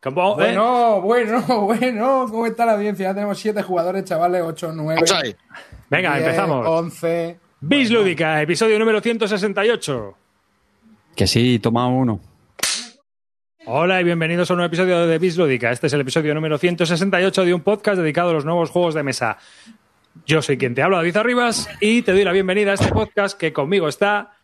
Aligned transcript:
¿Cómo? 0.00 0.32
¿Eh? 0.32 0.34
Bueno, 0.54 1.00
bueno, 1.00 1.42
bueno. 1.66 2.26
¿Cómo 2.30 2.46
está 2.46 2.64
la 2.64 2.74
audiencia? 2.74 3.08
Ya 3.08 3.14
tenemos 3.14 3.38
siete 3.38 3.62
jugadores, 3.62 4.04
chavales, 4.04 4.42
8, 4.42 4.72
9. 4.74 4.94
Vamos 4.94 5.12
ahí. 5.12 5.34
Venga, 5.90 6.14
10, 6.14 6.24
empezamos. 6.24 6.66
11. 6.66 7.38
Bis 7.60 7.90
Lúdica, 7.90 8.40
episodio 8.40 8.78
número 8.78 9.00
168. 9.00 10.14
Que 11.16 11.26
sí, 11.26 11.58
toma 11.58 11.88
uno. 11.88 12.20
Hola 13.66 14.00
y 14.00 14.04
bienvenidos 14.04 14.48
a 14.50 14.54
un 14.54 14.58
nuevo 14.58 14.68
episodio 14.68 15.06
de 15.06 15.18
Bis 15.18 15.36
Lúdica. 15.36 15.72
Este 15.72 15.88
es 15.88 15.92
el 15.92 16.00
episodio 16.00 16.32
número 16.34 16.56
168 16.56 17.44
de 17.44 17.52
un 17.52 17.62
podcast 17.62 17.98
dedicado 17.98 18.30
a 18.30 18.34
los 18.34 18.44
nuevos 18.44 18.70
juegos 18.70 18.94
de 18.94 19.02
mesa. 19.02 19.36
Yo 20.24 20.40
soy 20.40 20.56
quien 20.56 20.74
te 20.74 20.82
habla, 20.82 20.98
David 20.98 21.16
Arribas, 21.16 21.68
y 21.80 22.02
te 22.02 22.12
doy 22.12 22.22
la 22.22 22.32
bienvenida 22.32 22.70
a 22.70 22.74
este 22.74 22.90
podcast 22.92 23.38
que 23.38 23.52
conmigo 23.52 23.88
está 23.88 24.36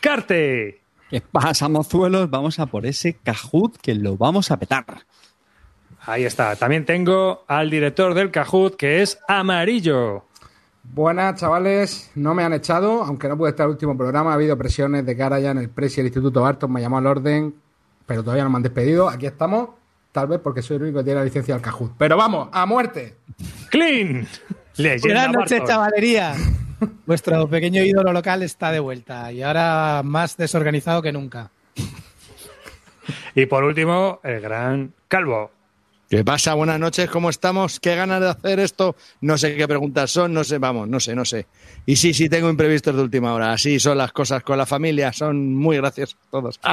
Carte. 0.00 0.79
¿Qué 1.10 1.20
pasa, 1.20 1.68
mozuelos? 1.68 2.30
Vamos 2.30 2.60
a 2.60 2.66
por 2.66 2.86
ese 2.86 3.14
Kahoot 3.14 3.78
que 3.78 3.96
lo 3.96 4.16
vamos 4.16 4.52
a 4.52 4.58
petar. 4.58 4.84
Ahí 6.06 6.24
está. 6.24 6.54
También 6.54 6.84
tengo 6.84 7.44
al 7.48 7.68
director 7.68 8.14
del 8.14 8.30
Kahoot, 8.30 8.76
que 8.76 9.02
es 9.02 9.18
Amarillo. 9.26 10.24
Buenas, 10.84 11.40
chavales. 11.40 12.12
No 12.14 12.32
me 12.32 12.44
han 12.44 12.52
echado, 12.52 13.02
aunque 13.02 13.28
no 13.28 13.36
pude 13.36 13.50
estar 13.50 13.64
el 13.64 13.72
último 13.72 13.96
programa. 13.96 14.30
Ha 14.30 14.34
habido 14.34 14.56
presiones 14.56 15.04
de 15.04 15.16
cara 15.16 15.40
ya 15.40 15.50
en 15.50 15.58
el 15.58 15.68
Presi 15.68 15.98
y 15.98 16.02
el 16.02 16.06
Instituto 16.06 16.42
Barton. 16.42 16.72
Me 16.72 16.80
llamó 16.80 16.98
al 16.98 17.06
orden, 17.06 17.56
pero 18.06 18.22
todavía 18.22 18.44
no 18.44 18.50
me 18.50 18.56
han 18.58 18.62
despedido. 18.62 19.08
Aquí 19.08 19.26
estamos, 19.26 19.70
tal 20.12 20.28
vez 20.28 20.38
porque 20.38 20.62
soy 20.62 20.76
el 20.76 20.84
único 20.84 20.98
que 20.98 21.04
tiene 21.04 21.18
la 21.18 21.24
licencia 21.24 21.54
del 21.54 21.62
Kahoot. 21.62 21.92
Pero 21.98 22.16
vamos, 22.16 22.48
a 22.52 22.66
muerte. 22.66 23.16
Clean. 23.68 24.28
Buenas 24.78 25.32
noches, 25.32 25.62
chavalería. 25.66 26.36
Vuestro 27.06 27.48
pequeño 27.48 27.82
ídolo 27.82 28.12
local 28.12 28.42
está 28.42 28.72
de 28.72 28.80
vuelta 28.80 29.32
y 29.32 29.42
ahora 29.42 30.02
más 30.04 30.36
desorganizado 30.36 31.02
que 31.02 31.12
nunca. 31.12 31.50
Y 33.34 33.46
por 33.46 33.64
último, 33.64 34.20
el 34.22 34.40
gran 34.40 34.92
Calvo. 35.08 35.50
¿Qué 36.08 36.24
pasa? 36.24 36.54
Buenas 36.54 36.80
noches, 36.80 37.08
¿cómo 37.08 37.30
estamos? 37.30 37.78
¿Qué 37.78 37.94
ganas 37.94 38.20
de 38.20 38.28
hacer 38.28 38.58
esto? 38.58 38.96
No 39.20 39.38
sé 39.38 39.56
qué 39.56 39.68
preguntas 39.68 40.10
son, 40.10 40.34
no 40.34 40.42
sé, 40.42 40.58
vamos, 40.58 40.88
no 40.88 40.98
sé, 40.98 41.14
no 41.14 41.24
sé. 41.24 41.46
Y 41.86 41.94
sí, 41.96 42.12
sí, 42.12 42.28
tengo 42.28 42.50
imprevistos 42.50 42.96
de 42.96 43.02
última 43.02 43.32
hora. 43.32 43.52
Así 43.52 43.78
son 43.78 43.96
las 43.98 44.10
cosas 44.10 44.42
con 44.42 44.58
la 44.58 44.66
familia, 44.66 45.12
son 45.12 45.54
muy 45.54 45.76
graciosos 45.76 46.18
todos. 46.30 46.58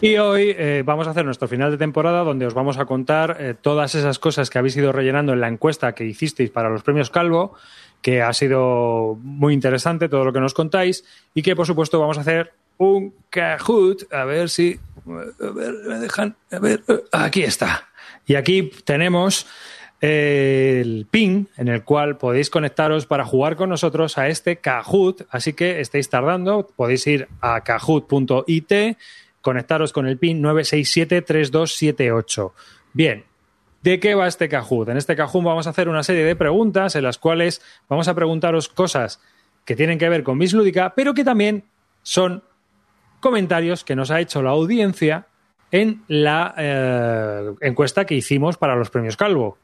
Y 0.00 0.16
hoy 0.16 0.54
eh, 0.58 0.82
vamos 0.84 1.06
a 1.06 1.10
hacer 1.10 1.24
nuestro 1.24 1.46
final 1.46 1.70
de 1.70 1.78
temporada 1.78 2.24
donde 2.24 2.46
os 2.46 2.54
vamos 2.54 2.78
a 2.78 2.86
contar 2.86 3.36
eh, 3.38 3.54
todas 3.54 3.94
esas 3.94 4.18
cosas 4.18 4.50
que 4.50 4.58
habéis 4.58 4.76
ido 4.76 4.90
rellenando 4.90 5.32
en 5.32 5.40
la 5.40 5.46
encuesta 5.46 5.94
que 5.94 6.04
hicisteis 6.04 6.50
para 6.50 6.68
los 6.68 6.82
premios 6.82 7.10
Calvo, 7.10 7.54
que 8.02 8.20
ha 8.20 8.32
sido 8.32 9.16
muy 9.22 9.54
interesante 9.54 10.08
todo 10.08 10.24
lo 10.24 10.32
que 10.32 10.40
nos 10.40 10.54
contáis 10.54 11.04
y 11.34 11.42
que 11.42 11.54
por 11.56 11.66
supuesto 11.66 12.00
vamos 12.00 12.18
a 12.18 12.22
hacer 12.22 12.52
un 12.76 13.14
Kahoot, 13.30 14.12
a 14.12 14.24
ver 14.24 14.50
si... 14.50 14.80
A 15.06 15.50
ver, 15.50 15.72
me 15.86 15.98
dejan... 15.98 16.34
A 16.50 16.58
ver, 16.58 16.82
aquí 17.12 17.44
está. 17.44 17.88
Y 18.26 18.34
aquí 18.34 18.72
tenemos 18.84 19.46
eh, 20.00 20.80
el 20.82 21.06
pin 21.08 21.48
en 21.56 21.68
el 21.68 21.84
cual 21.84 22.18
podéis 22.18 22.50
conectaros 22.50 23.06
para 23.06 23.24
jugar 23.24 23.54
con 23.54 23.68
nosotros 23.68 24.18
a 24.18 24.26
este 24.28 24.56
Kahoot. 24.56 25.28
Así 25.30 25.52
que 25.52 25.80
estáis 25.80 26.08
tardando, 26.08 26.68
podéis 26.74 27.06
ir 27.06 27.28
a 27.40 27.62
kahoot.it, 27.62 28.96
conectaros 29.40 29.92
con 29.92 30.08
el 30.08 30.18
pin 30.18 30.42
9673278. 30.42 32.52
Bien, 32.92 33.24
¿de 33.82 34.00
qué 34.00 34.14
va 34.14 34.28
este 34.28 34.48
Kahoot? 34.48 34.88
En 34.88 34.96
este 34.96 35.16
Kahoot 35.16 35.44
vamos 35.44 35.66
a 35.66 35.70
hacer 35.70 35.88
una 35.88 36.02
serie 36.02 36.24
de 36.24 36.36
preguntas 36.36 36.96
en 36.96 37.02
las 37.02 37.18
cuales 37.18 37.62
vamos 37.88 38.08
a 38.08 38.14
preguntaros 38.14 38.68
cosas 38.68 39.20
que 39.64 39.76
tienen 39.76 39.98
que 39.98 40.08
ver 40.08 40.22
con 40.22 40.38
Miss 40.38 40.52
Lúdica, 40.52 40.94
pero 40.94 41.14
que 41.14 41.24
también 41.24 41.64
son 42.02 42.42
comentarios 43.20 43.84
que 43.84 43.96
nos 43.96 44.10
ha 44.10 44.20
hecho 44.20 44.42
la 44.42 44.50
audiencia 44.50 45.26
en 45.70 46.02
la 46.08 46.54
eh, 46.58 47.54
encuesta 47.60 48.04
que 48.04 48.14
hicimos 48.14 48.56
para 48.56 48.76
los 48.76 48.90
premios 48.90 49.16
Calvo 49.16 49.58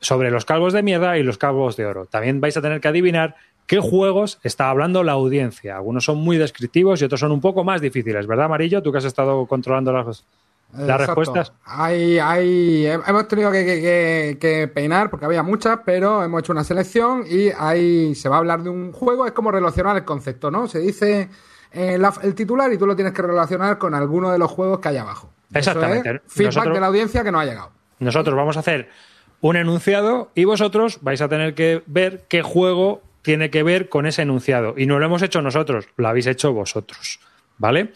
sobre 0.00 0.30
los 0.30 0.44
calvos 0.44 0.74
de 0.74 0.82
mierda 0.82 1.16
y 1.16 1.22
los 1.22 1.38
calvos 1.38 1.76
de 1.76 1.86
oro. 1.86 2.04
También 2.04 2.40
vais 2.40 2.56
a 2.56 2.60
tener 2.60 2.80
que 2.80 2.88
adivinar 2.88 3.36
qué 3.66 3.78
juegos 3.78 4.38
está 4.42 4.68
hablando 4.68 5.02
la 5.02 5.12
audiencia. 5.12 5.76
Algunos 5.76 6.04
son 6.04 6.18
muy 6.18 6.36
descriptivos 6.36 7.00
y 7.00 7.06
otros 7.06 7.20
son 7.20 7.32
un 7.32 7.40
poco 7.40 7.64
más 7.64 7.80
difíciles, 7.80 8.26
¿verdad, 8.26 8.46
Amarillo? 8.46 8.82
Tú 8.82 8.92
que 8.92 8.98
has 8.98 9.06
estado 9.06 9.46
controlando 9.46 9.92
las, 9.92 10.26
las 10.76 11.00
Exacto. 11.00 11.06
respuestas. 11.06 11.52
Hay, 11.64 12.18
hay, 12.18 12.86
hemos 12.86 13.28
tenido 13.28 13.50
que, 13.52 14.36
que- 14.40 14.68
peinar 14.68 15.10
porque 15.10 15.26
había 15.26 15.42
muchas, 15.42 15.78
pero 15.84 16.22
hemos 16.22 16.40
hecho 16.40 16.52
una 16.52 16.64
selección 16.64 17.24
y 17.28 17.50
ahí 17.58 18.14
se 18.14 18.28
va 18.28 18.36
a 18.36 18.38
hablar 18.40 18.62
de 18.62 18.70
un 18.70 18.92
juego. 18.92 19.26
Es 19.26 19.32
como 19.32 19.50
relacionar 19.50 19.96
el 19.96 20.04
concepto, 20.04 20.50
¿no? 20.50 20.66
Se 20.68 20.78
dice 20.80 21.28
eh, 21.72 21.98
la- 21.98 22.14
el 22.22 22.34
titular 22.34 22.72
y 22.72 22.78
tú 22.78 22.86
lo 22.86 22.94
tienes 22.96 23.12
que 23.14 23.22
relacionar 23.22 23.78
con 23.78 23.94
alguno 23.94 24.30
de 24.30 24.38
los 24.38 24.50
juegos 24.50 24.80
que 24.80 24.88
hay 24.88 24.96
abajo. 24.96 25.30
Exactamente. 25.52 26.10
es 26.26 26.32
feedback 26.32 26.54
Nosotros- 26.54 26.74
de 26.74 26.80
la 26.80 26.86
audiencia 26.88 27.22
que 27.24 27.30
no 27.32 27.38
ha 27.40 27.44
llegado. 27.44 27.70
Nosotros 28.00 28.34
vamos 28.36 28.56
a 28.56 28.60
hacer 28.60 28.88
un 29.40 29.56
enunciado 29.56 30.30
y 30.34 30.44
vosotros 30.44 30.98
vais 31.02 31.20
a 31.20 31.28
tener 31.28 31.54
que 31.54 31.82
ver 31.86 32.24
qué 32.28 32.42
juego 32.42 33.02
tiene 33.22 33.50
que 33.50 33.62
ver 33.62 33.88
con 33.88 34.06
ese 34.06 34.22
enunciado. 34.22 34.74
Y 34.76 34.86
no 34.86 34.98
lo 34.98 35.06
hemos 35.06 35.22
hecho 35.22 35.40
nosotros, 35.42 35.86
lo 35.96 36.08
habéis 36.08 36.26
hecho 36.26 36.52
vosotros. 36.52 37.20
¿Vale? 37.56 37.92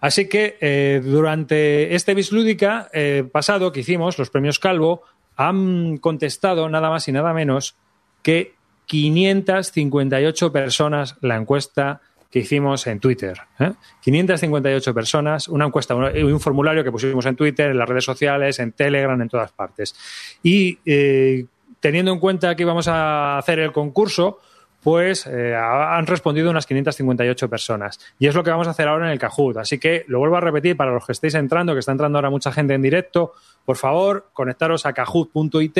Así 0.00 0.28
que 0.28 0.56
eh, 0.60 1.02
durante 1.04 1.94
este 1.94 2.14
Bislúdica 2.14 2.88
eh, 2.92 3.24
pasado 3.30 3.72
que 3.72 3.80
hicimos, 3.80 4.18
los 4.18 4.30
premios 4.30 4.58
Calvo, 4.58 5.02
han 5.36 5.98
contestado 5.98 6.68
nada 6.68 6.90
más 6.90 7.06
y 7.08 7.12
nada 7.12 7.32
menos 7.32 7.76
que 8.22 8.54
558 8.86 10.52
personas 10.52 11.16
la 11.20 11.36
encuesta 11.36 12.00
que 12.30 12.40
hicimos 12.40 12.86
en 12.86 13.00
Twitter. 13.00 13.38
¿eh? 13.58 13.72
558 14.02 14.94
personas, 14.94 15.48
una 15.48 15.66
encuesta, 15.66 15.94
un, 15.94 16.04
un 16.04 16.40
formulario 16.40 16.84
que 16.84 16.92
pusimos 16.92 17.26
en 17.26 17.36
Twitter, 17.36 17.70
en 17.70 17.78
las 17.78 17.88
redes 17.88 18.04
sociales, 18.04 18.58
en 18.60 18.72
Telegram, 18.72 19.20
en 19.20 19.28
todas 19.28 19.50
partes. 19.52 19.94
Y 20.42 20.78
eh, 20.86 21.46
teniendo 21.80 22.12
en 22.12 22.20
cuenta 22.20 22.54
que 22.54 22.62
íbamos 22.62 22.86
a 22.86 23.38
hacer 23.38 23.58
el 23.58 23.72
concurso, 23.72 24.38
pues 24.82 25.26
eh, 25.26 25.54
han 25.54 26.06
respondido 26.06 26.50
unas 26.50 26.66
558 26.66 27.48
personas. 27.48 28.00
Y 28.18 28.26
es 28.26 28.34
lo 28.34 28.42
que 28.42 28.50
vamos 28.50 28.66
a 28.66 28.70
hacer 28.70 28.88
ahora 28.88 29.06
en 29.06 29.12
el 29.12 29.18
Kahoot. 29.18 29.58
Así 29.58 29.78
que 29.78 30.04
lo 30.08 30.18
vuelvo 30.18 30.36
a 30.36 30.40
repetir 30.40 30.76
para 30.76 30.92
los 30.92 31.06
que 31.06 31.12
estéis 31.12 31.34
entrando, 31.34 31.74
que 31.74 31.80
está 31.80 31.92
entrando 31.92 32.18
ahora 32.18 32.30
mucha 32.30 32.52
gente 32.52 32.74
en 32.74 32.82
directo, 32.82 33.32
por 33.64 33.76
favor, 33.76 34.30
conectaros 34.32 34.86
a 34.86 34.92
kahoot.it 34.92 35.78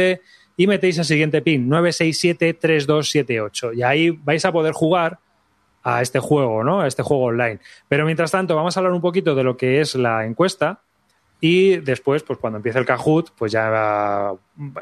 y 0.56 0.66
metéis 0.66 0.98
el 0.98 1.04
siguiente 1.04 1.42
pin, 1.42 1.68
9673278. 1.70 3.76
Y 3.76 3.82
ahí 3.82 4.10
vais 4.10 4.44
a 4.44 4.52
poder 4.52 4.72
jugar 4.72 5.18
a 5.82 6.02
este 6.02 6.18
juego, 6.18 6.62
¿no? 6.62 6.82
A 6.82 6.86
este 6.86 7.02
juego 7.02 7.24
online. 7.24 7.60
Pero 7.88 8.04
mientras 8.04 8.30
tanto, 8.30 8.54
vamos 8.54 8.76
a 8.76 8.80
hablar 8.80 8.92
un 8.92 9.00
poquito 9.00 9.34
de 9.34 9.44
lo 9.44 9.56
que 9.56 9.80
es 9.80 9.94
la 9.94 10.26
encuesta 10.26 10.82
y 11.40 11.76
después, 11.78 12.22
pues 12.22 12.38
cuando 12.38 12.58
empiece 12.58 12.78
el 12.78 12.84
Kahoot, 12.84 13.30
pues 13.36 13.50
ya 13.52 14.32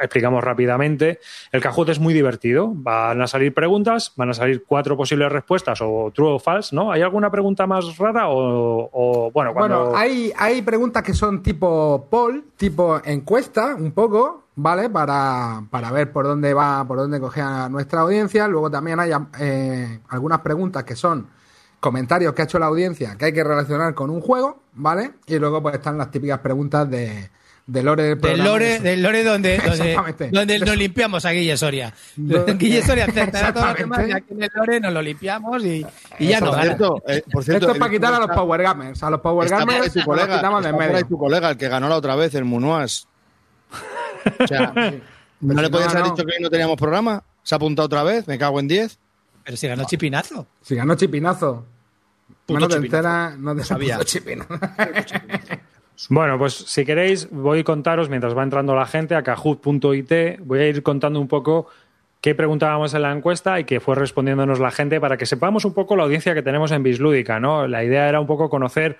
explicamos 0.00 0.42
rápidamente. 0.42 1.20
El 1.52 1.60
Kahoot 1.60 1.88
es 1.90 2.00
muy 2.00 2.12
divertido. 2.12 2.72
Van 2.74 3.20
a 3.22 3.26
salir 3.28 3.54
preguntas, 3.54 4.12
van 4.16 4.30
a 4.30 4.34
salir 4.34 4.64
cuatro 4.66 4.96
posibles 4.96 5.30
respuestas 5.30 5.80
o 5.80 6.10
true 6.12 6.32
o 6.32 6.38
false, 6.38 6.74
¿no? 6.74 6.90
¿Hay 6.90 7.02
alguna 7.02 7.30
pregunta 7.30 7.66
más 7.66 7.96
rara 7.96 8.28
o, 8.28 8.90
o, 8.92 9.30
bueno, 9.30 9.54
cuando... 9.54 9.84
Bueno, 9.84 9.96
hay, 9.96 10.32
hay 10.36 10.62
preguntas 10.62 11.02
que 11.02 11.14
son 11.14 11.42
tipo 11.42 12.08
poll, 12.10 12.44
tipo 12.56 13.00
encuesta, 13.04 13.76
un 13.76 13.92
poco, 13.92 14.48
¿vale? 14.56 14.90
Para, 14.90 15.62
para 15.70 15.92
ver 15.92 16.10
por 16.10 16.26
dónde 16.26 16.54
va, 16.54 16.84
por 16.86 16.98
dónde 16.98 17.20
coge 17.20 17.40
a 17.40 17.68
nuestra 17.68 18.00
audiencia. 18.00 18.48
Luego 18.48 18.68
también 18.68 18.98
hay 18.98 19.12
eh, 19.38 20.00
algunas 20.08 20.40
preguntas 20.40 20.82
que 20.82 20.96
son 20.96 21.37
comentarios 21.80 22.34
que 22.34 22.42
ha 22.42 22.44
hecho 22.44 22.58
la 22.58 22.66
audiencia 22.66 23.16
que 23.16 23.26
hay 23.26 23.32
que 23.32 23.44
relacionar 23.44 23.94
con 23.94 24.10
un 24.10 24.20
juego, 24.20 24.60
¿vale? 24.74 25.12
Y 25.26 25.38
luego 25.38 25.62
pues 25.62 25.76
están 25.76 25.96
las 25.98 26.10
típicas 26.10 26.40
preguntas 26.40 26.90
de, 26.90 27.30
de 27.66 27.82
lore 27.82 28.02
del 28.02 28.10
Del 28.12 28.18
programa. 28.20 28.44
lore, 28.50 28.78
del 28.80 29.02
lore 29.02 29.24
donde, 29.24 29.58
donde, 30.32 30.58
nos 30.58 30.76
limpiamos 30.76 31.24
a 31.24 31.30
Guille 31.30 31.56
Soria. 31.56 31.94
Guille 32.16 32.82
Soria 32.82 33.04
acertará 33.04 33.52
todo 33.52 33.64
lo 33.66 33.70
Exactamente. 33.70 34.02
demás 34.04 34.08
y 34.08 34.12
aquí 34.12 34.34
en 34.34 34.42
el 34.42 34.50
lore 34.54 34.80
nos 34.80 34.92
lo 34.92 35.02
limpiamos 35.02 35.64
y, 35.64 35.86
y 36.18 36.26
ya 36.26 36.40
no 36.40 36.46
por, 36.46 36.54
gana. 36.56 36.64
cierto, 36.66 37.02
eh, 37.06 37.22
por 37.30 37.44
cierto, 37.44 37.66
Esto 37.66 37.72
es 37.74 37.78
para 37.78 37.90
quitar 37.90 38.14
a 38.14 38.18
los 38.18 38.30
Power 38.30 38.62
Gamers. 38.62 39.02
A 39.02 39.10
los 39.10 39.20
Power 39.20 39.48
Gamers 39.48 39.78
tu 39.78 39.84
nos 39.84 39.94
los 39.96 40.04
colega, 40.04 40.36
quitamos 40.36 40.64
de 40.64 40.72
medio. 40.72 41.06
tu 41.06 41.18
colega, 41.18 41.50
el 41.50 41.56
que 41.56 41.68
ganó 41.68 41.88
la 41.88 41.96
otra 41.96 42.16
vez, 42.16 42.34
el 42.34 42.44
Munoas. 42.44 43.06
O 44.40 44.46
sea, 44.46 44.72
¿no 45.40 45.54
si 45.54 45.60
le 45.62 45.70
podías 45.70 45.92
no, 45.94 46.00
haber 46.00 46.10
no. 46.10 46.16
dicho 46.16 46.26
que 46.26 46.34
hoy 46.36 46.42
no 46.42 46.50
teníamos 46.50 46.76
programa? 46.76 47.22
¿Se 47.42 47.54
ha 47.54 47.56
apuntado 47.56 47.86
otra 47.86 48.02
vez? 48.02 48.26
Me 48.26 48.38
cago 48.38 48.58
en 48.60 48.68
10. 48.68 48.98
Pero 49.44 49.56
si 49.56 49.66
ganó 49.68 49.84
Chipinazo. 49.84 50.46
Si 50.62 50.74
ganó 50.74 50.94
Chipinazo. 50.94 51.64
Puto 52.48 52.60
no 52.60 52.68
te 52.68 52.76
chipinazo. 52.76 52.96
enteras, 52.96 53.38
no 53.38 53.54
te 53.54 53.62
Sabía. 53.62 53.98
Bueno, 56.10 56.38
pues 56.38 56.54
si 56.54 56.84
queréis, 56.84 57.28
voy 57.28 57.58
a 57.58 57.64
contaros 57.64 58.08
mientras 58.08 58.34
va 58.34 58.44
entrando 58.44 58.72
la 58.76 58.86
gente 58.86 59.16
a 59.16 59.24
kahoot.it, 59.24 60.38
voy 60.38 60.58
a 60.60 60.68
ir 60.68 60.84
contando 60.84 61.20
un 61.20 61.26
poco 61.26 61.66
qué 62.20 62.36
preguntábamos 62.36 62.94
en 62.94 63.02
la 63.02 63.10
encuesta 63.10 63.58
y 63.58 63.64
que 63.64 63.80
fue 63.80 63.96
respondiéndonos 63.96 64.60
la 64.60 64.70
gente 64.70 65.00
para 65.00 65.16
que 65.16 65.26
sepamos 65.26 65.64
un 65.64 65.74
poco 65.74 65.96
la 65.96 66.04
audiencia 66.04 66.34
que 66.34 66.42
tenemos 66.42 66.70
en 66.70 66.84
Bislúdica, 66.84 67.40
¿no? 67.40 67.66
La 67.66 67.82
idea 67.82 68.08
era 68.08 68.20
un 68.20 68.28
poco 68.28 68.48
conocer 68.48 68.96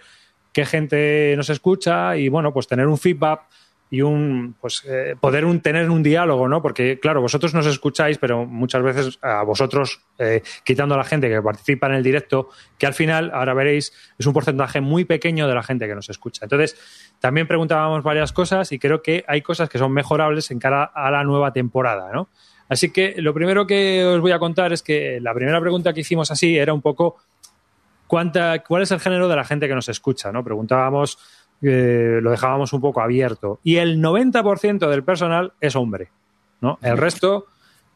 qué 0.52 0.66
gente 0.66 1.34
nos 1.36 1.50
escucha 1.50 2.16
y, 2.16 2.28
bueno, 2.28 2.52
pues 2.52 2.66
tener 2.66 2.88
un 2.88 2.98
feedback 2.98 3.42
y 3.90 4.02
un 4.02 4.54
pues 4.60 4.82
eh, 4.86 5.16
poder 5.18 5.44
un, 5.44 5.60
tener 5.60 5.88
un 5.90 6.02
diálogo, 6.02 6.48
¿no? 6.48 6.60
Porque, 6.60 6.98
claro, 7.00 7.20
vosotros 7.20 7.54
nos 7.54 7.66
escucháis, 7.66 8.18
pero 8.18 8.44
muchas 8.44 8.82
veces 8.82 9.18
a 9.22 9.42
vosotros, 9.42 10.00
eh, 10.18 10.42
quitando 10.64 10.94
a 10.94 10.98
la 10.98 11.04
gente 11.04 11.28
que 11.28 11.40
participa 11.40 11.86
en 11.86 11.94
el 11.94 12.02
directo, 12.02 12.50
que 12.78 12.86
al 12.86 12.94
final, 12.94 13.30
ahora 13.32 13.54
veréis, 13.54 13.92
es 14.18 14.26
un 14.26 14.32
porcentaje 14.32 14.80
muy 14.80 15.04
pequeño 15.04 15.48
de 15.48 15.54
la 15.54 15.62
gente 15.62 15.86
que 15.86 15.94
nos 15.94 16.10
escucha. 16.10 16.44
Entonces, 16.44 16.76
también 17.20 17.46
preguntábamos 17.46 18.02
varias 18.02 18.32
cosas 18.32 18.70
y 18.72 18.78
creo 18.78 19.02
que 19.02 19.24
hay 19.26 19.42
cosas 19.42 19.68
que 19.68 19.78
son 19.78 19.92
mejorables 19.92 20.50
en 20.50 20.58
cara 20.58 20.84
a 20.84 21.10
la 21.10 21.24
nueva 21.24 21.52
temporada, 21.52 22.10
¿no? 22.12 22.28
Así 22.68 22.90
que 22.90 23.14
lo 23.18 23.32
primero 23.32 23.66
que 23.66 24.04
os 24.04 24.20
voy 24.20 24.32
a 24.32 24.38
contar 24.38 24.74
es 24.74 24.82
que 24.82 25.20
la 25.22 25.32
primera 25.32 25.58
pregunta 25.60 25.94
que 25.94 26.00
hicimos 26.00 26.30
así 26.30 26.58
era 26.58 26.74
un 26.74 26.82
poco 26.82 27.16
cuánta, 28.08 28.62
cuál 28.62 28.82
es 28.82 28.90
el 28.90 29.00
género 29.00 29.28
de 29.28 29.36
la 29.36 29.44
gente 29.44 29.68
que 29.68 29.74
nos 29.74 29.88
escucha, 29.88 30.32
¿no? 30.32 30.42
Preguntábamos, 30.42 31.18
eh, 31.62 32.20
lo 32.22 32.30
dejábamos 32.30 32.72
un 32.72 32.80
poco 32.80 33.00
abierto. 33.00 33.60
Y 33.62 33.76
el 33.76 34.02
90% 34.02 34.88
del 34.88 35.04
personal 35.04 35.52
es 35.60 35.76
hombre, 35.76 36.10
¿no? 36.60 36.78
El 36.82 36.96
resto, 36.96 37.46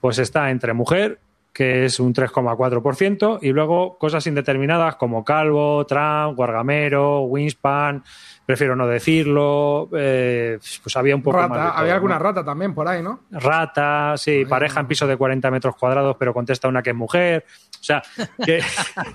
pues 0.00 0.19
está 0.19 0.50
entre 0.50 0.73
mujer, 0.73 1.20
que 1.53 1.85
es 1.85 2.00
un 2.00 2.14
3,4%, 2.14 3.38
y 3.43 3.53
luego 3.53 3.99
cosas 3.99 4.26
indeterminadas 4.26 4.97
como 4.97 5.25
calvo, 5.25 5.85
Trump, 5.87 6.37
guargamero, 6.37 7.23
Winspan, 7.23 8.03
prefiero 8.44 8.75
no 8.75 8.87
decirlo, 8.87 9.89
eh, 9.97 10.59
pues 10.83 10.97
había 10.97 11.15
un 11.15 11.23
poco 11.23 11.39
Rata, 11.39 11.49
más 11.49 11.59
de 11.59 11.65
todo, 11.65 11.79
había 11.79 11.93
¿no? 11.93 11.97
alguna 11.97 12.19
rata 12.19 12.44
también 12.44 12.75
por 12.75 12.89
ahí, 12.89 13.03
¿no? 13.03 13.21
Rata, 13.31 14.15
sí, 14.17 14.44
pareja 14.44 14.81
en 14.81 14.87
piso 14.87 15.06
de 15.06 15.17
40 15.17 15.50
metros 15.50 15.77
cuadrados, 15.77 16.17
pero 16.19 16.35
contesta 16.35 16.69
una 16.69 16.83
que 16.83 16.91
es 16.91 16.97
mujer. 16.97 17.44
O 17.81 17.85
sea, 17.85 18.03
que, 18.44 18.61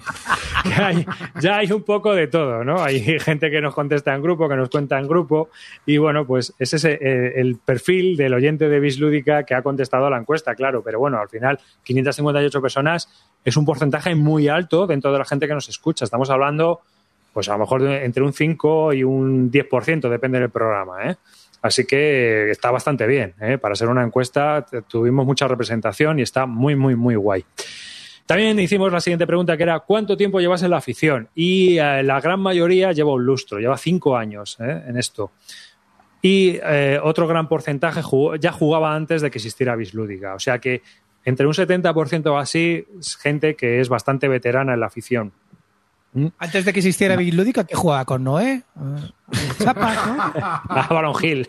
que 0.64 0.82
hay, 0.82 1.06
ya 1.40 1.58
hay 1.58 1.72
un 1.72 1.84
poco 1.84 2.14
de 2.14 2.28
todo, 2.28 2.64
¿no? 2.64 2.84
Hay 2.84 3.20
gente 3.20 3.50
que 3.50 3.62
nos 3.62 3.74
contesta 3.74 4.14
en 4.14 4.22
grupo, 4.22 4.50
que 4.50 4.56
nos 4.56 4.70
cuenta 4.70 4.98
en 5.00 5.08
grupo, 5.08 5.50
y 5.86 5.98
bueno, 5.98 6.26
pues 6.26 6.54
ese 6.60 6.78
es 6.78 6.86
eh, 6.86 7.34
el 7.36 7.58
perfil 7.58 8.18
del 8.18 8.34
oyente 8.34 8.70
de 8.70 8.80
Bislúdica 8.80 9.44
que 9.44 9.56
ha 9.56 9.62
contestado 9.62 10.08
a 10.08 10.10
la 10.10 10.18
encuesta, 10.18 10.56
claro, 10.56 10.82
pero 10.84 11.00
bueno, 11.00 11.20
al 11.20 11.30
final, 11.30 11.60
558 11.84 12.62
personas 12.62 13.10
es 13.44 13.58
un 13.58 13.66
porcentaje 13.66 14.16
muy 14.16 14.48
alto 14.48 14.88
dentro 14.88 15.12
de 15.12 15.20
la 15.20 15.26
gente 15.26 15.48
que 15.48 15.54
nos 15.54 15.70
escucha. 15.70 16.06
Estamos 16.06 16.30
hablando, 16.30 16.82
pues 17.34 17.50
a 17.50 17.54
lo 17.54 17.60
mejor 17.60 17.84
entre 17.84 18.24
un 18.24 18.34
5 18.34 18.94
y 18.94 19.04
un 19.04 19.52
10%, 19.52 20.10
depende 20.10 20.40
del 20.40 20.50
programa, 20.50 21.10
¿eh? 21.10 21.16
Así 21.62 21.86
que 21.86 22.50
está 22.52 22.72
bastante 22.72 23.08
bien. 23.08 23.34
¿eh? 23.42 23.58
Para 23.58 23.76
ser 23.76 23.90
una 23.90 24.04
encuesta 24.04 24.66
tuvimos 24.88 25.26
mucha 25.26 25.48
representación 25.48 26.20
y 26.20 26.22
está 26.22 26.46
muy, 26.46 26.76
muy, 26.76 26.96
muy 26.96 27.16
guay. 27.16 27.44
También 28.26 28.60
hicimos 28.60 28.92
la 28.92 29.00
siguiente 29.00 29.26
pregunta 29.26 29.56
que 29.56 29.64
era 29.64 29.80
¿cuánto 29.80 30.18
tiempo 30.18 30.40
llevas 30.40 30.62
en 30.62 30.72
la 30.72 30.78
afición? 30.78 31.30
Y 31.34 31.78
eh, 31.78 32.04
la 32.04 32.20
gran 32.20 32.42
mayoría 32.42 32.92
lleva 32.92 33.14
un 33.14 33.26
lustro, 33.26 33.60
lleva 33.60 33.78
cinco 33.78 34.18
años 34.18 34.58
¿eh? 34.60 34.84
en 34.88 34.98
esto. 34.98 35.32
Y 36.22 36.60
otro 37.04 37.28
gran 37.28 37.48
porcentaje 37.48 38.02
ya 38.40 38.52
jugaba 38.52 38.96
antes 38.96 39.22
de 39.22 39.32
que 39.32 39.38
existiera 39.38 39.76
Bislúdica. 39.76 40.34
O 40.34 40.40
sea 40.40 40.60
que 40.60 40.82
entre 41.24 41.46
un 41.46 41.54
70% 41.54 42.26
o 42.28 42.38
así 42.38 42.86
es 43.00 43.16
gente 43.16 43.56
que 43.56 43.80
es 43.80 43.88
bastante 43.88 44.28
veterana 44.28 44.74
en 44.74 44.80
la 44.80 44.88
afición. 44.88 45.32
Antes 46.40 46.66
de 46.66 46.74
que 46.74 46.80
existiera 46.80 47.16
Big 47.16 47.34
Lúdica, 47.34 47.64
¿qué 47.66 47.76
jugaba 47.76 48.04
con 48.06 48.24
Noé? 48.24 48.64
Chapas, 49.64 50.08
¿no? 50.08 50.16
Ah, 50.36 50.88
Baron 50.90 51.14
Hill. 51.22 51.48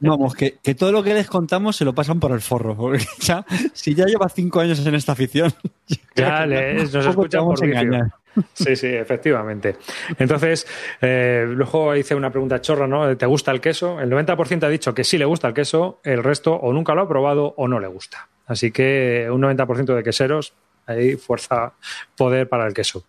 Vamos, 0.00 0.34
que, 0.34 0.58
que 0.62 0.74
todo 0.74 0.90
lo 0.92 1.02
que 1.02 1.14
les 1.14 1.28
contamos 1.28 1.76
se 1.76 1.84
lo 1.84 1.94
pasan 1.94 2.18
por 2.18 2.32
el 2.32 2.40
forro. 2.40 2.76
porque 2.76 3.04
ya- 3.20 3.44
si 3.72 3.94
ya 3.94 4.06
lleva 4.06 4.28
cinco 4.28 4.60
años 4.60 4.84
en 4.84 4.94
esta 4.94 5.12
afición, 5.12 5.52
Ya 6.16 6.46
les, 6.46 6.92
nos 6.92 7.06
escuchan 7.06 7.44
por 7.44 7.62
a 7.62 7.66
engañar. 7.66 8.10
Sí, 8.54 8.74
sí, 8.76 8.86
efectivamente. 8.86 9.76
Entonces, 10.18 10.66
eh, 11.02 11.44
luego 11.48 11.94
hice 11.94 12.14
una 12.14 12.30
pregunta 12.30 12.60
chorra, 12.62 12.86
¿no? 12.86 13.14
¿Te 13.16 13.26
gusta 13.26 13.50
el 13.50 13.60
queso? 13.60 14.00
El 14.00 14.10
90% 14.10 14.64
ha 14.64 14.68
dicho 14.70 14.94
que 14.94 15.04
sí 15.04 15.18
le 15.18 15.26
gusta 15.26 15.48
el 15.48 15.54
queso, 15.54 16.00
el 16.02 16.22
resto 16.24 16.54
o 16.54 16.72
nunca 16.72 16.94
lo 16.94 17.02
ha 17.02 17.08
probado 17.08 17.52
o 17.58 17.68
no 17.68 17.78
le 17.78 17.88
gusta. 17.88 18.28
Así 18.46 18.72
que 18.72 19.28
un 19.30 19.42
90% 19.42 19.94
de 19.94 20.02
queseros, 20.02 20.54
ahí 20.86 21.16
fuerza 21.16 21.74
poder 22.16 22.48
para 22.48 22.66
el 22.66 22.72
queso. 22.74 23.04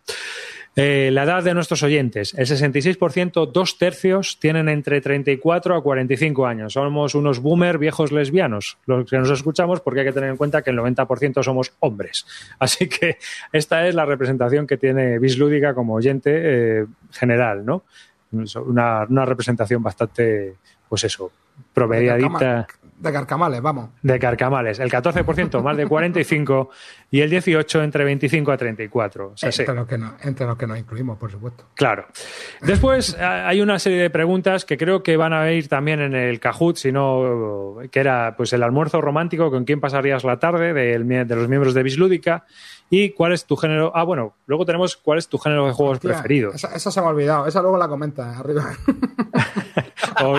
Eh, 0.76 1.12
la 1.12 1.24
edad 1.24 1.44
de 1.44 1.54
nuestros 1.54 1.84
oyentes, 1.84 2.34
el 2.34 2.48
66%, 2.48 3.52
dos 3.52 3.78
tercios, 3.78 4.40
tienen 4.40 4.70
entre 4.70 5.02
34 5.02 5.76
a 5.76 5.84
45 5.84 6.48
años. 6.48 6.74
Somos 6.74 7.14
unos 7.14 7.40
boomer 7.40 7.78
viejos 7.78 8.12
lesbianos, 8.12 8.78
los 8.88 9.08
que 9.08 9.20
nos 9.20 9.30
escuchamos, 9.30 9.82
porque 9.82 10.00
hay 10.00 10.08
que 10.08 10.14
tener 10.14 10.32
en 10.32 10.38
cuenta 10.38 10.64
que 10.64 10.72
el 10.72 10.80
90% 10.80 11.44
somos 11.44 11.74
hombres. 11.80 12.26
Así 12.60 12.90
que 12.90 13.18
esta 13.52 13.88
es 13.88 13.94
la 13.94 14.06
representación 14.06 14.66
que 14.66 14.78
tiene 14.78 15.20
Bislúdica 15.20 15.76
como 15.76 15.94
oyente 15.94 16.32
eh, 16.34 16.86
general, 17.12 17.64
¿no? 17.66 17.84
Una, 18.32 19.04
una 19.08 19.26
representación 19.26 19.84
bastante, 19.84 20.56
pues 20.90 21.04
eso, 21.04 21.32
promediadita 21.72 22.66
De 22.98 23.12
carcamales, 23.12 23.62
vamos. 23.62 23.90
de 24.02 24.20
carcamales. 24.20 24.80
El 24.80 24.90
14% 24.90 25.62
más 25.62 25.76
de 25.78 25.86
45 25.88 26.70
y 27.12 27.22
el 27.22 27.30
18 27.30 27.84
entre 27.84 28.04
25 28.06 28.52
a 28.52 28.58
34. 28.58 29.28
O 29.34 29.38
sea, 29.38 29.52
sí. 29.52 29.62
Entre, 29.64 29.76
los 29.76 29.88
que 29.88 29.98
no- 29.98 30.14
entre 30.22 30.46
los 30.48 30.58
que 30.58 30.68
nos 30.68 30.78
incluimos, 30.80 31.18
por 31.18 31.30
supuesto. 31.32 31.66
Claro. 31.76 32.06
Después 32.62 33.18
hay 33.20 33.60
una 33.62 33.78
serie 33.80 34.02
de 34.02 34.10
preguntas 34.10 34.64
que 34.66 34.78
creo 34.78 35.04
que 35.04 35.18
van 35.18 35.34
a 35.34 35.52
ir 35.52 35.68
también 35.68 36.00
en 36.00 36.14
el 36.16 36.40
Kahoot, 36.40 36.78
sino 36.78 37.78
que 37.92 38.00
era 38.00 38.36
pues 38.38 38.54
el 38.54 38.64
almuerzo 38.64 39.02
romántico, 39.02 39.52
con 39.52 39.66
quién 39.66 39.82
pasarías 39.82 40.24
la 40.24 40.40
tarde 40.40 40.74
de 40.74 41.00
los 41.36 41.48
miembros 41.50 41.74
de 41.74 41.84
Bislúdica 41.84 42.46
y 42.90 43.10
cuál 43.12 43.34
es 43.34 43.46
tu 43.46 43.56
género. 43.58 43.92
Ah, 43.96 44.04
bueno, 44.04 44.36
luego 44.46 44.66
tenemos 44.66 44.96
cuál 44.98 45.18
es 45.18 45.28
tu 45.28 45.38
género 45.40 45.66
de 45.68 45.74
juegos 45.74 45.98
Hostia, 45.98 46.12
preferido. 46.12 46.52
Esa, 46.54 46.74
esa 46.76 46.92
se 46.92 47.02
me 47.02 47.08
ha 47.08 47.10
olvidado. 47.10 47.48
Esa 47.48 47.62
luego 47.62 47.78
la 47.78 47.88
comenta 47.88 48.38
arriba. 48.40 48.66
O- 50.24 50.38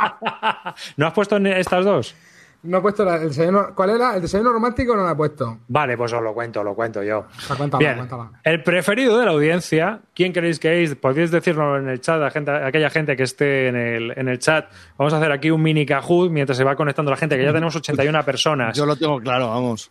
¿No 0.96 1.06
has 1.06 1.12
puesto 1.12 1.36
estas 1.36 1.84
dos? 1.84 2.14
No 2.62 2.76
he 2.76 2.80
puesto 2.82 3.06
la- 3.06 3.16
el 3.16 3.28
desayuno. 3.28 3.68
¿Cuál 3.74 3.88
era? 3.90 4.14
¿El 4.16 4.20
desayuno 4.22 4.52
romántico 4.52 4.94
no 4.94 5.02
lo 5.04 5.10
he 5.10 5.14
puesto? 5.14 5.60
Vale, 5.68 5.96
pues 5.96 6.12
os 6.12 6.22
lo 6.22 6.34
cuento, 6.34 6.62
lo 6.62 6.74
cuento 6.74 7.02
yo. 7.02 7.20
O 7.20 7.40
sea, 7.40 7.56
cuéntala, 7.56 7.78
Bien, 7.78 7.96
cuéntala. 7.96 8.30
el 8.44 8.62
preferido 8.62 9.18
de 9.18 9.24
la 9.24 9.30
audiencia, 9.30 10.00
¿quién 10.14 10.34
queréis 10.34 10.58
que 10.58 10.82
es? 10.82 10.94
Podéis 10.94 11.30
decirlo 11.30 11.78
en 11.78 11.88
el 11.88 12.02
chat, 12.02 12.20
a 12.20 12.30
gente- 12.30 12.50
a 12.50 12.66
aquella 12.66 12.90
gente 12.90 13.16
que 13.16 13.22
esté 13.22 13.68
en 13.68 13.76
el, 13.76 14.12
en 14.14 14.28
el 14.28 14.38
chat. 14.38 14.70
Vamos 14.98 15.14
a 15.14 15.16
hacer 15.16 15.32
aquí 15.32 15.50
un 15.50 15.62
mini 15.62 15.86
Kahoot 15.86 16.30
mientras 16.30 16.58
se 16.58 16.64
va 16.64 16.76
conectando 16.76 17.10
la 17.10 17.16
gente, 17.16 17.38
que 17.38 17.44
ya 17.44 17.52
tenemos 17.52 17.74
81 17.76 18.22
personas. 18.26 18.76
Yo 18.76 18.84
lo 18.84 18.94
tengo 18.94 19.18
claro, 19.20 19.48
vamos. 19.48 19.90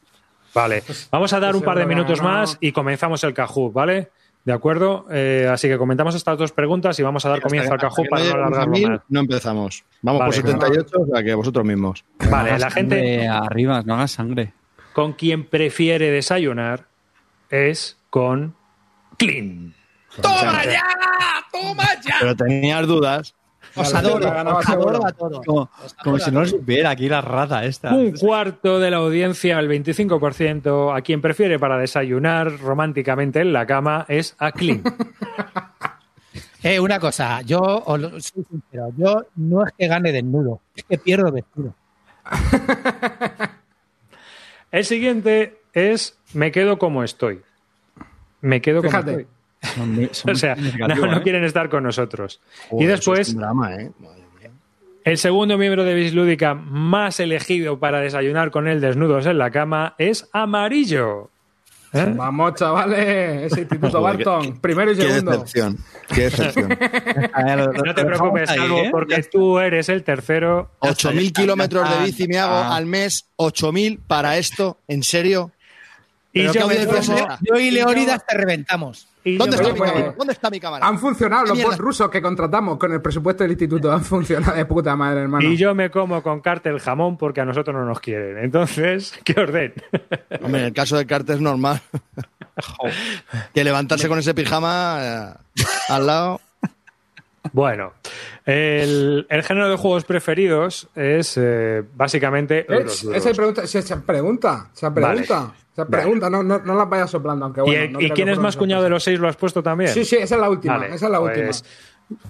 Vale, 0.53 0.83
vamos 1.11 1.31
a 1.33 1.39
dar 1.39 1.55
un 1.55 1.61
par 1.63 1.77
de 1.77 1.85
minutos 1.87 2.21
no. 2.21 2.27
más 2.27 2.57
y 2.59 2.71
comenzamos 2.71 3.23
el 3.23 3.33
Kahoot, 3.33 3.73
¿vale? 3.73 4.11
¿De 4.45 4.53
acuerdo? 4.53 5.05
Eh, 5.11 5.47
así 5.51 5.67
que 5.67 5.77
comentamos 5.77 6.15
estas 6.15 6.37
dos 6.37 6.51
preguntas 6.51 6.97
y 6.99 7.03
vamos 7.03 7.25
a 7.25 7.29
dar 7.29 7.41
comienzo 7.41 7.73
al 7.73 7.79
que 7.79 7.87
para 8.09 8.23
no 8.23 8.33
alargarlo 8.33 8.71
1000, 8.71 8.89
más. 8.89 9.01
No 9.09 9.19
empezamos. 9.19 9.83
Vamos 10.01 10.19
Vale, 10.19 10.41
por 10.41 10.51
78, 10.51 10.97
o 11.01 11.05
sea 11.13 11.23
que 11.23 11.33
vosotros 11.33 11.65
mismos. 11.65 12.05
Vale, 12.29 12.51
No 12.53 12.57
la 12.57 12.71
gente 12.71 13.27
Arriba, 13.27 13.83
no 13.85 13.95
hagas 13.95 14.11
sangre. 14.11 14.53
con 14.93 15.13
quien 15.13 15.43
prefiere 15.45 16.09
desayunar 16.09 16.85
es 17.49 17.97
con 18.09 18.55
Clean. 19.17 19.73
¡Toma 20.21 20.63
ya! 20.65 20.83
¡Toma 21.51 21.83
ya! 22.03 22.15
Pero 22.19 22.35
tenías 22.35 22.87
dudas. 22.87 23.35
Os 23.75 23.93
adoro, 23.93 24.27
os 24.57 24.69
adoro 24.69 25.05
a 25.05 25.11
todos. 25.11 25.45
Como, 25.45 25.69
como 26.03 26.19
si 26.19 26.31
no 26.31 26.41
lo 26.41 26.45
supiera 26.47 26.89
aquí 26.91 27.07
la 27.07 27.21
rata 27.21 27.63
esta. 27.65 27.93
Un 27.93 28.11
cuarto 28.13 28.79
de 28.79 28.91
la 28.91 28.97
audiencia, 28.97 29.59
el 29.59 29.69
25%, 29.69 30.95
a 30.97 31.01
quien 31.01 31.21
prefiere 31.21 31.59
para 31.59 31.77
desayunar 31.77 32.59
románticamente 32.59 33.41
en 33.41 33.53
la 33.53 33.65
cama 33.65 34.05
es 34.09 34.35
a 34.39 34.51
Clean. 34.51 34.81
Eh, 36.61 36.77
una 36.77 36.99
cosa, 36.99 37.39
yo 37.43 37.61
os 37.61 37.97
lo- 37.97 38.09
soy 38.19 38.43
sincero, 38.43 38.89
yo 38.97 39.25
no 39.37 39.65
es 39.65 39.71
que 39.77 39.87
gane 39.87 40.11
desnudo, 40.11 40.59
es 40.75 40.83
que 40.83 40.97
pierdo 40.97 41.31
vestido. 41.31 41.73
El 44.71 44.83
siguiente 44.85 45.61
es 45.73 46.17
me 46.33 46.51
quedo 46.51 46.77
como 46.77 47.03
estoy. 47.05 47.41
Me 48.41 48.61
quedo 48.61 48.79
como 48.81 48.91
Fíjate. 48.91 49.11
estoy. 49.11 49.27
Son 49.75 49.93
muy- 49.95 50.09
son 50.11 50.31
O 50.33 50.35
sea, 50.35 50.55
no, 50.55 51.17
¿eh? 51.17 51.21
quieren 51.23 51.43
estar 51.43 51.69
con 51.69 51.83
nosotros. 51.83 52.39
y 52.65 52.69
Joder, 52.69 52.87
después, 52.89 53.19
es 53.27 53.33
un 53.33 53.41
drama, 53.41 53.75
¿eh? 53.75 53.91
El 55.05 55.17
segundo 55.17 55.57
miembro 55.57 55.85
de 55.85 55.93
Bislúdica 55.95 56.53
más 56.53 57.19
elegido 57.19 57.79
para 57.79 57.99
desayunar 57.99 58.51
con 58.51 58.67
él 58.67 58.79
desnudos 58.81 59.25
en 59.25 59.37
la 59.37 59.49
cama 59.49 59.95
es 59.97 60.29
Amarillo. 60.33 61.29
¿Eh? 61.93 62.13
Vamos, 62.15 62.53
chavales. 62.53 63.51
Ese 63.51 63.61
Instituto 63.61 63.97
qué- 63.97 64.03
Barton. 64.03 64.59
Primero 64.59 64.91
y 64.91 64.95
Qué 64.97 65.01
segundo. 65.03 65.31
decepción. 65.31 65.77
Qué 66.13 66.21
decepción. 66.23 66.69
Ver, 66.79 67.57
lo- 67.57 67.73
No 67.73 67.95
te 67.95 68.05
preocupes, 68.05 68.49
ahí, 68.51 68.57
Salvo, 68.59 68.77
¿eh? 68.77 68.89
porque 68.91 69.23
tú 69.23 69.57
eres 69.57 69.89
el 69.89 70.03
tercero. 70.03 70.69
8.000 70.81 71.31
kilómetros 71.33 71.89
de 71.89 72.05
bici 72.05 72.27
me 72.27 72.37
hago 72.37 72.53
Ah. 72.53 72.75
al 72.75 72.85
mes. 72.85 73.25
8.000 73.37 73.99
para 74.05 74.37
esto. 74.37 74.79
¿En 74.87 75.01
serio? 75.01 75.51
Y 76.31 76.43
yo, 76.51 76.67
me. 76.67 76.75
Yo 77.41 77.59
y 77.59 77.71
Leónidas 77.71 78.25
te 78.25 78.37
reventamos. 78.37 79.07
¿Dónde 79.25 79.57
está, 79.57 79.69
mi 79.69 79.77
pues, 79.77 79.91
cámara? 79.91 80.15
¿Dónde 80.17 80.33
está 80.33 80.49
mi 80.49 80.59
cámara? 80.59 80.87
Han 80.87 80.99
funcionado 80.99 81.45
los 81.47 81.61
bots 81.61 81.77
rusos 81.77 82.09
que 82.09 82.21
contratamos 82.21 82.77
con 82.77 82.91
el 82.93 83.01
presupuesto 83.01 83.43
del 83.43 83.51
instituto. 83.51 83.91
Han 83.91 84.03
funcionado 84.03 84.55
de 84.55 84.65
puta 84.65 84.95
madre, 84.95 85.21
hermano. 85.21 85.47
Y 85.47 85.57
yo 85.57 85.75
me 85.75 85.89
como 85.89 86.21
con 86.23 86.41
cártel 86.41 86.79
jamón 86.79 87.17
porque 87.17 87.41
a 87.41 87.45
nosotros 87.45 87.75
no 87.75 87.85
nos 87.85 87.99
quieren. 87.99 88.37
Entonces, 88.37 89.13
¿qué 89.23 89.39
orden? 89.39 89.73
Hombre, 90.41 90.61
en 90.61 90.67
el 90.67 90.73
caso 90.73 90.97
de 90.97 91.05
Carter 91.05 91.35
es 91.35 91.41
normal. 91.41 91.81
que 93.53 93.63
levantarse 93.63 94.07
con 94.07 94.19
ese 94.19 94.33
pijama 94.33 94.99
eh, 95.01 95.63
al 95.89 96.05
lado. 96.05 96.41
Bueno, 97.53 97.93
el, 98.45 99.25
el 99.29 99.43
género 99.43 99.69
de 99.69 99.75
juegos 99.77 100.05
preferidos 100.05 100.87
es 100.95 101.37
eh, 101.37 101.83
básicamente 101.95 102.59
Eh, 102.59 102.65
euros. 102.69 103.03
Esa 103.03 103.31
pregunta, 103.31 103.67
se, 103.67 103.81
se 103.81 103.97
pregunta, 103.97 104.69
se 104.73 104.89
pregunta, 104.91 105.53
se 105.75 105.85
pregunta, 105.85 106.29
no, 106.29 106.43
no, 106.43 106.59
no 106.59 106.75
las 106.75 106.89
vayas 106.89 107.09
soplando, 107.11 107.45
aunque 107.45 107.61
¿Y, 107.61 107.63
bueno. 107.63 107.81
el- 107.83 107.93
no 107.93 108.01
y 108.01 108.09
quién 108.11 108.29
es 108.29 108.37
más 108.39 108.55
cuñado 108.57 108.83
de 108.83 108.89
los 108.89 109.03
seis? 109.03 109.19
¿Lo 109.19 109.27
has 109.27 109.35
puesto 109.35 109.61
también? 109.63 109.91
Sí, 109.91 110.03
sí, 110.05 110.15
esa 110.17 110.35
es 110.35 110.41
la 110.41 110.49
última, 110.49 110.77
Vale, 110.77 110.95
esa 110.95 111.05
es 111.05 111.11
la 111.11 111.19
última. 111.19 111.45
pues, 111.45 111.63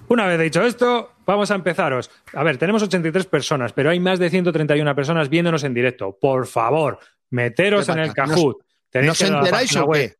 Una 0.08 0.26
vez 0.26 0.38
dicho 0.40 0.62
esto, 0.62 1.12
vamos 1.24 1.50
a 1.50 1.54
empezaros. 1.54 2.10
A 2.34 2.42
ver, 2.44 2.58
tenemos 2.58 2.82
83 2.82 3.24
personas, 3.26 3.72
pero 3.72 3.88
hay 3.90 3.98
más 3.98 4.18
de 4.18 4.28
131 4.30 4.94
personas 4.94 5.28
viéndonos 5.30 5.64
en 5.64 5.72
directo. 5.72 6.16
Por 6.20 6.46
favor, 6.46 6.98
meteros 7.30 7.86
¿Qué 7.86 7.92
en 7.92 7.98
el? 8.00 8.12
Kahoot. 8.12 8.58
Tenéis 8.90 9.08
¿No 9.08 9.14
que 9.14 9.24
os 9.24 9.28
ir 9.28 9.28
a 9.28 9.30
la 9.30 9.38
enteráis 9.38 9.76
o 9.76 9.88
qué? 9.88 10.16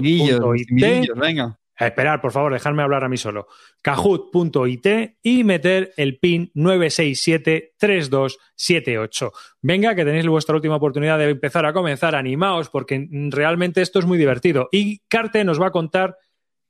Millos, 0.00 0.40
kahoot.it. 0.40 0.70
esperar, 1.86 2.20
por 2.20 2.32
favor, 2.32 2.52
dejadme 2.52 2.82
hablar 2.82 3.04
a 3.04 3.08
mí 3.08 3.16
solo. 3.16 3.46
Kahoot.it 3.82 4.86
y 5.22 5.44
meter 5.44 5.94
el 5.96 6.18
pin 6.18 6.50
9673278. 6.54 9.30
Venga, 9.62 9.94
que 9.94 10.04
tenéis 10.04 10.26
vuestra 10.26 10.56
última 10.56 10.74
oportunidad 10.76 11.18
de 11.18 11.30
empezar 11.30 11.64
a 11.66 11.72
comenzar. 11.72 12.16
Animaos, 12.16 12.68
porque 12.68 13.08
realmente 13.30 13.80
esto 13.82 14.00
es 14.00 14.06
muy 14.06 14.18
divertido. 14.18 14.68
Y 14.72 15.02
Carte 15.08 15.44
nos 15.44 15.60
va 15.60 15.68
a 15.68 15.72
contar 15.72 16.16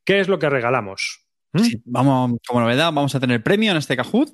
qué 0.04 0.20
es 0.20 0.28
lo 0.28 0.38
que 0.38 0.50
regalamos. 0.50 1.24
¿Mm? 1.52 1.60
Sí, 1.60 1.80
vamos, 1.86 2.38
como 2.46 2.60
novedad, 2.60 2.92
vamos 2.92 3.14
a 3.14 3.20
tener 3.20 3.42
premio 3.42 3.70
en 3.70 3.78
este 3.78 3.96
Kahoot. 3.96 4.28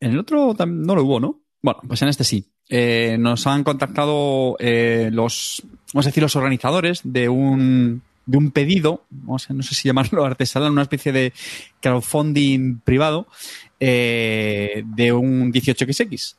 En 0.00 0.12
el 0.12 0.18
otro 0.18 0.56
no 0.66 0.94
lo 0.94 1.04
hubo, 1.04 1.20
¿no? 1.20 1.42
Bueno, 1.62 1.80
pues 1.86 2.00
en 2.02 2.08
este 2.08 2.24
sí. 2.24 2.50
Eh, 2.68 3.16
nos 3.18 3.46
han 3.46 3.64
contactado 3.64 4.56
eh, 4.58 5.08
los, 5.12 5.62
vamos 5.92 6.06
a 6.06 6.08
decir, 6.08 6.22
los 6.22 6.36
organizadores 6.36 7.00
de 7.04 7.28
un, 7.28 8.02
de 8.26 8.36
un 8.38 8.50
pedido, 8.50 9.04
vamos 9.10 9.48
a- 9.48 9.54
no 9.54 9.62
sé 9.62 9.74
si 9.74 9.88
llamarlo 9.88 10.24
artesanal, 10.26 10.72
una 10.72 10.82
especie 10.82 11.12
de 11.12 11.32
crowdfunding 11.80 12.80
privado 12.80 13.26
eh, 13.80 14.82
de 14.84 15.12
un 15.12 15.52
18XX. 15.52 16.34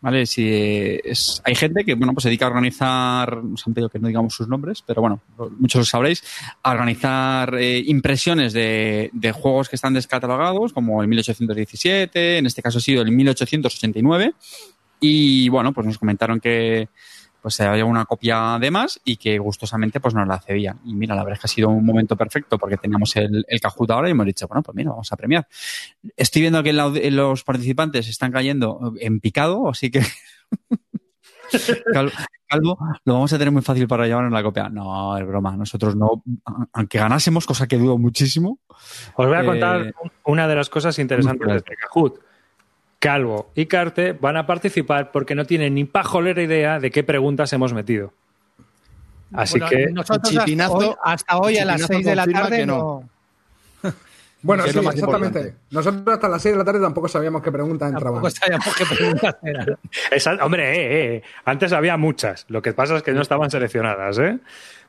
¿Vale? 0.00 0.26
Si 0.26 0.42
eh, 0.44 1.00
es, 1.04 1.40
hay 1.44 1.54
gente 1.54 1.84
que 1.84 1.94
bueno, 1.94 2.12
pues 2.12 2.24
se 2.24 2.28
dedica 2.28 2.46
a 2.46 2.48
organizar, 2.48 3.36
nos 3.44 3.64
han 3.64 3.72
pedido 3.72 3.88
que 3.88 4.00
no 4.00 4.08
digamos 4.08 4.34
sus 4.34 4.48
nombres, 4.48 4.82
pero 4.84 5.00
bueno, 5.00 5.20
muchos 5.60 5.78
lo 5.78 5.84
sabréis, 5.84 6.24
a 6.60 6.72
organizar 6.72 7.54
eh, 7.54 7.78
impresiones 7.86 8.52
de, 8.52 9.10
de 9.12 9.30
juegos 9.30 9.68
que 9.68 9.76
están 9.76 9.94
descatalogados, 9.94 10.72
como 10.72 11.02
el 11.02 11.08
1817, 11.08 12.38
en 12.38 12.46
este 12.46 12.62
caso 12.62 12.78
ha 12.78 12.80
sido 12.80 13.02
el 13.02 13.12
1889, 13.12 14.34
y 14.98 15.48
bueno, 15.50 15.72
pues 15.72 15.86
nos 15.86 15.98
comentaron 15.98 16.40
que 16.40 16.88
pues 17.42 17.60
había 17.60 17.84
una 17.84 18.04
copia 18.06 18.56
de 18.60 18.70
más 18.70 19.00
y 19.04 19.16
que 19.16 19.38
gustosamente 19.38 19.98
pues 20.00 20.14
nos 20.14 20.26
la 20.28 20.40
cedían. 20.40 20.80
Y 20.84 20.94
mira, 20.94 21.14
la 21.14 21.24
verdad 21.24 21.34
es 21.34 21.40
que 21.40 21.46
ha 21.46 21.54
sido 21.54 21.68
un 21.68 21.84
momento 21.84 22.16
perfecto 22.16 22.56
porque 22.56 22.76
teníamos 22.76 23.14
el, 23.16 23.44
el 23.48 23.60
Kahoot 23.60 23.90
ahora 23.90 24.08
y 24.08 24.12
hemos 24.12 24.26
dicho, 24.26 24.46
bueno, 24.46 24.62
pues 24.62 24.74
mira, 24.76 24.90
vamos 24.90 25.12
a 25.12 25.16
premiar. 25.16 25.46
Estoy 26.16 26.42
viendo 26.42 26.62
que 26.62 26.72
la 26.72 26.88
los 26.88 27.44
participantes 27.44 28.08
están 28.08 28.30
cayendo 28.32 28.94
en 29.00 29.20
picado, 29.20 29.68
así 29.68 29.90
que 29.90 30.00
Calvo, 31.92 32.12
Calvo, 32.48 32.78
lo 33.04 33.12
vamos 33.14 33.32
a 33.32 33.38
tener 33.38 33.52
muy 33.52 33.62
fácil 33.62 33.86
para 33.86 34.06
llevarnos 34.06 34.32
la 34.32 34.42
copia. 34.42 34.68
No, 34.68 35.16
es 35.18 35.26
broma. 35.26 35.56
Nosotros 35.56 35.94
no, 35.96 36.22
aunque 36.72 36.98
ganásemos, 36.98 37.44
cosa 37.46 37.66
que 37.66 37.76
dudo 37.76 37.98
muchísimo. 37.98 38.58
Os 39.16 39.26
voy 39.26 39.36
a 39.36 39.42
Eh, 39.42 39.46
contar 39.46 39.94
una 40.24 40.48
de 40.48 40.54
las 40.54 40.70
cosas 40.70 40.98
interesantes 40.98 41.46
de 41.46 41.56
este 41.56 41.76
Kahoot. 41.76 42.20
Calvo 43.02 43.50
y 43.56 43.66
Carte 43.66 44.12
van 44.12 44.36
a 44.36 44.46
participar 44.46 45.10
porque 45.10 45.34
no 45.34 45.44
tienen 45.44 45.74
ni 45.74 45.82
pajolera 45.84 46.40
idea 46.40 46.78
de 46.78 46.92
qué 46.92 47.02
preguntas 47.02 47.52
hemos 47.52 47.72
metido. 47.74 48.12
Así 49.34 49.58
Bueno, 49.58 49.70
que 49.70 49.86
nosotros 49.90 50.32
Chipinazo- 50.32 50.68
hasta 50.72 50.76
hoy, 50.78 50.94
hasta 51.02 51.38
hoy 51.38 51.58
a 51.58 51.64
las 51.64 51.80
Chipinazo 51.80 51.92
6 51.94 52.06
de 52.06 52.14
la 52.16 52.26
tarde 52.26 52.64
no. 52.66 52.76
no. 53.82 53.92
Bueno, 54.44 54.64
sí, 54.64 54.70
exactamente. 54.70 55.00
importante. 55.38 55.54
Nosotros 55.70 56.02
hasta 56.14 56.28
las 56.28 56.42
6 56.42 56.52
de 56.54 56.58
la 56.58 56.64
tarde 56.64 56.80
tampoco 56.80 57.08
sabíamos 57.08 57.42
qué 57.42 57.50
preguntas 57.52 57.92
entraban. 57.92 58.22
Tampoco 58.22 58.30
sabíamos 58.30 58.74
qué 58.76 58.84
preguntas 58.86 59.36
eran. 59.42 59.66
Esa- 60.10 60.44
hombre, 60.44 60.70
eh, 60.72 61.16
eh, 61.16 61.22
antes 61.44 61.72
había 61.72 61.96
muchas. 61.96 62.44
Lo 62.48 62.62
que 62.62 62.72
pasa 62.72 62.96
es 62.96 63.02
que 63.02 63.12
no 63.12 63.20
estaban 63.22 63.50
seleccionadas, 63.50 64.18
¿eh? 64.18 64.38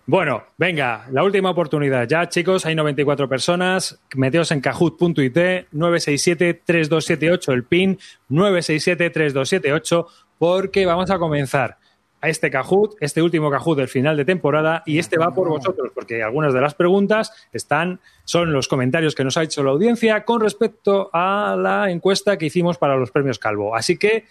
Bueno, 0.05 0.43
venga, 0.57 1.07
la 1.11 1.23
última 1.23 1.51
oportunidad. 1.51 2.05
Ya, 2.09 2.27
chicos, 2.27 2.65
hay 2.65 2.75
94 2.75 3.29
personas. 3.29 4.01
Meteos 4.15 4.51
en 4.51 4.59
kahoot.it 4.59 5.37
967-3278, 5.71 7.53
el 7.53 7.63
PIN 7.63 7.97
967-3278, 8.29 10.05
porque 10.37 10.85
vamos 10.85 11.09
a 11.09 11.17
comenzar 11.17 11.77
a 12.19 12.27
este 12.29 12.49
Kahoot, 12.49 12.95
este 13.01 13.21
último 13.21 13.49
Kahoot 13.51 13.77
del 13.77 13.87
final 13.89 14.15
de 14.15 14.23
temporada, 14.23 14.83
y 14.85 14.97
este 14.97 15.17
va 15.17 15.33
por 15.33 15.49
vosotros, 15.49 15.91
porque 15.93 16.23
algunas 16.23 16.53
de 16.53 16.61
las 16.61 16.73
preguntas 16.73 17.33
están, 17.51 17.99
son 18.23 18.53
los 18.53 18.69
comentarios 18.69 19.13
que 19.13 19.25
nos 19.25 19.35
ha 19.35 19.43
hecho 19.43 19.61
la 19.61 19.71
audiencia 19.71 20.23
con 20.23 20.39
respecto 20.39 21.09
a 21.11 21.57
la 21.57 21.91
encuesta 21.91 22.37
que 22.37 22.45
hicimos 22.45 22.77
para 22.77 22.95
los 22.95 23.11
premios 23.11 23.39
Calvo. 23.39 23.75
Así 23.75 23.97
que 23.97 24.25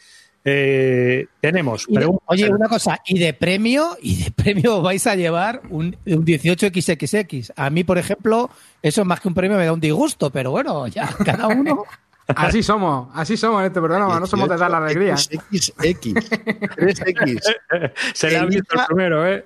eh, 0.44 1.26
tenemos 1.40 1.86
de- 1.88 2.10
oye, 2.26 2.50
una 2.50 2.68
cosa, 2.68 2.98
y 3.06 3.18
de 3.18 3.32
premio, 3.32 3.96
y 4.00 4.24
de 4.24 4.30
premio 4.30 4.82
vais 4.82 5.06
a 5.06 5.14
llevar 5.14 5.62
un, 5.70 5.96
un 6.06 6.24
18XXX. 6.24 7.52
A 7.56 7.70
mí, 7.70 7.84
por 7.84 7.98
ejemplo, 7.98 8.50
eso 8.82 9.04
más 9.04 9.20
que 9.20 9.28
un 9.28 9.34
premio 9.34 9.56
me 9.56 9.64
da 9.64 9.72
un 9.72 9.80
disgusto, 9.80 10.30
pero 10.30 10.50
bueno, 10.50 10.86
ya, 10.88 11.08
cada 11.24 11.48
uno. 11.48 11.84
Así 12.28 12.62
somos, 12.62 13.08
así 13.14 13.36
somos 13.36 13.60
en 13.60 13.66
este 13.66 13.80
programa, 13.80 14.18
no 14.20 14.26
somos 14.26 14.48
de 14.48 14.56
dar 14.56 14.70
la 14.70 14.78
alegría. 14.78 15.16
XX, 15.16 15.74
3X. 15.76 17.40
Se 18.14 18.30
le 18.30 18.36
ha 18.38 18.44
visto 18.44 18.74
el 18.78 18.86
primero, 18.86 19.26
¿eh? 19.26 19.44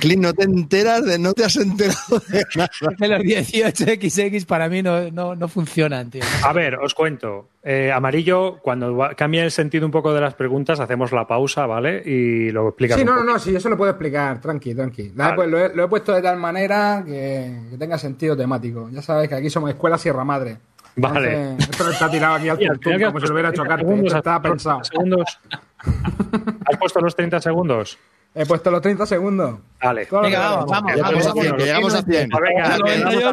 Clint, 0.00 0.22
no 0.22 0.32
te 0.32 0.44
enteras 0.44 1.04
de, 1.04 1.18
no 1.18 1.32
te 1.32 1.44
has 1.44 1.56
enterado 1.56 2.18
de 2.28 2.42
nada. 2.56 2.70
Que 2.98 3.08
los 3.08 3.20
18XX 3.20 4.46
para 4.46 4.68
mí 4.68 4.82
no, 4.82 5.10
no, 5.10 5.34
no 5.34 5.48
funcionan, 5.48 6.10
tío. 6.10 6.22
A 6.44 6.52
ver, 6.52 6.76
os 6.76 6.94
cuento. 6.94 7.48
Eh, 7.64 7.92
amarillo, 7.92 8.58
cuando 8.60 8.96
va- 8.96 9.14
cambia 9.14 9.44
el 9.44 9.50
sentido 9.50 9.86
un 9.86 9.92
poco 9.92 10.12
de 10.12 10.20
las 10.20 10.34
preguntas, 10.34 10.80
hacemos 10.80 11.12
la 11.12 11.26
pausa, 11.26 11.66
¿vale? 11.66 12.02
Y 12.04 12.50
lo 12.50 12.68
explicas. 12.68 12.98
Sí, 12.98 13.04
no, 13.04 13.14
no, 13.16 13.24
no, 13.24 13.38
sí, 13.38 13.54
eso 13.54 13.68
lo 13.68 13.76
puedo 13.76 13.90
explicar, 13.92 14.40
tranqui, 14.40 14.74
tranqui. 14.74 15.12
La 15.14 15.28
he 15.30 15.36
Vale. 15.36 15.42
pu- 15.42 15.46
lo, 15.46 15.58
he, 15.58 15.74
lo 15.74 15.84
he 15.84 15.88
puesto 15.88 16.12
de 16.12 16.22
tal 16.22 16.38
manera 16.38 17.02
que, 17.06 17.60
que 17.70 17.76
tenga 17.78 17.98
sentido 17.98 18.36
temático. 18.36 18.88
Ya 18.90 19.00
sabes 19.02 19.28
que 19.28 19.34
aquí 19.36 19.48
somos 19.50 19.70
Escuela 19.70 19.96
Sierra 19.98 20.24
Madre. 20.24 20.56
Vale. 20.96 21.32
Entonces, 21.52 21.68
esto 21.70 21.84
no 21.84 21.90
está 21.90 22.10
tirado 22.10 22.34
aquí 22.34 22.48
al 22.48 22.58
tuntún, 22.58 23.02
como 23.04 23.20
si 23.20 23.26
lo 23.26 23.32
hubiera 23.32 23.48
hecho 23.50 23.64
puesto 23.64 23.76
Carte. 23.76 23.84
30 23.86 24.06
Esto 24.06 24.18
estaba 24.18 24.84
segundos, 24.84 25.38
pensado. 25.48 25.62
¿Has 25.82 25.96
puesto 25.98 26.00
los 26.00 26.06
30 26.06 26.10
segundos? 26.10 26.58
¿Has 26.66 26.78
puesto 26.78 27.00
los 27.00 27.16
30 27.16 27.40
segundos? 27.40 27.98
He 28.34 28.46
puesto 28.46 28.70
los 28.70 28.80
30 28.80 29.04
segundos. 29.06 29.58
Lo 29.82 29.94
Venga, 29.94 30.38
vamos, 30.50 30.66
vamos, 30.66 30.68
vamos, 30.70 30.92
llegamos 30.94 31.26
a 31.26 31.28
vamos. 31.28 31.42
100, 31.42 31.56
que 31.56 31.64
llegamos 31.64 31.94
a 31.94 32.02
100. 32.02 32.30
Pues 32.30 32.42
venga, 32.42 32.68
Vamos, 32.68 32.82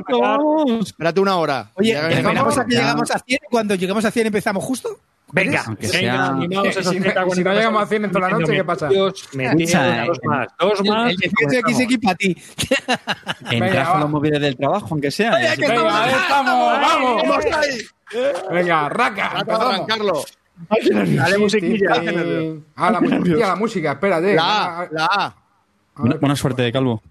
que 0.05 0.13
vamos 0.13 0.59
a 0.59 0.71
empezar. 0.73 0.87
Espérate 0.87 1.19
una 1.21 1.37
hora. 1.37 1.71
Oye, 1.75 1.93
esperamos 2.13 2.57
a 2.57 2.65
que 2.65 2.75
llegamos 2.75 3.11
a 3.11 3.19
100 3.19 3.39
y 3.41 3.49
cuando 3.49 3.75
lleguemos 3.75 4.03
a 4.05 4.11
100 4.11 4.27
empezamos 4.27 4.63
justo. 4.63 4.99
Venga, 5.31 5.63
esos 5.79 5.91
Si 5.95 6.05
no- 6.07 6.63
30, 6.63 6.81
si 6.81 6.99
no 6.99 7.27
40 7.27 7.53
llegamos 7.53 7.83
a 7.83 7.85
100 7.85 8.05
en 8.05 8.11
toda 8.11 8.29
la 8.29 8.37
noche, 8.39 8.51
¿qué 8.51 8.63
pasa? 8.63 8.87
Dos 8.89 9.29
eh, 9.33 9.37
más, 10.23 10.47
dos 10.59 10.79
El, 10.81 10.89
más. 10.89 11.11
el 11.11 11.17
18XX 11.19 12.01
para 12.03 12.15
ti. 12.15 12.35
Entras 12.35 13.49
Venga, 13.61 13.91
con 13.91 13.99
los 14.01 14.09
móviles 14.09 14.41
del 14.41 14.57
trabajo, 14.57 14.87
aunque 14.89 15.11
sea. 15.11 15.35
Venga, 15.35 15.53
estamos, 15.53 16.81
vamos. 16.81 17.21
¡Vamos 17.27 17.45
ahí! 17.45 17.77
Venga, 18.51 18.89
raca, 18.89 19.27
arrancarlo. 19.27 20.23
Dale 20.67 21.37
musiquilla. 21.37 21.95
Sí. 21.95 22.63
Ah, 22.75 22.91
la 22.91 23.01
musiquilla, 23.01 23.47
la 23.47 23.55
música, 23.55 23.91
espérate. 23.93 24.35
La 24.35 24.81
A, 24.81 24.87
la 24.91 25.05
A. 25.05 25.35
Buena, 25.95 26.15
buena 26.17 26.35
suerte, 26.35 26.71
Calvo. 26.71 27.01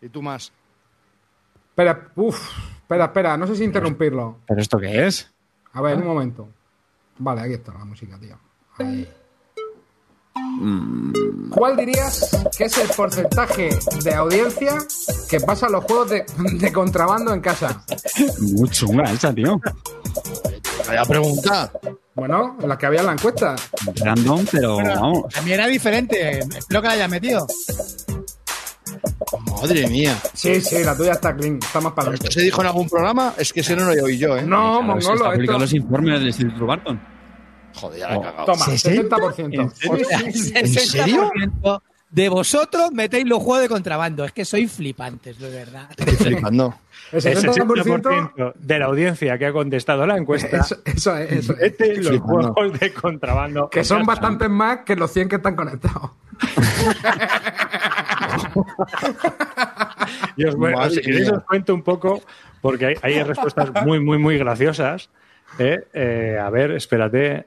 Y 0.00 0.08
tú 0.08 0.20
más. 0.22 0.52
Espera, 1.70 2.08
uff, 2.16 2.50
espera, 2.82 3.06
espera, 3.06 3.36
no 3.36 3.46
sé 3.46 3.56
si 3.56 3.64
interrumpirlo. 3.64 4.38
¿Pero 4.46 4.60
esto 4.60 4.78
qué 4.78 5.06
es? 5.06 5.30
A 5.72 5.80
ver, 5.80 5.96
un 5.96 6.06
momento. 6.06 6.48
Vale, 7.18 7.40
aquí 7.42 7.54
está 7.54 7.72
la 7.72 7.84
música, 7.84 8.18
tío. 8.18 8.38
Ahí. 8.78 9.08
¿Cuál 11.50 11.76
dirías 11.76 12.30
que 12.56 12.64
es 12.64 12.78
el 12.78 12.88
porcentaje 12.94 13.70
de 14.02 14.14
audiencia 14.14 14.78
que 15.30 15.40
pasa 15.40 15.68
los 15.68 15.84
juegos 15.84 16.10
de, 16.10 16.24
de 16.58 16.72
contrabando 16.72 17.32
en 17.32 17.40
casa? 17.40 17.84
Muy 18.40 18.68
chunga 18.68 19.10
esa, 19.10 19.32
tío. 19.32 19.60
Vaya 20.86 21.04
pregunta. 21.04 21.70
Bueno, 22.22 22.56
la 22.64 22.78
que 22.78 22.86
había 22.86 23.00
en 23.00 23.06
la 23.06 23.12
encuesta. 23.14 23.56
Random, 23.96 24.46
pero 24.52 24.76
vamos. 24.76 25.36
A 25.36 25.42
mí 25.42 25.50
era 25.50 25.66
diferente. 25.66 26.38
Espero 26.38 26.80
que 26.80 26.86
la 26.86 26.94
hayas 26.94 27.10
metido. 27.10 27.44
Madre 29.60 29.88
mía. 29.88 30.16
Sí, 30.32 30.60
sí, 30.60 30.84
la 30.84 30.96
tuya 30.96 31.14
está 31.14 31.34
clean, 31.34 31.58
está 31.60 31.80
más 31.80 31.92
para 31.94 32.14
¿Esto 32.14 32.30
se 32.30 32.42
dijo 32.42 32.60
en 32.60 32.68
algún 32.68 32.88
programa? 32.88 33.34
Es 33.36 33.52
que 33.52 33.58
ese 33.58 33.74
no 33.74 33.92
lo 33.92 34.04
oí 34.04 34.18
yo, 34.18 34.36
¿eh? 34.36 34.42
No, 34.42 34.78
Claro, 34.78 34.98
es 34.98 35.04
que 35.04 35.10
mongolo, 35.10 35.14
está 35.14 35.32
publicado 35.32 35.40
esto... 35.40 35.58
los 35.58 35.72
informes 35.74 36.18
del 36.20 36.28
Instituto 36.28 36.66
Barton. 36.66 37.00
Joder, 37.74 37.98
ya 37.98 38.08
la 38.08 38.14
he 38.14 38.20
cagado. 38.20 38.44
Toma, 38.44 38.66
¿60? 38.66 39.08
60%. 39.08 39.72
Sí, 39.74 40.32
sí, 40.32 40.42
sí. 40.44 40.52
¿En 40.54 40.68
serio? 40.68 41.30
60% 41.34 41.82
De 42.12 42.28
vosotros 42.28 42.92
metéis 42.92 43.26
los 43.26 43.42
juegos 43.42 43.62
de 43.62 43.68
contrabando. 43.68 44.24
Es 44.24 44.30
que 44.30 44.44
sois 44.44 44.70
flipantes, 44.70 45.40
de 45.40 45.50
verdad. 45.50 45.88
Estoy 45.96 46.14
flipando. 46.14 46.72
El 47.12 47.26
El 47.26 47.36
60%, 47.36 48.32
60% 48.32 48.54
de 48.54 48.78
la 48.78 48.86
audiencia 48.86 49.36
que 49.38 49.46
ha 49.46 49.52
contestado 49.52 50.06
la 50.06 50.16
encuesta 50.16 50.56
eso, 50.56 50.76
eso 50.84 51.16
es, 51.16 51.32
eso 51.32 51.52
es. 51.52 51.60
mete 51.60 51.96
los 51.98 52.08
flipando. 52.08 52.54
juegos 52.54 52.80
de 52.80 52.92
contrabando. 52.92 53.68
Que 53.68 53.84
son 53.84 54.04
bastantes 54.04 54.48
más 54.48 54.78
que 54.78 54.96
los 54.96 55.12
100 55.12 55.28
que 55.28 55.36
están 55.36 55.54
conectados. 55.54 56.10
Y 60.36 60.44
os, 60.44 60.54
bueno, 60.56 60.88
si 60.90 61.00
queréis 61.00 61.30
os 61.30 61.42
cuento 61.44 61.74
un 61.74 61.82
poco 61.82 62.22
porque 62.60 62.86
hay, 62.86 62.94
hay 63.02 63.22
respuestas 63.22 63.70
muy, 63.84 64.00
muy, 64.00 64.18
muy 64.18 64.38
graciosas. 64.38 65.10
¿eh? 65.58 65.84
Eh, 65.92 66.38
a 66.40 66.48
ver, 66.50 66.72
espérate. 66.72 67.46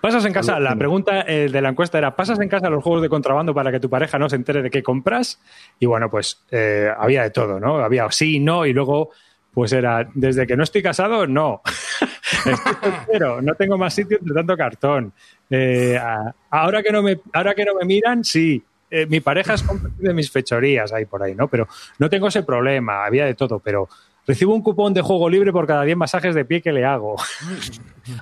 ¿Pasas 0.00 0.24
en 0.24 0.32
casa? 0.32 0.58
La 0.60 0.76
pregunta 0.76 1.24
eh, 1.26 1.48
de 1.50 1.60
la 1.60 1.70
encuesta 1.70 1.98
era: 1.98 2.14
¿pasas 2.16 2.40
en 2.40 2.48
casa 2.48 2.70
los 2.70 2.82
juegos 2.82 3.02
de 3.02 3.08
contrabando 3.08 3.54
para 3.54 3.70
que 3.70 3.80
tu 3.80 3.90
pareja 3.90 4.18
no 4.18 4.28
se 4.28 4.36
entere 4.36 4.62
de 4.62 4.70
qué 4.70 4.82
compras? 4.82 5.40
Y 5.78 5.86
bueno, 5.86 6.10
pues 6.10 6.44
eh, 6.50 6.90
había 6.96 7.22
de 7.22 7.30
todo, 7.30 7.60
¿no? 7.60 7.78
Había 7.78 8.10
sí, 8.10 8.40
no, 8.40 8.66
y 8.66 8.72
luego, 8.72 9.10
pues 9.52 9.72
era: 9.72 10.08
desde 10.14 10.46
que 10.46 10.56
no 10.56 10.62
estoy 10.62 10.82
casado, 10.82 11.26
no. 11.26 11.62
estoy 12.44 12.74
soltero, 12.80 13.42
no 13.42 13.54
tengo 13.54 13.76
más 13.76 13.94
sitio 13.94 14.18
entre 14.20 14.34
tanto 14.34 14.56
cartón. 14.56 15.12
Eh, 15.50 15.98
ahora, 16.50 16.82
que 16.82 16.92
no 16.92 17.02
me, 17.02 17.18
ahora 17.32 17.54
que 17.54 17.64
no 17.64 17.74
me 17.74 17.84
miran, 17.84 18.24
sí. 18.24 18.62
Eh, 18.90 19.06
mi 19.06 19.20
pareja 19.20 19.54
es 19.54 19.64
de 19.98 20.14
mis 20.14 20.30
fechorías 20.30 20.92
ahí 20.94 21.04
por 21.04 21.22
ahí, 21.22 21.34
¿no? 21.34 21.48
Pero 21.48 21.68
no 21.98 22.08
tengo 22.08 22.28
ese 22.28 22.42
problema, 22.42 23.04
había 23.04 23.26
de 23.26 23.34
todo, 23.34 23.58
pero. 23.58 23.88
Recibo 24.28 24.54
un 24.54 24.62
cupón 24.62 24.92
de 24.92 25.00
juego 25.00 25.30
libre 25.30 25.52
por 25.52 25.66
cada 25.66 25.84
10 25.84 25.96
masajes 25.96 26.34
de 26.34 26.44
pie 26.44 26.60
que 26.60 26.70
le 26.70 26.84
hago. 26.84 27.16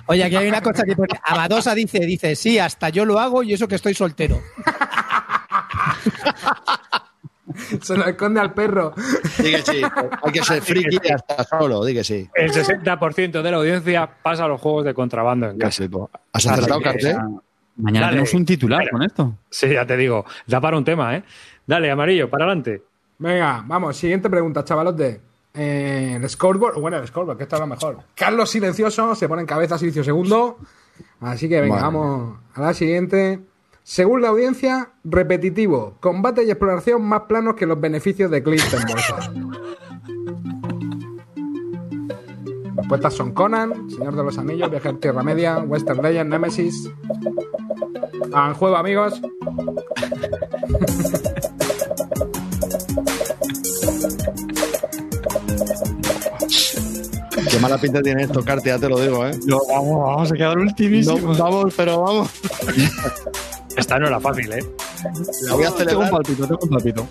Oye, 0.05 0.23
aquí 0.23 0.37
hay 0.37 0.47
una 0.47 0.61
cosa 0.61 0.85
que 0.85 0.95
pone. 0.95 1.09
Abadosa 1.21 1.75
dice, 1.75 1.99
dice, 1.99 2.33
sí, 2.37 2.57
hasta 2.57 2.87
yo 2.87 3.03
lo 3.03 3.19
hago 3.19 3.43
y 3.43 3.51
eso 3.51 3.67
que 3.67 3.75
estoy 3.75 3.93
soltero. 3.93 4.39
Se 7.81 7.97
lo 7.97 8.05
esconde 8.05 8.39
al 8.39 8.53
perro. 8.53 8.93
Di 9.37 9.51
que 9.51 9.61
sí. 9.61 9.81
Hay 10.23 10.31
que 10.31 10.43
ser 10.43 10.61
friki 10.65 10.97
hasta 11.11 11.43
solo, 11.43 11.83
di 11.83 11.93
que 11.93 12.05
sí. 12.05 12.29
El 12.33 12.53
60% 12.53 13.41
de 13.41 13.51
la 13.51 13.57
audiencia 13.57 14.09
pasa 14.21 14.45
a 14.45 14.47
los 14.47 14.61
juegos 14.61 14.85
de 14.85 14.93
contrabando 14.93 15.49
en 15.49 15.57
casa. 15.57 15.75
flipo. 15.77 16.09
¿Has 16.31 16.47
acertado? 16.47 16.79
Mañana 17.75 18.05
Dale. 18.07 18.15
tenemos 18.15 18.33
un 18.33 18.45
titular 18.45 18.89
con 18.89 19.03
esto. 19.03 19.33
Sí, 19.49 19.73
ya 19.73 19.85
te 19.85 19.97
digo, 19.97 20.23
da 20.45 20.61
para 20.61 20.77
un 20.77 20.85
tema, 20.85 21.17
¿eh? 21.17 21.23
Dale, 21.65 21.91
amarillo, 21.91 22.29
para 22.29 22.45
adelante. 22.45 22.81
Venga, 23.19 23.61
vamos, 23.65 23.97
siguiente 23.97 24.29
pregunta, 24.29 24.63
chavalote. 24.63 25.27
Eh, 25.57 26.13
el 26.21 26.29
scoreboard, 26.29 26.79
bueno, 26.79 26.97
el 26.97 27.07
scoreboard, 27.07 27.37
que 27.37 27.43
esto 27.43 27.55
es 27.55 27.59
lo 27.59 27.67
mejor. 27.67 27.97
Carlos 28.15 28.49
Silencioso 28.49 29.15
se 29.15 29.27
pone 29.27 29.41
en 29.41 29.47
cabeza, 29.47 29.77
Silicio 29.77 30.03
segundo. 30.03 30.57
Así 31.19 31.49
que 31.49 31.59
venga, 31.61 31.75
Vale. 31.75 31.85
vamos 31.87 32.39
a 32.53 32.61
la 32.61 32.73
siguiente. 32.73 33.41
Según 33.81 34.21
la 34.21 34.29
audiencia, 34.29 34.91
repetitivo, 35.03 35.95
combate 35.99 36.43
y 36.43 36.51
exploración 36.51 37.01
más 37.03 37.21
planos 37.21 37.55
que 37.55 37.65
los 37.65 37.79
beneficios 37.79 38.29
de 38.29 38.43
Clint 38.43 38.61
en 38.73 38.83
bolsa. 38.85 39.33
Respuestas 42.75 43.13
son 43.15 43.31
Conan, 43.33 43.89
Señor 43.89 44.15
de 44.15 44.23
los 44.23 44.37
Anillos, 44.37 44.69
Viaje 44.69 44.89
a 44.89 44.93
Tierra 44.93 45.23
Media, 45.23 45.57
Western 45.59 46.01
Legend, 46.01 46.29
Nemesis. 46.29 46.91
Al 48.33 48.53
juego, 48.53 48.75
amigos. 48.77 49.21
Qué 57.57 57.63
mala 57.63 57.79
pinta 57.79 58.03
tiene 58.03 58.21
esto, 58.21 58.45
Carte, 58.45 58.69
ya 58.69 58.77
te 58.77 58.87
lo 58.87 58.99
digo, 58.99 59.25
¿eh? 59.25 59.31
vamos, 59.67 59.99
vamos 59.99 60.31
a 60.31 60.35
quedar 60.35 60.55
No, 60.57 60.61
ultimísimo. 60.61 61.33
vamos, 61.35 61.73
pero 61.75 62.03
vamos. 62.03 62.29
Esta 63.75 63.97
no 63.97 64.09
era 64.09 64.19
fácil, 64.19 64.53
¿eh? 64.53 64.63
La 65.47 65.55
voy 65.55 65.63
a 65.65 65.71
Tengo 65.71 66.01
un 66.01 66.09
palpito, 66.11 66.47
tengo 66.47 66.59
un 66.61 66.69
palpito. 66.69 67.07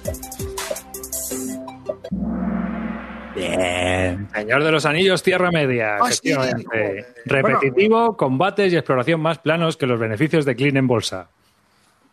Bien. 3.34 4.28
Señor 4.32 4.62
de 4.62 4.70
los 4.70 4.86
Anillos, 4.86 5.20
Tierra 5.24 5.50
Media. 5.50 5.96
Ah. 5.96 6.10
Repetitivo, 7.24 8.16
combates 8.16 8.72
y 8.72 8.76
exploración 8.76 9.20
más 9.20 9.40
planos 9.40 9.76
que 9.76 9.86
los 9.88 9.98
beneficios 9.98 10.44
de 10.44 10.54
Clean 10.54 10.76
en 10.76 10.86
bolsa. 10.86 11.30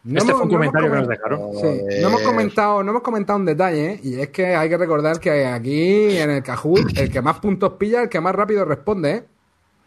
No 0.05 0.17
este 0.19 0.31
hemos- 0.31 0.41
fue 0.41 0.43
un 0.43 0.49
no 0.51 0.57
comentario 0.57 0.91
que 0.91 0.97
nos 0.97 1.07
dejaron. 1.07 1.39
Sí, 1.61 1.81
no 2.01 2.07
hemos 2.09 2.21
comentado, 2.21 2.83
no 2.83 2.91
hemos 2.91 3.03
comentado 3.03 3.39
un 3.39 3.45
detalle, 3.45 3.91
¿eh? 3.93 3.99
y 4.03 4.19
es 4.19 4.29
que 4.29 4.53
hay 4.55 4.67
que 4.69 4.77
recordar 4.77 5.19
que 5.19 5.45
aquí 5.45 6.17
en 6.17 6.29
el 6.29 6.43
Kahoot, 6.43 6.97
el 6.97 7.09
que 7.11 7.21
más 7.21 7.39
puntos 7.39 7.73
pilla, 7.73 8.01
el 8.03 8.09
que 8.09 8.19
más 8.19 8.35
rápido 8.35 8.65
responde, 8.65 9.11
¿eh? 9.11 9.23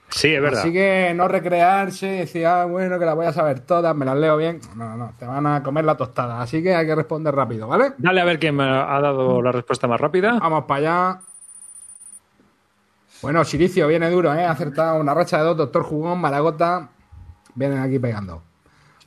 Sí, 0.08 0.32
es 0.32 0.40
verdad. 0.40 0.60
Así 0.60 0.72
que 0.72 1.12
no 1.16 1.26
recrearse, 1.26 2.06
decir, 2.06 2.46
ah, 2.46 2.64
bueno, 2.64 2.96
que 2.98 3.04
las 3.04 3.16
voy 3.16 3.26
a 3.26 3.32
saber 3.32 3.60
todas, 3.60 3.94
me 3.94 4.04
las 4.06 4.16
leo 4.16 4.36
bien. 4.36 4.60
No, 4.76 4.96
no, 4.96 5.12
te 5.18 5.26
van 5.26 5.44
a 5.48 5.62
comer 5.64 5.84
la 5.84 5.96
tostada. 5.96 6.40
Así 6.40 6.62
que 6.62 6.74
hay 6.76 6.86
que 6.86 6.94
responder 6.94 7.34
rápido, 7.34 7.66
¿vale? 7.66 7.92
Dale 7.98 8.20
a 8.20 8.24
ver 8.24 8.38
quién 8.38 8.54
me 8.54 8.62
ha 8.62 9.00
dado 9.00 9.42
la 9.42 9.50
respuesta 9.50 9.88
más 9.88 10.00
rápida. 10.00 10.38
Vamos 10.40 10.64
para 10.64 10.78
allá. 11.10 11.20
Bueno, 13.20 13.44
Silicio 13.44 13.88
viene 13.88 14.08
duro, 14.08 14.32
¿eh? 14.32 14.44
Ha 14.44 14.52
acertado 14.52 15.00
una 15.00 15.12
racha 15.12 15.38
de 15.38 15.44
dos, 15.44 15.56
Doctor 15.56 15.82
Jugón, 15.82 16.20
Maragota. 16.20 16.88
Vienen 17.54 17.78
aquí 17.80 17.98
pegando. 17.98 18.42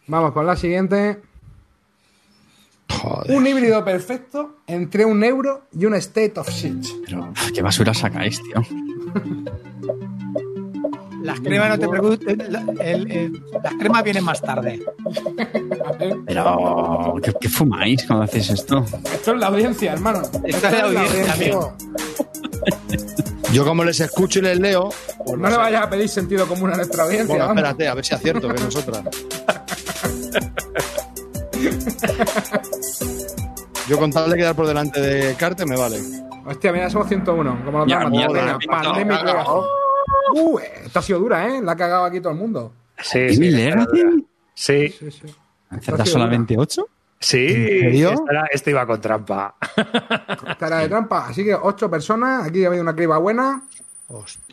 Vamos 0.09 0.31
con 0.33 0.45
la 0.45 0.55
siguiente. 0.55 1.21
Joder. 2.89 3.37
Un 3.37 3.45
híbrido 3.45 3.85
perfecto 3.85 4.57
entre 4.65 5.05
un 5.05 5.23
euro 5.23 5.61
y 5.71 5.85
un 5.85 5.93
state 5.93 6.33
of 6.39 6.49
siege. 6.49 6.91
Pero, 7.05 7.31
¿qué 7.53 7.61
basura 7.61 7.93
sacáis, 7.93 8.41
tío? 8.41 8.63
Las 11.21 11.39
cremas 11.41 11.77
no 11.77 12.17
te 12.17 12.31
el- 12.31 13.11
el- 13.11 13.43
las 13.63 13.73
cremas 13.75 14.03
vienen 14.03 14.23
más 14.23 14.41
tarde. 14.41 14.83
Pero, 16.25 17.15
¿qué, 17.21 17.33
qué 17.39 17.49
fumáis 17.49 18.05
cuando 18.07 18.23
hacéis 18.25 18.49
esto? 18.49 18.83
Esto 19.13 19.33
es 19.33 19.39
la 19.39 19.47
audiencia, 19.47 19.93
hermano. 19.93 20.21
Esto 20.43 20.67
es 20.67 20.73
la 20.73 20.83
audiencia, 20.85 21.33
amigo. 21.33 21.73
Yo 23.53 23.65
como 23.65 23.83
les 23.83 23.99
escucho 23.99 24.39
y 24.39 24.41
les 24.43 24.59
leo, 24.59 24.89
pues 25.25 25.37
No 25.39 25.49
le 25.49 25.57
vayas 25.57 25.83
a 25.83 25.89
pedir 25.89 26.09
sentido 26.09 26.47
común 26.47 26.71
a 26.71 26.75
nuestra 26.77 27.03
audiencia. 27.03 27.27
Bueno, 27.27 27.45
vamos. 27.47 27.57
espérate, 27.57 27.87
a 27.87 27.93
ver 27.93 28.05
si 28.05 28.15
acierto 28.15 28.47
que 28.51 28.61
nosotras. 28.63 29.03
Yo 33.87 33.97
con 33.97 34.11
tal 34.11 34.29
de 34.29 34.37
quedar 34.37 34.55
por 34.55 34.67
delante 34.67 34.99
de 35.01 35.35
Carte 35.35 35.65
me 35.65 35.75
vale. 35.75 35.99
Hostia, 36.45 36.71
mira, 36.71 36.89
somos 36.89 37.07
101. 37.07 37.65
Como 37.65 37.79
los 37.79 37.87
Ya, 37.87 38.07
mierda. 38.07 38.57
Uh, 40.33 40.59
esta 40.85 40.99
ha 40.99 41.01
sido 41.01 41.19
dura, 41.19 41.47
¿eh? 41.47 41.61
La 41.61 41.71
ha 41.73 41.75
cagado 41.75 42.05
aquí 42.05 42.19
todo 42.21 42.33
el 42.33 42.39
mundo. 42.39 42.73
Sí, 43.01 43.29
sí. 43.33 43.51
Sí, 44.53 44.89
Sí, 44.99 45.11
sí. 45.11 45.35
¿Acertas 45.69 46.09
solamente 46.09 46.55
8? 46.57 46.87
sí. 47.19 47.47
serio? 47.49 48.11
Esta, 48.11 48.31
era- 48.31 48.45
esta 48.51 48.69
iba 48.69 48.85
con 48.85 49.01
trampa. 49.01 49.55
Esta 50.47 50.67
era 50.67 50.77
de 50.79 50.87
trampa. 50.89 51.27
Así 51.27 51.43
que 51.43 51.55
ocho 51.55 51.89
personas. 51.89 52.45
Aquí 52.47 52.63
ha 52.63 52.67
habido 52.67 52.83
una 52.83 52.95
criba 52.95 53.17
buena. 53.17 53.63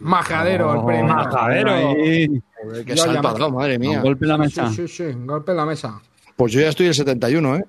Majadero, 0.00 0.74
el 0.80 0.84
premio. 0.86 1.14
majadero. 1.14 1.72
Ahí. 1.74 2.42
Joder, 2.62 2.84
qué 2.84 2.96
salto 2.96 3.22
dado, 3.22 3.50
madre 3.50 3.78
mía. 3.78 3.98
Un 3.98 4.02
golpe 4.04 4.24
en 4.24 4.28
la 4.28 4.38
mesa. 4.38 4.68
Sí, 4.68 4.86
sí, 4.86 4.88
sí. 4.88 5.04
Golpe 5.24 5.52
en 5.52 5.56
la 5.56 5.64
mesa. 5.66 6.00
Pues 6.36 6.52
yo 6.52 6.60
ya 6.60 6.68
estoy 6.68 6.86
el 6.86 6.94
71, 6.94 7.56
¿eh? 7.56 7.64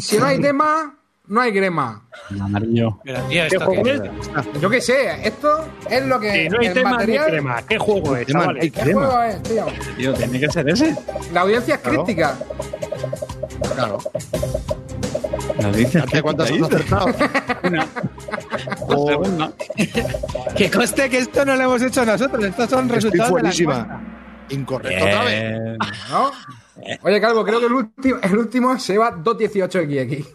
Si 0.00 0.18
no 0.18 0.26
hay 0.26 0.40
tema, 0.40 0.96
no 1.28 1.40
hay 1.40 1.52
crema. 1.52 2.02
El 2.30 2.40
amarillo. 2.40 2.98
Yo 4.60 4.68
qué 4.70 4.80
sé, 4.80 5.26
esto 5.28 5.64
es 5.88 6.04
lo 6.06 6.18
que. 6.18 6.32
Si 6.44 6.48
no 6.48 6.58
hay 6.60 6.66
el 6.66 6.74
tema 6.74 6.90
material, 6.90 7.24
ni 7.26 7.30
crema. 7.32 7.62
¿Qué 7.62 7.78
juego 7.78 8.16
es, 8.16 8.26
Tema, 8.26 8.40
chavales? 8.40 8.62
hay 8.64 8.70
¿Qué 8.72 8.80
crema. 8.80 9.06
juego 9.06 9.22
es, 9.22 9.42
tío? 9.44 9.66
Tío, 9.96 10.14
tiene 10.14 10.40
que 10.40 10.48
ser 10.50 10.68
ese. 10.68 10.96
La 11.32 11.42
audiencia 11.42 11.74
es 11.76 11.80
Claro. 11.80 12.04
crítica. 12.04 12.36
Claro. 13.76 13.98
Nos 15.60 15.76
dices 15.76 16.02
Carte, 16.02 16.22
¿cuántas 16.22 16.50
has 16.50 16.62
acertado? 16.62 17.06
Una. 17.64 17.86
Oh, 18.88 19.06
segunda. 19.08 19.52
Que 20.56 20.70
conste 20.70 21.10
que 21.10 21.18
esto 21.18 21.44
no 21.44 21.56
lo 21.56 21.62
hemos 21.62 21.82
hecho 21.82 22.04
nosotros. 22.04 22.44
Estos 22.44 22.70
son 22.70 22.84
estoy 22.90 23.10
resultados 23.10 23.56
de 23.56 23.64
la. 23.64 24.00
Incorrecto 24.50 25.04
otra 25.04 25.24
vez. 25.24 25.78
Oye, 27.02 27.20
Calvo, 27.20 27.44
creo 27.44 27.60
que 27.60 27.66
el 27.66 27.72
último, 27.72 28.18
el 28.22 28.38
último 28.38 28.78
se 28.78 28.96
va 28.96 29.12
2.18XX. 29.16 30.26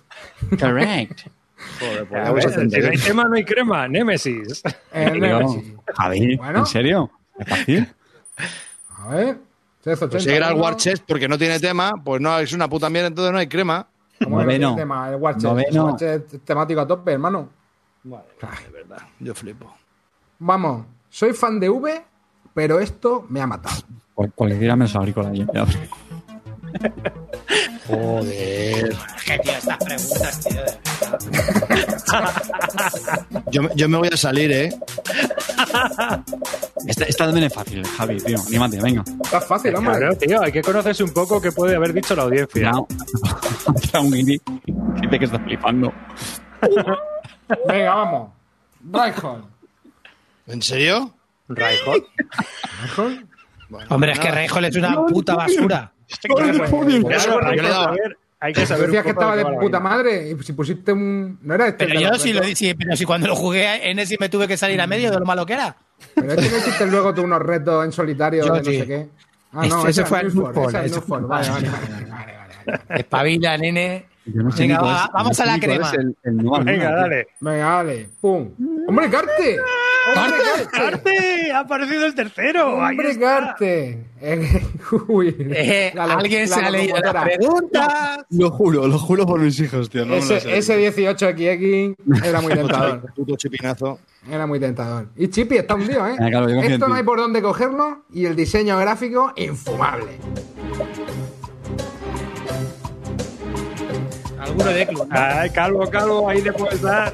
Correct. 0.59 1.21
Joder, 1.79 2.07
pues 2.07 2.27
A 2.27 2.31
ver, 2.33 2.43
si 2.43 2.49
no 2.49 2.61
hay 2.61 2.69
71. 2.71 3.03
tema, 3.05 3.23
no 3.23 3.35
hay 3.35 3.45
crema. 3.45 3.87
Némesis. 3.87 4.61
El 4.93 5.19
Nemesis. 5.19 5.73
Javi, 5.95 6.35
Bueno. 6.35 6.59
¿en 6.59 6.65
serio? 6.65 7.11
¿Es 7.39 7.47
fácil? 7.47 7.93
A 8.97 9.07
ver. 9.09 9.37
380, 9.83 10.09
Pues 10.11 10.23
si 10.23 10.29
era 10.29 10.49
el 10.49 10.55
¿no? 10.55 10.61
War 10.63 10.77
Chest 10.77 11.03
porque 11.07 11.27
no 11.27 11.37
tiene 11.37 11.59
tema, 11.59 11.91
pues 12.03 12.21
no, 12.21 12.37
es 12.39 12.53
una 12.53 12.69
puta 12.69 12.89
mierda, 12.89 13.07
entonces 13.07 13.31
no 13.33 13.37
hay 13.39 13.47
crema. 13.47 13.87
¿Cómo 14.23 14.37
que 14.37 14.43
no 14.43 14.49
Noveno. 14.49 14.75
tema? 14.75 15.09
El 15.09 15.15
War 15.15 15.33
Chest. 15.35 15.45
Noveno. 15.45 15.69
El 15.69 15.79
War 15.81 15.95
Chest 15.95 16.33
es 16.35 16.41
temático 16.41 16.81
a 16.81 16.87
tope, 16.87 17.11
hermano. 17.13 17.49
De 18.03 18.17
verdad, 18.71 18.97
yo 19.19 19.33
flipo. 19.33 19.73
Vamos, 20.39 20.85
soy 21.09 21.33
fan 21.33 21.59
de 21.59 21.69
V, 21.69 22.03
pero 22.53 22.79
esto 22.79 23.25
me 23.29 23.39
ha 23.41 23.47
matado. 23.47 23.75
Cual- 24.13 24.31
Cualquiera 24.33 24.75
menos 24.75 24.95
agrícola. 24.95 25.31
Ya. 25.33 25.65
Joder. 27.87 28.95
Que, 29.25 29.39
tío, 29.39 29.51
estas 29.51 29.77
preguntas, 29.77 30.39
tío. 30.43 30.61
Yo, 33.51 33.63
me- 33.63 33.69
yo 33.75 33.89
me 33.89 33.97
voy 33.97 34.09
a 34.11 34.17
salir, 34.17 34.51
¿eh? 34.51 34.69
Esta, 36.87 37.05
esta 37.07 37.25
también 37.25 37.45
es 37.47 37.53
fácil, 37.53 37.85
Javi, 37.85 38.17
tío. 38.17 38.37
Anímate, 38.47 38.81
venga. 38.81 39.03
Está 39.23 39.41
fácil, 39.41 39.75
hombre. 39.75 39.97
Claro, 39.97 40.15
tío, 40.17 40.41
hay 40.41 40.51
que 40.51 40.61
conocerse 40.61 41.03
un 41.03 41.11
poco 41.13 41.41
qué 41.41 41.51
puede 41.51 41.75
haber 41.75 41.93
dicho 41.93 42.15
la 42.15 42.23
audiencia. 42.23 42.71
Entra 43.67 43.99
un 44.01 44.11
guiri 44.11 44.39
que 44.39 44.53
dice 45.01 45.19
que 45.19 45.25
está 45.25 45.39
flipando. 45.39 45.93
Venga, 47.67 47.95
vamos. 47.95 48.29
Reinhold. 48.91 49.45
¿En 50.47 50.61
serio? 50.61 51.13
Reinhold. 51.49 52.03
Reinhold. 52.97 53.27
Bueno, 53.69 53.87
Hombre, 53.89 54.11
es 54.13 54.19
que. 54.19 54.31
Reinhold 54.31 54.65
es 54.65 54.75
una 54.75 55.05
puta 55.05 55.35
basura. 55.35 55.91
Por 56.27 56.43
eso, 56.43 57.39
Claro, 57.39 57.55
yo 57.55 57.61
le 57.61 57.67
he 57.67 57.71
a 57.71 57.73
dado- 57.73 57.91
ver, 57.93 58.17
Hay 58.43 58.51
que 58.51 58.65
saber. 58.65 58.87
Decías 58.87 59.03
que 59.05 59.11
estaba 59.11 59.37
de 59.37 59.45
puta 59.45 59.79
madre 59.79 60.29
y 60.31 60.43
si 60.43 60.51
pusiste 60.51 60.91
un... 60.91 61.39
No 61.41 61.55
era 61.55 61.67
este 61.69 61.87
Pero 61.87 61.97
yo 61.97 62.13
sí, 62.15 62.33
lo, 62.33 62.43
sí, 62.43 62.73
pero 62.73 62.93
si 62.97 63.05
cuando 63.05 63.25
lo 63.27 63.37
jugué 63.37 63.89
en 63.89 63.99
ese 63.99 64.17
me 64.19 64.27
tuve 64.27 64.49
que 64.49 64.57
salir 64.57 64.81
a 64.81 64.85
medio 64.85 65.11
de 65.11 65.19
lo 65.19 65.25
malo 65.25 65.45
que 65.45 65.53
era. 65.53 65.77
Pero 66.13 66.33
este 66.33 66.49
no 66.49 66.57
hiciste 66.57 66.85
luego 66.87 67.13
tú 67.13 67.21
unos 67.21 67.41
retos 67.41 67.85
en 67.85 67.93
solitario 67.93 68.45
Yo 68.45 68.53
de 68.53 68.59
no 68.59 68.65
sí. 68.65 68.79
sé 68.79 68.85
qué. 68.87 69.07
Ah, 69.53 69.65
no, 69.65 69.87
ese 69.87 70.03
fue 70.03 70.19
el 70.19 70.25
al 70.27 70.31
Vale, 71.27 71.49
vale, 71.49 71.69
vale. 72.09 72.79
Espabila, 72.89 73.57
nene. 73.57 74.07
Yo 74.25 74.41
no 74.43 74.51
sé 74.51 74.63
Venga, 74.63 74.81
va, 74.81 75.09
vamos 75.13 75.37
no 75.37 75.43
a 75.43 75.47
la 75.47 75.59
crema. 75.59 75.91
el- 75.91 76.15
el 76.23 76.35
Venga, 76.65 76.91
dale. 76.95 77.27
Venga, 77.39 77.65
dale. 77.69 78.09
¡Pum! 78.19 78.49
¡Hombre, 78.87 79.09
Carte! 79.09 79.57
¡Hombre, 80.15 80.37
Carte! 80.43 80.67
¡Carte! 80.71 81.51
¡Ha 81.51 81.59
aparecido 81.59 82.05
el 82.05 82.15
tercero! 82.15 82.75
¡Hombre. 82.75 83.17
Carte! 83.19 84.05
Eh, 84.21 84.61
Uy. 85.07 85.35
Eh, 85.39 85.91
La 85.95 86.03
alguien 86.05 86.49
la 86.49 86.55
se 86.55 86.61
ha 86.65 86.69
leído 86.69 86.97
la 86.97 87.23
pregunta. 87.23 88.25
Lo 88.29 88.51
juro, 88.51 88.87
lo 88.87 88.97
juro 88.99 89.25
por 89.25 89.39
mis 89.39 89.59
hijos, 89.59 89.89
tío. 89.89 90.05
No 90.05 90.13
me. 90.13 90.17
Ese, 90.19 90.57
ese 90.57 90.93
18XX 90.93 91.95
era 92.25 92.41
muy 92.41 92.53
tentador. 92.55 93.13
Puto 93.13 93.35
chipinazo. 93.35 93.99
Era 94.29 94.47
muy 94.47 94.59
tentador. 94.59 95.07
Y 95.17 95.27
Chippy 95.27 95.57
está 95.57 95.75
hundido, 95.75 96.07
¿eh? 96.07 96.15
Claro, 96.17 96.47
en 96.49 96.59
Esto 96.59 96.87
no 96.87 96.95
hay 96.95 97.03
por 97.03 97.17
dónde 97.19 97.41
cogerlo 97.41 98.03
y 98.13 98.25
el 98.25 98.35
diseño 98.35 98.77
gráfico 98.77 99.33
infumable. 99.35 100.17
Alguno 104.39 104.65
de 104.65 104.87
club. 104.87 105.07
Ay, 105.09 105.49
calvo, 105.49 105.89
calvo, 105.89 106.29
ahí 106.29 106.41
le 106.41 106.53
puedes 106.53 106.81
dar. 106.81 107.13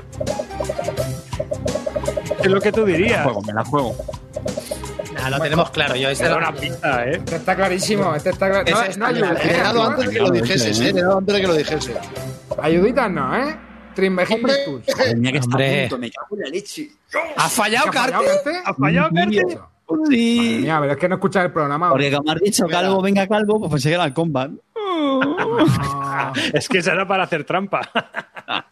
Es 2.43 2.47
lo 2.51 2.61
que 2.61 2.71
tú 2.71 2.85
Me 2.85 2.91
la 2.93 2.97
dirías. 2.97 3.23
juego, 3.23 3.41
me 3.41 3.53
la 3.53 3.63
juego. 3.65 3.95
Nah, 5.13 5.29
lo 5.29 5.39
tenemos 5.39 5.69
claro. 5.71 5.95
Yo 5.95 6.09
ese 6.09 6.23
Te 6.23 6.29
da 6.29 6.35
lo- 6.39 6.47
una 6.49 6.55
pista, 6.59 7.05
¿eh? 7.05 7.11
Este 7.17 7.35
está 7.35 7.55
clarísimo, 7.55 8.15
este 8.15 8.29
está 8.29 8.47
No, 8.49 8.53
no 8.97 9.05
ayuda. 9.05 9.33
Le 9.33 9.53
he 9.53 9.57
dado 9.61 9.83
antes 9.83 10.05
de 10.07 10.13
que 10.13 10.19
lo 10.19 10.29
dijeses, 10.31 10.79
¿eh? 10.79 10.89
He 10.89 10.93
dado 11.01 11.17
antes 11.17 11.35
de 11.35 11.41
que 11.41 11.47
lo 11.47 11.53
dijese. 11.55 11.95
Ayuditas 12.61 13.11
no, 13.11 13.35
¿eh? 13.35 13.55
Trimbegilistus. 13.95 14.85
Tenía 14.85 15.31
que 15.31 15.37
estar 15.39 15.53
Hombre. 15.53 15.77
a 15.85 15.89
punto, 15.89 15.97
me 15.97 16.11
cago 16.11 16.35
en 16.37 16.39
la 16.41 16.49
leche. 16.49 16.89
¿Ha 17.37 17.49
fallado, 17.49 17.91
¿Qué 17.91 17.97
ha 17.97 18.01
fallado, 18.03 18.23
Carte? 18.25 18.61
¿Ha 18.65 18.73
fallado, 18.73 19.09
Carte? 19.13 19.45
Madre 19.89 20.07
Sí. 20.15 20.59
mía, 20.61 20.77
pero 20.79 20.93
es 20.93 20.99
que 20.99 21.09
no 21.09 21.15
escuchas 21.15 21.45
el 21.45 21.51
programa. 21.51 21.89
Porque 21.89 22.11
como 22.11 22.31
has 22.31 22.39
dicho, 22.39 22.67
calvo, 22.67 23.01
venga 23.01 23.27
calvo, 23.27 23.59
pues 23.59 23.71
pensé 23.71 23.89
que 23.89 23.95
era 23.95 24.05
el 24.05 24.13
combat. 24.13 24.51
Ah, 24.75 26.31
Es 26.53 26.69
que 26.69 26.81
será 26.81 27.07
para 27.07 27.23
hacer 27.23 27.43
trampa. 27.43 27.81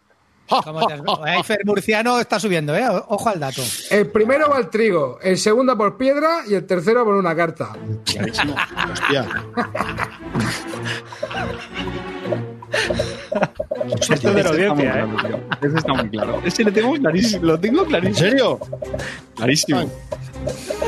¿Cómo 0.64 0.86
te 0.86 0.94
has- 0.94 1.00
Ahí 1.24 1.42
Fer 1.42 1.60
Murciano 1.64 2.18
está 2.20 2.38
subiendo, 2.40 2.74
¿eh? 2.76 2.86
Ojo 3.08 3.28
al 3.28 3.38
dato. 3.40 3.62
El 3.90 4.08
primero 4.10 4.48
va 4.48 4.56
al 4.56 4.70
trigo, 4.70 5.18
el 5.22 5.36
segundo 5.38 5.76
por 5.76 5.96
piedra 5.96 6.42
y 6.48 6.54
el 6.54 6.66
tercero 6.66 7.04
por 7.04 7.14
una 7.14 7.34
carta. 7.36 7.72
Hostia. 8.92 9.26
Esto 14.10 14.32
de 14.34 14.42
la 14.42 14.50
está 14.50 14.74
muy 14.74 14.86
audiencia, 14.86 14.90
¿eh? 15.00 15.06
claro, 15.18 15.38
tío. 15.60 15.68
Ese 15.68 15.78
está 15.78 15.92
muy 15.94 16.08
claro. 16.10 16.42
Ese 16.44 16.64
lo 16.64 16.72
tengo 16.72 16.92
clarísimo. 16.94 17.44
Lo 17.44 17.60
tengo 17.60 17.82
¿En 17.82 17.88
clarísimo. 17.88 18.18
serio? 18.28 18.58
Clarísimo. 19.36 19.90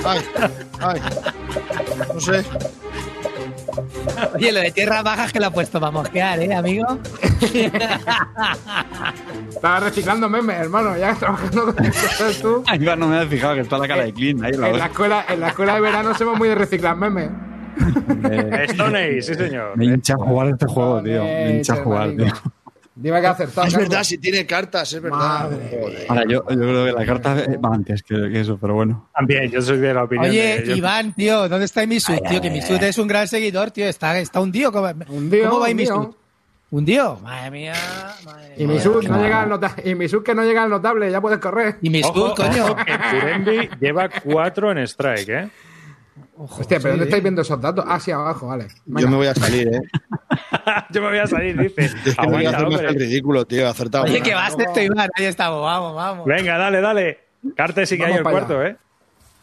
Ay, 0.04 0.20
ay. 0.80 1.00
No 2.14 2.20
sé. 2.20 2.44
Oye, 4.34 4.52
lo 4.52 4.60
de 4.60 4.70
tierras 4.70 5.02
bajas 5.02 5.32
que 5.32 5.40
lo 5.40 5.46
ha 5.46 5.50
puesto 5.50 5.80
para 5.80 5.90
mosquear, 5.90 6.40
¿eh, 6.40 6.54
amigo? 6.54 6.86
Estaba 9.48 9.80
reciclando 9.80 10.28
memes, 10.28 10.56
hermano, 10.56 10.96
ya 10.96 11.14
trabajando 11.14 11.74
con 11.74 11.90
tú. 12.40 12.62
Ay, 12.68 12.84
va, 12.84 12.96
no 12.96 13.08
me 13.08 13.16
había 13.16 13.28
fijado 13.28 13.54
que 13.54 13.60
está 13.60 13.78
la 13.78 13.88
cara 13.88 14.04
de 14.04 14.12
Clean 14.12 14.44
ahí. 14.44 14.52
En 14.54 14.78
la 14.78 14.86
escuela, 14.86 15.24
en 15.28 15.40
la 15.40 15.48
escuela 15.48 15.74
de 15.74 15.80
verano 15.80 16.14
somos 16.14 16.38
muy 16.38 16.48
de 16.48 16.54
reciclar 16.54 16.96
memes. 16.96 17.30
Me, 18.20 18.64
Stone 18.64 18.98
Age, 18.98 19.22
sí, 19.22 19.34
señor. 19.34 19.76
me 19.76 19.86
hincha 19.86 20.16
jugar 20.16 20.48
este 20.48 20.66
juego, 20.66 21.02
tío. 21.02 21.22
Me 21.22 21.56
hincha 21.56 21.76
jugar, 21.76 22.10
tío. 22.16 22.32
Dime 23.02 23.18
que 23.20 23.26
ha 23.26 23.30
acertado. 23.30 23.66
Es 23.66 23.74
verdad, 23.76 24.04
si 24.04 24.18
tiene 24.18 24.44
cartas, 24.44 24.92
es 24.92 25.00
verdad. 25.00 25.18
Madre. 25.50 26.04
Ahora, 26.06 26.22
yo, 26.28 26.44
yo 26.50 26.56
creo 26.56 26.84
que 26.84 26.92
la 26.92 27.06
carta 27.06 27.34
va 27.34 27.74
antes 27.74 28.02
que, 28.02 28.14
que 28.14 28.40
eso, 28.40 28.58
pero 28.60 28.74
bueno. 28.74 29.08
También, 29.14 29.50
yo 29.50 29.62
soy 29.62 29.78
de 29.78 29.94
la 29.94 30.04
opinión. 30.04 30.28
Oye, 30.30 30.60
de- 30.62 30.76
Iván, 30.76 31.14
tío, 31.14 31.48
¿dónde 31.48 31.64
está 31.64 31.82
Imisud, 31.82 32.18
tío? 32.28 32.40
Que 32.42 32.50
Misud 32.50 32.82
es 32.82 32.98
un 32.98 33.08
gran 33.08 33.26
seguidor, 33.26 33.70
tío. 33.70 33.86
Está, 33.86 34.18
está 34.18 34.40
hundido. 34.40 34.70
¿Cómo, 34.70 34.88
Hundido, 35.08 35.48
¿Cómo 35.48 35.60
va 35.62 35.70
hundido. 35.70 35.94
Imisud? 35.96 36.14
¿Hundido? 36.72 37.18
Madre 37.22 37.50
mía. 37.50 37.72
Madre 38.24 38.54
Y 38.58 38.66
mía. 38.66 38.74
Misud 38.76 39.02
no 39.08 39.22
llega 39.22 39.40
al 39.42 39.48
nota- 39.48 39.74
y 39.82 39.94
que 40.22 40.34
no 40.34 40.44
llega 40.44 40.62
al 40.62 40.70
notable, 40.70 41.10
ya 41.10 41.20
puedes 41.22 41.38
correr. 41.38 41.78
Imisud, 41.80 42.10
Ojo, 42.10 42.34
coño. 42.36 42.64
ojo, 42.66 42.76
que 42.76 42.92
Purendi 43.10 43.68
lleva 43.80 44.08
cuatro 44.22 44.70
en 44.72 44.78
strike, 44.86 45.28
¿eh? 45.30 45.50
Hostia, 46.36 46.78
pero 46.78 46.90
¿dónde 46.90 47.04
estáis 47.04 47.22
viendo 47.22 47.42
esos 47.42 47.60
datos? 47.60 47.84
Ah, 47.88 47.98
sí, 48.00 48.10
abajo, 48.10 48.46
vale. 48.46 48.68
Venga. 48.86 49.00
Yo 49.02 49.08
me 49.08 49.16
voy 49.16 49.26
a 49.26 49.34
salir, 49.34 49.68
¿eh? 49.68 49.80
yo 50.90 51.02
me 51.02 51.08
voy 51.08 51.18
a 51.18 51.26
salir, 51.26 51.58
dice. 51.58 51.86
Es 51.86 51.94
que 51.94 52.14
no 52.22 52.30
voy 52.30 52.46
a 52.46 52.50
hacer 52.50 52.68
más 52.68 52.80
el 52.80 52.94
ridículo, 52.94 53.46
tío. 53.46 53.68
Acertado. 53.68 54.04
Oye, 54.04 54.20
que 54.20 54.34
vas 54.34 54.54
esto, 54.58 54.80
Iván. 54.80 55.10
Ahí 55.14 55.24
estamos, 55.24 55.62
vamos, 55.62 55.94
vamos. 55.94 56.26
Venga, 56.26 56.58
dale, 56.58 56.80
dale. 56.80 57.18
Carte 57.56 57.86
sí 57.86 57.96
que 57.96 58.02
Vamos 58.02 58.16
hay 58.16 58.18
el 58.18 58.30
cuarto, 58.30 58.64
¿eh? 58.64 58.76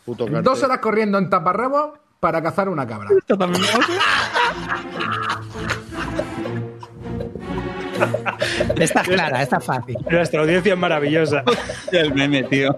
Puto 0.06 0.26
cartel. 0.26 0.44
Dos 0.44 0.64
horas 0.64 0.78
corriendo 0.80 1.18
en 1.18 1.30
taparrabo 1.30 1.98
para 2.20 2.42
cazar 2.42 2.70
una 2.70 2.88
cabra. 2.88 3.10
Esta 8.78 9.02
es 9.02 9.08
clara, 9.08 9.42
esta 9.42 9.58
es 9.58 9.64
fácil. 9.64 9.98
Nuestra 10.10 10.42
audiencia 10.42 10.74
es 10.74 10.80
maravillosa. 10.80 11.44
El 11.92 12.14
meme, 12.14 12.44
tío. 12.44 12.78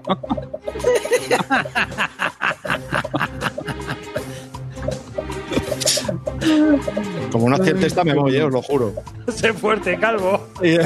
Como 7.32 7.50
no 7.50 7.56
acierte 7.56 7.88
esta, 7.88 8.04
me 8.04 8.14
voy, 8.14 8.36
eh, 8.36 8.44
os 8.44 8.52
lo 8.52 8.62
juro. 8.62 8.94
sé 9.28 9.54
fuerte, 9.54 9.98
calvo. 10.00 10.48
Joder, 10.56 10.86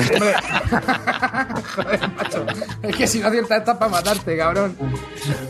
macho. 2.15 2.45
Es 2.81 2.95
que 2.95 3.07
si 3.07 3.19
no 3.19 3.27
aciertas 3.27 3.59
esta 3.59 3.77
para 3.79 3.91
matarte, 3.91 4.37
cabrón. 4.37 4.75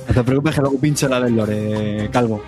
No 0.07 0.13
te 0.13 0.23
preocupes 0.23 0.55
que 0.55 0.61
luego 0.61 0.79
pincho 0.79 1.07
la 1.07 1.19
del 1.19 1.35
lore, 1.35 2.09
calvo. 2.11 2.43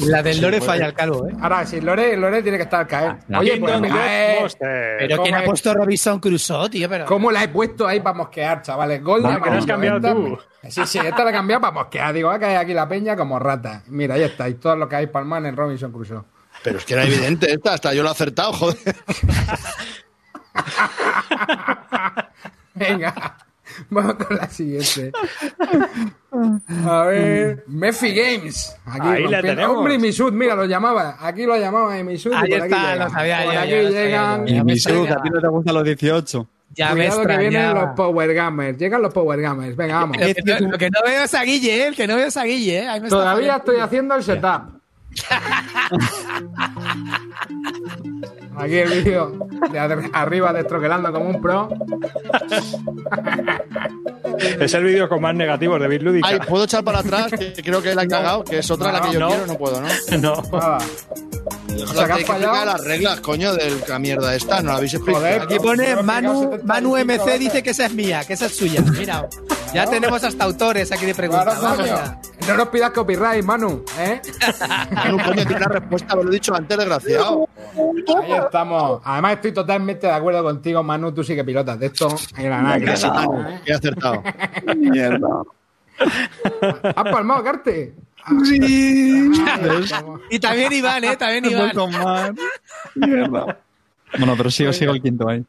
La 0.00 0.22
del 0.22 0.40
Lore 0.40 0.60
falla 0.60 0.84
al 0.86 0.94
calvo, 0.94 1.26
¿eh? 1.26 1.32
Ahora, 1.40 1.66
si 1.66 1.80
Lore, 1.80 2.16
Lore 2.16 2.40
tiene 2.40 2.56
que 2.56 2.62
estar 2.62 2.82
al 2.82 2.86
caer. 2.86 3.16
Ah, 3.32 3.40
Oye, 3.40 3.54
King 3.54 3.62
pues 3.62 4.56
eh. 4.60 4.96
Pero 5.00 5.16
¿cómo 5.16 5.22
¿quién 5.24 5.34
ha 5.34 5.40
es? 5.40 5.44
puesto 5.44 5.74
Robinson 5.74 6.20
Crusoe, 6.20 6.70
tío? 6.70 6.88
Pero... 6.88 7.04
¿Cómo 7.06 7.32
la 7.32 7.42
he 7.42 7.48
puesto 7.48 7.84
ahí 7.84 7.98
para 7.98 8.16
mosquear, 8.16 8.62
chavales? 8.62 9.02
Gol 9.02 9.24
de 9.24 9.40
que 9.40 9.50
no 9.50 9.58
has 9.58 9.66
cambiado 9.66 10.00
tú. 10.00 10.38
Sí, 10.68 10.82
sí, 10.86 10.98
esta 10.98 11.24
la 11.24 11.30
he 11.30 11.32
cambiado 11.32 11.60
para 11.62 11.72
mosquear. 11.72 12.14
Digo, 12.14 12.28
va 12.28 12.36
a 12.36 12.38
caer 12.38 12.58
aquí 12.58 12.74
la 12.74 12.88
peña 12.88 13.16
como 13.16 13.40
rata. 13.40 13.82
Mira, 13.88 14.14
ahí 14.14 14.22
está. 14.22 14.48
Y 14.48 14.54
todo 14.54 14.76
lo 14.76 14.88
que 14.88 14.94
hay 14.94 15.08
palman 15.08 15.46
en 15.46 15.56
Robinson 15.56 15.90
Crusoe. 15.90 16.22
Pero 16.62 16.78
es 16.78 16.84
que 16.84 16.94
era 16.94 17.04
evidente 17.04 17.50
esta, 17.52 17.74
hasta 17.74 17.94
yo 17.94 18.02
lo 18.02 18.08
he 18.08 18.12
acertado, 18.12 18.52
joder. 18.52 18.76
Venga, 22.74 23.36
vamos 23.90 24.14
con 24.14 24.36
la 24.36 24.48
siguiente. 24.48 25.12
A 26.86 27.02
ver, 27.04 27.64
Mefi 27.66 28.14
Games. 28.14 28.76
Aquí 28.86 29.08
Ahí 29.08 29.28
la 29.28 29.40
tenemos. 29.42 29.76
Hombre, 29.78 29.98
Misud, 29.98 30.32
mira, 30.32 30.54
lo 30.54 30.64
llamaba. 30.64 31.16
Aquí 31.20 31.44
lo 31.44 31.56
llamaba 31.56 31.94
Misud. 32.02 32.32
Ahí 32.32 32.50
por 32.50 32.66
está, 32.66 32.96
lo 32.96 33.10
sabía 33.10 33.44
Por 33.44 33.54
yo, 33.54 33.60
aquí 33.60 33.70
sabía 33.70 33.90
llegan. 33.90 34.48
Y 34.48 34.54
Ya 34.54 34.64
me 34.64 34.72
mi 34.72 34.78
sub, 34.78 34.92
extraña. 34.92 35.16
a 35.18 35.22
ti 35.22 35.30
no 35.30 35.40
te 35.40 35.48
gustan 35.48 35.74
los 35.74 35.84
18. 35.84 36.48
Ya 36.74 36.90
Cuidado 36.90 37.26
que 37.26 37.36
vienen 37.38 37.74
los 37.74 37.88
Power 37.96 38.34
Gamers. 38.34 38.78
Llegan 38.78 39.02
los 39.02 39.12
Power 39.12 39.40
Gamers. 39.40 39.74
Venga, 39.74 39.94
vamos. 40.00 40.16
Lo 40.18 40.26
que, 40.26 40.42
no, 40.44 40.68
lo 40.70 40.78
que 40.78 40.90
no 40.90 41.00
veo 41.04 41.24
es 41.24 41.34
a 41.34 41.42
Guille, 41.42 41.82
¿eh? 41.82 41.86
El 41.88 41.96
que 41.96 42.06
no 42.06 42.14
veo 42.16 42.26
es 42.26 42.36
a 42.36 42.44
Guille, 42.44 42.78
¿eh? 42.80 42.88
Ahí 42.88 43.00
me 43.00 43.06
está 43.08 43.18
Todavía 43.18 43.56
estoy 43.56 43.76
haciendo 43.78 44.14
el 44.14 44.22
setup. 44.22 44.77
Aquí 48.56 48.74
el 48.76 48.88
vídeo 49.04 49.48
de 49.70 49.78
ar- 49.78 50.10
arriba 50.12 50.52
destroquelando 50.52 51.12
como 51.12 51.26
un 51.30 51.40
pro. 51.40 51.68
Es 54.60 54.74
el 54.74 54.84
vídeo 54.84 55.08
con 55.08 55.20
más 55.22 55.34
negativos 55.34 55.80
de 55.80 55.88
Bitlúdica. 55.88 56.28
Ay, 56.28 56.38
¿puedo 56.48 56.64
echar 56.64 56.82
para 56.84 56.98
atrás? 57.00 57.30
Que 57.30 57.62
creo 57.62 57.80
que 57.82 57.94
la 57.94 58.02
he 58.02 58.08
cagado, 58.08 58.44
que 58.44 58.58
es 58.58 58.70
otra 58.70 58.92
la 58.92 59.00
que 59.00 59.12
yo 59.12 59.20
No. 59.20 59.28
quiero, 59.28 59.46
no 59.46 59.56
puedo, 59.56 59.80
¿no? 59.80 59.88
No. 60.18 60.42
Nada. 60.52 60.78
Déjala, 61.78 62.14
que 62.14 62.20
explicar 62.22 62.66
las 62.66 62.84
reglas, 62.84 63.20
coño, 63.20 63.54
de 63.54 63.82
la 63.88 63.98
mierda 63.98 64.34
esta, 64.34 64.60
no 64.62 64.70
la 64.70 64.76
habéis 64.76 64.94
explicado. 64.94 65.24
Joder, 65.24 65.42
Aquí 65.42 65.58
pone 65.58 66.02
Manu, 66.02 66.58
Manu 66.64 66.96
75 66.96 67.24
MC 67.24 67.38
dice 67.38 67.62
que 67.62 67.70
esa 67.70 67.86
es 67.86 67.94
mía, 67.94 68.24
que 68.26 68.32
esa 68.32 68.46
es 68.46 68.56
suya. 68.56 68.82
Mira, 68.82 69.28
ya 69.72 69.86
tenemos 69.86 70.22
hasta 70.24 70.44
autores 70.44 70.90
aquí 70.92 71.06
de 71.06 71.14
preguntas. 71.14 71.58
No 72.46 72.56
nos 72.56 72.68
pidas 72.68 72.90
copyright, 72.92 73.44
Manu. 73.44 73.84
¿eh? 73.98 74.20
Manu, 74.90 75.18
coño, 75.22 75.44
tiene 75.44 75.60
la 75.60 75.68
respuesta, 75.68 76.16
me 76.16 76.24
lo 76.24 76.30
he 76.30 76.34
dicho 76.34 76.54
antes, 76.54 76.78
desgraciado. 76.78 77.48
Ahí 77.76 78.32
estamos. 78.32 79.02
Además, 79.04 79.34
estoy 79.34 79.52
totalmente 79.52 80.06
de 80.06 80.12
acuerdo 80.12 80.42
contigo, 80.42 80.82
Manu. 80.82 81.12
Tú 81.12 81.22
sí 81.22 81.34
que 81.34 81.44
pilotas 81.44 81.78
de 81.78 81.86
esto. 81.86 82.08
La 82.38 82.62
nada 82.62 82.78
que 82.78 82.84
¿eh? 82.86 83.60
he 83.66 83.72
acertado. 83.74 84.22
Mierda. 84.76 85.42
¿Has 86.94 87.04
palmado, 87.12 87.42
Carte? 87.44 87.94
Sí. 88.44 89.30
Y 90.30 90.38
también 90.38 90.72
Iván, 90.72 91.04
¿eh? 91.04 91.16
También 91.16 91.44
Iván. 91.46 92.36
Mierda. 92.94 93.58
Bueno, 94.18 94.34
pero 94.36 94.50
sigo, 94.50 94.72
sigo 94.72 94.92
el 94.92 95.02
quinto 95.02 95.28
ahí. 95.28 95.44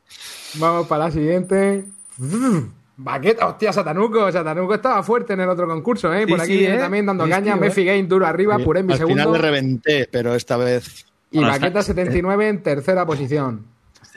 Vamos 0.55 0.88
para 0.88 1.05
la 1.05 1.12
siguiente. 1.12 1.85
Baqueta, 2.97 3.47
hostia, 3.47 3.71
Satanuco. 3.73 4.31
Satanuco 4.31 4.73
estaba 4.75 5.01
fuerte 5.03 5.33
en 5.33 5.41
el 5.41 5.49
otro 5.49 5.67
concurso, 5.67 6.13
¿eh? 6.13 6.27
Por 6.27 6.39
Sí, 6.39 6.43
aquí 6.43 6.57
sí, 6.59 6.65
¿eh? 6.65 6.77
también 6.77 7.05
dando 7.05 7.25
Sí, 7.25 7.31
caña. 7.31 7.53
sí, 7.53 7.59
Mefi 7.59 7.85
Game 7.85 8.03
duro 8.03 8.25
arriba, 8.25 8.57
Purembi 8.59 8.93
Al 8.93 8.99
final 8.99 9.15
segundo. 9.17 9.38
le 9.38 9.41
reventé, 9.41 10.09
pero 10.12 10.35
esta 10.35 10.57
vez. 10.57 11.05
Y 11.31 11.38
Bueno, 11.38 11.51
Baqueta 11.51 11.79
está- 11.79 11.83
79 11.83 12.49
en 12.49 12.63
tercera 12.63 13.05
posición. 13.05 13.65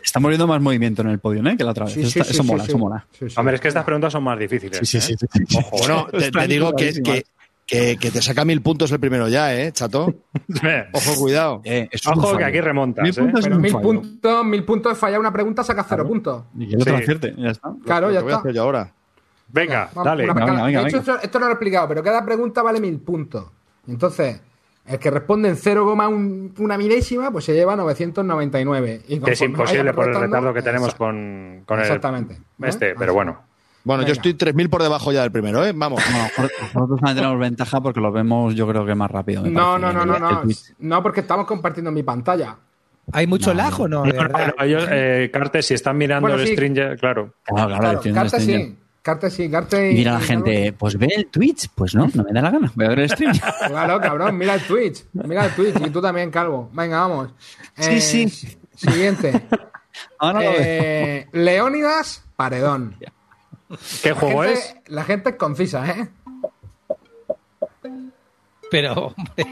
Estamos 0.04 0.28
viendo 0.30 0.46
más 0.46 0.60
movimiento 0.60 1.02
en 1.02 1.08
el 1.08 1.18
podio, 1.18 1.46
¿eh? 1.46 1.56
Que 1.56 1.64
la 1.64 1.70
otra 1.70 1.84
vez. 1.86 1.94
Sí, 1.94 2.02
sí, 2.02 2.18
Está- 2.20 2.24
sí, 2.24 2.30
eso 2.32 2.42
sí, 2.42 2.48
mola, 2.48 2.64
sí. 2.64 2.68
eso 2.70 2.78
mola. 2.78 3.06
Sí, 3.12 3.28
sí. 3.30 3.34
Hombre, 3.38 3.54
es 3.54 3.60
que 3.60 3.68
estas 3.68 3.84
preguntas 3.84 4.12
son 4.12 4.22
más 4.24 4.38
difíciles. 4.38 4.78
Sí, 4.78 4.86
sí, 4.86 4.98
¿eh? 4.98 5.16
sí. 5.18 5.26
sí, 5.32 5.44
sí. 5.48 5.58
Bueno, 5.78 6.06
te, 6.10 6.46
digo 6.48 6.72
que, 6.74 6.92
que, 7.02 7.24
que, 7.66 7.96
que 7.96 8.10
te 8.10 8.20
saca 8.22 8.44
mil 8.44 8.60
puntos 8.62 8.90
el 8.92 9.00
primero 9.00 9.28
ya, 9.28 9.54
¿eh, 9.54 9.72
chato? 9.72 10.12
Eh, 10.62 10.84
Ojo, 10.92 11.14
cuidado. 11.20 11.60
Eh, 11.64 11.88
Ojo 12.14 12.36
que 12.36 12.44
aquí 12.44 12.60
remontas. 12.60 13.02
Mil 13.04 13.12
¿eh? 13.12 13.20
puntos 13.22 13.40
Pero 13.44 13.58
mil 13.58 13.72
puntos, 13.72 14.44
mil 14.44 14.64
puntos, 14.64 14.98
fallar 14.98 15.20
una 15.20 15.32
pregunta, 15.32 15.62
saca 15.62 15.84
cero 15.88 16.06
puntos. 16.06 16.44
Y 16.58 16.68
que 16.68 16.74
el 16.74 16.82
otro 16.82 16.96
Sí. 16.96 17.02
acierte, 17.02 17.34
ya 17.38 17.50
está. 17.50 17.72
Claro, 17.84 18.08
Lo 18.08 18.12
ya 18.14 18.18
que 18.18 18.24
voy 18.24 18.32
a 18.32 18.36
está. 18.36 18.40
hacer 18.40 18.54
yo 18.54 18.62
ahora. 18.62 18.92
Venga, 19.48 19.90
dale. 20.04 20.26
venga, 20.26 20.44
venga, 20.46 20.64
de 20.64 20.70
hecho, 20.70 20.82
venga. 20.82 20.98
Esto, 20.98 21.18
esto 21.22 21.38
no 21.38 21.44
lo 21.46 21.50
he 21.50 21.54
explicado, 21.54 21.86
pero 21.88 22.02
cada 22.02 22.24
pregunta 22.24 22.62
vale 22.62 22.80
mil 22.80 22.98
puntos. 23.00 23.44
Entonces, 23.86 24.40
el 24.86 24.98
que 24.98 25.10
responde 25.10 25.48
en 25.48 25.56
0,1 25.56 26.78
milésima, 26.78 27.30
pues 27.30 27.44
se 27.44 27.54
lleva 27.54 27.76
999. 27.76 29.02
Y 29.08 29.20
Que 29.20 29.32
es 29.32 29.40
imposible 29.42 29.92
por 29.92 30.08
el 30.08 30.14
retardo 30.14 30.52
que 30.52 30.62
tenemos 30.62 30.94
con, 30.94 31.62
con 31.66 31.78
el. 31.78 31.84
Exactamente. 31.84 32.38
¿no? 32.58 32.66
Este, 32.66 32.94
pero 32.96 33.14
bueno. 33.14 33.42
Bueno, 33.84 34.04
yo 34.04 34.12
estoy 34.12 34.34
3.000 34.34 34.70
por 34.70 34.80
debajo 34.80 35.10
ya 35.10 35.22
del 35.22 35.32
primero, 35.32 35.64
¿eh? 35.64 35.72
Vamos. 35.74 36.00
Bueno, 36.08 36.50
nosotros 36.72 37.00
también 37.00 37.16
tenemos 37.16 37.38
ventaja 37.40 37.80
porque 37.80 38.00
lo 38.00 38.12
vemos, 38.12 38.54
yo 38.54 38.68
creo 38.68 38.86
que 38.86 38.94
más 38.94 39.10
rápido. 39.10 39.42
No, 39.44 39.76
no, 39.76 39.92
no, 39.92 40.06
no, 40.06 40.18
no. 40.20 40.42
No, 40.78 41.02
porque 41.02 41.20
estamos 41.20 41.46
compartiendo 41.46 41.90
mi 41.90 42.04
pantalla. 42.04 42.56
¿Hay 43.12 43.26
mucho 43.26 43.52
lag 43.52 43.78
o 43.80 43.88
no? 43.88 44.02
De 44.02 44.12
No, 44.12 44.22
no, 44.22 44.28
verdad. 44.28 44.54
no, 44.56 44.64
ellos, 44.64 44.86
eh, 44.88 45.30
Cartes, 45.32 45.66
si 45.66 45.74
están 45.74 45.98
mirando 45.98 46.28
Bueno, 46.28 46.40
el 46.40 46.46
sí. 46.46 46.52
Stringer, 46.52 46.96
claro. 46.96 47.34
Claro, 47.44 47.76
claro, 47.76 48.00
Claro, 48.00 48.28
sí. 48.30 48.78
Carte 49.02 49.30
sí, 49.30 49.50
Carte 49.50 49.90
Y 49.90 49.96
dirá 49.96 50.12
la 50.12 50.20
gente, 50.20 50.72
pues 50.72 50.96
ve 50.96 51.08
el 51.16 51.26
Twitch. 51.26 51.68
Pues 51.74 51.94
no, 51.94 52.08
no 52.14 52.22
me 52.22 52.32
da 52.32 52.40
la 52.40 52.50
gana. 52.52 52.70
Voy 52.74 52.86
a 52.86 52.90
ver 52.90 53.00
el 53.00 53.10
stream. 53.10 53.32
Claro, 53.66 54.00
cabrón, 54.00 54.38
mira 54.38 54.54
el 54.54 54.62
Twitch. 54.62 55.04
Mira 55.12 55.46
el 55.46 55.52
Twitch. 55.54 55.74
Y 55.84 55.90
tú 55.90 56.00
también, 56.00 56.30
Calvo. 56.30 56.70
Venga, 56.72 57.00
vamos. 57.00 57.30
Sí, 57.76 57.90
Eh, 57.96 58.00
sí. 58.00 58.56
Siguiente. 58.76 59.42
Ahora 60.18 60.40
lo 60.40 60.50
veo. 60.50 60.58
Eh, 60.60 61.28
Leónidas 61.32 62.24
Paredón. 62.36 62.96
¿Qué 64.02 64.10
La 64.10 64.14
juego 64.14 64.42
gente, 64.42 64.58
es? 64.58 64.74
la 64.86 65.04
gente 65.04 65.30
es 65.30 65.36
concisa, 65.36 65.88
¿eh? 65.90 66.08
Pero, 68.70 69.14
hombre, 69.16 69.32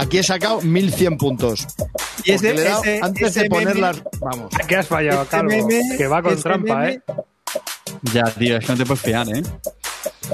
Aquí 0.00 0.18
he 0.18 0.22
sacado 0.22 0.60
1.100 0.62 1.16
puntos. 1.18 1.66
Y 2.24 2.32
ese- 2.32 2.54
le 2.54 2.62
he 2.62 2.64
dado 2.64 2.82
ese- 2.82 3.00
antes 3.02 3.34
de 3.34 3.40
ese 3.40 3.50
poner 3.50 3.68
meme- 3.74 3.80
las... 3.80 4.02
Vamos. 4.20 4.50
¿Qué 4.66 4.76
has 4.76 4.86
fallado, 4.86 5.22
Este 5.22 5.36
Calvo? 5.36 5.50
meme- 5.50 5.96
que 5.96 6.06
va 6.06 6.22
con 6.22 6.30
este 6.32 6.42
trampa, 6.44 6.74
meme- 6.76 6.92
¿eh? 6.94 7.02
Ya, 8.12 8.22
tío, 8.24 8.56
es 8.58 8.64
que 8.66 8.72
no 8.72 8.78
te 8.78 8.86
puedes 8.86 9.02
fiar, 9.02 9.28
¿eh? 9.28 9.42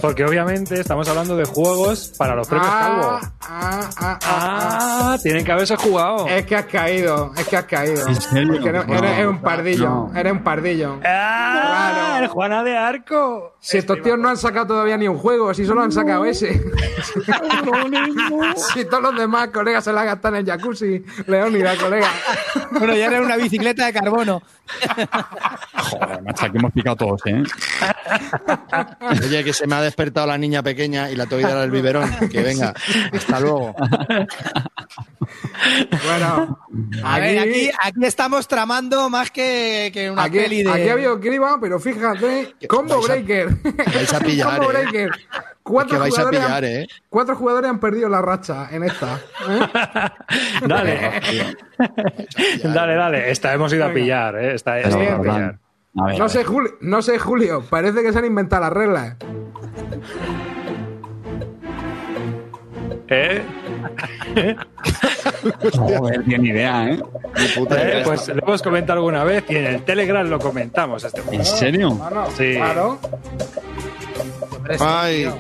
Porque 0.01 0.25
obviamente 0.25 0.81
estamos 0.81 1.09
hablando 1.09 1.37
de 1.37 1.45
juegos 1.45 2.13
para 2.19 2.35
los 2.35 2.47
premios 2.49 2.69
Calvo. 2.69 3.03
Ah, 3.03 3.21
ah, 3.41 3.91
ah, 4.01 4.19
ah, 4.23 5.11
Ah, 5.15 5.19
tienen 5.23 5.45
que 5.45 5.53
haberse 5.53 5.77
jugado. 5.77 6.27
ah. 6.29 6.37
Es 6.37 6.47
que 6.47 6.57
has 6.57 6.67
caído, 6.67 7.33
es 7.37 7.47
que 7.49 7.57
has 7.57 7.65
caído. 7.65 8.07
¿En 8.09 8.21
serio? 8.21 8.53
Porque 8.55 8.73
no- 8.73 8.85
No, 8.85 8.95
eres 8.99 9.27
un 9.27 9.41
pardillo, 9.41 9.89
no. 9.89 10.13
eres 10.15 10.33
un 10.33 10.43
pardillo. 10.43 11.01
¡Ah! 11.05 11.93
Claro. 11.95 12.25
¡El 12.25 12.29
Juana 12.31 12.63
de 12.65 12.77
Arco! 12.77 13.57
Si 13.61 13.79
estos 13.79 14.03
tíos 14.03 14.19
no 14.19 14.29
han 14.29 14.37
sacado 14.37 14.67
todavía 14.69 14.97
ni 14.97 15.09
un 15.09 15.17
juego, 15.19 15.55
si 15.55 15.65
solo 15.65 15.83
han 15.83 15.93
sacado 15.93 16.25
ese. 16.27 16.53
si 18.75 18.85
todos 18.85 19.03
los 19.03 19.17
demás 19.17 19.49
colegas 19.49 19.85
se 19.85 19.93
la 19.93 20.05
gastan 20.05 20.35
en 20.37 20.41
el 20.41 20.47
jacuzzi, 20.47 21.03
Leónida, 21.27 21.77
colega. 21.77 22.09
bueno, 22.73 22.95
ya 22.95 23.07
era 23.07 23.21
una 23.23 23.37
bicicleta 23.37 23.87
de 23.87 23.93
carbono. 23.93 24.43
Joder, 25.77 26.23
macho, 26.23 26.47
aquí 26.47 26.57
hemos 26.59 26.73
picado 26.73 26.97
todos, 26.97 27.21
¿eh? 27.27 27.43
Oye, 29.23 29.45
que 29.45 29.53
se 29.53 29.67
me 29.67 29.77
ha 29.77 29.81
despertado 29.85 30.27
la 30.27 30.39
niña 30.39 30.63
pequeña 30.63 31.11
y 31.11 31.17
la 31.17 31.27
tengo 31.27 31.43
que 31.43 31.49
dar 31.49 31.59
al 31.59 31.71
biberón. 31.71 32.11
Que 32.31 32.43
venga, 32.43 32.75
hasta 33.13 33.41
luego. 33.41 33.75
Bueno, 36.07 36.59
A 37.05 37.19
ver, 37.19 37.39
aquí, 37.39 37.49
aquí, 37.69 37.71
aquí 37.83 38.05
estamos 38.05 38.47
tramando 38.49 39.09
más 39.11 39.31
que, 39.31 39.91
que 39.93 40.11
una 40.11 40.25
aquí, 40.25 40.39
peli 40.39 40.63
de. 40.63 40.71
aquí 40.71 40.89
ha 40.89 40.93
habido 40.93 41.21
criba, 41.21 41.59
pero 41.61 41.79
fíjate, 41.81 42.55
combo 42.69 42.97
vais 42.97 43.11
a- 43.11 43.13
breaker. 43.15 43.49
vais 43.95 44.13
a 44.15 44.21
pillar, 44.21 44.49
combo 44.59 44.71
eh. 44.73 44.75
breaker. 44.83 45.11
Es 45.11 45.45
Cuatro 45.63 45.95
que 45.95 46.01
vais 46.01 46.13
a 46.13 46.17
jugadores 46.23 46.41
han- 46.41 46.47
pillar, 46.47 46.65
¿eh? 46.65 46.87
Cuatro 47.09 47.37
jugadores 47.37 47.71
han 47.71 47.81
perdido 47.81 48.09
la 48.11 48.21
racha 48.21 48.69
en 48.71 48.83
esta. 48.85 49.19
¿eh? 49.49 49.61
Dale. 50.69 51.11
dale, 52.65 52.95
dale. 52.95 53.31
Esta 53.31 53.55
hemos 53.55 53.73
ido 53.73 53.87
a 53.87 53.93
pillar, 53.93 54.37
¿eh? 54.37 54.55
Esta, 54.55 54.79
esta 54.81 55.59
ver, 55.95 56.19
No 56.19 56.29
sé. 56.29 56.45
Julio, 56.45 56.73
no 56.81 57.03
sé, 57.03 57.19
Julio, 57.19 57.63
parece 57.71 58.03
que 58.03 58.13
se 58.13 58.19
han 58.19 58.25
inventado 58.25 58.63
las 58.63 58.73
reglas. 58.73 59.17
¿Eh? 63.09 63.43
Joder, 65.77 66.25
tiene 66.25 66.49
idea, 66.49 66.89
¿eh? 66.91 67.03
Ni 67.39 67.49
puta 67.49 67.81
Eh, 67.83 67.85
idea. 67.95 68.05
Pues 68.05 68.29
lo 68.29 68.43
hemos 68.47 68.63
comentado 68.63 68.99
alguna 68.99 69.25
vez 69.25 69.45
y 69.49 69.57
en 69.57 69.67
el 69.67 69.83
Telegram 69.85 70.27
lo 70.29 70.39
comentamos. 70.39 71.05
Este. 71.05 71.23
¿En 71.31 71.45
serio? 71.45 71.97
Claro, 71.99 72.27
Sí. 72.37 72.55
claro. 72.57 72.99
Ay. 74.81 75.31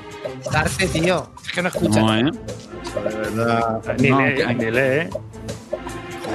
Darte, 0.52 0.86
tío. 0.88 1.30
Es 1.44 1.52
que 1.52 1.62
no 1.62 1.68
escucha. 1.68 2.00
No, 2.00 2.14
¿eh? 2.16 2.22
De 2.24 3.16
verdad. 3.16 3.82
Ni 3.98 4.10
No, 4.10 4.20
lee, 4.20 4.34
que- 4.34 4.54
ni 4.54 4.70
lee. 4.70 4.70
Joder, 4.70 5.10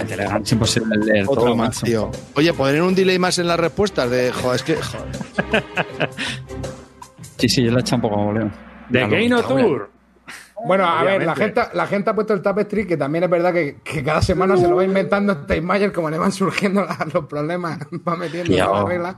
Telegram 0.08 0.42
es 0.42 0.52
imposible 0.52 0.98
leer 0.98 1.26
Otro 1.28 1.44
todo, 1.44 1.56
más, 1.56 1.70
macho. 1.70 1.86
tío. 1.86 2.12
Oye, 2.36 2.54
¿poner 2.54 2.82
un 2.82 2.96
delay 2.96 3.20
más 3.20 3.38
en 3.40 3.48
las 3.48 3.60
respuestas? 3.60 4.10
De, 4.10 4.32
joder, 4.32 4.56
es 4.56 4.64
que... 4.64 4.76
joder. 4.76 5.64
Sí, 7.38 7.48
sí, 7.48 7.64
yo 7.64 7.72
le 7.72 7.78
he 7.78 7.82
echado 7.82 7.96
un 7.98 8.02
poco 8.02 8.20
a 8.22 8.26
voleo. 8.26 8.46
De 8.90 9.00
Claro, 9.00 9.10
Game 9.12 9.30
No 9.30 9.42
claro. 9.44 9.68
Tour. 9.68 9.90
Bueno, 10.66 10.84
a 10.86 11.04
ver, 11.06 11.24
la 11.26 11.36
gente, 11.38 11.62
la 11.74 11.88
gente 11.88 12.10
ha 12.10 12.14
puesto 12.14 12.34
el 12.34 12.42
tapestry, 12.42 12.86
que 12.86 12.98
también 12.98 13.24
es 13.24 13.30
verdad 13.30 13.54
que, 13.54 13.78
que 13.82 14.04
cada 14.04 14.22
semana 14.22 14.58
se 14.58 14.68
lo 14.68 14.76
va 14.76 14.84
inventando 14.84 15.38
Time 15.46 15.62
Mayer 15.62 15.94
como 15.94 16.10
le 16.10 16.18
van 16.18 16.34
surgiendo 16.34 16.84
la- 16.84 17.08
los 17.14 17.26
problemas, 17.28 17.80
va 18.08 18.16
metiendo 18.18 18.52
nuevas 18.58 18.84
reglas. 18.90 19.16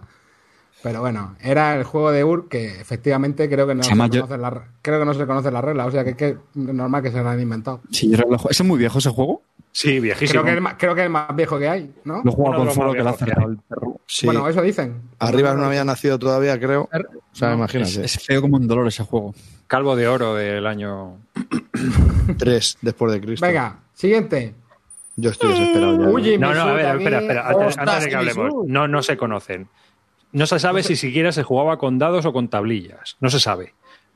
Pero 0.84 1.00
bueno, 1.02 1.36
era 1.42 1.76
el 1.76 1.84
juego 1.84 2.12
de 2.12 2.24
Ur 2.24 2.48
que 2.48 2.80
efectivamente 2.80 3.48
creo 3.50 3.66
que 3.68 3.74
no, 3.76 3.84
Se 3.84 3.92
conoce 3.98 4.38
la, 4.38 4.64
creo 4.84 5.00
que 5.00 5.06
no 5.06 5.14
se 5.16 5.26
conoce 5.28 5.52
la 5.52 5.62
regla, 5.62 5.86
o 5.88 5.92
sea 5.92 6.04
que 6.04 6.12
es 6.12 6.16
que 6.16 6.28
es 6.30 6.36
normal 6.56 7.02
que 7.04 7.12
se 7.12 7.22
la 7.24 7.32
han 7.32 7.40
inventado. 7.42 7.82
Sí, 7.92 8.10
yo 8.10 8.18
lo. 8.18 8.38
¿Es 8.50 8.64
muy 8.64 8.78
viejo 8.78 9.00
ese 9.00 9.10
juego? 9.10 9.42
Sí, 9.74 10.00
viejísimo. 10.00 10.42
Creo 10.42 10.44
que, 10.44 10.50
es 10.52 10.56
el 10.58 10.62
más, 10.62 10.76
creo 10.78 10.96
que 10.96 11.02
es 11.02 11.06
el 11.06 11.12
más 11.12 11.36
viejo 11.36 11.58
que 11.58 11.70
hay, 11.70 11.94
¿no? 12.04 12.22
Lo 12.24 12.34
Uno 12.34 12.52
de 12.52 12.58
con 12.58 12.66
más 12.66 12.76
que 12.76 12.82
lo 12.84 12.90
ha 12.90 12.94
viejos 12.94 13.18
que 13.18 13.26
cerrado 13.26 13.50
el 13.52 13.58
perro. 13.58 14.02
Sí. 14.06 14.26
Bueno, 14.26 14.48
eso 14.50 14.62
dicen. 14.62 15.02
Arriba 15.20 15.54
no 15.54 15.66
había 15.66 15.86
nacido 15.86 16.20
todavía, 16.20 16.60
creo. 16.60 16.90
O 16.92 17.36
sea, 17.36 17.52
Es, 17.52 17.56
imagínate. 17.56 18.06
es 18.06 18.26
feo 18.26 18.42
como 18.42 18.58
un 18.58 18.68
dolor 18.68 18.88
ese 18.88 19.04
juego. 19.04 19.34
Calvo 19.68 19.96
de 19.96 20.08
oro 20.08 20.36
del 20.36 20.68
año. 20.68 21.18
Tres 22.38 22.78
después 22.82 23.14
de 23.14 23.22
Cristo. 23.22 23.46
Venga, 23.46 23.80
siguiente. 23.94 24.56
Yo 25.16 25.30
estoy 25.30 25.52
desesperado 25.52 26.02
ya. 26.02 26.10
Uy, 26.10 26.38
No, 26.38 26.54
no, 26.54 26.62
a 26.62 26.74
ver, 26.74 26.96
espera, 26.98 27.20
espera. 27.20 27.48
Antes, 27.48 27.78
antes 27.78 28.04
de 28.04 28.10
que 28.10 28.16
hablemos. 28.16 28.54
No, 28.68 28.88
no 28.88 29.04
se 29.04 29.18
conocen. 29.18 29.70
No 30.34 30.46
se 30.46 30.60
sabe 30.60 30.84
si 30.84 30.96
siquiera 30.96 31.32
se 31.32 31.44
jugaba 31.44 31.78
con 31.78 32.00
dados 32.00 32.26
o 32.26 32.34
con 32.34 32.48
tablillas. 32.50 33.18
No 33.20 33.30
se 33.30 33.40
sabe. 33.40 33.74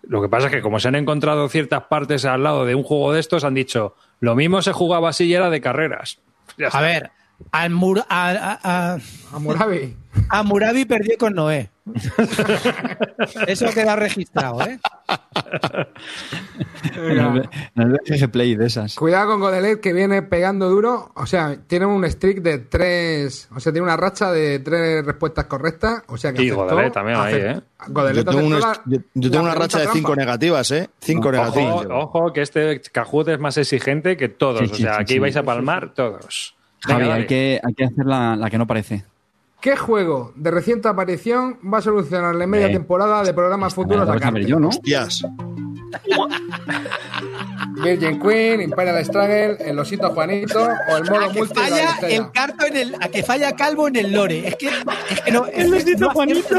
Lo 0.08 0.22
que 0.22 0.30
pasa 0.30 0.48
es 0.48 0.52
que 0.54 0.62
como 0.62 0.80
se 0.80 0.88
han 0.88 0.96
encontrado 0.96 1.48
ciertas 1.50 1.84
partes 1.84 2.26
al 2.26 2.44
lado 2.44 2.65
de 2.65 2.76
un 2.76 2.84
juego 2.84 3.12
de 3.13 3.20
estos, 3.20 3.44
han 3.44 3.54
dicho, 3.54 3.96
lo 4.20 4.36
mismo 4.36 4.62
se 4.62 4.72
jugaba 4.72 5.10
así 5.10 5.26
y 5.26 5.34
era 5.34 5.50
de 5.50 5.62
carreras. 5.62 6.20
Ya 6.58 6.68
está. 6.68 6.80
A 6.80 6.82
ver, 6.82 7.12
al 7.52 7.72
Mur- 7.72 8.06
a, 8.08 8.30
a- 8.30 8.60
a- 8.94 8.98
A 9.34 9.39
Murabi. 9.39 9.96
a 10.30 10.44
Murabi 10.44 10.86
perdió 10.86 11.18
con 11.18 11.34
Noé. 11.34 11.70
Eso 13.48 13.67
queda 13.74 13.95
registrado, 13.95 14.62
¿eh? 14.65 14.80
En 16.95 17.12
el, 17.19 17.50
en 17.76 17.82
el 17.82 17.91
BGG 17.91 18.32
Play 18.32 18.56
de 18.56 18.65
esas. 18.67 18.95
Cuidado 18.95 19.28
con 19.32 19.39
Godelet 19.39 19.80
que 19.80 19.93
viene 19.93 20.21
pegando 20.21 20.69
duro. 20.69 21.12
O 21.15 21.26
sea, 21.26 21.58
tiene 21.67 21.86
un 21.86 22.04
streak 22.10 22.39
de 22.41 22.60
tres. 22.60 23.48
O 23.56 23.60
sea, 23.60 23.71
tiene 23.71 23.86
una 23.86 23.98
racha 23.98 24.32
de 24.32 24.60
tres 24.60 25.06
respuestas 25.06 25.45
correctas. 25.45 26.04
O 26.08 26.17
sea 26.17 26.34
que 26.34 26.43
Y 26.43 26.50
acertó- 26.50 26.63
Godelet 26.76 26.93
también 26.93 27.17
ahí, 27.19 27.34
¿eh? 27.36 27.62
Godelet 27.88 28.26
Yo 28.26 28.32
tengo, 28.32 28.45
un 28.48 28.54
acertó 28.54 28.71
est- 28.71 28.86
la- 28.88 28.91
yo, 28.98 29.04
yo 29.13 29.32
tengo 29.32 29.45
la 29.45 29.52
una 29.52 29.62
racha 29.62 29.80
de 29.80 29.88
cinco 29.88 30.15
negativas, 30.15 30.71
¿eh? 30.71 30.89
Cinco 31.00 31.28
Ojo, 31.30 31.32
negativas. 31.38 31.88
ojo, 31.91 32.34
que 32.34 32.41
este 32.41 32.82
Kahoot 32.91 33.28
es 33.30 33.39
más 33.39 33.58
exigente 33.58 34.17
que 34.17 34.30
todos. 34.30 34.62
Sí, 34.69 34.71
o 34.71 34.76
sea, 34.76 34.95
sí, 34.95 35.02
aquí 35.02 35.13
sí. 35.13 35.19
vais 35.19 35.36
a 35.38 35.43
palmar 35.43 35.93
todos. 35.93 36.56
Venga, 36.88 37.00
Javi, 37.06 37.12
hay 37.12 37.26
que, 37.28 37.60
hay 37.63 37.74
que 37.74 37.84
hacer 37.86 38.06
la, 38.06 38.36
la 38.36 38.50
que 38.50 38.58
no 38.58 38.67
parece. 38.67 39.04
¿Qué 39.65 39.75
juego 39.75 40.32
de 40.36 40.51
reciente 40.51 40.88
aparición 40.88 41.58
va 41.73 41.80
a 41.80 41.82
solucionarle 41.82 42.45
media 42.45 42.67
Eh, 42.67 42.73
temporada 42.73 43.23
de 43.23 43.34
programas 43.34 43.73
Esta 43.73 43.82
futuros 43.82 44.08
la 44.08 44.13
a 44.13 44.19
Carter? 44.19 44.45
yo, 44.45 44.60
¿no? 44.60 44.67
Hostias. 44.67 45.23
Virgin 47.84 48.19
Queen, 48.21 48.62
Imperial 48.62 49.04
Struggle, 49.04 49.58
el 49.60 49.80
osito 49.80 50.12
Juanito 50.12 50.60
o 50.60 50.97
el 50.97 51.06
modo 51.06 51.25
A 51.25 51.32
que 51.32 51.39
multi 51.39 51.56
de 51.56 51.62
la 51.62 51.65
falla 51.67 51.89
estrella. 51.89 52.15
el 52.15 52.32
carto 52.32 52.65
en 52.67 52.78
el, 52.78 52.95
a 53.01 53.08
que 53.10 53.23
falla 53.23 53.56
Calvo 53.56 53.88
en 53.88 53.95
el 53.95 54.12
lore. 54.13 54.47
Es 54.49 54.56
que, 54.56 54.67
es 54.67 55.21
que 55.21 55.32
no. 55.32 55.47
El 55.51 55.73
osito 55.73 56.12
Juanito. 56.12 56.58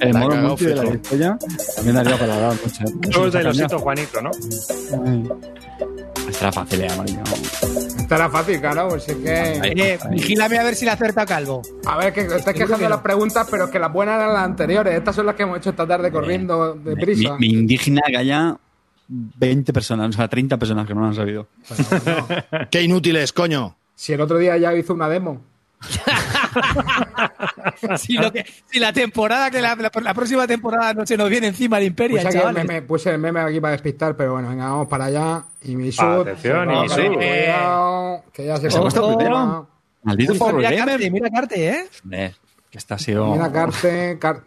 El 0.00 0.12
La 0.12 0.20
modo 0.20 0.36
multi 0.36 0.66
de 0.66 0.74
la 0.74 0.84
historia 0.94 1.38
también 1.74 1.96
daría 1.96 2.18
para 2.18 2.36
dar 2.38 2.52
mucho. 2.52 2.84
Juegos 3.14 3.32
del 3.32 3.46
osito 3.46 3.78
Juanito, 3.78 4.20
¿no? 4.20 4.30
Estará 6.28 6.52
fácil, 6.52 6.82
eh, 6.82 6.88
amarillo. 6.90 7.22
Estará 8.06 8.30
fácil, 8.30 8.60
claro, 8.60 8.88
pues 8.88 9.08
es 9.08 9.16
que... 9.16 9.60
Eh, 9.64 9.98
vigílame 10.10 10.58
a 10.58 10.62
ver 10.62 10.76
si 10.76 10.84
le 10.84 10.92
acerta 10.92 11.22
a 11.22 11.26
Calvo. 11.26 11.60
A 11.86 11.96
ver, 11.96 12.12
que 12.12 12.20
estás 12.20 12.54
quejando 12.54 12.78
de 12.84 12.88
las 12.88 13.00
preguntas, 13.00 13.48
pero 13.50 13.68
que 13.68 13.80
las 13.80 13.92
buenas 13.92 14.20
eran 14.20 14.32
las 14.32 14.44
anteriores. 14.44 14.94
Estas 14.94 15.16
son 15.16 15.26
las 15.26 15.34
que 15.34 15.42
hemos 15.42 15.58
hecho 15.58 15.70
esta 15.70 15.88
tarde 15.88 16.12
corriendo 16.12 16.74
de 16.74 16.94
Mi, 16.94 17.02
prisa. 17.02 17.36
mi 17.36 17.48
indigna 17.48 18.02
galla. 18.08 18.56
20 19.08 19.72
personas, 19.72 20.10
o 20.10 20.12
sea, 20.12 20.28
30 20.28 20.56
personas 20.56 20.86
que 20.86 20.94
no 20.94 21.00
lo 21.00 21.06
han 21.08 21.14
sabido. 21.16 21.48
¡Qué 22.70 22.82
inútiles, 22.82 23.32
coño! 23.32 23.76
Si 23.96 24.12
el 24.12 24.20
otro 24.20 24.38
día 24.38 24.56
ya 24.56 24.72
hizo 24.72 24.94
una 24.94 25.08
demo. 25.08 25.40
si, 27.98 28.14
lo 28.14 28.32
que- 28.32 28.44
si 28.70 28.78
la 28.78 28.92
temporada, 28.92 29.50
que 29.50 29.60
la, 29.60 29.74
la- 29.76 29.90
la 30.02 30.14
próxima 30.14 30.46
temporada 30.46 30.94
no 30.94 31.06
se 31.06 31.16
nos 31.16 31.28
viene 31.30 31.48
encima 31.48 31.78
el 31.78 31.84
Imperio, 31.86 32.20
Puse, 32.22 32.38
el 32.38 32.54
meme, 32.54 32.82
puse 32.82 33.10
el 33.10 33.18
meme 33.18 33.40
aquí 33.40 33.60
para 33.60 33.72
despistar, 33.72 34.16
pero 34.16 34.32
bueno, 34.34 34.48
venga, 34.48 34.64
vamos 34.70 34.88
para 34.88 35.06
allá. 35.06 35.44
Y 35.62 35.76
mi 35.76 35.90
sub. 35.92 36.22
Atención, 36.22 36.70
y 36.70 36.88
sub. 36.88 37.14
cuidado, 37.14 38.24
que 38.32 38.46
ya 38.46 38.56
se 38.58 38.70
¿Se 38.70 38.78
ha 38.78 38.80
puesto 38.80 39.00
coge. 39.02 39.16
primero? 39.16 39.68
Maldito 40.02 40.32
mira. 40.54 40.76
Carte, 40.86 41.10
mira 41.10 41.30
Carte, 41.30 41.68
¿eh? 41.68 41.88
Joder, 42.04 42.34
que 42.70 42.78
está 42.78 42.94
ha 42.94 42.98
sido. 42.98 43.26
Mira, 43.32 43.50
Carte. 43.50 44.18
Car... 44.20 44.42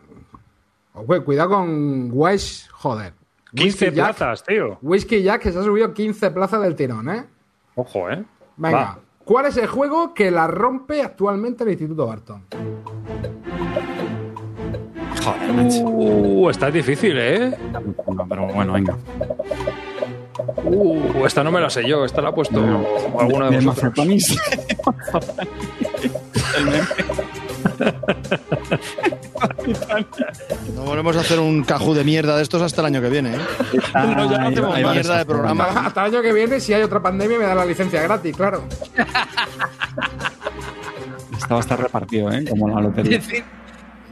Oye, 0.93 1.21
cuidado 1.21 1.49
con 1.49 2.09
Wesh, 2.13 2.69
joder. 2.71 3.13
15 3.55 3.63
Whisky 3.85 3.95
Jack- 3.97 4.15
plazas, 4.17 4.43
tío. 4.43 4.77
Whisky 4.81 5.23
Jack 5.23 5.41
que 5.41 5.51
se 5.51 5.59
ha 5.59 5.63
subido 5.63 5.93
15 5.93 6.31
plazas 6.31 6.61
del 6.61 6.75
tirón, 6.75 7.09
¿eh? 7.09 7.25
Ojo, 7.75 8.09
¿eh? 8.09 8.23
Venga. 8.57 8.77
Va. 8.77 8.99
¿Cuál 9.29 9.45
es 9.45 9.57
el 9.57 9.67
juego 9.67 10.15
que 10.15 10.31
la 10.31 10.47
rompe 10.47 11.03
actualmente 11.03 11.63
el 11.63 11.69
Instituto 11.69 12.07
Barton? 12.07 12.45
Joder, 15.23 15.53
macho. 15.53 15.83
Uh, 15.83 16.49
está 16.49 16.71
difícil, 16.71 17.15
¿eh? 17.15 17.55
No, 18.07 18.27
pero 18.27 18.47
bueno, 18.47 18.73
venga. 18.73 18.97
Uh, 20.63 21.27
esta 21.27 21.43
no 21.43 21.51
me 21.51 21.61
la 21.61 21.69
sé 21.69 21.87
yo, 21.87 22.05
esta 22.05 22.23
la 22.23 22.29
ha 22.29 22.33
puesto 22.33 22.59
alguno 23.19 23.51
de 23.51 23.57
Del 23.57 23.67
vosotros. 23.67 23.99
Mazapanis. 23.99 24.35
No 30.75 30.83
volvemos 30.83 31.15
a 31.17 31.21
hacer 31.21 31.39
un 31.39 31.63
cajú 31.63 31.93
de 31.93 32.03
mierda 32.03 32.35
de 32.37 32.43
estos 32.43 32.61
hasta 32.61 32.81
el 32.81 32.87
año 32.87 33.01
que 33.01 33.09
viene, 33.09 33.35
¿eh? 33.35 33.39
No, 33.93 34.29
ya 34.29 34.37
no 34.49 34.91
mierda 34.93 35.17
de 35.17 35.25
programa. 35.25 35.65
Hasta, 35.65 35.85
hasta 35.87 36.05
el 36.05 36.13
año 36.13 36.21
que 36.21 36.33
viene, 36.33 36.59
si 36.59 36.73
hay 36.73 36.83
otra 36.83 37.01
pandemia, 37.01 37.37
me 37.37 37.45
da 37.45 37.55
la 37.55 37.65
licencia 37.65 38.01
gratis, 38.01 38.35
claro. 38.35 38.63
Esta 41.37 41.53
va 41.53 41.57
a 41.57 41.61
estar 41.61 41.79
repartido, 41.81 42.31
¿eh? 42.31 42.45
Como 42.49 42.67
la 42.69 42.81
lotería. 42.81 43.17
decir, 43.17 43.43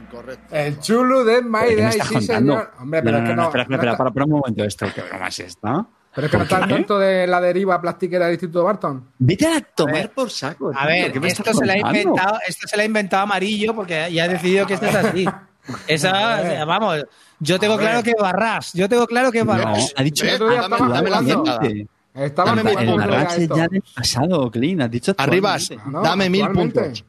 Incorrecto. 0.02 0.54
El 0.54 0.80
chulo 0.80 1.24
de 1.24 1.42
My 1.42 1.60
¿Qué 1.68 1.76
me 1.76 1.82
Day, 1.82 1.92
sí, 1.92 1.98
contando? 1.98 2.52
señor. 2.52 2.70
Hombre, 2.80 3.02
pero 3.02 3.18
no, 3.18 3.24
es 3.24 3.28
que 3.30 3.36
no, 3.36 3.42
no. 3.42 3.48
espera, 3.48 3.62
espera, 3.64 3.92
no 3.92 3.98
para, 3.98 4.10
para 4.10 4.24
un 4.24 4.30
momento 4.30 4.64
esto. 4.64 4.86
¿Qué 4.94 5.02
broma 5.02 5.28
es 5.28 5.38
esta? 5.40 5.86
Pero 6.18 6.26
es 6.26 6.30
que 6.32 6.36
no 6.38 6.42
está 6.42 6.56
al 6.56 6.66
qué? 6.66 6.74
tanto 6.74 6.98
de 6.98 7.26
la 7.28 7.40
deriva 7.40 7.80
plastiquera 7.80 8.24
del 8.24 8.34
Instituto 8.34 8.64
Barton. 8.64 9.04
Vete 9.20 9.46
a 9.46 9.60
tomar 9.60 10.10
por 10.10 10.30
saco. 10.30 10.72
a 10.74 10.84
ver, 10.86 11.12
¿qué 11.12 11.20
me 11.20 11.28
esto 11.28 11.42
estás 11.42 11.56
se, 11.58 11.64
la 11.64 11.74
ha 11.74 11.78
inventado, 11.78 12.38
esto 12.44 12.66
se 12.66 12.76
la 12.76 12.82
ha 12.82 12.86
inventado 12.86 13.22
Amarillo 13.22 13.72
porque 13.72 14.08
ya 14.12 14.24
ha 14.24 14.28
decidido 14.28 14.66
que 14.66 14.74
esto 14.74 14.86
es 14.86 14.94
así. 14.96 15.24
Esa, 15.86 16.64
vamos, 16.64 17.04
yo 17.38 17.58
tengo 17.60 17.76
claro 17.78 18.02
que 18.02 18.14
Barras, 18.18 18.72
yo 18.72 18.88
tengo 18.88 19.06
claro 19.06 19.30
que 19.30 19.40
No, 19.44 19.52
Barras. 19.52 19.92
ha 19.96 20.02
dicho 20.02 20.24
¿Ves? 20.24 20.34
El 20.34 20.42
otro 20.42 20.50
día 20.50 20.62
Dame- 20.62 20.74
estaba 20.76 20.94
dame 20.94 21.10
la 21.10 21.16
jugando. 21.18 21.42
mierda. 21.60 21.88
Estaba 22.14 22.48
Dame 22.50 22.62
jugando 22.62 22.64
mil 22.64 22.78
a 22.78 22.80
El 22.82 22.88
puntos. 23.00 23.16
Barras 23.16 23.38
esto. 23.38 23.56
ya 23.56 23.68
del 23.68 23.82
pasado, 23.94 24.50
Clean. 24.50 24.80
Has 24.82 24.90
dicho 24.90 25.14
Arribas. 25.18 25.70
No, 25.86 26.02
dame 26.02 26.28
mil 26.30 26.48
puntos. 26.48 27.04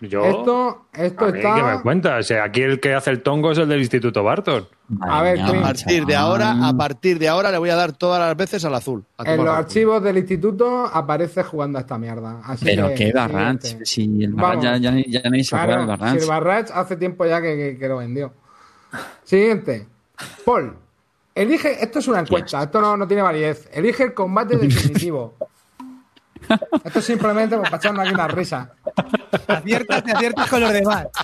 Yo. 0.00 0.24
Esto, 0.24 0.86
esto 0.94 1.24
a 1.24 1.28
mí, 1.32 1.38
está. 1.38 1.54
¿Qué 1.56 1.62
me 1.62 1.82
cuentas? 1.82 2.20
O 2.20 2.22
sea, 2.22 2.44
aquí 2.44 2.62
el 2.62 2.78
que 2.80 2.94
hace 2.94 3.10
el 3.10 3.20
tongo 3.22 3.50
es 3.52 3.58
el 3.58 3.68
del 3.68 3.80
Instituto 3.80 4.22
Barton. 4.22 4.66
A 5.02 5.20
ver, 5.22 5.38
partir 5.60 6.06
de 6.06 6.16
ahora, 6.16 6.56
a 6.66 6.72
partir 6.74 7.18
de 7.18 7.28
ahora 7.28 7.50
le 7.50 7.58
voy 7.58 7.68
a 7.68 7.76
dar 7.76 7.92
todas 7.92 8.18
las 8.20 8.34
veces 8.36 8.64
al 8.64 8.74
azul. 8.74 9.04
En 9.22 9.44
los 9.44 9.54
archivos 9.54 10.02
del 10.02 10.16
instituto 10.18 10.86
aparece 10.90 11.42
jugando 11.42 11.76
a 11.78 11.82
esta 11.82 11.98
mierda. 11.98 12.40
Así 12.44 12.64
Pero 12.64 12.88
que, 12.88 12.94
qué 12.94 13.12
Barranch. 13.12 13.62
siguiente. 13.62 13.86
Si 13.86 14.24
el 14.24 14.32
Barranch 14.32 14.62
ya, 14.62 14.76
ya, 14.78 14.92
ya 15.06 15.22
nadie 15.28 15.44
se 15.44 15.54
acuerda 15.56 15.76
del 15.76 15.86
Claro, 15.86 15.96
si 15.98 16.00
Barranch. 16.00 16.22
el 16.22 16.28
Barrach 16.28 16.70
hace 16.72 16.96
tiempo 16.96 17.26
ya 17.26 17.42
que, 17.42 17.56
que- 17.56 17.78
que 17.78 17.88
lo 17.88 17.98
vendió. 17.98 18.32
Siguiente. 19.24 19.86
Paul, 20.46 20.74
elige. 21.34 21.84
Esto 21.84 21.98
es 21.98 22.08
una 22.08 22.20
encuesta, 22.20 22.62
esto 22.62 22.80
no, 22.80 22.96
no 22.96 23.06
tiene 23.06 23.22
validez. 23.22 23.68
Elige 23.72 24.04
el 24.04 24.14
combate 24.14 24.56
definitivo. 24.60 25.34
Esto 26.82 26.98
es 27.00 27.04
simplemente 27.04 27.58
pues, 27.58 27.68
para 27.68 27.76
echarnos 27.78 28.06
aquí 28.06 28.14
una 28.14 28.28
risa. 28.28 28.70
Aciertas, 29.48 30.02
te 30.02 30.12
aciertas 30.12 30.48
con 30.48 30.60
los 30.62 30.72
demás. 30.72 31.06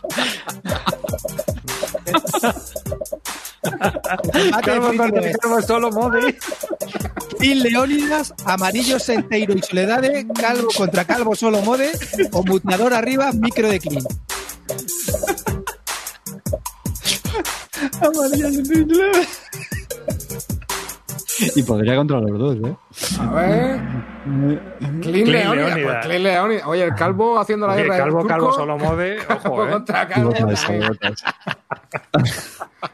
Solo 5.67 5.91
Modi. 5.91 6.37
Team 7.39 7.59
Leónidas, 7.59 8.35
Amarillo, 8.45 8.99
Senteiro 8.99 9.55
y 9.55 9.63
Soledade, 9.63 10.27
Calvo 10.35 10.69
contra 10.77 11.05
Calvo 11.05 11.35
solo 11.35 11.61
Mode, 11.63 11.93
o 12.33 12.43
arriba, 12.95 13.33
micro 13.33 13.69
de 13.69 13.81
Clean. 13.81 14.05
Y 21.57 21.63
podría 21.63 21.97
contra 21.97 22.21
los 22.21 22.39
dos, 22.39 22.57
¿eh? 22.65 22.77
A 23.21 23.33
ver. 23.33 23.81
Clean. 25.03 25.31
Leónidas. 25.31 25.79
Pues 25.83 26.07
Clean. 26.07 26.61
Oye, 26.67 26.85
el 26.85 26.95
calvo 26.95 27.39
haciendo 27.39 27.67
la 27.67 27.75
Oye, 27.75 27.83
guerra. 27.83 27.99
calvo, 27.99 28.19
del 28.19 28.27
calvo, 28.29 28.47
turco. 28.47 28.61
solo 28.61 28.79
mode. 28.79 29.17
Calvo 29.29 29.51
Ojo, 29.53 29.67
¿eh? 29.67 29.71
contra 29.71 30.09
calvo. 30.09 30.31
Botas, 30.31 30.67
botas. 30.69 31.25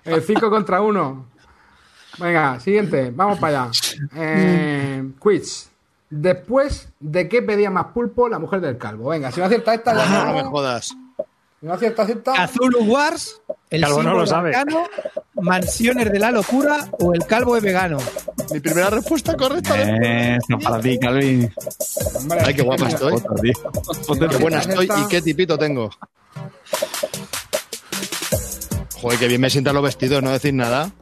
El 0.04 0.22
5 0.22 0.50
contra 0.50 0.80
1. 0.80 1.26
Venga, 2.18 2.60
siguiente. 2.60 3.12
Vamos 3.14 3.38
para 3.38 3.62
allá. 3.64 3.70
Eh, 4.16 5.10
quiz. 5.18 5.70
Después 6.08 6.88
de 6.98 7.28
qué 7.28 7.40
pedía 7.42 7.70
más 7.70 7.86
pulpo 7.86 8.28
la 8.28 8.38
mujer 8.38 8.60
del 8.60 8.76
calvo. 8.78 9.10
Venga, 9.10 9.30
si 9.30 9.40
no 9.40 9.46
acierta 9.46 9.74
esta, 9.74 9.94
ya 9.94 10.22
Ah, 10.22 10.24
no 10.26 10.34
me 10.34 10.42
jodas. 10.44 10.96
No 11.62 11.74
acierta, 11.74 12.02
acierta. 12.04 12.32
Azul 12.42 12.74
Wars, 12.86 13.42
el 13.68 13.82
Calvo 13.82 14.02
no 14.02 14.14
lo 14.14 14.26
sabe. 14.26 14.54
arcano, 14.54 14.84
Mansiones 15.34 16.10
de 16.10 16.18
la 16.18 16.30
locura 16.30 16.88
o 16.92 17.12
el 17.12 17.26
calvo 17.26 17.56
es 17.56 17.62
vegano. 17.62 17.98
Mi 18.50 18.60
primera 18.60 18.88
respuesta 18.90 19.36
correcta. 19.36 19.74
Eh, 19.80 20.36
esto 20.36 20.58
para 20.58 20.80
ti, 20.80 20.98
Calvin. 20.98 21.52
Hombre, 22.14 22.38
Ay, 22.44 22.54
qué 22.54 22.62
guapa 22.62 22.88
estoy. 22.88 23.18
Foto. 24.06 24.28
Qué 24.28 24.36
buena 24.38 24.60
estoy 24.60 24.86
y 24.86 25.08
qué 25.08 25.20
tipito 25.20 25.58
tengo. 25.58 25.90
Joder, 29.00 29.18
qué 29.18 29.28
bien 29.28 29.40
me 29.40 29.50
sientan 29.50 29.74
los 29.74 29.82
vestidos, 29.82 30.22
no 30.22 30.30
decir 30.30 30.54
nada. 30.54 30.90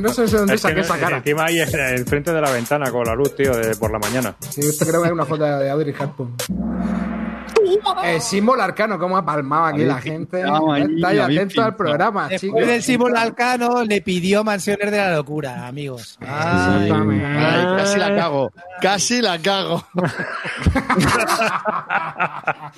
No 0.00 0.14
sé 0.14 0.22
de 0.24 0.38
dónde 0.38 0.54
Es 0.54 0.62
saqué 0.62 0.76
no- 0.76 0.80
esa 0.80 0.98
cara. 0.98 1.18
encima 1.18 1.44
ahí 1.44 1.60
en 1.60 1.68
el 1.78 2.06
frente 2.06 2.32
de 2.32 2.40
la 2.40 2.50
ventana 2.50 2.90
con 2.90 3.04
la 3.04 3.14
luz, 3.14 3.36
tío, 3.36 3.54
de 3.54 3.76
por 3.76 3.92
la 3.92 3.98
mañana. 3.98 4.34
Sí, 4.48 4.62
esto 4.62 4.86
creo 4.86 5.02
que 5.02 5.08
es 5.08 5.12
una 5.12 5.26
foto 5.26 5.44
de 5.44 5.68
Audrey 5.68 5.92
Hepburn. 5.92 6.34
El 8.04 8.20
símbolo 8.20 8.62
arcano, 8.62 8.98
cómo 8.98 9.16
ha 9.16 9.24
palmado 9.24 9.66
aquí 9.66 9.84
la 9.84 10.00
gente. 10.00 10.42
Estáis 10.42 11.20
atentos 11.20 11.64
al 11.64 11.76
programa, 11.76 12.28
Después 12.28 12.40
chicos. 12.40 12.66
del 12.66 12.82
símbolo 12.82 13.18
arcano 13.18 13.84
le 13.84 14.00
pidió 14.02 14.44
Mansiones 14.44 14.90
de 14.90 14.96
la 14.96 15.14
locura, 15.16 15.66
amigos. 15.66 16.18
Ay, 16.20 16.88
casi 17.76 17.98
la 17.98 18.14
cago. 18.14 18.52
Casi 18.80 19.22
la 19.22 19.38
cago. 19.38 19.84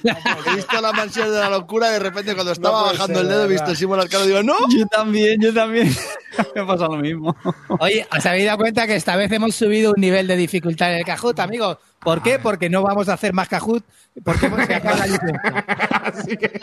He 0.02 0.56
visto 0.56 0.80
la 0.80 0.92
mansión 0.92 1.30
de 1.30 1.38
la 1.38 1.50
locura 1.50 1.88
y 1.90 1.92
de 1.92 1.98
repente 1.98 2.34
cuando 2.34 2.52
estaba 2.52 2.82
bajando 2.82 3.06
ser, 3.06 3.22
el 3.24 3.28
dedo 3.28 3.44
he 3.44 3.48
visto 3.48 3.70
el 3.70 3.76
símbolo 3.76 4.02
arcano 4.02 4.24
y 4.24 4.28
digo, 4.28 4.42
¡no! 4.42 4.54
Yo 4.76 4.86
también, 4.86 5.40
yo 5.40 5.52
también. 5.52 5.94
Me 6.54 6.64
pasa 6.64 6.86
lo 6.86 6.96
mismo. 6.96 7.36
Oye, 7.78 8.06
¿os 8.16 8.24
habéis 8.26 8.46
dado 8.46 8.58
cuenta 8.58 8.86
que 8.86 8.96
esta 8.96 9.16
vez 9.16 9.30
hemos 9.32 9.54
subido 9.54 9.92
un 9.94 10.00
nivel 10.00 10.26
de 10.26 10.36
dificultad 10.36 10.92
en 10.92 10.98
el 10.98 11.04
Kahoot, 11.04 11.38
amigos? 11.40 11.78
¿Por 12.02 12.22
qué? 12.22 12.38
Porque 12.38 12.70
no 12.70 12.82
vamos 12.82 13.08
a 13.08 13.14
hacer 13.14 13.32
más 13.32 13.48
Kahoot, 13.48 13.84
porque 14.24 14.46
hemos 14.46 14.60
sacado 14.66 14.96
la 14.98 15.06
licencia. 15.06 15.64
Así 16.04 16.36
que. 16.36 16.60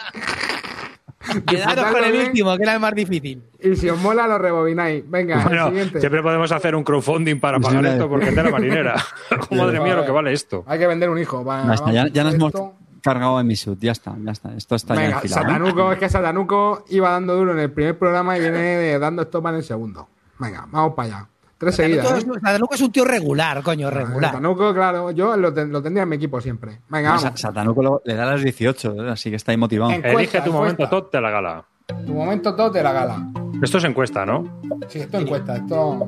Quedaros 1.46 1.86
con 1.92 2.04
el 2.04 2.16
último, 2.28 2.56
que 2.56 2.64
era 2.64 2.74
el 2.76 2.80
más 2.80 2.94
difícil. 2.96 3.44
Y 3.60 3.76
si 3.76 3.90
os 3.90 4.00
mola, 4.00 4.28
lo 4.28 4.38
rebobináis. 4.38 5.04
Venga, 5.10 5.44
Bueno, 5.44 5.66
el 5.66 5.70
siguiente. 5.72 6.00
siempre 6.00 6.22
podemos 6.24 6.52
hacer 6.52 6.76
un 6.76 6.84
crowdfunding 6.84 7.40
para 7.40 7.60
pagar 7.60 7.84
sí. 7.84 7.90
esto 7.92 8.08
porque 8.10 8.30
es 8.30 8.36
de 8.36 8.44
la 8.44 8.50
marinera. 8.50 8.96
Madre 9.52 9.80
mía, 9.82 9.96
lo 9.96 10.06
que 10.06 10.12
vale 10.12 10.32
esto. 10.32 10.64
Hay 10.68 10.80
que 10.80 10.88
vender 10.88 11.10
un 11.10 11.18
hijo. 11.20 11.44
Va, 11.44 11.66
Ya 11.68 11.74
está, 11.74 11.92
ya, 11.92 12.08
ya 12.08 12.24
nos 12.24 12.34
hemos 12.36 12.54
cargado 13.02 13.40
en 13.40 13.48
mi 13.48 13.56
sud. 13.56 13.78
Ya 13.82 13.92
está, 13.92 14.16
ya 14.24 14.32
está. 14.32 14.54
Esto 14.56 14.76
está 14.76 14.96
ya 14.96 15.02
Venga, 15.02 15.16
enfilado. 15.18 15.42
¿eh? 15.42 15.46
Satanuco, 15.52 15.92
es 15.92 16.00
que 16.00 16.10
Satanuco 16.10 16.86
iba 16.90 17.10
dando 17.10 17.36
duro 17.36 17.52
en 17.54 17.60
el 17.60 17.72
primer 17.72 17.98
programa 17.98 18.38
y 18.38 18.42
viene 18.42 18.98
dando 19.00 19.24
estopa 19.24 19.50
en 19.50 19.56
el 19.58 19.64
segundo. 19.64 20.08
Venga, 20.40 20.66
vamos 20.72 20.94
para 20.94 21.08
allá. 21.08 21.28
Tres 21.58 21.76
seguidas. 21.76 22.06
Satanuco 22.08 22.34
¿eh? 22.34 22.38
es- 22.38 22.42
Satanuco 22.44 22.76
es 22.76 22.82
un 22.82 22.92
tío 22.92 23.06
regular, 23.06 23.64
coño, 23.64 23.90
regular. 23.90 24.32
Satanuco, 24.32 24.74
claro, 24.74 25.12
yo 25.12 25.36
lo, 25.38 25.54
ten- 25.54 25.72
lo 25.72 25.82
tendría 25.82 26.04
en 26.04 26.10
mi 26.10 26.16
equipo 26.18 26.40
siempre. 26.40 26.80
Venga, 26.90 27.14
vamos. 27.16 27.40
Satanuco 27.40 27.82
lo- 27.82 28.02
le 28.06 28.14
da 28.16 28.26
las 28.26 28.42
18, 28.44 28.94
¿eh? 29.08 29.12
así 29.12 29.30
que 29.30 29.36
está 29.38 29.52
ahí 29.52 29.58
motivado. 29.58 29.92
Encuesta, 29.92 30.20
Elige 30.20 30.42
tu 30.42 30.52
momento. 30.54 30.88
Todd, 30.88 31.06
te 31.06 31.20
la 31.22 31.30
gala. 31.32 31.66
Tu 32.06 32.14
momento 32.14 32.54
todo 32.56 32.70
de 32.70 32.84
la 32.84 32.92
gala. 32.92 33.26
Esto 33.62 33.78
es 33.80 33.84
encuesta, 33.86 34.26
¿no? 34.26 34.60
Sí, 34.90 35.00
esto 35.00 35.18
encuesta, 35.20 35.56
esto. 35.56 36.06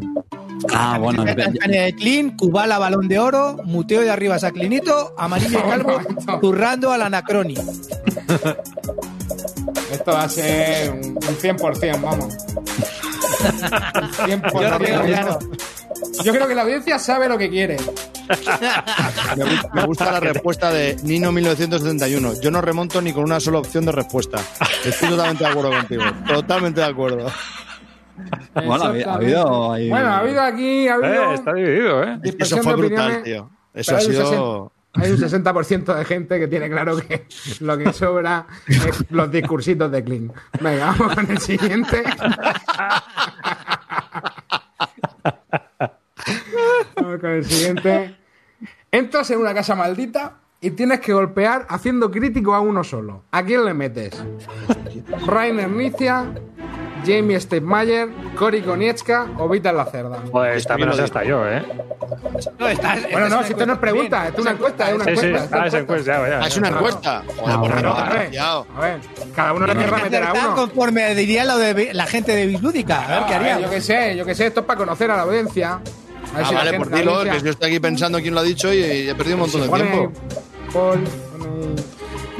Ah, 0.74 0.98
bueno. 1.00 1.24
De 1.24 1.96
Clean, 1.98 2.36
Kubala 2.36 2.78
balón 2.78 3.08
de 3.08 3.18
oro, 3.18 3.56
muteo 3.64 4.02
de 4.02 4.12
arriba 4.12 4.38
Saclinito, 4.38 5.16
amarillo 5.18 5.58
y 5.58 5.62
calvo, 5.70 6.00
zurrando 6.41 6.91
al 6.91 7.02
anacroni. 7.04 7.56
Esto 9.91 10.12
va 10.12 10.24
a 10.24 10.30
ser 10.30 10.91
un, 10.91 11.00
un 11.00 11.16
100%, 11.18 12.02
vamos. 12.02 12.38
Un 13.40 14.42
100%. 14.42 14.52
Yo 14.62 14.78
creo 14.78 15.02
que 15.02 15.08
claro. 15.08 15.40
Yo 16.24 16.32
creo 16.34 16.48
que 16.48 16.56
la 16.56 16.62
audiencia 16.64 17.00
sabe 17.00 17.28
lo 17.30 17.38
que 17.38 17.50
quiere. 17.50 17.78
Me, 19.38 19.44
gu- 19.44 19.70
me 19.74 19.84
gusta 19.86 20.12
la 20.12 20.20
respuesta 20.20 20.72
de 20.72 20.96
Nino 21.04 21.32
1971. 21.32 22.42
Yo 22.42 22.52
no 22.52 22.62
remonto 22.62 23.02
ni 23.02 23.12
con 23.12 23.24
una 23.24 23.40
sola 23.40 23.58
opción 23.60 23.86
de 23.86 23.92
respuesta. 23.92 24.38
Estoy 24.86 25.10
totalmente 25.10 25.44
de 25.44 25.50
acuerdo 25.50 25.72
contigo. 25.72 26.04
Totalmente 26.28 26.82
de 26.82 26.86
acuerdo. 26.88 27.32
Bueno, 28.54 28.84
ha 28.84 28.88
habido- 28.90 29.10
ha 29.10 29.14
habido 29.16 29.72
ahí- 29.74 29.90
Bueno, 29.90 30.08
ha 30.10 30.18
habido 30.20 30.42
aquí. 30.42 30.88
Ha 30.88 30.94
habido 30.96 31.32
Eh, 31.32 31.34
está 31.36 31.54
dividido, 31.54 32.04
¿eh? 32.04 32.08
Eso 32.12 32.22
dispersión 32.22 32.64
fue 32.64 32.74
de 32.74 32.78
brutal, 32.78 33.00
opiniones. 33.12 33.24
tío. 33.24 33.50
Eso 33.74 33.92
Pero 33.96 33.98
ha 33.98 34.02
sido... 34.30 34.72
60 34.96 35.02
Hay 35.02 35.12
un 35.12 35.18
60% 35.18 35.96
de 35.96 36.06
gente 36.06 36.40
que 36.40 36.48
tiene 36.48 36.70
claro 36.70 36.98
que 36.98 37.26
lo 37.60 37.78
que 37.78 37.94
sobra 37.94 38.48
es 38.68 39.06
los 39.12 39.32
discursitos 39.32 39.92
de 39.92 40.04
Kling. 40.04 40.32
Venga, 40.60 40.96
vamos 40.98 41.16
con 41.16 41.32
el 41.32 41.38
siguiente. 41.40 42.04
Vamos 46.96 47.20
con 47.20 47.30
el 47.30 47.46
siguiente. 47.46 48.16
Entras 48.92 49.30
en 49.32 49.40
una 49.40 49.54
casa 49.54 49.76
maldita 49.76 50.40
y 50.62 50.72
tienes 50.72 51.00
que 51.00 51.14
golpear 51.14 51.66
haciendo 51.70 52.10
crítico 52.12 52.54
a 52.54 52.60
uno 52.60 52.84
solo. 52.84 53.24
¿A 53.32 53.44
quién 53.44 53.66
le 53.66 53.74
metes? 53.74 54.22
Rainer 55.28 55.70
Nicia, 55.70 56.34
Jamie 57.06 57.39
Stepmayer, 57.39 58.10
Cory 58.38 58.62
Konietzka 58.62 59.28
o 59.38 59.47
Vital 59.50 59.78
la 59.78 59.86
Cerda. 59.86 60.20
Joder, 60.32 60.58
esta 60.58 60.70
También 60.70 60.89
me 60.89 60.93
lo 60.93 60.97
sé 60.97 61.04
hasta 61.06 61.24
yo, 61.24 61.47
¿eh? 61.47 61.64
No, 62.60 62.66
Bueno, 63.12 63.30
no, 63.30 63.43
si 63.43 63.52
esto 63.54 63.66
no 63.66 63.74
es 63.74 63.80
pregunta, 63.80 64.28
esto 64.28 64.38
es 64.38 64.41
una 64.41 64.52
encuesta, 64.52 64.89
es 64.89 64.95
una 64.95 65.06
Sí, 65.06 65.16
sí. 65.18 65.26
encuesta. 65.28 65.62
Ah, 65.62 65.68
esa 65.68 65.78
encuesta, 65.80 66.12
ya, 66.28 66.30
ya, 66.41 66.47
es 66.47 66.58
una 66.58 66.70
encuesta. 66.70 67.24
Joder, 67.38 67.56
Ah, 67.56 67.60
pues 67.60 67.72
A 67.72 67.76
ver, 67.76 67.86
desgraciado. 67.86 68.68
a 68.76 68.80
ver, 68.82 69.00
cada 69.36 69.54
uno 69.54 69.68
le 69.68 69.76
querrá 69.76 69.97
meter 69.97 70.24
a 70.24 70.34
uno. 70.34 70.56
conforme 70.56 71.16
diría 71.16 71.45
lo 71.45 71.58
de 71.58 71.93
la 71.93 72.06
gente 72.06 72.36
de 72.36 72.45
Bislúdica. 72.45 73.06
A 73.06 73.20
ver 73.20 73.28
qué 73.28 73.34
haría. 73.36 73.60
yo 73.60 73.70
qué 73.70 73.82
sé, 73.82 74.16
yo 74.16 74.26
qué 74.26 74.36
sé, 74.36 74.47
esto 74.47 74.62
es 74.62 74.66
para 74.66 74.78
conocer 74.78 75.10
a 75.12 75.16
la 75.18 75.24
audiencia. 75.24 75.80
Ah, 76.36 76.45
si 76.47 76.54
vale, 76.54 76.74
por 76.78 76.91
la 76.91 76.97
dilo, 76.97 77.24
que 77.24 77.41
yo 77.41 77.50
estoy 77.52 77.70
aquí 77.72 77.80
pensando 77.80 78.20
quién 78.20 78.34
lo 78.36 78.41
ha 78.41 78.43
dicho 78.43 78.72
y 78.74 79.10
he 79.10 79.16
perdido 79.16 79.38
un 79.38 79.41
montón 79.41 79.62
de 79.62 79.70
tiempo. 79.70 80.12
Paul, 80.72 81.04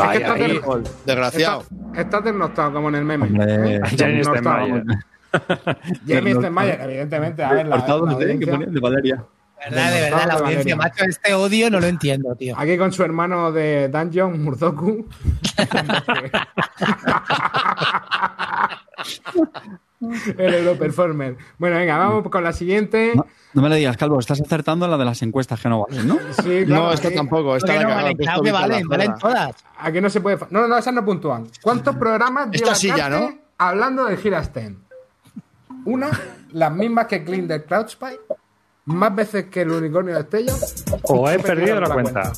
pone- 0.06 0.18
Es 0.18 0.30
Vaya, 0.30 0.36
que 0.36 0.60
Joder, 0.60 0.84
Desgraciado. 1.06 1.62
Está, 1.62 2.02
está 2.02 2.24
ternostado 2.24 2.74
como 2.74 2.89
en 2.89 2.95
el 2.95 3.06
meme. 3.06 3.28
Hombre. 3.28 3.82
Stenmayer. 3.88 4.84
Jamie 6.08 6.36
Stenmayer, 6.36 6.82
evidentemente. 6.82 7.43
A 7.43 7.54
ver, 7.54 7.68
la, 7.68 7.78
la 7.78 8.18
¿eh? 8.22 8.39
que 8.39 8.45
de 8.45 8.80
Valeria. 8.80 9.16
De 9.16 9.24
verdad, 9.76 9.93
de 9.93 10.02
verdad, 10.02 10.28
la 10.28 10.34
audiencia, 10.36 10.76
macho, 10.78 11.04
este 11.04 11.34
odio 11.34 11.70
no 11.70 11.82
lo 11.82 11.88
entiendo, 11.88 12.34
tío. 12.36 12.58
Aquí 12.58 12.78
con 12.78 12.93
su 12.93 13.04
hermano 13.04 13.52
de 13.52 13.89
Dungeon, 13.89 14.41
Murdoku. 14.41 15.06
el 20.38 20.54
Europerformer. 20.54 21.38
Bueno, 21.58 21.78
venga, 21.78 21.97
vamos 21.97 22.30
con 22.30 22.43
la 22.43 22.54
siguiente. 22.54 23.14
No, 23.16 23.26
no 23.54 23.62
me 23.62 23.70
le 23.70 23.76
digas, 23.78 23.97
Calvo, 23.97 24.20
estás 24.20 24.39
acertando 24.41 24.88
la 24.88 24.97
de 24.97 25.06
las 25.06 25.22
encuestas 25.22 25.60
que 25.60 25.70
no 25.70 25.86
valen, 25.86 26.08
¿no? 26.08 26.18
Sí, 26.41 26.64
claro, 26.66 26.84
No, 26.84 26.93
esta 26.93 27.12
tampoco. 27.12 27.56
Esta 27.56 27.74
la 27.76 27.84
no 27.84 27.89
valen, 27.89 28.18
claro 28.18 28.41
que 28.41 28.52
valen, 28.52 28.88
valen 28.88 29.16
todas. 29.20 29.56
Aquí 29.78 30.02
no 30.02 30.10
se 30.10 30.22
puede. 30.22 30.38
No, 30.50 30.68
no, 30.68 30.78
esas 30.78 30.93
no 30.93 31.04
puntúan. 31.04 31.47
¿Cuántos 31.62 31.95
programas 31.95 32.50
Esta 32.52 32.76
sí 32.76 32.88
ya, 32.95 33.10
¿no? 33.10 33.34
hablando 33.58 34.06
del 34.06 34.18
Girasten? 34.18 34.80
Una, 35.86 36.10
las 36.52 36.72
mismas 36.74 37.08
que 37.08 37.24
Clean 37.24 37.47
del 37.47 37.64
Cloudspy, 37.64 38.18
más 38.86 39.16
veces 39.16 39.45
que 39.45 39.62
el 39.62 39.72
unicornio 39.72 40.14
de 40.16 40.22
Estella. 40.22 40.54
O 41.04 41.30
he 41.30 41.39
perdido 41.39 41.80
la 41.80 41.89
cuenta. 41.89 42.32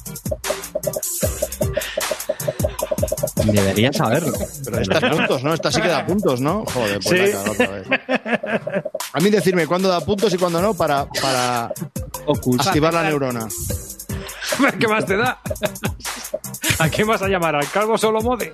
Deberías 3.46 3.96
saberlo. 3.96 4.34
Pero 4.64 4.80
esta 4.80 4.98
es 4.98 5.16
puntos, 5.16 5.44
¿no? 5.44 5.54
Esta 5.54 5.72
sí 5.72 5.82
que 5.82 5.88
da 5.88 6.06
puntos, 6.06 6.42
¿no? 6.42 6.66
Joder, 6.74 7.00
pues 7.04 7.30
Sí. 7.32 7.34
la 7.34 7.52
otra 7.52 7.68
vez. 7.68 7.88
A 9.14 9.20
mí 9.20 9.30
decirme 9.30 9.68
cuándo 9.68 9.90
da 9.90 10.02
puntos 10.02 10.34
y 10.34 10.38
cuándo 10.38 10.62
no 10.62 10.74
para, 10.74 11.06
para 11.22 11.72
activar 12.60 12.94
la 12.94 13.04
neurona. 13.04 13.48
¿Qué 14.80 14.88
más 14.88 15.06
te 15.06 15.18
da? 15.18 15.40
¿A 16.80 16.90
quién 16.90 17.08
vas 17.08 17.22
a 17.22 17.28
llamar? 17.28 17.56
¿Al 17.56 17.70
calvo 17.70 17.98
solo 17.98 18.22
mode? 18.22 18.54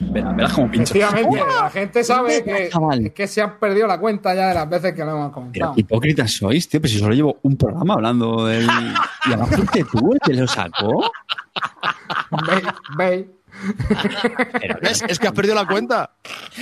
Verás, 0.00 0.36
verás 0.36 0.52
cómo 0.52 0.70
pincho. 0.70 0.94
Efectivamente, 0.94 1.42
la 1.60 1.70
gente 1.70 2.04
sabe 2.04 2.44
que, 2.44 3.12
que 3.14 3.26
se 3.26 3.42
han 3.42 3.58
perdido 3.58 3.86
la 3.86 3.98
cuenta 3.98 4.34
ya 4.34 4.48
de 4.48 4.54
las 4.54 4.68
veces 4.68 4.94
que 4.94 5.04
lo 5.04 5.10
hemos 5.10 5.22
Pero 5.28 5.32
comentado. 5.34 5.72
hipócritas 5.76 6.30
sois, 6.32 6.68
tío. 6.68 6.80
Pues 6.80 6.92
si 6.92 6.98
solo 6.98 7.14
llevo 7.14 7.38
un 7.42 7.56
programa 7.56 7.94
hablando 7.94 8.46
del. 8.46 8.66
Y 9.26 9.32
además 9.32 9.50
fuiste 9.56 9.84
tú 9.84 10.12
el 10.14 10.20
que 10.20 10.32
lo 10.34 10.46
sacó. 10.46 11.10
Veis, 12.46 12.64
veis. 12.96 13.26
¿Ves? 14.80 15.02
Es 15.08 15.18
que 15.18 15.26
has 15.26 15.32
perdido 15.32 15.54
la 15.54 15.66
cuenta. 15.66 16.10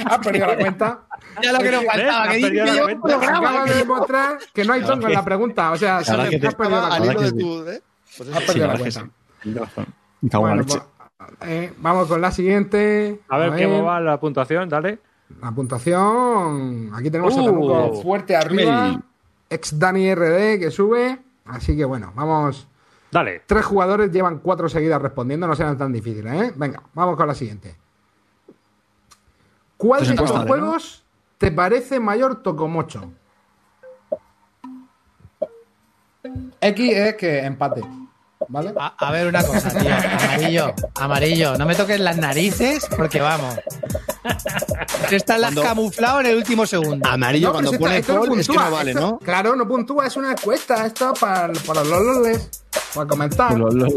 Has 0.04 0.18
perdido 0.18 0.46
la 0.46 0.56
cuenta. 0.56 1.00
Ya 1.42 1.52
lo 1.52 1.58
que 1.58 1.70
nos 1.70 1.84
faltaba, 1.84 2.28
que 2.32 2.40
que 2.40 2.94
un 2.94 3.00
programa. 3.02 3.38
Acabas 3.38 3.68
de 3.68 3.74
demostrar 3.76 4.38
que 4.54 4.64
no 4.64 4.72
hay 4.72 4.82
tongo 4.82 5.06
en 5.06 5.12
la 5.12 5.24
pregunta. 5.24 5.70
O 5.72 5.76
sea, 5.76 5.98
verdad 5.98 6.20
has 6.48 6.54
perdido 6.54 6.80
la 6.80 6.94
Al 6.94 7.02
cuenta. 7.02 7.12
hilo 7.12 7.20
de 7.20 7.32
que 7.32 7.38
tu. 7.38 8.32
Has 8.34 8.42
perdido 8.44 8.66
la 8.66 8.78
cuenta. 8.78 9.06
Razón. 9.44 9.94
Bueno, 10.22 10.56
leche. 10.56 10.78
pues, 10.78 10.82
eh, 11.42 11.72
vamos 11.78 12.08
con 12.08 12.20
la 12.20 12.30
siguiente. 12.30 13.20
A 13.28 13.38
ver 13.38 13.62
cómo 13.64 13.84
va 13.84 14.00
la 14.00 14.18
puntuación, 14.18 14.68
dale. 14.68 14.98
La 15.40 15.50
puntuación. 15.52 16.90
Aquí 16.94 17.10
tenemos 17.10 17.36
a 17.36 17.40
Uh, 17.40 17.44
Temuco 17.44 18.02
fuerte 18.02 18.36
arriba. 18.36 19.00
Ex 19.50 19.78
Dani 19.78 20.14
RD 20.14 20.58
que 20.58 20.70
sube. 20.70 21.18
Así 21.46 21.76
que 21.76 21.84
bueno, 21.84 22.12
vamos. 22.14 22.66
Dale. 23.10 23.42
Tres 23.46 23.64
jugadores 23.64 24.10
llevan 24.10 24.38
cuatro 24.38 24.68
seguidas 24.68 25.00
respondiendo, 25.00 25.46
no 25.46 25.54
serán 25.54 25.78
tan 25.78 25.92
difíciles, 25.92 26.32
¿eh? 26.32 26.52
Venga, 26.56 26.82
vamos 26.94 27.16
con 27.16 27.26
la 27.26 27.34
siguiente. 27.34 27.76
¿Cuál 29.76 30.02
Esto 30.02 30.14
de 30.14 30.24
es 30.24 30.30
estos 30.30 30.46
juegos 30.46 31.04
te 31.38 31.50
parece 31.52 32.00
mayor 32.00 32.42
tocomocho? 32.42 33.10
X 36.60 36.92
es 36.92 37.14
que 37.14 37.38
empate, 37.44 37.82
¿vale? 38.48 38.72
A, 38.78 38.94
a 38.98 39.10
ver 39.12 39.26
una 39.26 39.42
cosa, 39.44 39.70
tío. 39.70 39.90
Amarillo, 39.94 40.74
amarillo. 40.94 41.56
No 41.58 41.66
me 41.66 41.74
toques 41.74 41.98
las 42.00 42.16
narices 42.16 42.86
porque 42.96 43.20
vamos. 43.20 43.54
Esta 45.10 45.38
la 45.38 45.48
has 45.48 45.54
Cuando- 45.54 45.62
camuflado 45.62 46.20
en 46.20 46.26
el 46.26 46.36
último 46.36 46.66
segundo. 46.66 47.08
Amarillo, 47.08 47.48
No, 47.48 47.52
cuando 47.54 47.70
si 47.72 47.78
pone 47.78 47.98
esto 47.98 48.20
call, 48.22 48.38
es 48.40 48.46
que 48.48 48.54
no 48.54 48.70
vale, 48.70 48.90
esto- 48.92 49.00
¿no? 49.02 49.18
Claro, 49.18 49.56
no 49.56 49.66
puntúa, 49.68 50.06
es 50.06 50.16
una 50.16 50.32
encuesta. 50.32 50.86
Esto 50.86 51.12
para, 51.14 51.52
para 51.66 51.84
los 51.84 52.02
loles, 52.02 52.50
para 52.94 53.06
comentar. 53.08 53.56
Lo- 53.56 53.70
lo- 53.70 53.86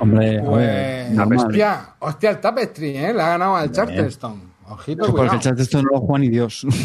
Hombre, 0.00 0.40
Pues, 0.44 0.48
hombre. 0.48 1.01
Hostia, 1.18 1.94
hostia, 1.98 2.30
el 2.30 2.40
Tapestry, 2.40 2.96
¿eh? 2.96 3.12
Le 3.14 3.22
ha 3.22 3.28
ganado 3.30 3.56
al 3.56 3.70
Charterstone. 3.70 4.52
Ojito, 4.68 5.06
Porque 5.06 5.22
el 5.22 5.28
cuidado. 5.28 5.62
esto 5.62 5.82
no 5.82 5.90
lo 5.92 6.00
juega 6.00 6.18
ni 6.20 6.28
Dios. 6.28 6.66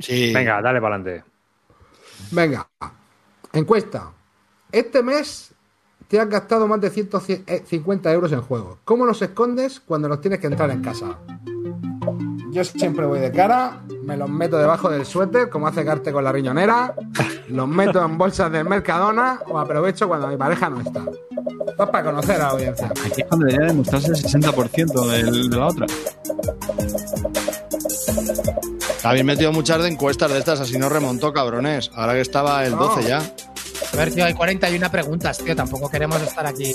Sí. 0.00 0.34
Venga, 0.34 0.60
dale 0.60 0.82
para 0.82 0.96
adelante. 0.96 1.24
Venga, 2.30 2.68
encuesta. 3.54 4.12
Este 4.70 5.02
mes 5.02 5.54
te 6.08 6.20
has 6.20 6.28
gastado 6.28 6.68
más 6.68 6.78
de 6.80 6.90
150 6.90 8.12
euros 8.12 8.32
en 8.32 8.42
juegos. 8.42 8.78
¿Cómo 8.84 9.06
los 9.06 9.22
escondes 9.22 9.80
cuando 9.80 10.08
los 10.08 10.20
tienes 10.20 10.40
que 10.40 10.48
entrar 10.48 10.70
en 10.70 10.82
casa? 10.82 11.16
Yo 12.54 12.62
siempre 12.62 13.04
voy 13.04 13.18
de 13.18 13.32
cara, 13.32 13.80
me 14.04 14.16
los 14.16 14.30
meto 14.30 14.56
debajo 14.58 14.88
del 14.88 15.04
suéter, 15.04 15.50
como 15.50 15.66
hace 15.66 15.84
Carte 15.84 16.12
con 16.12 16.22
la 16.22 16.30
riñonera, 16.30 16.94
los 17.48 17.66
meto 17.66 18.00
en 18.04 18.16
bolsas 18.16 18.52
del 18.52 18.64
Mercadona 18.64 19.40
o 19.48 19.58
aprovecho 19.58 20.06
cuando 20.06 20.28
mi 20.28 20.36
pareja 20.36 20.70
no 20.70 20.80
está. 20.80 21.00
Esto 21.00 21.82
es 21.84 21.90
para 21.90 22.04
conocer 22.04 22.36
a 22.36 22.44
la 22.44 22.48
audiencia. 22.50 22.86
Aquí 23.04 23.22
es 23.22 23.26
cuando 23.28 23.46
debería 23.46 23.66
demostrarse 23.66 24.08
el 24.12 24.16
60% 24.16 25.06
del- 25.10 25.50
de 25.50 25.56
la 25.56 25.66
otra. 25.66 25.86
Habéis 29.02 29.24
metido 29.24 29.52
muchas 29.52 29.82
de 29.82 29.88
encuestas 29.88 30.30
de 30.30 30.38
estas, 30.38 30.60
así 30.60 30.78
no 30.78 30.88
remontó, 30.88 31.32
cabrones. 31.32 31.90
Ahora 31.94 32.12
que 32.14 32.20
estaba 32.20 32.64
el 32.64 32.72
No. 32.76 32.84
12 32.88 33.02
ya. 33.08 33.18
A 33.18 33.96
ver, 33.96 34.14
tío, 34.14 34.24
hay 34.24 34.34
41 34.34 34.90
preguntas, 34.90 35.38
tío. 35.38 35.56
Tampoco 35.56 35.88
queremos 35.90 36.22
estar 36.22 36.46
aquí. 36.46 36.72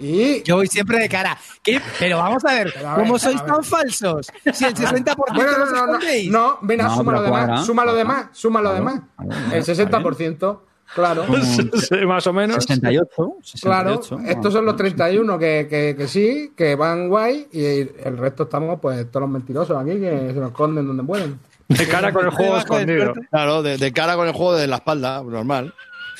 Y 0.00 0.42
Yo 0.42 0.56
voy 0.56 0.66
siempre 0.66 0.98
de 0.98 1.08
cara. 1.08 1.36
¿Qué? 1.62 1.80
Pero 1.98 2.18
vamos 2.18 2.44
a 2.44 2.54
ver, 2.54 2.72
Pero 2.74 2.88
a 2.88 2.96
ver, 2.96 3.04
¿cómo 3.04 3.18
sois 3.18 3.44
tan 3.44 3.62
falsos? 3.62 4.28
Si 4.52 4.64
el 4.64 4.74
60% 4.74 5.14
Bueno, 5.34 5.58
no, 5.58 5.66
no, 5.66 5.86
no, 5.86 5.98
no, 6.30 6.58
ven 6.62 6.80
a 6.80 6.84
No, 6.84 6.96
súmalo 6.96 7.22
de 7.22 7.30
más, 7.30 7.66
súmalo 7.66 7.94
de 7.94 8.04
más, 8.04 8.26
súmalo 8.32 8.72
de 8.72 8.80
más. 8.80 9.00
Claro. 9.16 9.52
El 9.52 9.64
60%, 9.64 10.58
claro. 10.94 11.24
Más 12.06 12.26
o 12.26 12.32
menos. 12.32 12.64
68, 12.64 13.36
68. 13.42 13.60
Claro, 13.62 14.00
estos 14.26 14.52
son 14.52 14.64
los 14.64 14.74
no, 14.74 14.78
31 14.78 15.38
que, 15.38 15.66
que, 15.68 15.94
que 15.96 16.08
sí, 16.08 16.52
que 16.56 16.74
van 16.74 17.08
guay, 17.08 17.48
y 17.52 17.64
el 17.64 18.16
resto 18.16 18.44
estamos, 18.44 18.80
pues, 18.80 19.10
todos 19.10 19.22
los 19.22 19.30
mentirosos 19.30 19.76
aquí 19.76 20.00
que 20.00 20.30
se 20.32 20.40
nos 20.40 20.50
esconden 20.50 20.86
donde 20.86 21.02
pueden. 21.02 21.38
De 21.68 21.86
cara 21.86 22.12
con 22.12 22.24
el 22.24 22.32
juego 22.32 22.56
escondido. 22.56 23.12
Claro, 23.30 23.62
de, 23.62 23.78
de 23.78 23.92
cara 23.92 24.16
con 24.16 24.26
el 24.26 24.32
juego 24.32 24.56
de 24.56 24.66
la 24.66 24.76
espalda, 24.76 25.22
normal. 25.22 25.72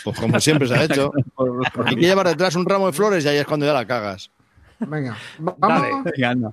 Pues 0.04 0.18
como 0.18 0.40
siempre 0.40 0.66
se 0.68 0.74
ha 0.74 0.84
hecho. 0.84 1.12
Porque 1.74 1.90
hay 1.90 1.96
que 1.96 2.06
llevar 2.06 2.26
detrás 2.28 2.54
un 2.56 2.64
ramo 2.66 2.86
de 2.86 2.92
flores 2.92 3.24
y 3.24 3.28
ahí 3.28 3.36
es 3.38 3.46
cuando 3.46 3.66
ya 3.66 3.72
la 3.72 3.86
cagas. 3.86 4.30
Venga, 4.78 5.16
Dale. 5.38 5.56
vamos. 5.58 6.04
Venga, 6.04 6.30
anda. 6.30 6.50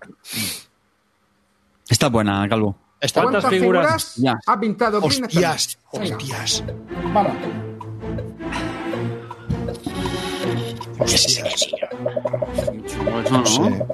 Está 1.89 2.09
buena, 2.09 2.47
Calvo. 2.49 2.75
Está 2.99 3.21
¿Cuántas 3.21 3.43
¿Cuántas 3.43 3.59
figuras? 3.59 4.13
figuras 4.13 4.15
Ya. 4.17 4.39
ha 4.53 4.59
pintado 4.59 4.99
Hostias, 5.01 5.77
hostias. 5.91 6.63
Vamos. 7.13 7.33
No, 13.31 13.45
sé. 13.45 13.85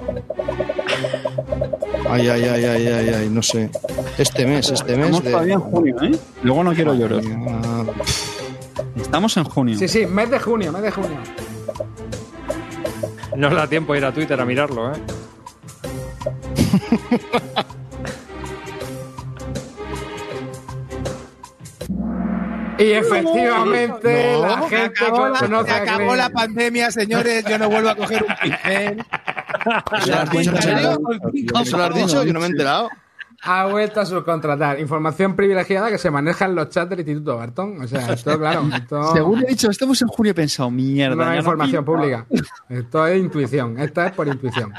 Ay, 2.08 2.28
ay, 2.28 2.44
ay, 2.44 2.64
ay, 2.64 2.86
ay, 2.86 3.08
ay, 3.14 3.28
no 3.30 3.42
sé. 3.42 3.70
Este 4.18 4.46
mes, 4.46 4.70
este 4.70 4.96
mes. 4.96 5.06
Estamos 5.06 5.24
de- 5.24 5.30
todavía 5.30 5.54
en 5.54 5.60
junio, 5.60 6.02
¿eh? 6.02 6.18
Luego 6.42 6.64
no 6.64 6.72
quiero 6.74 6.94
llorar. 6.94 7.20
Ah, 7.48 7.84
Estamos 8.96 9.36
en 9.36 9.44
junio. 9.44 9.78
Sí, 9.78 9.88
sí, 9.88 10.06
mes 10.06 10.30
de 10.30 10.38
junio, 10.38 10.72
mes 10.72 10.82
de 10.82 10.90
junio. 10.90 11.18
No 13.36 13.48
os 13.48 13.54
da 13.54 13.66
tiempo 13.66 13.94
ir 13.96 14.04
a 14.04 14.12
Twitter 14.12 14.40
a 14.40 14.44
mirarlo, 14.44 14.92
¿eh? 14.92 14.96
Y 22.78 22.92
efectivamente, 22.92 24.32
No, 24.32 24.46
la 24.46 24.56
no, 24.56 24.68
Se 24.68 24.76
gente 24.76 25.04
acabó, 25.04 25.28
la, 25.28 25.38
conoce 25.38 25.70
se 25.70 25.78
a 25.78 25.82
acabó 25.82 26.16
la 26.16 26.30
pandemia, 26.30 26.90
señores. 26.90 27.44
Yo 27.48 27.58
no 27.58 27.70
vuelvo 27.70 27.90
a 27.90 27.94
coger 27.94 28.24
un 28.24 28.34
pincel. 28.42 29.04
¿Se 30.02 30.10
lo 30.10 30.16
has 30.18 30.30
dicho 30.30 30.50
en 30.50 30.62
serio? 30.62 31.00
¿Eso 31.62 31.78
lo 31.78 31.84
has 31.84 31.94
dicho? 31.94 32.24
Yo 32.24 32.32
no 32.32 32.40
me 32.40 32.46
he 32.46 32.50
enterado. 32.50 32.90
Ha 33.46 33.66
vuelto 33.66 34.00
a 34.00 34.06
subcontratar. 34.06 34.80
Información 34.80 35.36
privilegiada 35.36 35.90
que 35.90 35.98
se 35.98 36.10
maneja 36.10 36.46
en 36.46 36.54
los 36.54 36.70
chats 36.70 36.88
del 36.90 37.00
Instituto 37.00 37.36
Barton. 37.36 37.80
O 37.82 37.86
sea, 37.88 38.12
esto, 38.12 38.38
claro, 38.38 38.62
esto 38.74 39.12
Según 39.14 39.42
he 39.44 39.48
dicho, 39.48 39.70
estamos 39.70 40.00
en 40.02 40.08
junio 40.08 40.32
he 40.32 40.34
pensado, 40.34 40.70
mierda. 40.70 41.16
no 41.16 41.32
es 41.32 41.38
información 41.38 41.84
pública. 41.84 42.26
Esto 42.68 43.06
es 43.06 43.20
intuición. 43.20 43.78
Esta 43.78 44.06
es 44.06 44.12
por 44.12 44.26
intuición. 44.28 44.72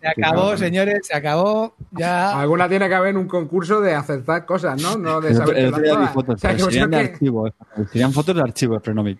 Se 0.00 0.08
acabó, 0.08 0.56
señores. 0.56 1.06
Se 1.06 1.14
acabó. 1.16 1.74
Ya. 1.92 2.40
Alguna 2.40 2.68
tiene 2.68 2.88
que 2.88 2.94
haber 2.94 3.16
un 3.16 3.28
concurso 3.28 3.80
de 3.80 3.94
acertar 3.94 4.44
cosas, 4.46 4.80
¿no? 4.82 4.96
No 4.96 5.20
de 5.20 5.30
El 5.30 5.36
saber 5.36 5.58
el 5.58 5.70
todas. 5.72 6.12
fotos, 6.12 6.34
O 6.34 6.38
sea, 6.38 6.50
pero 6.52 6.66
que 6.66 6.72
serían 6.72 6.90
de 6.90 6.96
que, 6.98 7.12
archivo. 7.12 7.46
eh. 7.46 7.52
Serían 7.92 8.12
fotos 8.12 8.34
de 8.34 8.42
archivo 8.42 8.74
de 8.74 8.80
Frenomic. 8.80 9.18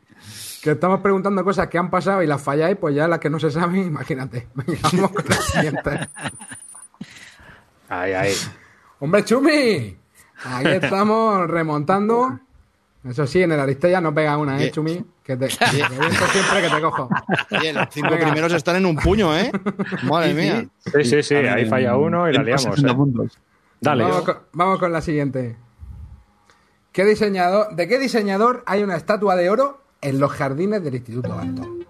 que 0.63 0.71
estamos 0.73 1.01
preguntando 1.01 1.45
cosas 1.45 1.69
que 1.69 1.79
han 1.79 1.91
pasado 1.91 2.23
y 2.23 2.27
las 2.27 2.43
falláis, 2.43 2.77
pues 2.81 2.95
ya 2.97 3.07
las 3.07 3.19
que 3.21 3.31
no 3.31 3.39
se 3.39 3.51
saben, 3.51 3.87
imagínate. 3.87 4.49
Venga, 4.55 4.79
vamos 4.93 5.11
con 5.13 5.25
la 5.29 5.37
siguiente. 5.37 5.91
Ahí, 7.89 8.13
ahí. 8.13 8.33
¡Hombre, 9.01 9.25
Chumi! 9.25 9.97
Aquí 10.45 10.69
estamos 10.69 11.47
remontando. 11.49 12.39
Eso 13.09 13.27
sí, 13.27 13.43
en 13.43 13.53
el 13.53 13.61
Aristella 13.61 14.01
no 14.01 14.13
pega 14.15 14.37
una, 14.37 14.57
¿eh, 14.57 14.59
Bien. 14.61 14.73
Chumi? 14.73 15.05
Que 15.23 15.37
te, 15.37 15.49
que 15.49 15.55
te 15.57 15.67
siempre 15.67 16.63
que 16.63 16.69
te 16.69 16.81
cojo. 16.81 17.09
Oye, 17.53 17.73
los 17.73 17.87
cinco 17.91 18.11
Venga. 18.11 18.25
primeros 18.27 18.53
están 18.53 18.77
en 18.77 18.87
un 18.87 18.97
puño, 18.97 19.37
¿eh? 19.37 19.53
Madre 20.05 20.35
mía. 20.35 20.67
Sí, 20.85 21.05
sí, 21.05 21.23
sí. 21.23 21.35
Ahí 21.35 21.67
falla 21.67 21.97
uno 21.97 22.29
y 22.29 22.33
la 22.33 22.43
liamos. 22.43 22.63
60 22.63 22.91
¿eh? 22.91 22.95
puntos. 22.95 23.39
Dale. 23.81 24.05
Vamos 24.05 24.23
con, 24.23 24.39
vamos 24.53 24.79
con 24.79 24.93
la 24.93 25.01
siguiente. 25.01 25.57
¿Qué 26.93 27.05
diseñador, 27.05 27.77
¿De 27.77 27.87
qué 27.87 27.99
diseñador 27.99 28.65
hay 28.67 28.83
una 28.83 28.97
estatua 28.97 29.37
de 29.37 29.51
oro 29.51 29.81
en 30.01 30.19
los 30.19 30.33
jardines 30.33 30.83
del 30.83 30.97
Instituto 30.97 31.29
Barton? 31.29 31.87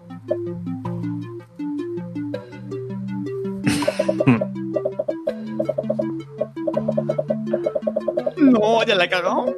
No, 8.59 8.83
ya 8.83 8.95
la 8.95 9.05
he 9.05 9.09
cagado. 9.09 9.45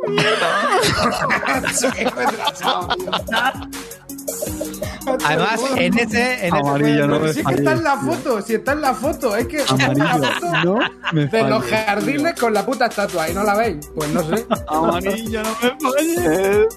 Además, 5.26 5.62
en 5.76 5.98
ese. 5.98 6.48
En 6.48 6.56
ese 6.56 6.58
Amarillo, 6.58 7.08
no 7.08 7.20
me 7.20 7.34
sí 7.34 7.44
que 7.44 7.54
está 7.56 7.74
en 7.74 7.84
la 7.84 7.98
foto, 7.98 8.42
si 8.42 8.54
está 8.56 8.74
en 8.74 8.82
la 8.82 8.94
foto, 8.94 9.36
es 9.36 9.48
que 9.48 9.64
Amarillo, 9.68 10.18
la 10.18 10.32
foto 10.40 10.64
no 10.64 10.80
me 11.12 11.26
de 11.26 11.44
los 11.44 11.66
jardines 11.66 12.40
con 12.40 12.54
la 12.54 12.66
puta 12.66 12.86
estatua 12.88 13.30
y 13.30 13.34
no 13.34 13.44
la 13.44 13.56
veis. 13.56 13.90
Pues 13.96 14.10
no 14.10 14.24
sé. 14.24 14.46
Amarillo, 14.68 15.42
no 15.44 15.50
me 15.62 15.70
falles. 15.80 16.68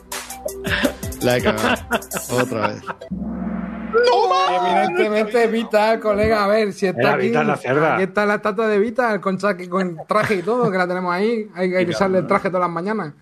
La 1.21 1.37
he 1.37 1.43
cagado. 1.43 1.87
Otra 2.31 2.69
vez. 2.69 2.83
Evidentemente 4.61 5.47
Vita, 5.49 6.01
colega, 6.01 6.45
a 6.45 6.49
ver 6.49 6.73
si 6.73 6.87
está 6.87 7.15
aquí. 7.15 7.29
Vita 7.29 7.45
la 7.45 7.57
cerda. 7.57 7.95
Aquí 7.95 8.05
está 8.05 8.27
la 8.27 8.35
estatua 8.37 8.69
de 8.69 8.79
Vita 8.79 9.21
con, 9.21 9.39
con 9.69 9.97
traje 10.07 10.37
y 10.37 10.43
todo, 10.43 10.71
que 10.71 10.79
la 10.79 10.87
tenemos 10.87 11.13
ahí. 11.13 11.49
Hay 11.55 11.71
que 11.71 11.77
revisarle 11.77 12.19
el 12.19 12.27
traje 12.27 12.49
todas 12.49 12.63
las 12.63 12.71
mañanas. 12.71 13.13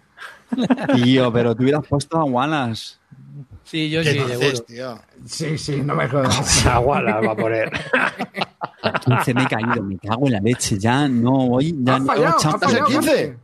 Tío, 0.94 1.32
pero 1.32 1.54
tú 1.54 1.62
hubieras 1.62 1.86
puesto 1.86 2.18
a 2.18 2.24
Wallace. 2.24 2.96
Sí, 3.64 3.88
yo 3.88 4.02
¿Qué 4.02 4.12
sí, 4.12 4.18
seguro. 4.18 4.58
tío? 4.66 4.98
Sí, 5.24 5.56
sí, 5.58 5.80
no 5.82 5.94
me 5.94 6.08
jodas. 6.08 6.66
Agua 6.66 7.00
la 7.00 7.20
va 7.20 7.32
a 7.32 7.36
poner. 7.36 7.70
15 9.04 9.34
me 9.34 9.42
he 9.44 9.46
caído, 9.46 9.82
me 9.82 9.98
cago 9.98 10.26
en 10.26 10.32
la 10.32 10.40
leche. 10.40 10.78
Ya 10.78 11.08
no 11.08 11.48
voy. 11.48 11.74
Ya 11.80 11.94
Has 11.94 12.00
no 12.02 12.06
fallado. 12.06 12.36
¿Estás 12.36 12.54
en 12.54 12.60
fallado, 12.60 12.86
15? 12.86 12.94
Jorge. 13.08 13.36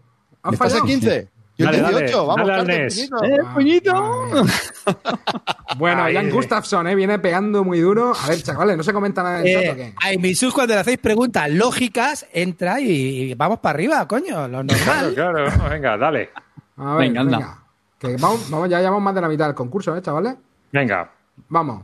Has 0.43 0.53
¿Estás 0.53 0.69
fallado. 0.73 0.87
15? 0.87 1.29
Yo 1.59 1.67
en 1.67 1.73
Dale, 1.73 1.83
dale, 1.83 1.99
18. 2.07 2.27
Vamos, 2.27 2.47
dale 2.49 2.79
NES. 2.85 3.11
puñito. 3.11 3.25
¡Eh, 3.25 3.39
puñito! 3.55 4.45
Bueno, 5.77 6.03
Jan 6.05 6.29
eh. 6.29 6.31
Gustafsson, 6.31 6.87
¿eh? 6.89 6.95
Viene 6.95 7.19
pegando 7.19 7.63
muy 7.63 7.81
duro. 7.81 8.13
A 8.21 8.29
ver, 8.29 8.43
chavales, 8.43 8.77
no 8.77 8.83
se 8.83 8.93
comenta 8.93 9.23
nada 9.23 9.39
del 9.41 9.53
chat, 9.63 9.73
¿o 9.73 9.77
qué? 9.77 9.83
Eh, 9.89 9.95
a 10.01 10.19
Misus, 10.21 10.53
cuando 10.55 10.75
le 10.75 10.81
hacéis 10.81 10.99
preguntas 10.99 11.49
lógicas, 11.51 12.27
entra 12.33 12.81
y 12.81 13.35
vamos 13.35 13.59
para 13.59 13.75
arriba, 13.75 14.09
coño. 14.09 14.49
Lo 14.49 14.65
Claro, 14.65 14.65
normal. 14.65 15.15
claro. 15.15 15.69
Venga, 15.71 15.97
dale. 15.99 16.31
A 16.79 16.95
ver, 16.95 17.09
Venga, 17.09 17.23
venga. 17.23 17.37
anda. 17.37 17.63
Que 17.99 18.17
vamos, 18.17 18.49
vamos, 18.51 18.69
ya 18.71 18.79
llevamos 18.79 19.03
más 19.03 19.15
de 19.15 19.21
la 19.21 19.29
mitad 19.29 19.47
del 19.47 19.55
concurso, 19.55 19.95
¿eh, 19.97 20.03
chavales? 20.03 20.35
Venga. 20.73 21.11
Vamos. 21.49 21.83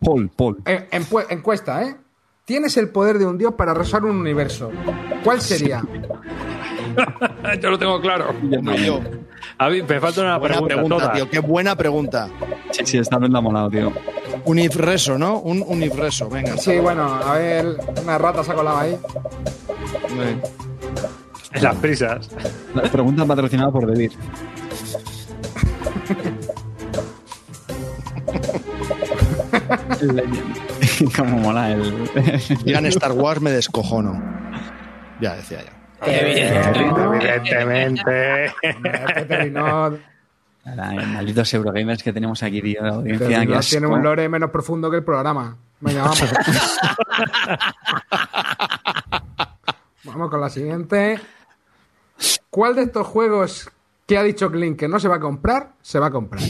Paul, 0.00 0.28
Paul. 0.36 0.58
En- 0.66 0.88
enpu- 0.90 1.26
encuesta, 1.30 1.82
¿eh? 1.82 1.96
Tienes 2.44 2.76
el 2.76 2.88
poder 2.88 3.18
de 3.18 3.26
un 3.26 3.38
dios 3.38 3.54
para 3.54 3.70
arrasar 3.70 4.04
un 4.04 4.16
universo. 4.16 4.70
¿Cuál 5.22 5.40
sería? 5.40 5.82
Yo 7.60 7.70
lo 7.70 7.78
tengo 7.78 8.00
claro. 8.00 8.34
Yo. 8.84 9.00
A 9.58 9.68
mí 9.70 9.82
me 9.82 10.00
falta 10.00 10.20
una 10.22 10.38
Buena 10.38 10.54
pregunta, 10.56 10.74
pregunta, 10.74 10.96
toda. 10.98 11.12
tío. 11.12 11.30
Qué 11.30 11.38
buena 11.38 11.76
pregunta. 11.76 12.28
Sí, 12.72 12.82
sí, 12.84 12.98
esta 12.98 13.18
vez 13.18 13.30
la 13.30 13.38
ha 13.38 13.42
molado, 13.42 13.70
tío. 13.70 13.92
Unifreso, 14.44 15.16
¿no? 15.18 15.38
Un 15.38 15.62
unifreso. 15.66 16.28
Venga. 16.28 16.56
Sí, 16.56 16.78
bueno, 16.78 17.04
a 17.04 17.34
ver, 17.38 17.76
una 18.02 18.18
rata 18.18 18.42
se 18.42 18.50
ha 18.50 18.54
colado 18.54 18.78
ahí. 18.78 18.98
Las 21.60 21.76
prisas. 21.76 22.28
La 22.74 22.82
pregunta 22.82 23.24
patrocinada 23.24 23.70
por 23.70 23.86
Debir. 23.86 24.12
Como 31.16 31.38
mola 31.38 31.72
el. 31.72 32.08
Digan 32.64 32.86
Star 32.86 33.12
Wars, 33.12 33.40
me 33.40 33.50
descojono. 33.50 34.20
Ya 35.20 35.34
decía 35.34 35.62
yo. 35.62 35.70
Evidentemente. 36.04 38.52
Malditos 40.64 41.54
Eurogamers 41.54 42.02
que 42.02 42.12
tenemos 42.12 42.42
aquí, 42.42 42.60
tío. 42.60 42.82
de 42.82 42.88
audiencia, 42.88 43.60
tiene 43.60 43.86
un 43.86 44.02
lore 44.02 44.28
menos 44.28 44.50
profundo 44.50 44.90
que 44.90 44.96
el 44.98 45.04
programa. 45.04 45.56
Venga, 45.80 46.02
vamos. 46.02 46.22
vamos 50.04 50.30
con 50.30 50.40
la 50.40 50.50
siguiente. 50.50 51.18
¿Cuál 52.50 52.74
de 52.76 52.82
estos 52.82 53.06
juegos 53.06 53.70
que 54.06 54.18
ha 54.18 54.22
dicho 54.22 54.50
Clint 54.50 54.78
que 54.78 54.88
no 54.88 55.00
se 55.00 55.08
va 55.08 55.16
a 55.16 55.20
comprar, 55.20 55.72
se 55.82 55.98
va 55.98 56.06
a 56.06 56.10
comprar? 56.10 56.42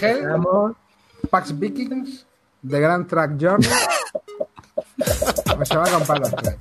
Hell, 0.00 0.24
Pax 1.30 1.58
Vikings, 1.58 2.26
The 2.68 2.80
Grand 2.80 3.06
Track 3.08 3.32
Journey. 3.40 3.68
Pues 5.56 5.68
se 5.68 5.76
va 5.76 5.84
a 5.84 5.90
comprar 5.90 6.20
los 6.20 6.34
tres. 6.36 6.56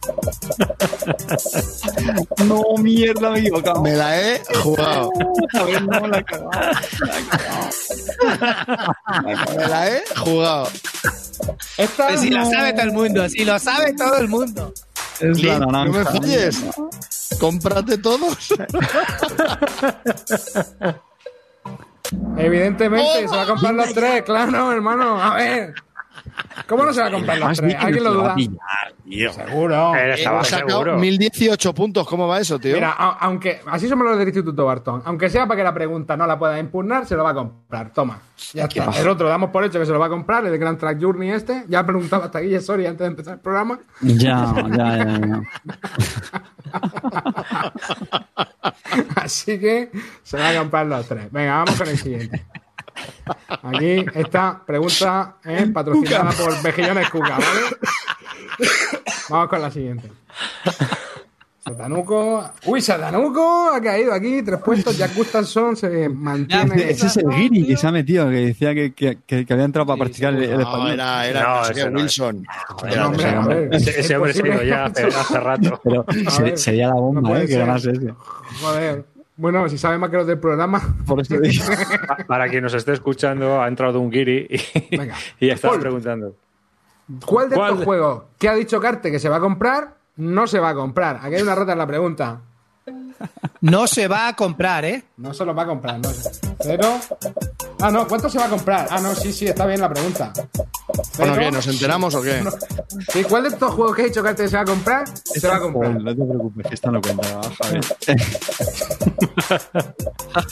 No, 2.45 2.63
mierda, 2.79 3.29
me 3.31 3.37
he 3.37 3.41
equivocado. 3.41 3.81
Me 3.81 3.93
la 3.95 4.19
he 4.19 4.41
jugado. 4.61 5.09
A 5.59 5.63
ver, 5.63 5.83
no, 5.83 6.07
la 6.07 6.17
he 6.19 6.23
cagado. 6.25 6.49
Me 9.23 9.67
la 9.67 9.87
he 9.89 10.03
jugado. 10.17 10.69
Esta 11.77 12.07
Pues 12.07 12.19
si 12.21 12.29
lo 12.29 12.39
no- 12.41 12.49
sabe 12.49 12.73
todo 12.73 12.83
el 12.83 12.91
mundo, 12.93 13.29
si 13.29 13.45
lo 13.45 13.59
sabe 13.59 13.93
todo 13.93 14.17
el 14.17 14.27
mundo. 14.27 14.73
Es 15.19 15.43
la 15.43 15.55
Clint, 15.57 15.71
no 15.71 15.85
me 15.85 16.03
falles. 16.05 16.61
Cómprate 17.39 17.97
todos. 17.97 18.49
Evidentemente, 22.37 23.27
se 23.27 23.35
va 23.35 23.43
a 23.43 23.45
comprar 23.45 23.73
los 23.73 23.93
tres, 23.93 24.23
claro, 24.23 24.71
hermano. 24.71 25.21
A 25.21 25.35
ver. 25.35 25.73
¿Cómo 26.67 26.85
no 26.85 26.93
se 26.93 27.01
va 27.01 27.07
a 27.07 27.11
comprar 27.11 27.37
los 27.37 27.57
tres? 27.57 27.75
¿Alguien 27.79 28.03
lo 28.03 28.13
duda? 28.13 28.35
Seguro. 29.33 29.95
Eh, 29.95 30.09
He 30.11 30.13
Estaba 30.15 30.43
sacado 30.43 30.69
seguro. 30.69 30.97
1018 30.97 31.73
puntos. 31.73 32.07
¿Cómo 32.07 32.27
va 32.27 32.39
eso, 32.39 32.59
tío? 32.59 32.75
Mira, 32.75 32.91
aunque 32.91 33.61
así 33.67 33.87
somos 33.87 34.05
los 34.07 34.17
del 34.17 34.27
Instituto 34.27 34.65
Barton, 34.65 35.01
aunque 35.05 35.29
sea 35.29 35.47
para 35.47 35.57
que 35.57 35.63
la 35.63 35.73
pregunta 35.73 36.15
no 36.17 36.27
la 36.27 36.37
pueda 36.37 36.59
impugnar, 36.59 37.05
se 37.05 37.15
lo 37.15 37.23
va 37.23 37.31
a 37.31 37.33
comprar. 37.33 37.91
Toma, 37.93 38.19
ya 38.53 38.65
está. 38.65 38.91
El 38.99 39.07
otro 39.07 39.27
damos 39.27 39.49
por 39.49 39.63
hecho 39.63 39.79
que 39.79 39.85
se 39.85 39.91
lo 39.91 39.99
va 39.99 40.07
a 40.07 40.09
comprar, 40.09 40.45
el 40.45 40.51
de 40.51 40.57
Grand 40.57 40.77
Track 40.77 41.01
Journey 41.01 41.31
este. 41.31 41.65
Ya 41.67 41.85
preguntaba 41.85 42.25
hasta 42.25 42.39
Guille 42.39 42.61
Soria 42.61 42.89
antes 42.89 42.99
de 43.05 43.07
empezar 43.07 43.33
el 43.35 43.39
programa. 43.39 43.79
Ya, 44.01 44.53
ya, 44.75 44.97
ya, 44.97 45.19
ya. 45.19 45.41
Así 49.15 49.59
que 49.59 49.91
se 50.23 50.37
van 50.37 50.55
a 50.55 50.59
comprar 50.59 50.85
los 50.85 51.07
tres. 51.07 51.31
Venga, 51.31 51.57
vamos 51.63 51.75
con 51.77 51.87
el 51.87 51.97
siguiente. 51.97 52.45
Aquí 53.63 54.05
esta 54.15 54.61
pregunta 54.65 55.35
es 55.43 55.69
patrocinada 55.71 56.31
por 56.31 56.63
Mejillones 56.63 57.09
Cuca, 57.09 57.37
¿vale? 57.37 58.67
Vamos 59.29 59.49
con 59.49 59.61
la 59.61 59.71
siguiente. 59.71 60.09
Satanuco. 61.63 62.49
Uy, 62.65 62.81
Satanuco 62.81 63.69
ha 63.73 63.81
caído 63.81 64.13
aquí. 64.13 64.41
Tres 64.41 64.59
puestos. 64.63 64.97
Jack 64.97 65.13
Gustafson 65.15 65.75
se 65.75 66.09
mantiene. 66.09 66.89
Ese 66.89 67.07
es 67.07 67.17
el 67.17 67.31
Giri 67.31 67.67
que 67.67 67.77
se 67.77 67.85
ha 67.85 67.91
metido, 67.91 68.27
que 68.29 68.37
decía 68.37 68.73
que, 68.73 68.93
que, 68.93 69.19
que- 69.27 69.45
que 69.45 69.53
había 69.53 69.65
entrado 69.65 69.85
para 69.85 69.97
Sí, 69.97 69.99
practicar 70.21 70.33
el, 70.35 70.43
el 70.43 70.53
No, 70.57 70.61
español. 70.61 70.91
era, 70.93 71.27
era 71.27 71.43
No, 71.43 71.69
ese. 71.69 71.89
Wilson. 71.89 72.45
Era 72.89 73.07
hombre, 73.07 73.27
ese 73.27 73.37
hombre. 73.37 73.69
Ese, 73.71 73.89
es 73.91 73.97
ese 73.99 74.15
hombre 74.17 74.33
se 74.33 74.39
ha 74.39 74.43
posible. 74.45 74.65
ido 74.65 74.75
ya 74.75 74.85
hace, 74.85 75.03
hace 75.07 75.39
rato. 75.39 75.81
Pero 75.83 76.05
sería 76.57 76.87
la 76.87 76.93
bomba, 76.95 77.41
¿eh? 77.41 77.45
Que 77.47 77.57
ganase 77.57 77.91
ese. 77.91 78.13
Joder. 78.61 79.05
Bueno, 79.41 79.69
si 79.69 79.77
sabe 79.77 79.97
más 79.97 80.09
que 80.09 80.17
los 80.17 80.27
del 80.27 80.37
programa. 80.37 80.81
Por 81.07 81.21
eso 81.21 81.39
digo. 81.39 81.63
Pa- 82.07 82.17
Para 82.27 82.49
quien 82.49 82.61
nos 82.61 82.73
esté 82.73 82.91
escuchando, 82.91 83.61
ha 83.61 83.67
entrado 83.69 83.99
un 84.01 84.09
guiri 84.11 84.47
y, 84.89 84.97
Venga. 84.97 85.15
y 85.39 85.49
estaba 85.49 85.71
Paul. 85.73 85.81
preguntando. 85.81 86.35
¿Cuál 87.25 87.49
de 87.49 87.55
¿Cuál? 87.55 87.71
estos 87.71 87.85
juegos 87.85 88.23
que 88.37 88.49
ha 88.49 88.53
dicho 88.53 88.79
Carte 88.81 89.09
que 89.11 89.17
se 89.17 89.29
va 89.29 89.37
a 89.37 89.39
comprar, 89.39 89.95
no 90.17 90.45
se 90.45 90.59
va 90.59 90.69
a 90.69 90.75
comprar? 90.75 91.19
Aquí 91.23 91.35
hay 91.35 91.41
una 91.41 91.55
rata 91.55 91.71
en 91.71 91.77
la 91.77 91.87
pregunta. 91.87 92.41
No 93.61 93.87
se 93.87 94.07
va 94.07 94.27
a 94.29 94.35
comprar, 94.35 94.85
¿eh? 94.85 95.03
No 95.17 95.33
se 95.33 95.43
los 95.43 95.57
va 95.57 95.63
a 95.63 95.65
comprar, 95.65 95.99
no 95.99 96.09
sé. 96.09 96.31
Pero. 96.63 96.97
Ah, 97.81 97.91
no, 97.91 98.07
¿cuánto 98.07 98.29
se 98.29 98.37
va 98.37 98.45
a 98.45 98.49
comprar? 98.49 98.87
Ah, 98.89 98.99
no, 98.99 99.13
sí, 99.15 99.33
sí, 99.33 99.47
está 99.47 99.65
bien 99.65 99.81
la 99.81 99.89
pregunta. 99.89 100.31
Bueno, 101.17 101.35
¿qué? 101.37 101.51
¿Nos 101.51 101.67
enteramos 101.67 102.15
o 102.15 102.21
qué? 102.21 102.43
Sí, 103.13 103.23
¿Cuál 103.23 103.43
de 103.43 103.49
estos 103.49 103.73
juegos 103.73 103.95
que 103.95 104.01
ha 104.01 104.05
dicho 104.05 104.21
que 104.23 104.47
se 104.47 104.55
va 104.55 104.61
a 104.61 104.65
comprar? 104.65 105.07
Se 105.23 105.47
va 105.47 105.55
a 105.55 105.59
comprar. 105.59 105.91
No 106.01 106.15
te 106.15 106.25
preocupes, 106.25 106.67
que 106.67 106.73
esta 106.73 106.91
no 106.91 107.01
cuenta. 107.01 107.41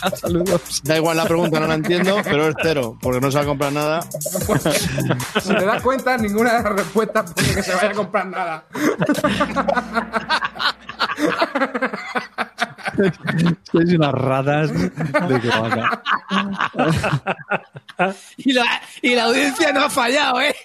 Saludos. 0.16 0.82
Da 0.84 0.98
igual 0.98 1.18
la 1.18 1.26
pregunta, 1.26 1.60
no 1.60 1.68
la 1.68 1.74
entiendo, 1.76 2.18
pero 2.24 2.48
es 2.48 2.56
cero, 2.62 2.98
porque 3.02 3.20
no 3.20 3.32
se 3.32 3.38
va 3.38 3.44
a 3.44 3.48
comprar 3.48 3.74
nada. 3.74 4.00
Si 5.42 5.54
te 5.54 5.66
das 5.66 5.82
cuenta, 5.82 6.18
ninguna 6.18 6.58
de 6.58 6.64
las 6.64 6.74
respuestas 6.74 7.32
pone 7.32 7.56
que 7.56 7.64
se 7.64 7.74
vaya 7.76 7.90
a 7.90 7.94
comprar 7.94 8.28
nada. 8.28 8.66
Sois 13.72 13.94
unas 13.94 14.12
ratas 14.14 14.72
de 14.74 15.40
cloaca. 15.40 16.02
Y 18.38 18.54
la, 18.54 18.66
y 19.02 19.16
la 19.16 19.26
audiencia 19.26 19.72
no 19.74 19.84
ha 19.86 19.90
fallado, 19.90 20.42
¿eh? 20.42 20.56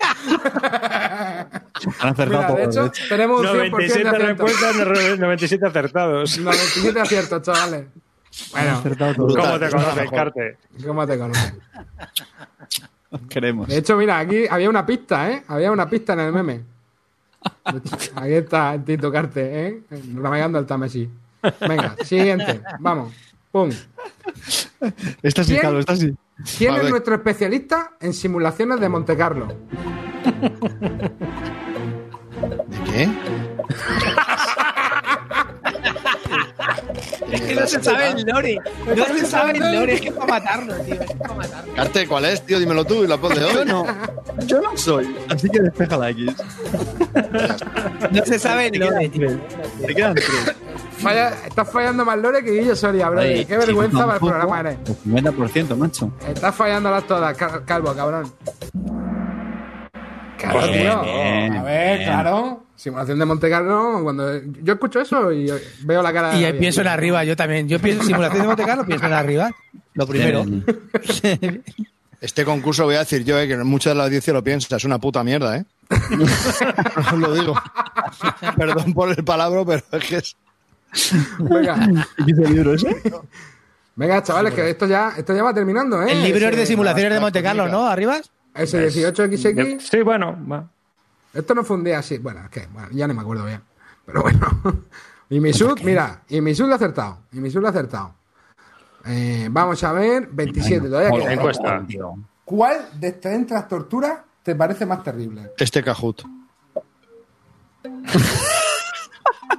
Han 2.00 2.08
acertado 2.08 2.28
Mira, 2.28 2.46
de 2.54 2.54
todos, 2.54 2.60
hecho, 2.68 2.82
de 2.82 2.88
hecho. 2.88 3.02
tenemos 3.08 3.40
un 3.40 3.46
100% 3.46 3.50
de 3.50 3.70
97 3.70 4.08
aciertos. 4.08 4.28
respuestas, 4.28 4.76
97 5.18 5.66
acertados. 5.66 6.38
97 6.38 7.00
aciertos, 7.00 7.42
chavales. 7.42 7.86
Bueno, 8.52 8.70
acertado 8.78 9.14
todos. 9.14 9.36
¿Cómo 9.36 9.58
te 9.58 9.70
conoces. 9.70 10.10
Carte? 10.10 10.56
¿cómo 10.86 11.06
te 11.06 11.18
conoces? 11.18 11.54
Os 13.10 13.20
queremos. 13.28 13.68
De 13.68 13.76
hecho, 13.78 13.96
mira, 13.96 14.18
aquí 14.18 14.46
había 14.50 14.70
una 14.70 14.86
pista, 14.86 15.30
¿eh? 15.30 15.42
Había 15.48 15.70
una 15.70 15.88
pista 15.88 16.14
en 16.14 16.20
el 16.20 16.32
meme. 16.32 16.62
De 17.72 17.80
Aquí 18.14 18.32
está 18.34 18.74
el 18.74 18.84
Tito 18.84 19.10
Carte, 19.12 19.66
¿eh? 19.66 19.82
Navegando 20.14 20.58
el 20.58 20.66
Tamesí. 20.66 21.10
Venga, 21.60 21.96
siguiente. 22.04 22.60
Vamos. 22.78 23.12
Pum. 23.50 23.70
Esta 25.22 25.44
sí. 25.44 25.58
Carlos, 25.58 25.80
esta 25.80 25.96
sí. 25.96 26.14
¿Quién 26.58 26.74
es 26.76 26.90
nuestro 26.90 27.14
especialista 27.14 27.92
en 28.00 28.12
simulaciones 28.14 28.80
de 28.80 28.88
Monte 28.88 29.16
Carlo? 29.16 29.48
¿De 32.68 32.78
qué? 32.90 33.08
Es 37.32 37.40
que 37.40 37.54
no 37.54 37.66
se 37.66 37.82
sabe 37.82 38.08
el 38.10 38.22
lore. 38.26 38.58
No 38.96 39.04
se 39.06 39.26
sabe 39.26 39.52
el 39.52 39.72
lore. 39.74 39.94
Es 39.94 40.00
que 40.02 40.08
es 40.08 40.14
para 40.14 40.26
matarlo, 40.34 40.74
tío. 40.76 40.94
Es 41.00 41.12
para 41.14 41.34
matarlo. 41.34 41.74
Carte, 41.74 42.06
¿cuál 42.06 42.24
es, 42.26 42.42
tío? 42.46 42.58
Dímelo 42.60 42.84
tú 42.84 43.02
y 43.04 43.06
la 43.08 43.16
pon 43.18 43.34
de 43.34 43.44
hoy. 43.44 43.64
no. 43.66 43.84
Yo 44.46 44.60
no 44.60 44.76
soy. 44.76 45.16
Así 45.28 45.48
que 45.48 45.60
despeja 45.60 45.96
la 45.96 46.10
X. 46.10 46.32
No 48.10 48.24
se 48.24 48.38
sabe 48.38 48.66
el 48.68 48.78
lore, 48.78 49.08
tío. 49.08 49.28
Te 49.86 49.94
quedan 49.94 50.14
tres. 50.14 50.54
Falla, 50.98 51.32
estás 51.46 51.68
fallando 51.68 52.04
más 52.04 52.16
Lore 52.18 52.44
que 52.44 52.52
Guillo 52.52 52.76
Soria, 52.76 53.08
bro. 53.08 53.20
Ay, 53.20 53.44
Qué 53.44 53.56
vergüenza 53.56 53.98
para 54.04 54.14
el 54.14 54.20
programa 54.20 54.60
eres. 54.60 54.76
Pues 54.84 54.98
50%, 55.04 55.76
macho. 55.76 56.12
Estás 56.28 56.54
fallándolas 56.54 57.04
todas, 57.08 57.36
cal- 57.36 57.64
calvo, 57.64 57.92
cabrón. 57.92 58.32
Claro, 60.42 60.72
tío. 60.72 61.58
A 61.58 61.62
ver, 61.62 62.04
claro. 62.04 62.64
Simulación 62.74 63.18
de 63.18 63.24
Monte 63.24 63.48
Carlo, 63.48 64.00
cuando 64.02 64.40
yo 64.62 64.72
escucho 64.72 65.00
eso 65.00 65.32
y 65.32 65.48
veo 65.84 66.02
la 66.02 66.12
cara. 66.12 66.36
Y 66.36 66.52
pienso 66.54 66.80
en 66.80 66.88
arriba, 66.88 67.22
yo 67.22 67.36
también. 67.36 67.68
Yo 67.68 67.78
pienso 67.78 68.02
simulación 68.02 68.42
de 68.42 68.48
Monte 68.48 68.64
Carlo, 68.64 68.84
pienso 68.84 69.06
en 69.06 69.12
arriba. 69.12 69.50
Lo 69.94 70.06
primero. 70.06 70.44
Este 72.22 72.44
concurso 72.44 72.84
voy 72.84 72.94
a 72.94 73.00
decir 73.00 73.24
yo, 73.24 73.36
eh, 73.36 73.48
que 73.48 73.56
mucha 73.56 73.90
de 73.90 73.96
la 73.96 74.04
audiencia 74.04 74.32
lo 74.32 74.44
piensa, 74.44 74.76
es 74.76 74.84
una 74.84 75.00
puta 75.00 75.24
mierda, 75.24 75.56
¿eh? 75.56 75.64
Os 77.12 77.18
lo 77.18 77.34
digo. 77.34 77.60
Perdón 78.56 78.94
por 78.94 79.10
el 79.10 79.24
palabro, 79.24 79.66
pero 79.66 79.82
es 79.90 80.04
que 80.08 80.16
es. 80.18 80.36
Venga. 81.40 82.06
¿Qué 82.16 82.48
libro 82.48 82.74
ese? 82.74 83.02
Venga, 83.96 84.22
chavales, 84.22 84.54
que 84.54 84.70
esto 84.70 84.86
ya, 84.86 85.14
esto 85.16 85.34
ya 85.34 85.42
va 85.42 85.52
terminando, 85.52 86.00
¿eh? 86.00 86.12
El 86.12 86.22
libro 86.22 86.48
es 86.48 86.56
de 86.56 86.64
simulaciones 86.64 87.12
de 87.12 87.18
Monte 87.18 87.42
Carlo, 87.42 87.66
¿no? 87.66 87.88
¿Arribas? 87.88 88.30
¿S18XX? 88.54 89.80
Sí, 89.80 90.02
bueno. 90.02 90.36
va. 90.50 90.68
Esto 91.32 91.54
no 91.54 91.64
fue 91.64 91.76
un 91.76 91.84
día 91.84 91.98
así. 91.98 92.18
Bueno, 92.18 92.44
es 92.44 92.50
que 92.50 92.68
ya 92.92 93.06
no 93.06 93.14
me 93.14 93.22
acuerdo 93.22 93.46
bien. 93.46 93.62
Pero 94.04 94.22
bueno. 94.22 94.48
y 95.30 95.40
mi 95.40 95.52
sud, 95.52 95.80
mira, 95.82 96.22
y 96.28 96.40
mi 96.40 96.54
sud 96.54 96.66
lo 96.66 96.72
ha 96.72 96.76
acertado. 96.76 97.18
Y 97.32 97.40
mi 97.40 97.50
sud 97.50 97.60
lo 97.60 97.68
ha 97.68 97.70
acertado. 97.70 98.14
Eh, 99.06 99.48
vamos 99.50 99.82
a 99.82 99.92
ver, 99.92 100.28
27 100.30 100.88
todavía. 100.88 101.32
Encuesta. 101.32 101.84
¿Cuál 102.44 102.88
de 103.00 103.08
estas 103.08 103.68
torturas 103.68 104.20
te 104.42 104.54
parece 104.54 104.84
más 104.86 105.02
terrible? 105.02 105.52
Este 105.56 105.82
Cajut. 105.82 106.22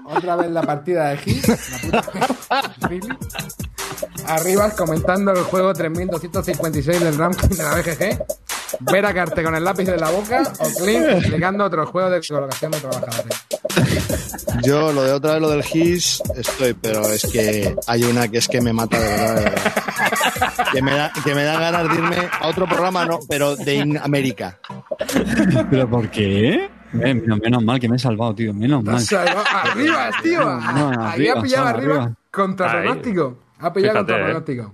Otra 0.05 0.35
vez 0.35 0.51
la 0.51 0.61
partida 0.61 1.09
de 1.09 1.17
Hit. 1.17 1.45
Arribas 4.27 4.73
comentando 4.75 5.31
el 5.31 5.43
juego 5.43 5.73
3256 5.73 6.99
del 6.99 7.17
ranking 7.17 7.47
de 7.49 7.63
la 7.63 7.75
BGG. 7.75 8.25
Ver 8.79 9.05
a 9.05 9.13
Carte 9.13 9.43
con 9.43 9.55
el 9.55 9.63
lápiz 9.63 9.85
de 9.85 9.97
la 9.97 10.09
boca 10.09 10.43
o 10.59 10.83
Clint 10.83 11.05
explicando 11.09 11.65
otros 11.65 11.89
juegos 11.89 12.11
de 12.11 12.33
colocación 12.33 12.71
de 12.71 12.79
trabajadores. 12.79 13.45
Yo, 14.63 14.91
lo 14.91 15.03
de 15.03 15.11
otra 15.11 15.33
vez, 15.33 15.41
lo 15.41 15.49
del 15.49 15.63
GIS, 15.63 16.21
estoy, 16.35 16.73
pero 16.73 17.05
es 17.07 17.23
que 17.31 17.75
hay 17.87 18.03
una 18.03 18.27
que 18.27 18.37
es 18.37 18.47
que 18.47 18.61
me 18.61 18.73
mata 18.73 18.99
de 18.99 19.07
verdad. 19.07 19.35
de 19.35 19.43
verdad. 19.43 19.73
Que, 20.71 20.81
me 20.81 20.93
da, 20.93 21.11
que 21.23 21.35
me 21.35 21.43
da 21.43 21.59
ganas 21.59 21.89
de 21.89 21.95
irme 21.95 22.17
a 22.39 22.47
otro 22.47 22.65
programa, 22.67 23.05
no, 23.05 23.19
pero 23.27 23.55
de 23.55 23.75
In 23.75 23.97
América. 23.97 24.59
¿Pero 25.69 25.89
por 25.89 26.09
qué? 26.09 26.69
Eh, 26.93 27.13
menos, 27.13 27.39
menos 27.39 27.63
mal 27.63 27.79
que 27.79 27.89
me 27.89 27.95
he 27.95 27.99
salvado, 27.99 28.35
tío. 28.35 28.53
Menos 28.53 28.83
mal. 28.83 29.03
Arriba, 29.51 30.09
tío. 30.21 30.41
No, 30.43 30.91
no, 30.91 31.05
Ahí 31.07 31.27
ha 31.27 31.31
arriba, 31.33 31.41
pillado 31.41 31.67
arriba, 31.67 31.93
arriba. 31.95 32.15
contra 32.31 32.71
pronóstico. 32.71 33.37
Ha 33.59 33.73
pillado 33.73 33.93
Fíjate, 33.93 33.97
contra 33.97 34.15
eh. 34.17 34.23
pronóstico. 34.23 34.73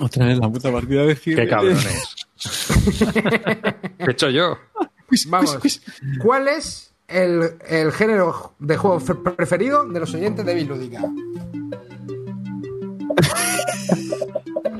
Otra 0.00 0.26
vez 0.26 0.38
la 0.38 0.48
puta 0.48 0.72
partida 0.72 1.02
de 1.02 1.16
Giri. 1.16 1.36
Qué 1.36 1.48
cabrones. 1.48 2.14
¿Qué 3.98 4.04
he 4.06 4.10
hecho 4.10 4.30
yo? 4.30 4.58
Vamos. 5.28 5.58
¿Cuál 6.22 6.48
es 6.48 6.92
el, 7.08 7.56
el 7.68 7.92
género 7.92 8.54
de 8.58 8.76
juego 8.76 8.98
fe- 9.00 9.14
preferido 9.14 9.84
de 9.86 10.00
los 10.00 10.12
oyentes 10.14 10.44
de 10.44 10.54
Bilúdica? 10.54 11.00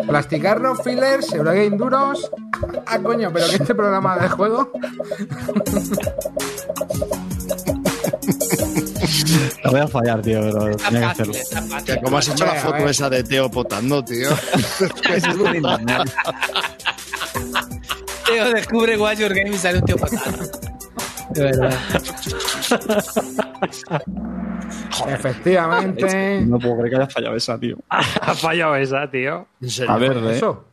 Plasticarro, 0.06 0.74
fillers, 0.76 1.32
Eurogame 1.32 1.70
duros. 1.76 2.30
Ah, 2.86 2.98
coño, 3.00 3.30
pero 3.32 3.46
que 3.48 3.54
este 3.56 3.74
programa 3.74 4.18
de 4.18 4.28
juego. 4.28 4.70
La 9.62 9.70
voy 9.70 9.80
a 9.80 9.88
fallar, 9.88 10.20
tío, 10.22 10.40
pero 10.40 10.68
Está 10.70 10.88
tenía 10.88 11.00
que 11.00 11.06
hacerlo. 11.06 11.34
fácil. 11.70 12.00
Como 12.02 12.18
has 12.18 12.28
hecho 12.28 12.44
la 12.44 12.54
foto 12.54 12.88
esa 12.88 13.10
de 13.10 13.22
Teo 13.24 13.50
potando, 13.50 14.04
tío. 14.04 14.30
Eso 15.14 15.30
es. 15.52 15.62
Teo 18.26 18.52
descubre 18.52 18.96
Watch 18.96 19.18
Your 19.18 19.34
Game 19.34 19.50
y 19.50 19.58
sale 19.58 19.78
un 19.78 19.84
tío 19.84 19.96
patado. 19.96 20.42
De 21.30 21.42
verdad. 21.42 21.72
Efectivamente. 25.08 26.42
No 26.46 26.58
puedo 26.58 26.76
creer 26.76 26.90
que 26.90 26.96
haya 26.96 27.06
fallado 27.08 27.36
esa, 27.36 27.58
tío. 27.58 27.76
Ha 27.90 28.34
fallado 28.34 28.76
esa, 28.76 29.10
tío. 29.10 29.46
En 29.60 29.70
serio. 29.70 29.92
A 29.92 29.98
ver, 29.98 30.16
eh. 30.16 30.36
Eso. 30.36 30.64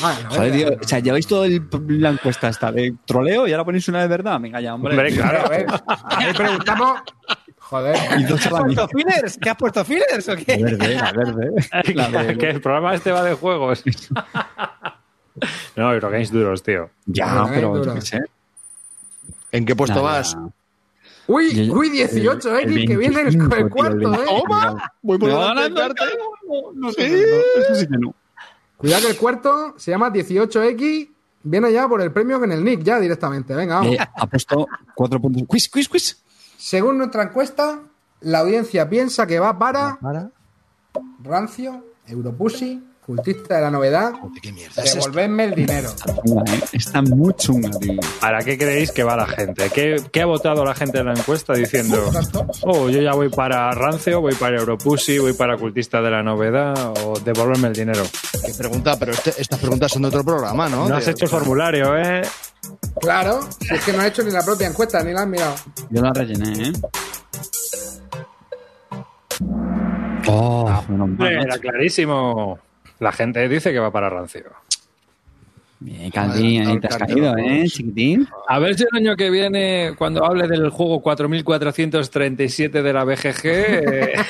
La 0.00 0.14
Joder, 0.30 0.52
tío. 0.52 0.68
O 0.82 0.86
sea, 0.88 0.98
lleváis 0.98 1.26
toda 1.26 1.46
la 1.48 2.08
encuesta 2.10 2.48
esta 2.48 2.72
de 2.72 2.94
troleo 3.06 3.46
y 3.46 3.52
ahora 3.52 3.64
ponéis 3.64 3.88
una 3.88 4.02
de 4.02 4.08
verdad. 4.08 4.40
Venga 4.40 4.60
ya, 4.60 4.74
hombre. 4.74 4.94
Hombre, 4.94 5.14
claro. 5.14 5.46
A 5.46 5.48
ver, 5.48 5.66
ahí 6.06 6.32
preguntamos. 6.34 7.00
Joder. 7.58 7.96
Y 8.18 8.24
dos 8.24 8.46
¿Has 8.46 8.52
puesto 8.60 8.88
fillers? 8.88 9.38
¿Qué 9.40 9.50
has 9.50 9.56
puesto 9.56 9.84
fillers 9.84 10.28
o 10.28 10.34
La 10.34 10.40
qué? 10.40 10.56
verde, 10.62 10.94
la 10.94 11.12
verde. 11.12 11.50
La 11.94 12.22
de- 12.22 12.38
que 12.38 12.50
el 12.50 12.60
programa 12.60 12.94
este 12.94 13.10
va 13.12 13.22
de 13.24 13.34
juegos. 13.34 13.82
no, 15.76 15.92
Eurogames 15.92 16.30
duros, 16.30 16.62
tío. 16.62 16.90
Ya, 17.06 17.46
pero 17.52 17.68
duro. 17.76 17.84
yo 17.84 17.94
qué 17.94 18.00
sé. 18.00 18.20
¿En 19.52 19.64
qué 19.64 19.74
puesto 19.76 19.96
Nada. 20.02 20.18
vas? 20.18 20.36
Uy, 21.28 21.66
Yo- 21.66 21.74
uy, 21.74 21.88
18, 21.90 22.56
el 22.58 22.72
X, 22.72 22.86
que 22.88 22.96
viene 22.96 23.20
el, 23.20 23.24
25, 23.24 23.54
el 23.56 23.62
tío, 23.62 23.70
cuarto, 23.70 23.96
el 23.96 24.02
¿eh? 24.04 24.08
25. 24.08 24.78
Voy 25.02 25.18
por 25.18 25.28
delante. 25.28 25.70
No, 25.70 26.72
no 26.74 26.92
sé, 26.92 27.08
no, 27.08 27.62
eso 27.62 27.74
sí 27.74 27.86
que 27.88 27.98
no. 27.98 28.14
Cuidado 28.76 29.02
que 29.02 29.10
el 29.10 29.16
cuarto 29.16 29.74
se 29.76 29.90
llama 29.90 30.10
18X. 30.12 31.10
Viene 31.42 31.72
ya 31.72 31.88
por 31.88 32.00
el 32.02 32.12
premio 32.12 32.38
con 32.40 32.50
el 32.52 32.62
nick, 32.64 32.82
ya 32.82 32.98
directamente. 33.00 33.54
Venga, 33.54 33.76
vamos. 33.76 33.94
Eh, 33.94 33.98
ha 34.00 34.26
puesto 34.26 34.66
cuatro 34.94 35.20
puntos. 35.20 35.42
Quiz, 35.48 35.68
quiz, 35.68 35.88
quiz. 35.88 36.22
Según 36.56 36.98
nuestra 36.98 37.22
encuesta, 37.22 37.80
la 38.20 38.40
audiencia 38.40 38.88
piensa 38.88 39.26
que 39.26 39.38
va 39.38 39.56
para 39.58 39.96
Para. 40.00 40.30
Rancio, 41.22 41.84
Europussy, 42.06 42.82
Cultista 43.06 43.54
de 43.56 43.60
la 43.62 43.70
Novedad. 43.70 44.12
¿Qué 44.42 44.52
mierda 44.52 44.82
es 44.82 44.88
esto? 44.88 44.98
Devolvedme 45.10 45.44
el 45.44 45.54
dinero. 45.54 45.90
Está 46.72 47.02
muy 47.02 47.32
chunga, 47.34 47.70
tío. 47.78 48.00
¿Para 48.20 48.42
qué 48.42 48.58
creéis 48.58 48.90
que 48.90 49.04
va 49.04 49.14
la 49.16 49.26
gente? 49.26 49.70
¿Qué, 49.70 50.02
qué 50.10 50.22
ha 50.22 50.26
votado 50.26 50.64
la 50.64 50.74
gente 50.74 50.98
en 50.98 51.06
la 51.06 51.12
encuesta 51.12 51.52
diciendo, 51.54 52.10
oh, 52.62 52.90
yo 52.90 53.00
ya 53.00 53.12
voy 53.14 53.28
para 53.28 53.70
Rancio, 53.70 54.20
voy 54.20 54.34
para 54.34 54.56
Europussy, 54.58 55.18
voy 55.18 55.34
para 55.34 55.56
Cultista 55.56 56.02
de 56.02 56.10
la 56.10 56.22
Novedad 56.24 56.74
o 57.04 57.18
devolverme 57.20 57.68
el 57.68 57.74
dinero? 57.74 58.02
¿Qué 58.44 58.52
pregunta? 58.54 58.96
Pero 58.98 59.12
este- 59.12 59.34
estas 59.40 59.60
preguntas 59.60 59.92
son 59.92 60.02
de 60.02 60.08
otro 60.08 60.24
programa, 60.24 60.68
¿no? 60.68 60.88
No 60.88 60.96
has 60.96 61.04
De- 61.06 61.12
hecho 61.12 61.26
el 61.26 61.30
formulario, 61.30 61.96
¿eh? 61.96 62.22
Claro, 63.00 63.40
es 63.70 63.84
que 63.84 63.92
no 63.92 64.00
ha 64.00 64.08
hecho 64.08 64.24
ni 64.24 64.32
la 64.32 64.42
propia 64.44 64.66
encuesta, 64.66 65.00
ni 65.04 65.12
la 65.12 65.22
han 65.22 65.30
mirado. 65.30 65.54
Yo 65.90 66.02
la 66.02 66.12
rellené, 66.12 66.70
¿eh? 66.70 66.72
Oh, 70.28 70.68
era 71.20 71.58
clarísimo. 71.58 72.58
La 72.98 73.12
gente 73.12 73.48
dice 73.48 73.72
que 73.72 73.78
va 73.78 73.90
para 73.90 74.08
Rancio. 74.08 74.44
Bien, 75.78 76.10
Calvin, 76.10 76.66
ahí 76.66 76.80
te 76.80 76.86
has 76.86 76.96
caído. 76.96 77.36
¿eh, 77.36 77.64
chiquitín? 77.66 78.26
A 78.48 78.58
ver 78.58 78.74
si 78.76 78.84
el 78.84 78.88
año 78.96 79.14
que 79.14 79.28
viene, 79.28 79.94
cuando 79.98 80.24
hable 80.24 80.48
del 80.48 80.70
juego 80.70 81.02
4437 81.02 82.82
de 82.82 82.92
la 82.92 83.04
BGG, 83.04 83.40
eh, 83.44 84.14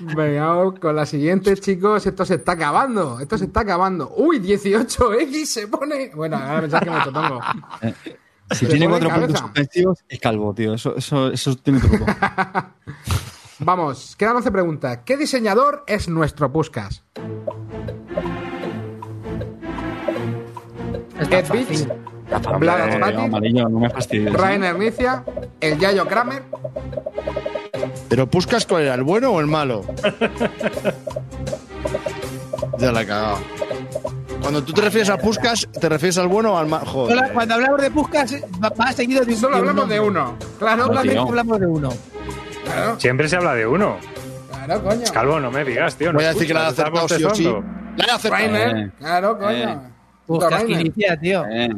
Venga, 0.00 0.46
vamos 0.46 0.78
con 0.78 0.94
la 0.96 1.04
siguiente, 1.04 1.56
chicos. 1.56 2.06
Esto 2.06 2.24
se 2.24 2.36
está 2.36 2.52
acabando. 2.52 3.18
Esto 3.20 3.36
se 3.36 3.46
está 3.46 3.60
acabando. 3.60 4.14
Uy, 4.16 4.38
18X 4.38 5.44
se 5.44 5.68
pone. 5.68 6.10
Bueno, 6.14 6.36
ahora 6.36 6.60
pensás 6.62 6.80
que 6.82 6.90
me 6.90 7.00
totongo. 7.00 7.40
Si 8.52 8.64
Le 8.64 8.70
tiene 8.70 8.88
pone 8.88 9.06
cuatro 9.06 9.20
puntos 9.20 9.40
suspensivos, 9.40 9.98
es 10.08 10.20
calvo, 10.20 10.54
tío. 10.54 10.74
Eso, 10.74 10.96
eso, 10.96 11.32
eso 11.32 11.56
tiene 11.56 11.80
truco. 11.80 12.06
Vamos, 13.58 14.16
quedan 14.16 14.36
11 14.36 14.50
preguntas. 14.50 14.98
¿Qué 15.04 15.16
diseñador 15.16 15.84
es 15.86 16.08
nuestro 16.08 16.52
Puskas? 16.52 17.02
Ed 21.30 21.48
Beach. 21.50 21.88
Vlad 22.28 22.46
Hombre, 22.46 22.70
Aspatic, 22.70 23.18
Amarillo, 23.18 23.68
no 23.68 23.78
me 23.80 23.88
fastidies. 23.88 24.34
¿eh? 24.34 24.36
Rainer 24.36 24.76
Nicia, 24.76 25.24
el 25.60 25.78
Yayo 25.78 26.06
Kramer. 26.06 26.42
Pero 28.08 28.28
Puskas, 28.28 28.66
¿cuál 28.66 28.82
era? 28.82 28.94
¿El 28.94 29.04
bueno 29.04 29.30
o 29.30 29.40
el 29.40 29.46
malo? 29.46 29.84
ya 32.78 32.92
la 32.92 33.02
he 33.02 33.06
cagado. 33.06 33.38
Cuando 34.42 34.62
tú 34.64 34.72
te 34.72 34.82
refieres 34.82 35.08
a 35.08 35.16
Puskas, 35.18 35.68
¿te 35.80 35.88
refieres 35.88 36.18
al 36.18 36.28
bueno 36.28 36.54
o 36.54 36.58
al 36.58 36.66
malo? 36.66 36.84
Joder. 36.86 37.32
Cuando 37.32 37.54
hablamos 37.54 37.80
de 37.80 37.90
Puskas, 37.90 38.34
va, 38.62 38.68
va 38.70 38.92
seguido 38.92 39.24
de 39.24 39.34
Solo 39.34 39.56
hablamos 39.56 39.88
de 39.88 40.00
uno. 40.00 40.36
Claro, 40.58 40.86
Solamente 40.86 41.18
hablamos 41.18 41.60
de 41.60 41.66
uno. 41.66 41.88
Claro, 42.66 43.00
siempre 43.00 43.28
se 43.28 43.36
habla 43.36 43.54
de 43.54 43.66
uno. 43.66 43.96
claro, 44.50 44.82
coño. 44.82 45.04
Calvo, 45.12 45.40
no 45.40 45.50
me 45.50 45.64
digas, 45.64 45.96
tío. 45.96 46.12
no 46.12 46.18
Voy 46.18 46.26
a 46.26 46.32
decir 46.32 46.46
que 46.46 46.54
la 46.54 46.66
he 46.66 46.70
estás 46.70 47.10
sí 47.10 47.24
o 47.24 47.34
sí. 47.34 47.44
La 47.96 48.04
he 48.04 48.10
acertado. 48.10 48.30
Rainer, 48.42 48.76
Eh. 48.76 48.90
claro, 48.98 49.38
coño. 49.38 49.50
Eh. 49.50 49.78
Que 50.40 50.50
Rainer. 50.50 50.80
inicia, 50.80 51.16
tío. 51.20 51.44
Eh, 51.50 51.70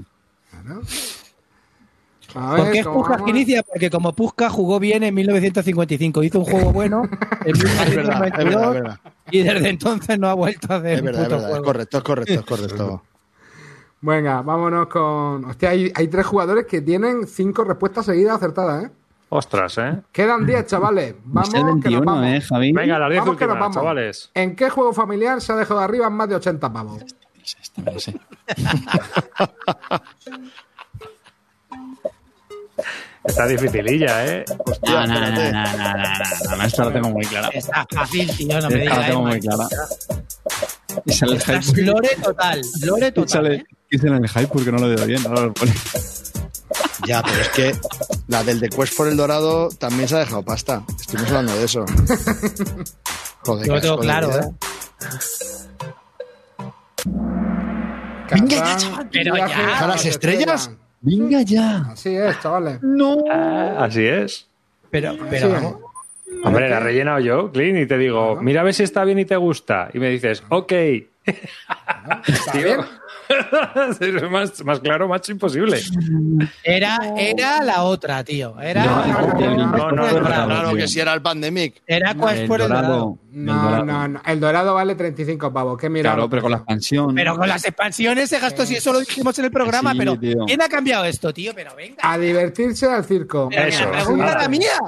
A 2.35 2.57
¿Por 2.57 2.71
qué 2.73 2.81
es 2.81 2.85
¿cómo 2.87 2.99
Puskas 3.01 3.23
que 3.23 3.31
inicia? 3.31 3.63
Porque 3.63 3.91
como 3.91 4.13
Puskas 4.15 4.53
jugó 4.53 4.79
bien 4.79 5.03
en 5.03 5.15
1955, 5.15 6.23
hizo 6.23 6.41
un 6.41 6.45
juego 6.45 6.73
bueno 6.73 7.03
en 7.45 7.57
Es 7.57 7.63
verdad, 7.63 7.89
es 7.89 7.97
verdad, 7.97 8.21
1992 8.31 8.67
es 8.77 8.83
verdad. 8.83 9.01
y 9.31 9.43
desde 9.43 9.69
entonces 9.71 10.19
no 10.19 10.29
ha 10.29 10.35
vuelto 10.35 10.73
a 10.73 10.77
hacer 10.77 10.93
Es 10.99 11.03
verdad, 11.03 11.23
es 11.23 11.29
verdad. 11.31 11.53
Es 11.57 11.61
correcto, 11.63 11.99
es 11.99 12.05
correcto, 12.05 12.33
es 12.35 12.43
correcto. 12.43 13.03
Venga, 14.01 14.43
vámonos 14.43 14.87
con. 14.89 15.45
Hostia, 15.47 15.71
hay, 15.71 15.91
hay 15.95 16.09
tres 16.09 16.27
jugadores 16.27 16.67
que 16.67 16.83
tienen 16.83 17.27
cinco 17.27 17.65
respuestas 17.65 18.05
seguidas 18.07 18.37
acertadas, 18.37 18.85
¿eh? 18.85 18.91
Ostras, 19.31 19.77
¿eh? 19.79 20.01
Quedan 20.13 20.47
10, 20.47 20.67
chavales. 20.67 21.15
Vamos, 21.25 21.49
el 21.49 21.61
que 21.61 21.61
nos 21.65 21.75
21, 21.81 22.05
vamos. 22.05 22.27
¿eh, 22.27 22.41
Javi? 22.41 22.73
Venga, 22.73 22.99
las 22.99 23.11
10 23.11 23.21
Vamos 23.21 23.37
que 23.37 23.45
nos 23.47 23.53
últimas, 23.53 23.61
vamos. 23.61 23.75
chavales. 23.77 24.31
¿En 24.35 24.57
qué 24.57 24.71
juego 24.71 24.93
familiar 24.93 25.41
se 25.41 25.53
ha 25.53 25.57
dejado 25.57 25.81
arriba 25.81 26.07
en 26.07 26.13
más 26.15 26.29
de 26.29 26.37
80 26.37 26.73
pavos? 26.73 27.03
Esta 27.63 27.83
me 27.83 27.93
la 27.93 27.99
sé. 28.01 28.15
Está 33.25 33.47
dificililla, 33.47 34.25
¿eh? 34.27 34.45
No, 34.87 35.07
no, 35.07 35.21
no, 35.21 35.21
no, 35.21 35.31
no, 35.31 35.33
no, 35.33 35.95
no, 36.51 36.57
no, 36.57 36.65
esta 36.65 36.85
la 36.87 36.93
tengo 36.93 37.11
muy 37.11 37.25
clara. 37.27 37.49
Está 37.53 37.87
fácil, 37.93 38.35
tío, 38.37 38.61
no 38.61 38.71
me 38.71 38.85
Esta 38.85 38.97
la 38.97 39.05
digas. 39.05 39.07
tengo 39.09 39.21
eh, 39.21 39.31
muy 39.33 39.41
clara. 39.41 39.69
Y 41.05 41.13
sale 41.13 41.33
el 41.35 41.43
hype. 41.43 41.83
lore 41.83 42.09
total, 42.23 42.61
lore 42.85 43.07
Y 43.09 43.13
total. 43.13 43.29
sale, 43.29 43.55
¿eh? 43.57 43.65
y 43.91 43.99
sale 43.99 44.17
el 44.17 44.29
hype 44.29 44.47
porque 44.47 44.73
no 44.73 44.79
lo 44.79 44.89
veo 44.89 45.07
bien. 45.07 45.27
Ahora 45.27 45.43
lo 45.43 45.53
pone. 45.55 45.73
Ya, 47.07 47.23
pero 47.23 47.41
es 47.41 47.49
que 47.51 47.73
la 48.29 48.45
del 48.45 48.61
de 48.61 48.69
Quest 48.69 48.97
por 48.97 49.09
el 49.09 49.17
Dorado 49.17 49.69
también 49.71 50.09
se 50.09 50.17
ha 50.17 50.21
dejado 50.21 50.43
pasta. 50.43 50.85
Estuvimos 51.01 51.31
hablando 51.31 51.57
de 51.57 51.65
eso. 51.65 51.85
Joder, 53.45 53.67
Yo 53.67 53.75
lo 53.75 53.81
tengo 53.81 53.99
claro. 53.99 54.31
¿eh? 54.39 54.51
Venga 58.31 58.57
ya, 58.57 58.77
chaval, 58.77 59.09
pero 59.11 59.37
ya. 59.37 59.79
¿A 59.79 59.87
las 59.87 60.05
estrellas? 60.05 60.71
Venga 61.01 61.43
ya. 61.43 61.79
Así 61.93 62.15
es, 62.15 62.41
chavales. 62.41 62.83
No. 62.83 63.25
Ah, 63.31 63.85
así 63.85 64.05
es. 64.05 64.49
Pero, 64.91 65.17
pero 65.31 65.51
vamos. 65.51 65.77
Hombre, 66.45 66.69
la 66.69 66.77
he 66.77 66.81
rellenado 66.81 67.21
yo, 67.21 67.51
Clean, 67.53 67.77
y 67.79 67.87
te 67.87 67.99
digo, 67.99 68.37
mira 68.41 68.61
a 68.61 68.65
ver 68.65 68.75
si 68.75 68.83
está 68.83 69.05
bien 69.05 69.19
y 69.19 69.25
te 69.25 69.37
gusta. 69.37 69.91
Y 69.93 69.99
me 69.99 70.11
dices, 70.11 70.43
ok. 70.49 70.73
¿Está 71.25 72.53
bien? 72.55 72.81
Es 74.01 74.31
más, 74.31 74.65
más 74.65 74.81
claro, 74.81 75.09
macho, 75.09 75.33
imposible. 75.33 75.79
Era, 76.63 76.99
era 77.17 77.63
la 77.63 77.83
otra, 77.83 78.25
tío. 78.25 78.59
Era, 78.61 78.85
No, 78.85 79.07
no, 79.07 79.35
no, 79.35 79.67
no, 79.67 79.73
por 79.73 79.93
no, 79.95 80.07
el 80.09 80.15
no, 80.15 80.21
Dorado. 80.21 80.47
Claro 80.47 80.69
tío. 80.71 80.79
que 80.79 80.89
si 80.89 81.01
era 81.01 81.13
el 81.15 81.23
Pandemic. 81.23 81.83
Era 81.87 82.15
Quest 82.15 82.39
El 82.39 82.49
por 82.49 82.61
el 82.61 82.69
Dorado. 82.69 83.19
No, 83.31 83.85
no, 83.85 84.09
no. 84.09 84.21
El 84.25 84.41
dorado 84.41 84.75
vale 84.75 84.95
35 84.95 85.53
pavos. 85.53 85.79
¿Qué 85.79 85.89
mira? 85.89 86.13
Claro, 86.15 86.29
pero 86.31 86.43
con 86.43 86.51
la 86.51 86.57
expansión. 86.59 87.15
Pero 87.15 87.37
con 87.37 87.49
las 87.49 87.65
expansiones 87.65 88.29
se 88.31 88.39
gastó, 88.41 88.65
si 88.67 88.77
eso 88.77 88.93
lo 88.93 89.01
dijimos 89.01 89.39
en 89.39 89.45
el 89.45 89.51
programa, 89.51 89.93
Sí, 89.93 89.99
pero 89.99 90.19
tío. 90.19 90.45
¿quién 90.47 90.63
ha 90.63 90.69
cambiado 90.69 91.05
esto, 91.05 91.33
tío? 91.33 91.53
Pero 91.55 91.75
venga. 91.77 91.97
A 92.03 92.19
divertirse 92.19 92.87
al 92.87 93.05
circo. 93.05 93.49
Eso. 93.53 93.85
la 93.85 93.91
pregunta 94.05 94.33
era 94.33 94.49
mía. 94.49 94.79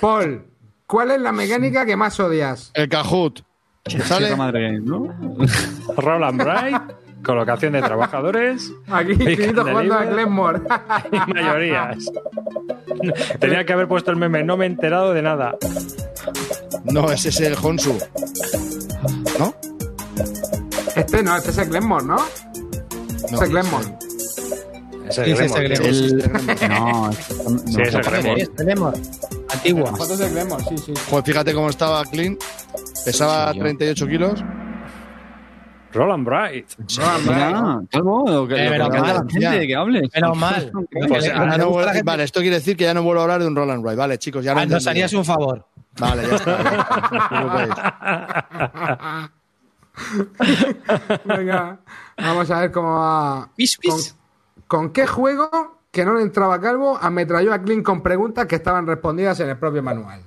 Paul, 0.00 0.44
¿cuál 0.86 1.12
es 1.12 1.20
la 1.20 1.32
mecánica 1.32 1.86
que 1.86 1.96
más 1.96 2.18
odias? 2.20 2.70
El 2.74 2.88
Kahoot. 2.88 3.42
¿Sale? 4.04 4.36
Madre, 4.36 4.78
¿no? 4.78 5.14
Roland 5.96 6.42
Bright, 6.42 6.82
colocación 7.24 7.72
de 7.72 7.82
trabajadores 7.82 8.72
Aquí, 8.88 9.14
de 9.14 9.52
jugando 9.54 9.94
a. 9.94 10.04
Glenmore. 10.04 10.60
y 11.12 11.32
mayorías. 11.32 11.98
Tenía 13.38 13.64
que 13.64 13.72
haber 13.72 13.88
puesto 13.88 14.10
el 14.10 14.16
meme, 14.16 14.42
no 14.44 14.56
me 14.56 14.64
he 14.66 14.68
enterado 14.68 15.12
de 15.12 15.22
nada. 15.22 15.56
No, 16.84 17.10
ese 17.10 17.28
es 17.30 17.40
el 17.40 17.54
Honsu. 17.60 17.98
¿No? 19.38 19.54
este 20.96 21.22
no, 21.22 21.36
este 21.36 21.50
es 21.50 21.58
el 21.58 21.68
Glenmore, 21.68 22.04
¿no? 22.04 22.16
No. 22.16 22.22
es 23.36 23.40
el 23.42 23.48
Glenmore. 23.50 23.86
Ese 25.08 25.32
es 25.32 25.40
el. 25.56 25.68
Gremor. 25.68 25.86
El... 25.86 26.18
No, 26.68 27.10
es- 27.10 27.36
no, 27.44 27.58
Sí, 27.66 27.82
es 27.82 27.94
el. 27.94 28.40
Sí, 28.40 28.50
tenemos. 28.56 28.94
Antigua. 29.52 29.92
Glenmore, 30.30 30.64
sí, 30.68 30.78
sí. 30.78 30.92
Joder, 31.08 31.24
fíjate 31.24 31.52
cómo 31.54 31.68
estaba 31.70 32.04
Clean. 32.04 32.36
Pesaba 33.04 33.52
Sí, 33.52 33.58
yo. 33.58 33.64
38 33.64 34.06
kilos. 34.06 34.44
Roland 35.92 36.24
Bright. 36.24 36.66
Roland 36.96 37.26
Bright. 37.26 37.90
Que, 37.90 38.66
Eh, 38.66 38.78
lo 38.78 38.88
que 38.90 38.96
a 38.98 39.00
la 39.00 39.14
mal, 39.14 39.26
gente, 39.30 39.66
que 39.66 39.74
hables. 39.76 40.10
Menos 40.14 40.36
mal. 40.38 40.70
Pues, 41.08 41.32
no 41.58 41.70
vuelvo- 41.70 42.04
vale, 42.04 42.22
esto 42.24 42.40
quiere 42.40 42.56
decir 42.56 42.76
que 42.76 42.84
ya 42.84 42.94
no 42.94 43.02
vuelvo 43.02 43.20
a 43.20 43.24
hablar 43.24 43.40
de 43.40 43.46
un 43.48 43.56
Roland 43.56 43.82
Wright. 43.84 43.98
Vale, 43.98 44.18
chicos, 44.18 44.44
ya 44.44 44.54
lo 44.54 44.60
Ah, 44.60 44.66
Nos 44.66 44.86
harías 44.86 45.12
un 45.12 45.24
favor. 45.24 45.66
Vale, 45.98 46.22
ya 46.28 46.36
está. 46.36 46.62
No 46.62 47.18
os 47.18 47.28
preocupéis. 47.28 47.74
Venga, 51.24 51.78
vamos 52.16 52.50
a 52.50 52.60
ver 52.60 52.70
cómo 52.70 52.98
va. 52.98 53.48
Pis, 53.56 53.76
¿Con, 53.76 53.96
pis. 53.96 54.16
con 54.66 54.90
qué 54.92 55.06
juego 55.06 55.78
que 55.90 56.04
no 56.04 56.14
le 56.14 56.22
entraba 56.22 56.60
calvo 56.60 56.96
ametralló 57.00 57.52
a 57.52 57.60
Clint 57.60 57.84
con 57.84 58.02
preguntas 58.02 58.46
que 58.46 58.56
estaban 58.56 58.86
respondidas 58.86 59.40
en 59.40 59.50
el 59.50 59.58
propio 59.58 59.82
manual? 59.82 60.22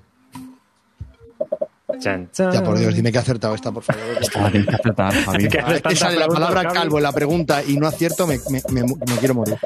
Chan, 2.00 2.30
chan. 2.32 2.52
Ya, 2.52 2.64
por 2.64 2.78
Dios, 2.78 2.94
dime 2.96 3.12
que 3.12 3.18
he 3.18 3.22
acertado 3.22 3.56
esta, 3.56 3.72
por 3.72 3.84
favor. 3.84 4.02
Tienes 4.52 4.68
que 4.68 4.76
acertar, 4.76 5.14
Javi. 5.14 5.48
Que 5.48 5.96
sale 5.96 6.18
la 6.18 6.28
palabra 6.28 6.66
calvo 6.72 6.98
en 6.98 7.04
la 7.04 7.12
pregunta 7.12 7.64
y 7.64 7.78
no 7.78 7.88
acierto, 7.88 8.26
me, 8.28 8.40
me- 8.50 8.62
me- 8.70 8.84
me 8.84 9.18
quiero 9.20 9.36
morir. 9.36 9.58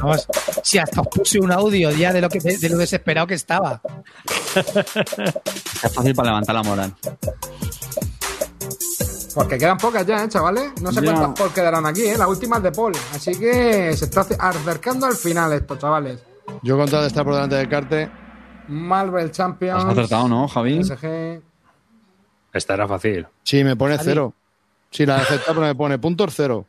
Vamos, 0.00 0.26
si 0.62 0.78
hasta 0.78 1.00
os 1.00 1.08
puse 1.08 1.40
un 1.40 1.50
audio 1.50 1.90
ya 1.90 2.12
de 2.12 2.20
lo, 2.20 2.28
que, 2.28 2.38
de, 2.38 2.68
lo 2.68 2.78
desesperado 2.78 3.26
que 3.26 3.34
estaba. 3.34 3.80
Es 4.54 5.92
fácil 5.92 6.14
para 6.14 6.28
levantar 6.28 6.54
la 6.54 6.62
moral. 6.62 6.94
Porque 9.34 9.58
quedan 9.58 9.76
pocas 9.78 10.06
ya, 10.06 10.24
¿eh, 10.24 10.28
chavales? 10.28 10.72
No 10.80 10.90
sé 10.92 11.00
Ya. 11.02 11.12
cuántas 11.12 11.38
Paul 11.38 11.52
quedarán 11.52 11.86
aquí, 11.86 12.02
¿eh? 12.06 12.16
La 12.18 12.26
última 12.28 12.56
es 12.58 12.62
de 12.64 12.72
Paul. 12.72 12.92
Así 13.14 13.32
que 13.38 13.94
se 13.96 14.04
está 14.06 14.22
acercando 14.38 15.06
al 15.06 15.14
final 15.16 15.52
esto, 15.52 15.76
chavales. 15.76 16.20
Yo 16.62 16.74
he 16.74 16.78
contado 16.78 17.02
de 17.02 17.08
estar 17.08 17.24
por 17.24 17.34
delante 17.34 17.56
del 17.56 17.68
carte. 17.68 18.10
Marvel 18.68 19.30
Champions. 19.30 19.84
Has 19.84 19.90
acertado, 19.90 20.28
¿no, 20.28 20.48
Javi? 20.48 20.84
PSG. 20.84 21.42
Esta 22.52 22.74
era 22.74 22.88
fácil. 22.88 23.26
Sí, 23.42 23.64
me 23.64 23.76
pone 23.76 23.98
cero. 23.98 24.32
Sí, 24.90 25.04
la 25.04 25.18
he 25.18 25.22
aceptado, 25.22 25.54
pero 25.54 25.66
me 25.66 25.74
pone 25.74 25.98
puntos 25.98 26.32
cero. 26.34 26.64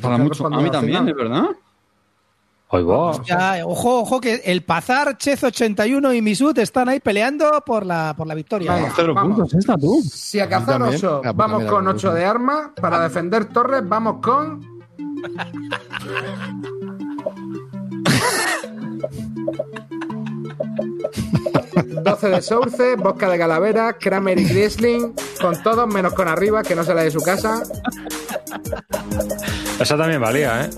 Para 0.00 0.18
mucho. 0.18 0.46
A 0.46 0.60
mí 0.60 0.70
también, 0.70 1.08
es 1.08 1.14
verdad. 1.14 1.44
Hoy 2.68 2.84
va. 2.84 3.10
Ojo, 3.66 4.00
ojo, 4.00 4.20
que 4.20 4.36
el 4.46 4.62
Pazar, 4.62 5.18
Chez 5.18 5.44
81 5.44 6.14
y 6.14 6.22
Misut 6.22 6.56
están 6.56 6.88
ahí 6.88 7.00
peleando 7.00 7.62
por 7.66 7.84
la, 7.84 8.14
por 8.16 8.26
la 8.26 8.34
victoria. 8.34 8.90
Cero 8.96 9.12
vamos. 9.12 9.36
puntos 9.36 9.54
esta, 9.54 9.76
tú. 9.76 10.00
Si 10.02 10.40
a 10.40 10.48
cazar 10.48 10.82
Ah, 10.82 10.88
pues 10.88 11.36
vamos 11.36 11.58
mira, 11.58 11.70
con 11.70 11.84
pues 11.84 11.96
8 11.96 12.14
de 12.14 12.24
arma, 12.24 12.72
para 12.80 13.00
defender 13.00 13.44
torres 13.46 13.86
vamos 13.86 14.20
con... 14.22 14.66
...12 21.92 22.28
de 22.28 22.42
Source, 22.42 22.96
Bosca 22.96 23.28
de 23.28 23.38
Calavera, 23.38 23.92
Kramer 23.94 24.38
y 24.38 24.44
Griesling, 24.44 25.14
con 25.40 25.62
todos 25.62 25.86
menos 25.86 26.14
con 26.14 26.28
arriba, 26.28 26.62
que 26.62 26.74
no 26.74 26.84
se 26.84 26.94
la 26.94 27.02
de 27.02 27.10
su 27.10 27.20
casa. 27.20 27.62
Esa 29.78 29.96
también 29.96 30.20
valía, 30.20 30.64
¿eh? 30.64 30.70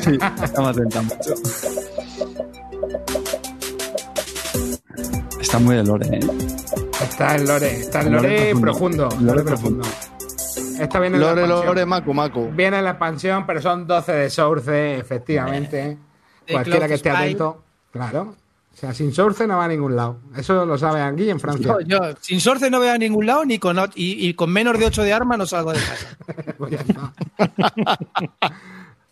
Sí, 0.00 0.18
estamos 0.42 0.76
atentos 0.76 1.04
mucho. 1.04 1.34
Está 5.40 5.58
muy 5.58 5.76
de 5.76 5.84
lore, 5.84 6.06
¿eh? 6.16 6.20
Está 7.02 7.36
en 7.36 7.46
Lore, 7.46 7.76
está 7.80 8.00
en 8.00 8.12
Lore 8.12 8.28
Lore 8.52 8.60
profundo. 8.60 9.08
profundo. 9.08 9.26
Lore 9.26 9.26
Lore 9.26 9.42
profundo. 9.44 9.88
Esta 10.80 11.00
viene 11.00 11.16
en 11.16 11.20
la 11.22 11.28
Lore, 11.28 11.40
expansión. 11.42 11.66
lore, 11.66 11.86
macu, 11.86 12.14
macu. 12.14 12.50
Viene 12.52 12.78
en 12.78 12.84
la 12.84 12.90
expansión, 12.90 13.46
pero 13.46 13.60
son 13.60 13.86
12 13.86 14.12
de 14.12 14.30
Source, 14.30 14.98
efectivamente. 14.98 15.98
De 16.46 16.52
Cualquiera 16.52 16.88
que 16.88 16.94
esté 16.94 17.10
atento. 17.10 17.62
Claro. 17.92 18.34
O 18.74 18.76
sea, 18.76 18.92
sin 18.92 19.12
Source 19.14 19.46
no 19.46 19.56
va 19.58 19.66
a 19.66 19.68
ningún 19.68 19.94
lado. 19.94 20.18
Eso 20.36 20.66
lo 20.66 20.76
sabe 20.76 21.00
aquí 21.00 21.30
en 21.30 21.38
Francia. 21.38 21.76
Yo, 21.86 21.86
yo 21.86 22.14
sin 22.20 22.40
Sorce 22.40 22.68
no 22.70 22.80
veo 22.80 22.92
a 22.92 22.98
ningún 22.98 23.24
lado, 23.24 23.44
ni 23.44 23.58
con, 23.60 23.76
y, 23.94 24.28
y 24.28 24.34
con 24.34 24.52
menos 24.52 24.76
de 24.78 24.86
8 24.86 25.02
de 25.02 25.12
arma 25.12 25.36
no 25.36 25.46
salgo 25.46 25.72
de 25.72 25.78
casa. 25.80 26.16
Pues. 26.58 26.76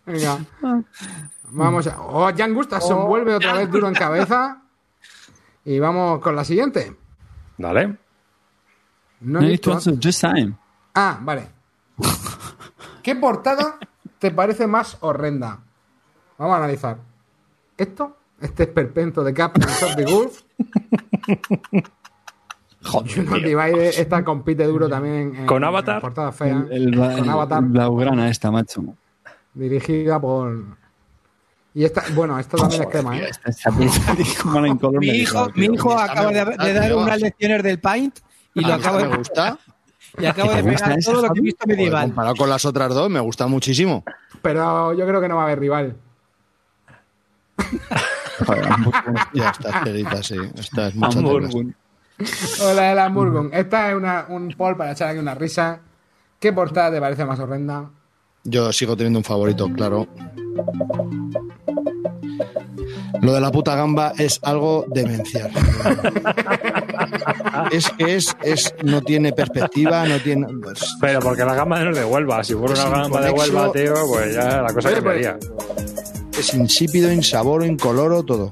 Venga. 0.06 0.38
Vamos 1.50 1.86
a. 1.86 2.00
Oh, 2.00 2.30
Jan 2.36 2.54
Gustafsson 2.54 3.06
vuelve 3.06 3.34
otra 3.34 3.52
vez 3.54 3.70
duro 3.70 3.88
en 3.88 3.94
cabeza. 3.94 4.62
Y 5.64 5.78
vamos 5.78 6.20
con 6.20 6.34
la 6.34 6.44
siguiente. 6.44 6.96
Dale. 7.56 7.96
No 9.20 9.38
he 9.38 9.42
No, 9.42 9.48
visto- 9.48 9.72
also 9.72 9.92
just 10.02 10.20
time. 10.22 10.54
Ah, 10.94 11.18
vale. 11.22 11.48
¿Qué 13.02 13.14
portada 13.14 13.78
te 14.18 14.30
parece 14.32 14.66
más 14.66 14.96
horrenda? 15.00 15.60
Vamos 16.38 16.54
a 16.54 16.58
analizar. 16.58 16.98
¿Esto? 17.78 18.16
Este 18.42 18.64
esperpento 18.64 19.22
de 19.24 19.32
Captain 19.32 19.68
of 19.68 19.96
the 19.96 20.04
Gulf. 20.04 20.42
Juno 22.84 23.36
Divide, 23.36 23.88
esta 24.00 24.24
compite 24.24 24.64
duro 24.64 24.88
también 24.88 25.36
en, 25.36 25.46
¿Con 25.46 25.58
en 25.58 25.64
Avatar? 25.68 26.00
portada 26.00 26.32
fea. 26.32 26.66
El, 26.70 26.94
el, 26.94 26.96
con 26.96 27.30
Avatar. 27.30 27.62
la 27.72 27.88
Ugrana 27.88 28.28
esta, 28.28 28.50
macho. 28.50 28.82
Dirigida 29.54 30.20
por. 30.20 30.64
Y 31.74 31.84
esta, 31.84 32.02
bueno, 32.14 32.38
esta 32.38 32.56
también 32.58 32.82
es 32.82 32.88
crema, 32.88 33.16
¿eh? 33.18 33.30
Mi 35.00 35.08
hijo, 35.10 35.48
mi 35.54 35.66
hijo 35.66 35.96
acaba 35.98 36.30
me 36.30 36.44
de, 36.44 36.44
de 36.44 36.72
dar 36.74 36.94
unas 36.96 37.20
lecciones 37.20 37.62
del 37.62 37.78
Paint 37.78 38.18
y 38.54 38.60
lo 38.62 38.74
A 38.74 38.76
mí 38.76 38.82
acabo 38.82 38.98
me 38.98 39.06
de, 39.08 39.16
gusta. 39.16 39.58
y 40.18 40.26
acabo 40.26 40.50
de 40.52 40.62
¿Te 40.62 40.70
gusta 40.70 40.86
pegar 40.86 41.02
todo 41.04 41.22
lo 41.22 41.32
que 41.32 41.38
he 41.38 41.42
visto 41.42 41.64
Joder, 41.64 41.76
medieval. 41.78 42.04
comparado 42.08 42.34
con 42.36 42.50
las 42.50 42.64
otras 42.64 42.88
dos, 42.92 43.08
me 43.08 43.20
gusta 43.20 43.46
muchísimo. 43.46 44.04
Pero 44.42 44.92
yo 44.94 45.06
creo 45.06 45.20
que 45.20 45.28
no 45.28 45.36
va 45.36 45.42
a 45.42 45.44
haber 45.44 45.60
rival. 45.60 45.96
Ya 49.34 49.50
está, 49.50 49.84
cerita, 49.84 50.22
sí. 50.22 50.36
Esta 50.56 50.88
es 50.88 50.94
mucha 50.94 51.18
tela. 51.18 51.28
Hamburgun. 51.28 51.74
Hola, 52.62 52.82
de 52.82 52.94
la 52.94 53.08
Murgon. 53.08 53.50
Esta 53.52 53.90
es 53.90 53.96
una, 53.96 54.26
un 54.28 54.48
poll 54.56 54.76
para 54.76 54.92
echar 54.92 55.08
aquí 55.08 55.18
una 55.18 55.34
risa. 55.34 55.80
¿Qué 56.38 56.52
portada 56.52 56.92
te 56.92 57.00
parece 57.00 57.24
más 57.24 57.38
horrenda? 57.40 57.90
Yo 58.44 58.72
sigo 58.72 58.96
teniendo 58.96 59.18
un 59.20 59.24
favorito, 59.24 59.68
claro. 59.72 60.06
Lo 63.20 63.32
de 63.32 63.40
la 63.40 63.52
puta 63.52 63.76
gamba 63.76 64.12
es 64.18 64.40
algo 64.42 64.84
demencial. 64.88 65.50
es 67.70 67.88
que 67.90 68.16
es, 68.16 68.36
es, 68.42 68.74
no 68.82 69.00
tiene 69.00 69.32
perspectiva, 69.32 70.04
no 70.06 70.18
tiene. 70.18 70.46
pues, 70.62 70.96
Pero 71.00 71.20
porque 71.20 71.44
la 71.44 71.54
gamba 71.54 71.80
no 71.84 71.90
es 71.90 71.96
de 71.96 72.04
Huelva. 72.04 72.42
Si 72.42 72.54
fuera 72.54 72.84
una 72.86 73.02
gamba 73.02 73.20
de. 73.20 73.30
Huelva, 73.30 73.72
tío, 73.72 73.94
pues 74.08 74.34
ya 74.34 74.62
la 74.62 74.72
cosa 74.72 74.88
Oye, 74.88 75.02
pues- 75.02 75.26
cambiaría. 75.26 75.38
Es 76.38 76.54
insípido, 76.54 77.12
insaboro, 77.12 77.64
incoloro, 77.64 78.22
todo. 78.22 78.48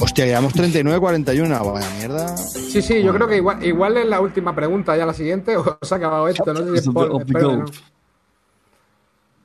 Hostia, 0.00 0.26
llevamos 0.26 0.54
39-41. 0.54 1.72
Vaya 1.72 1.90
mierda. 1.98 2.36
Sí, 2.36 2.82
sí, 2.82 3.02
yo 3.02 3.12
creo 3.14 3.26
que 3.26 3.36
igual, 3.36 3.64
igual 3.64 3.96
es 3.96 4.06
la 4.06 4.20
última 4.20 4.54
pregunta, 4.54 4.96
ya 4.96 5.06
la 5.06 5.14
siguiente, 5.14 5.56
o 5.58 5.78
se 5.82 5.94
ha 5.94 5.96
acabado 5.96 6.28
esto, 6.28 6.52
no 6.52 6.60
sé 6.60 6.64
si 6.66 6.78
es 6.78 6.86
espero 6.86 7.56
no. 7.56 7.64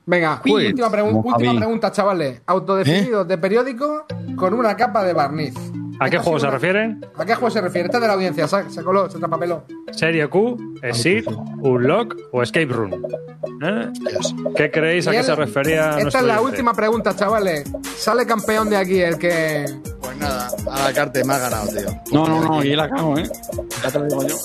Venga, 0.06 0.42
Quiz, 0.42 0.70
última, 0.70 0.90
como 0.90 1.22
última 1.22 1.56
pregunta, 1.56 1.92
chavales. 1.92 2.42
Autodefinidos 2.48 3.28
de 3.28 3.38
periódico 3.38 4.06
con 4.36 4.56
una 4.56 4.76
capa 4.76 5.04
de 5.04 5.14
barniz. 5.14 5.54
¿A 6.00 6.10
qué 6.10 6.18
juego 6.18 6.40
se 6.40 6.46
una- 6.46 6.54
refieren? 6.56 7.06
¿A 7.18 7.26
qué 7.26 7.36
juego 7.36 7.50
se 7.52 7.62
refiere? 7.62 7.88
Esta 7.88 7.98
es 7.98 8.02
de 8.02 8.08
la 8.08 8.14
audiencia, 8.14 8.48
se, 8.48 8.70
se 8.70 8.84
coló, 8.84 9.10
se 9.10 9.18
trapapeló. 9.20 9.66
¿Serie 9.92 10.28
Q, 10.30 10.58
Exit, 10.82 11.26
Unlock 11.62 12.16
o 12.32 12.42
Escape 12.42 12.68
Room? 12.68 12.92
¿Eh? 13.62 13.90
¿Qué 14.56 14.72
creéis 14.72 15.08
a 15.08 15.14
Y 15.14 15.18
qué 15.18 15.24
se 15.24 15.36
refería 15.36 15.98
Esta 16.00 16.20
es 16.20 16.26
la 16.26 16.40
última 16.42 16.74
pregunta, 16.74 17.16
chavales. 17.16 17.70
Sale 17.98 18.26
campeón 18.26 18.70
de 18.70 18.78
aquí 18.78 19.00
el 19.02 19.18
que. 19.18 19.66
Pues 20.02 20.18
nada, 20.18 20.50
a 20.72 20.84
la 20.86 20.94
carta 20.94 21.20
me 21.26 21.34
ha 21.34 21.40
ganado, 21.40 21.68
tío. 21.68 21.90
No, 22.14 22.28
no, 22.28 22.42
no, 22.44 22.60
aquí 22.60 22.76
la 22.76 22.90
cago, 22.90 23.18
¿eh? 23.18 23.30
Ya 23.84 23.92
te 23.92 24.00
lo 24.00 24.06
digo 24.06 24.24
yo. 24.28 24.36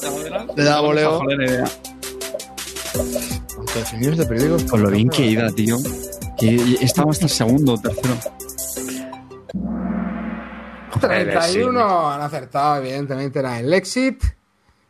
Le 0.57 0.65
da 0.65 0.81
voleo. 0.81 1.21
Autodefinidos 3.59 4.19
de 4.19 4.27
periódicos. 4.27 4.65
Con 4.65 4.83
lo 4.83 4.91
bien 4.91 5.09
que 5.09 5.25
iba, 5.27 5.49
tío. 5.51 5.77
Que 6.37 6.77
estaba 6.81 7.11
hasta 7.13 7.25
el 7.27 7.31
segundo 7.31 7.75
o 7.75 7.79
tercero. 7.81 8.15
31 11.01 12.11
han 12.11 12.21
acertado, 12.21 12.77
evidentemente 12.83 13.39
era 13.39 13.61
el 13.61 13.73
exit. 13.73 14.23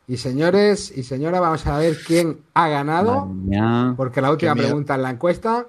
Y 0.07 0.19
señores 0.19 0.93
y 0.95 1.03
señoras, 1.03 1.41
vamos 1.41 1.67
a 1.67 1.79
ver 1.79 1.97
quién 2.07 2.41
ha 2.53 2.69
ganado. 2.69 3.31
Porque 3.97 4.21
la 4.21 4.31
última 4.31 4.55
pregunta 4.55 4.95
en 4.95 5.03
la 5.03 5.11
encuesta. 5.11 5.67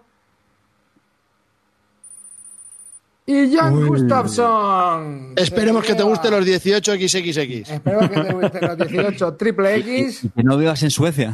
Y 3.27 3.55
Jan 3.55 3.87
Gustafsson. 3.87 5.33
Esperemos 5.35 5.83
que 5.83 5.95
te 5.95 6.03
gusten 6.03 6.31
los 6.31 6.45
18XXX. 6.45 7.69
Esperemos 7.71 8.09
que 8.09 8.21
te 8.21 8.33
gusten 8.33 8.67
los 8.67 8.77
18 8.77 9.33
triple 9.35 9.75
X. 9.77 10.25
Y 10.25 10.29
que 10.29 10.43
no 10.43 10.57
vivas 10.57 10.83
en 10.83 10.91
Suecia. 10.91 11.33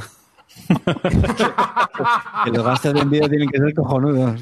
que 2.44 2.52
los 2.52 2.64
gastos 2.64 2.94
de 2.94 3.02
envío 3.02 3.28
tienen 3.30 3.50
que 3.50 3.58
ser 3.58 3.74
cojonudos. 3.74 4.42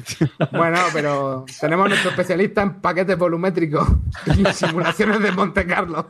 Bueno, 0.52 0.78
pero 0.92 1.44
tenemos 1.60 1.88
nuestro 1.88 2.10
especialista 2.10 2.62
en 2.62 2.74
paquetes 2.80 3.18
volumétricos 3.18 3.88
y 4.26 4.44
simulaciones 4.52 5.20
de 5.20 5.32
Monte 5.32 5.66
Carlo. 5.66 6.06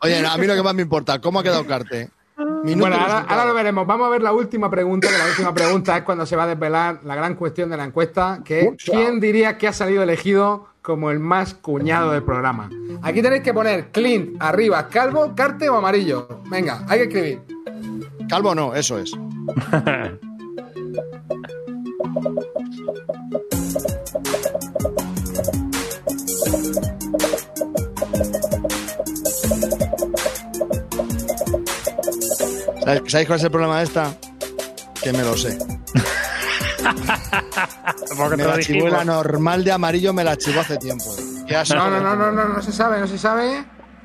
Oye, 0.00 0.22
no, 0.22 0.30
a 0.30 0.38
mí 0.38 0.46
lo 0.46 0.54
que 0.54 0.62
más 0.62 0.74
me 0.74 0.82
importa, 0.82 1.20
¿cómo 1.20 1.40
ha 1.40 1.42
quedado 1.42 1.66
Carte? 1.66 2.10
Minuto 2.36 2.88
Bueno, 2.88 2.96
ahora, 2.96 3.44
lo 3.44 3.54
veremos. 3.54 3.86
Vamos 3.86 4.08
a 4.08 4.10
ver 4.10 4.22
la 4.22 4.32
última 4.32 4.68
pregunta, 4.68 5.08
que 5.08 5.18
la 5.18 5.26
última 5.26 5.54
pregunta 5.54 5.96
es 5.96 6.02
cuando 6.02 6.26
se 6.26 6.34
va 6.34 6.44
a 6.44 6.48
desvelar 6.48 7.00
la 7.04 7.14
gran 7.14 7.36
cuestión 7.36 7.70
de 7.70 7.76
la 7.76 7.84
encuesta, 7.84 8.40
que 8.44 8.60
es 8.60 8.70
¿quién 8.84 9.20
diría 9.20 9.56
que 9.56 9.68
ha 9.68 9.72
salido 9.72 10.02
elegido 10.02 10.66
como 10.84 11.10
el 11.10 11.18
más 11.18 11.54
cuñado 11.54 12.12
del 12.12 12.22
programa? 12.22 12.68
Aquí 13.00 13.22
tenéis 13.22 13.42
que 13.42 13.54
poner 13.54 13.90
Clint 13.90 14.36
arriba, 14.38 14.86
calvo, 14.88 15.32
carte 15.34 15.66
o 15.66 15.76
amarillo. 15.76 16.42
Venga, 16.50 16.84
hay 16.86 16.98
que 16.98 17.04
escribir. 17.04 17.40
Calvo 18.28 18.54
no, 18.54 18.74
eso 18.74 18.98
es. 18.98 19.10
¿Sabéis, 32.84 33.10
sabéis 33.10 33.26
cuál 33.26 33.38
es 33.38 33.44
el 33.44 33.50
problema 33.50 33.78
de 33.78 33.84
esta? 33.84 34.14
Que 35.02 35.12
me 35.12 35.22
lo 35.22 35.34
sé. 35.34 35.56
Porque 38.16 38.36
Me 38.36 38.44
la 38.44 38.58
chivó 38.60 38.88
la 38.88 39.04
normal 39.04 39.64
de 39.64 39.72
amarillo, 39.72 40.12
me 40.12 40.24
la 40.24 40.36
chivó 40.36 40.60
hace 40.60 40.76
tiempo. 40.76 41.04
No, 41.74 41.90
no, 41.90 42.00
no, 42.00 42.16
no, 42.16 42.32
no, 42.32 42.48
no 42.48 42.62
se 42.62 42.72
sabe, 42.72 43.00
no 43.00 43.06
se 43.06 43.18
sabe. 43.18 43.64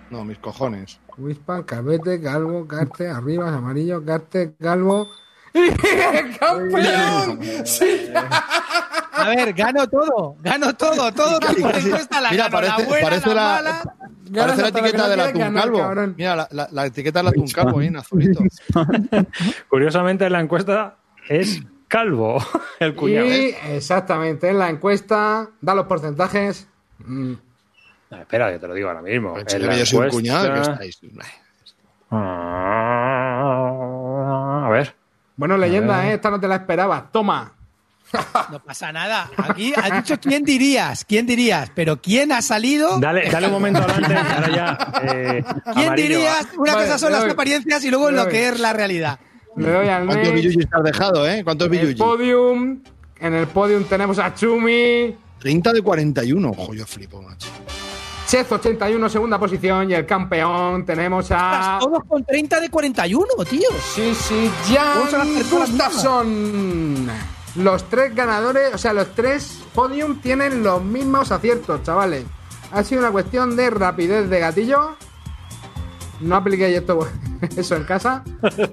No, 0.10 0.24
mis 0.26 0.38
cojones. 0.40 1.00
Wispan, 1.18 1.64
calvete, 1.64 2.22
calvo, 2.22 2.66
carte, 2.68 3.08
arriba, 3.10 3.50
amarillo, 3.54 4.04
carte, 4.04 4.56
calvo. 4.60 5.08
¡Campeón! 6.40 7.40
Sí. 7.66 8.10
A 9.12 9.30
ver, 9.30 9.54
gano 9.54 9.88
todo, 9.88 10.36
gano 10.42 10.74
todo, 10.76 11.12
todo. 11.12 11.40
Casi, 11.42 11.62
casi. 11.62 11.90
la 11.90 12.32
Mira, 12.32 12.50
gano, 12.50 12.62
la 12.62 12.70
parece, 12.76 12.88
buena, 12.90 13.04
parece 13.10 13.28
la 13.30 13.34
la, 13.36 13.42
mala. 13.56 13.96
Parece 14.34 14.62
la 14.62 14.68
etiqueta 14.68 14.98
no 14.98 15.10
del 15.10 15.20
atún 15.20 15.40
ganar, 15.42 15.64
calvo. 15.64 15.78
cabrón. 15.80 16.16
Mira, 16.18 16.36
la, 16.36 16.48
la- 16.52 16.68
la 16.72 16.86
etiqueta 16.86 17.20
del 17.20 17.28
atún 17.30 17.48
calvo 17.50 17.80
ahí 17.80 17.88
en 17.88 17.98
azulito. 17.98 18.42
Curiosamente, 19.70 20.30
la 20.30 20.40
encuesta 20.40 20.96
es 21.28 21.62
calvo, 21.90 22.42
el 22.80 22.96
cuñado. 22.96 23.28
Y 23.28 23.54
exactamente, 23.68 24.50
en 24.50 24.58
la 24.60 24.70
encuesta, 24.70 25.50
da 25.60 25.76
los 25.76 25.86
porcentajes. 25.88 26.66
Mm, 27.00 27.34
espera, 28.12 28.52
que 28.54 28.60
te 28.60 28.68
lo 28.68 28.74
digo 28.74 28.88
ahora 28.88 29.02
mismo. 29.02 29.38
En 29.38 29.46
que 29.46 29.58
un 29.98 30.10
cuñado, 30.10 30.54
que 30.54 30.62
estáis. 30.62 31.02
Ah, 33.42 34.66
A 34.66 34.70
ver. 34.70 34.96
Bueno, 35.36 35.58
leyenda, 35.58 36.08
¿eh? 36.10 36.14
esta 36.16 36.30
no 36.30 36.40
te 36.40 36.48
la 36.48 36.56
esperabas. 36.56 37.12
Toma. 37.12 37.54
No 38.52 38.60
pasa 38.60 38.92
nada. 38.92 39.30
Aquí 39.38 39.72
has 39.76 39.92
dicho 40.04 40.20
quién 40.20 40.44
dirías, 40.44 41.06
quién 41.06 41.28
dirías, 41.28 41.72
pero 41.76 42.02
quién 42.02 42.32
ha 42.32 42.42
salido. 42.42 43.00
Dale, 43.00 43.30
dale 43.30 43.46
un 43.48 43.54
momento 43.54 43.82
adelante. 43.84 44.16
Ahora 44.16 44.50
ya. 44.50 44.78
eh, 45.04 45.44
¿Quién 45.76 45.88
amarillo. 45.90 46.08
dirías? 46.08 46.48
Una 46.58 46.74
Vale, 46.74 46.86
cosa 46.88 46.98
son 46.98 47.12
las 47.12 47.22
doy. 47.22 47.32
apariencias 47.32 47.84
y 47.84 47.92
luego 47.92 48.10
lo 48.10 48.28
que 48.28 48.48
es 48.48 48.60
la 48.60 48.74
realidad. 48.74 49.20
Le 49.56 49.72
doy 49.72 49.88
al 49.88 50.06
¿Cuántos 50.06 50.32
te 50.32 50.68
has 50.72 50.84
dejado, 50.84 51.28
eh? 51.28 51.44
¿Cuántos 51.44 51.68
En 51.68 51.74
el 51.76 51.96
podium. 51.96 52.82
En 53.20 53.34
el 53.34 53.48
podium 53.48 53.84
tenemos 53.84 54.20
a 54.20 54.34
Chumi. 54.34 55.16
30 55.40 55.74
de 55.74 55.82
41. 55.82 56.50
Ojo, 56.50 56.74
yo 56.74 56.86
flipo, 56.86 57.22
macho. 57.22 57.50
Chef 58.28 58.52
81, 58.52 59.10
segunda 59.10 59.40
posición. 59.40 59.90
Y 59.90 59.96
el 59.96 60.06
campeón 60.06 60.86
tenemos 60.86 61.32
a. 61.32 61.36
Estás 61.36 61.80
todos 61.80 62.04
con 62.08 62.24
30 62.24 62.60
de 62.60 62.70
41, 62.70 63.26
tío. 63.50 63.70
Sí, 63.94 64.14
sí, 64.14 64.52
Jan 64.72 65.28
Gustafsson. 65.50 67.08
Los 67.56 67.90
tres 67.90 68.14
ganadores, 68.14 68.74
o 68.76 68.78
sea, 68.78 68.94
los 68.94 69.16
tres 69.16 69.60
podium 69.74 70.22
tienen 70.22 70.64
los 70.64 70.84
mismos 70.84 71.32
aciertos, 71.32 71.82
chavales. 71.84 72.24
Ha 72.72 72.84
sido 72.84 73.02
una 73.02 73.12
cuestión 73.12 73.56
de 73.56 73.72
rapidez 73.72 74.30
de 74.30 74.40
gatillo. 74.40 74.96
No 76.22 76.36
apliquéis 76.36 76.78
esto, 76.78 77.08
eso 77.58 77.76
en 77.76 77.84
casa, 77.86 78.24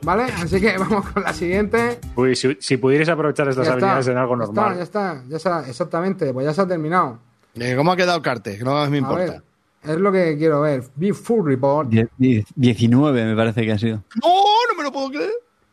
¿vale? 0.02 0.24
Así 0.24 0.60
que 0.60 0.76
vamos 0.78 1.08
con 1.10 1.22
la 1.22 1.32
siguiente. 1.32 2.00
Uy, 2.16 2.34
si, 2.34 2.56
si 2.60 2.76
pudierais 2.76 3.08
aprovechar 3.08 3.48
estas 3.48 3.66
Ya 3.66 3.72
habilidades 3.72 4.00
está, 4.08 4.12
en 4.12 4.18
algo 4.18 4.34
ya 4.34 4.38
normal. 4.46 4.78
Está, 4.80 5.14
ya 5.14 5.16
está, 5.16 5.24
ya 5.28 5.36
está, 5.36 5.68
exactamente, 5.68 6.32
pues 6.32 6.44
ya 6.46 6.52
se 6.54 6.60
ha 6.62 6.66
terminado. 6.66 7.18
Eh, 7.54 7.74
¿Cómo 7.76 7.92
ha 7.92 7.96
quedado 7.96 8.20
Carte? 8.20 8.58
No 8.62 8.74
me 8.90 8.96
A 8.96 8.98
importa. 9.00 9.16
ver, 9.24 9.42
es 9.84 9.96
lo 9.98 10.10
que 10.12 10.36
quiero 10.36 10.60
ver. 10.62 10.84
Be 10.96 11.14
Full 11.14 11.46
Report. 11.46 11.88
Die- 11.88 12.08
die- 12.18 12.44
19 12.56 13.24
me 13.24 13.36
parece 13.36 13.62
que 13.64 13.72
ha 13.72 13.78
sido. 13.78 14.02
No, 14.22 14.28
no 14.68 14.76
me 14.76 14.82
lo 14.82 14.92
puedo 14.92 15.08
creer. 15.10 15.30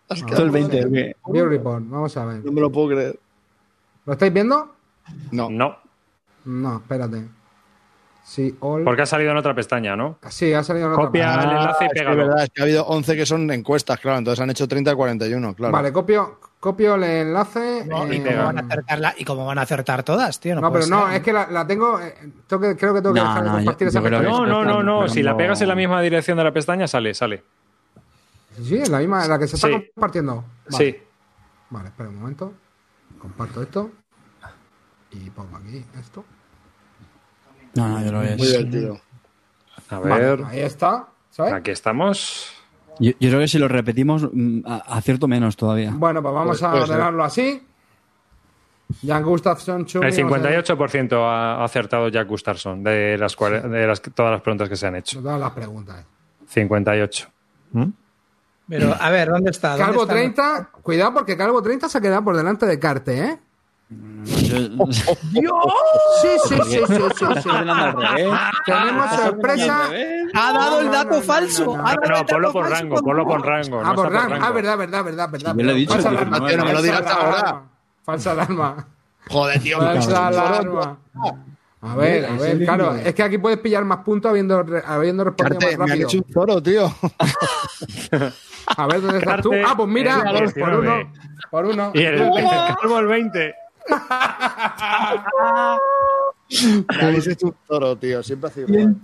Has 0.10 0.20
No. 0.22 0.26
quedado- 0.28 0.44
Todo 0.44 0.46
el 0.46 0.70
20. 0.70 0.86
¿o 0.86 0.92
qué? 0.92 1.16
View 1.32 1.46
Report, 1.48 1.84
vamos 1.88 2.16
a 2.18 2.26
ver. 2.26 2.46
No 2.46 2.52
me 2.52 2.62
lo 2.62 2.72
puedo 2.72 2.90
creer. 2.90 3.20
¿Lo 4.06 4.14
estáis 4.14 4.32
viendo? 4.34 4.76
No. 5.32 5.50
No, 5.50 5.78
No, 6.46 6.78
espérate. 6.78 7.24
Sí, 8.26 8.56
all. 8.62 8.84
porque 8.86 9.02
ha 9.02 9.06
salido 9.06 9.32
en 9.32 9.38
otra 9.38 9.54
pestaña, 9.54 9.96
¿no? 9.98 10.18
Sí, 10.30 10.54
ha 10.54 10.64
salido 10.64 10.88
en 10.88 10.94
otra 10.94 11.06
Copia 11.06 11.34
el 11.36 11.50
enlace 11.50 11.84
y 11.84 11.88
Ah, 11.88 11.90
es 11.94 12.00
pégalo. 12.00 12.18
verdad, 12.18 12.44
es 12.44 12.50
que 12.52 12.62
ha 12.62 12.64
habido 12.64 12.86
11 12.86 13.16
que 13.18 13.26
son 13.26 13.52
encuestas, 13.52 14.00
claro. 14.00 14.18
Entonces 14.20 14.40
han 14.42 14.50
hecho 14.50 14.66
30 14.68 14.92
de 14.92 14.96
41, 14.96 15.54
claro. 15.54 15.74
Vale, 15.74 15.92
copio, 15.92 16.40
copio 16.60 16.96
el 16.96 17.04
enlace. 17.04 17.84
No, 17.86 18.06
eh, 18.06 18.16
y, 18.16 18.22
cómo 18.24 18.44
van 18.46 18.58
a 18.58 18.62
acertarla, 18.62 19.16
y 19.18 19.26
cómo 19.26 19.46
van 19.46 19.58
a 19.58 19.62
acertar 19.64 20.04
todas, 20.04 20.40
tío. 20.40 20.56
No, 20.60 20.72
pero 20.72 20.88
no, 20.88 21.12
es 21.12 21.22
que 21.22 21.34
la, 21.34 21.48
la 21.52 21.68
tengo. 21.68 22.00
eh, 22.00 22.16
tengo 22.48 22.62
que- 22.62 22.78
creo 22.78 22.94
que 22.94 23.02
tengo 23.02 23.14
que 23.14 23.20
No, 23.20 23.28
dejar 23.28 23.44
de 23.44 23.50
no, 23.50 23.56
compartir 23.58 23.86
yo- 23.88 23.90
esa 23.90 24.02
pestaña. 24.02 24.30
No, 24.30 24.46
no, 24.46 24.64
no, 24.64 24.82
no. 24.84 25.10
Si 25.10 25.22
la 25.22 25.36
pegas 25.36 25.62
en 25.62 25.68
la 25.68 25.76
misma 25.76 26.02
dirección 26.02 26.38
de 26.38 26.44
la 26.46 26.52
pestaña, 26.54 26.88
sale, 26.88 27.14
sale. 27.14 27.44
Sí, 28.62 28.78
es 28.78 28.88
la 28.90 29.00
misma, 29.00 29.28
la 29.28 29.38
que 29.38 29.48
se 29.48 29.56
está 29.58 29.68
Sí. 29.68 29.92
compartiendo. 29.96 30.46
Vale. 30.72 30.86
Sí. 30.92 30.98
Vale, 31.72 31.90
espera 31.90 32.08
un 32.10 32.20
momento. 32.20 32.54
Comparto 33.20 33.62
esto. 33.62 33.92
Y 35.12 35.30
pongo 35.32 35.58
aquí 35.58 35.84
esto. 36.00 36.24
No, 37.76 37.88
no, 37.88 38.04
yo 38.06 38.12
lo 38.12 38.20
veo. 38.20 38.38
Muy 38.38 38.48
divertido. 38.48 39.00
A 39.90 40.00
Vale, 40.00 40.26
ver. 40.26 40.44
ahí 40.46 40.60
está. 40.60 41.08
¿Sabes? 41.32 41.54
Aquí 41.54 41.72
estamos. 41.72 42.52
Yo, 43.00 43.12
yo 43.20 43.30
creo 43.30 43.40
que 43.40 43.48
si 43.48 43.58
lo 43.58 43.68
repetimos, 43.68 44.28
mm, 44.32 44.60
a- 44.66 44.98
acierto 44.98 45.28
menos 45.28 45.56
todavía. 45.58 45.92
Bueno, 45.96 46.22
pues 46.22 46.34
vamos 46.34 46.50
Pues 46.60 46.64
a 46.64 46.72
puede 46.72 46.84
ser. 46.86 46.92
ordenarlo 46.96 47.24
así. 47.24 47.64
Jan 49.06 49.24
Gustafsson, 49.24 49.86
Chumi, 49.86 50.06
El 50.06 50.12
vamos 50.24 50.40
a 50.40 50.42
ver 50.50 50.64
58% 50.64 51.18
ha 51.26 51.64
acertado 51.64 52.10
Jack 52.10 52.28
Gustafson 52.28 52.84
de 52.84 53.18
las, 53.18 53.36
cuare- 53.36 53.62
de 53.68 53.88
las 53.88 54.02
todas 54.02 54.32
las 54.32 54.42
preguntas 54.42 54.70
que 54.70 54.76
se 54.76 54.86
han 54.86 54.96
hecho. 54.96 55.20
Todas 55.22 55.40
las 55.40 55.52
preguntas. 55.52 56.06
58. 56.48 57.28
¿Mm? 57.72 57.86
Pero, 58.70 58.96
a 59.00 59.10
ver, 59.10 59.30
¿dónde 59.30 59.50
está? 59.52 59.70
¿Dónde 59.72 59.86
Calvo 59.86 60.02
está? 60.04 60.14
30, 60.14 60.70
cuidado 60.84 61.14
porque 61.14 61.36
Calvo 61.36 61.62
30 61.62 61.90
se 61.90 61.98
ha 61.98 62.02
quedado 62.02 62.24
por 62.24 62.38
delante 62.38 62.66
de 62.68 62.78
Carte, 62.80 63.20
¿eh? 63.20 63.40
Yo- 63.90 65.60
Sí, 66.22 66.30
sí, 66.48 66.56
sí, 66.66 66.80
sí. 66.88 67.50
Tenemos 68.66 69.12
sorpresa. 69.12 69.90
Ha 70.34 70.54
dado 70.54 70.80
el 70.82 70.92
dato 70.92 71.22
falso. 71.22 71.78
no, 71.78 71.84
no. 71.84 72.26
Ponlo 72.26 72.52
por 72.52 72.64
falso 72.66 72.82
rango, 72.82 72.96
con 72.96 73.04
ponlo 73.06 73.24
por 73.26 73.40
Hugo. 73.40 73.46
rango. 73.50 73.82
Ah, 73.84 73.94
por 73.94 74.12
rango. 74.12 74.36
Ah, 74.42 74.52
verdad, 74.52 74.78
verdad, 74.78 75.04
verdad, 75.04 75.30
verdad. 75.30 75.56
yo 75.56 75.64
lo 75.64 75.72
he 75.72 75.76
dicho, 75.76 75.94
Falsa 75.94 76.10
el 76.10 76.16
alarma. 76.18 76.40
19. 76.40 76.58
No 76.58 76.66
me 76.66 76.74
lo 76.74 76.82
digas 76.82 77.00
Falsa 77.02 77.14
ahora. 77.16 77.40
alarma. 77.40 77.70
Falsa 78.04 78.32
alarma. 78.32 78.88
Joder, 79.30 79.62
tío. 79.62 79.78
Falsa 79.80 80.28
alarma. 80.28 80.98
A 81.82 81.96
ver, 81.98 82.26
a 82.26 82.34
ver, 82.38 82.60
claro, 82.64 82.96
es 82.96 83.14
que 83.14 83.24
aquí 83.24 83.38
puedes 83.38 83.60
pillar 83.60 83.84
más 83.84 83.98
puntos 84.00 84.30
habiendo, 84.30 84.64
re- 84.64 84.84
habiendo 84.86 85.26
respondido 85.26 85.60
Carte, 85.60 85.78
más 85.78 85.88
me 85.88 85.94
han 85.94 86.00
rápido. 86.00 86.08
hecho 86.08 86.18
un 86.26 86.34
zoro, 86.34 86.64
tío. 86.64 86.86
A 88.78 88.88
ver, 88.88 89.02
¿dónde 89.02 89.18
estás 89.20 89.42
tú? 89.42 89.50
Carte, 89.50 89.66
Ah, 89.68 89.74
pues 89.76 89.90
mira, 89.90 90.24
por, 90.24 90.32
por 90.32 90.40
19. 90.40 90.78
uno. 90.78 91.12
Por 91.52 91.66
uno. 91.66 91.92
Y 91.94 92.04
el, 92.04 92.22
el 92.22 92.76
calvo 92.80 93.00
el 93.00 93.08
20. 93.08 93.56
Hecho 96.50 97.48
un 97.48 97.56
zoro, 97.68 97.96
tío. 97.98 98.22
Siempre 98.24 98.50
ha 98.50 98.54
sido 98.54 98.68
igual. 98.70 98.96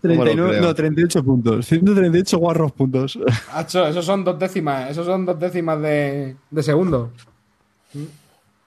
139, 0.00 0.50
creo. 0.50 0.62
no, 0.62 0.74
38 0.74 1.24
puntos. 1.24 1.66
138 1.66 2.38
guarros 2.38 2.72
puntos. 2.72 3.18
Hacho, 3.52 3.86
esos 3.86 4.04
son 4.04 4.24
dos 4.24 4.38
décimas, 4.38 4.90
esos 4.90 5.04
son 5.06 5.26
dos 5.26 5.38
décimas 5.38 5.80
de, 5.80 6.36
de 6.50 6.62
segundo. 6.62 7.10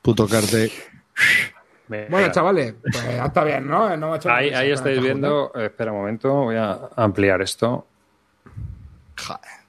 Puto 0.01 0.27
Carte. 0.27 0.71
Bueno, 1.87 2.31
chavales, 2.31 2.75
pues 2.81 3.03
está 3.03 3.43
bien, 3.43 3.67
¿no? 3.67 3.95
No 3.97 4.15
hecho 4.15 4.31
Ahí, 4.31 4.49
ahí 4.49 4.71
estáis 4.71 5.01
viendo. 5.01 5.53
Espera 5.53 5.91
un 5.91 5.99
momento, 5.99 6.33
voy 6.33 6.55
a 6.55 6.89
ampliar 6.95 7.41
esto. 7.41 7.85
Joder. 9.17 9.61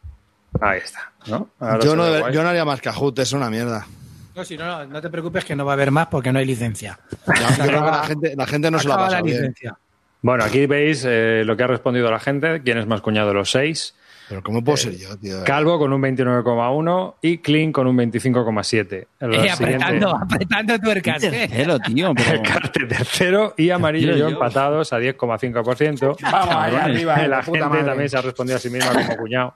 Ahí 0.61 0.79
está. 0.79 1.13
¿no? 1.27 1.49
Yo 1.81 1.97
no, 1.97 2.31
yo 2.31 2.43
no 2.43 2.49
haría 2.49 2.65
más 2.65 2.81
Cajut, 2.81 3.19
es 3.19 3.33
una 3.33 3.51
mierda. 3.51 3.87
No, 4.35 4.45
si 4.45 4.57
no, 4.57 4.67
no, 4.67 4.85
no 4.87 5.01
te 5.01 5.11
preocupes 5.11 5.45
que 5.45 5.55
no 5.57 5.65
va 5.65 5.73
a 5.73 5.75
haber 5.75 5.91
más 5.91 6.07
porque 6.07 6.33
no 6.33 6.39
hay 6.39 6.47
licencia. 6.47 6.99
Ya, 7.27 7.57
yo 7.57 7.65
creo 7.67 7.85
que 7.85 7.91
la 7.91 8.03
gente, 8.05 8.35
la 8.37 8.47
gente 8.47 8.71
no 8.71 8.79
se 8.79 8.89
la 8.89 8.97
pasa 8.97 9.17
la 9.17 9.23
bien. 9.23 9.37
licencia. 9.37 9.77
Bueno, 10.23 10.45
aquí 10.45 10.67
veis 10.67 11.05
eh, 11.07 11.43
lo 11.45 11.57
que 11.57 11.65
ha 11.65 11.67
respondido 11.67 12.11
la 12.11 12.21
gente. 12.21 12.63
¿Quién 12.63 12.79
es 12.79 12.87
más 12.87 13.01
cuñado 13.01 13.29
de 13.29 13.35
los 13.35 13.51
seis? 13.51 13.95
Pero 14.29 14.43
¿cómo 14.43 14.63
puedo 14.65 14.77
ser 14.79 14.97
yo, 14.97 15.15
tío? 15.19 15.43
Calvo 15.45 15.79
con 15.79 15.93
un 15.93 16.01
29,1 16.01 17.15
y 17.21 17.39
Clean 17.39 17.73
con 17.73 17.87
un 17.89 17.97
25,7. 17.99 19.07
El 19.21 19.35
Eh, 19.35 19.51
apretando, 19.51 20.17
apretando 20.17 20.79
tuercas. 20.79 21.23
eh. 21.25 21.31
Tercero, 21.49 21.79
tío, 21.81 22.15
pero... 22.17 22.43
Carte 22.43 22.87
tercero 22.87 23.53
y 23.59 23.71
amarillo 23.71 24.15
y 24.17 24.21
yo 24.21 24.29
empatados 24.29 24.93
a 24.93 25.01
10,5%. 25.01 26.17
Vamos 26.23 26.55
ahí 26.55 26.75
arriba, 26.77 27.27
la 27.27 27.41
puta 27.43 27.59
gente 27.59 27.69
madre. 27.69 27.85
también 27.85 28.09
se 28.09 28.17
ha 28.17 28.23
respondido 28.23 28.57
a 28.57 28.61
sí 28.61 28.71
misma 28.71 28.93
como 28.95 29.17
cuñado. 29.17 29.55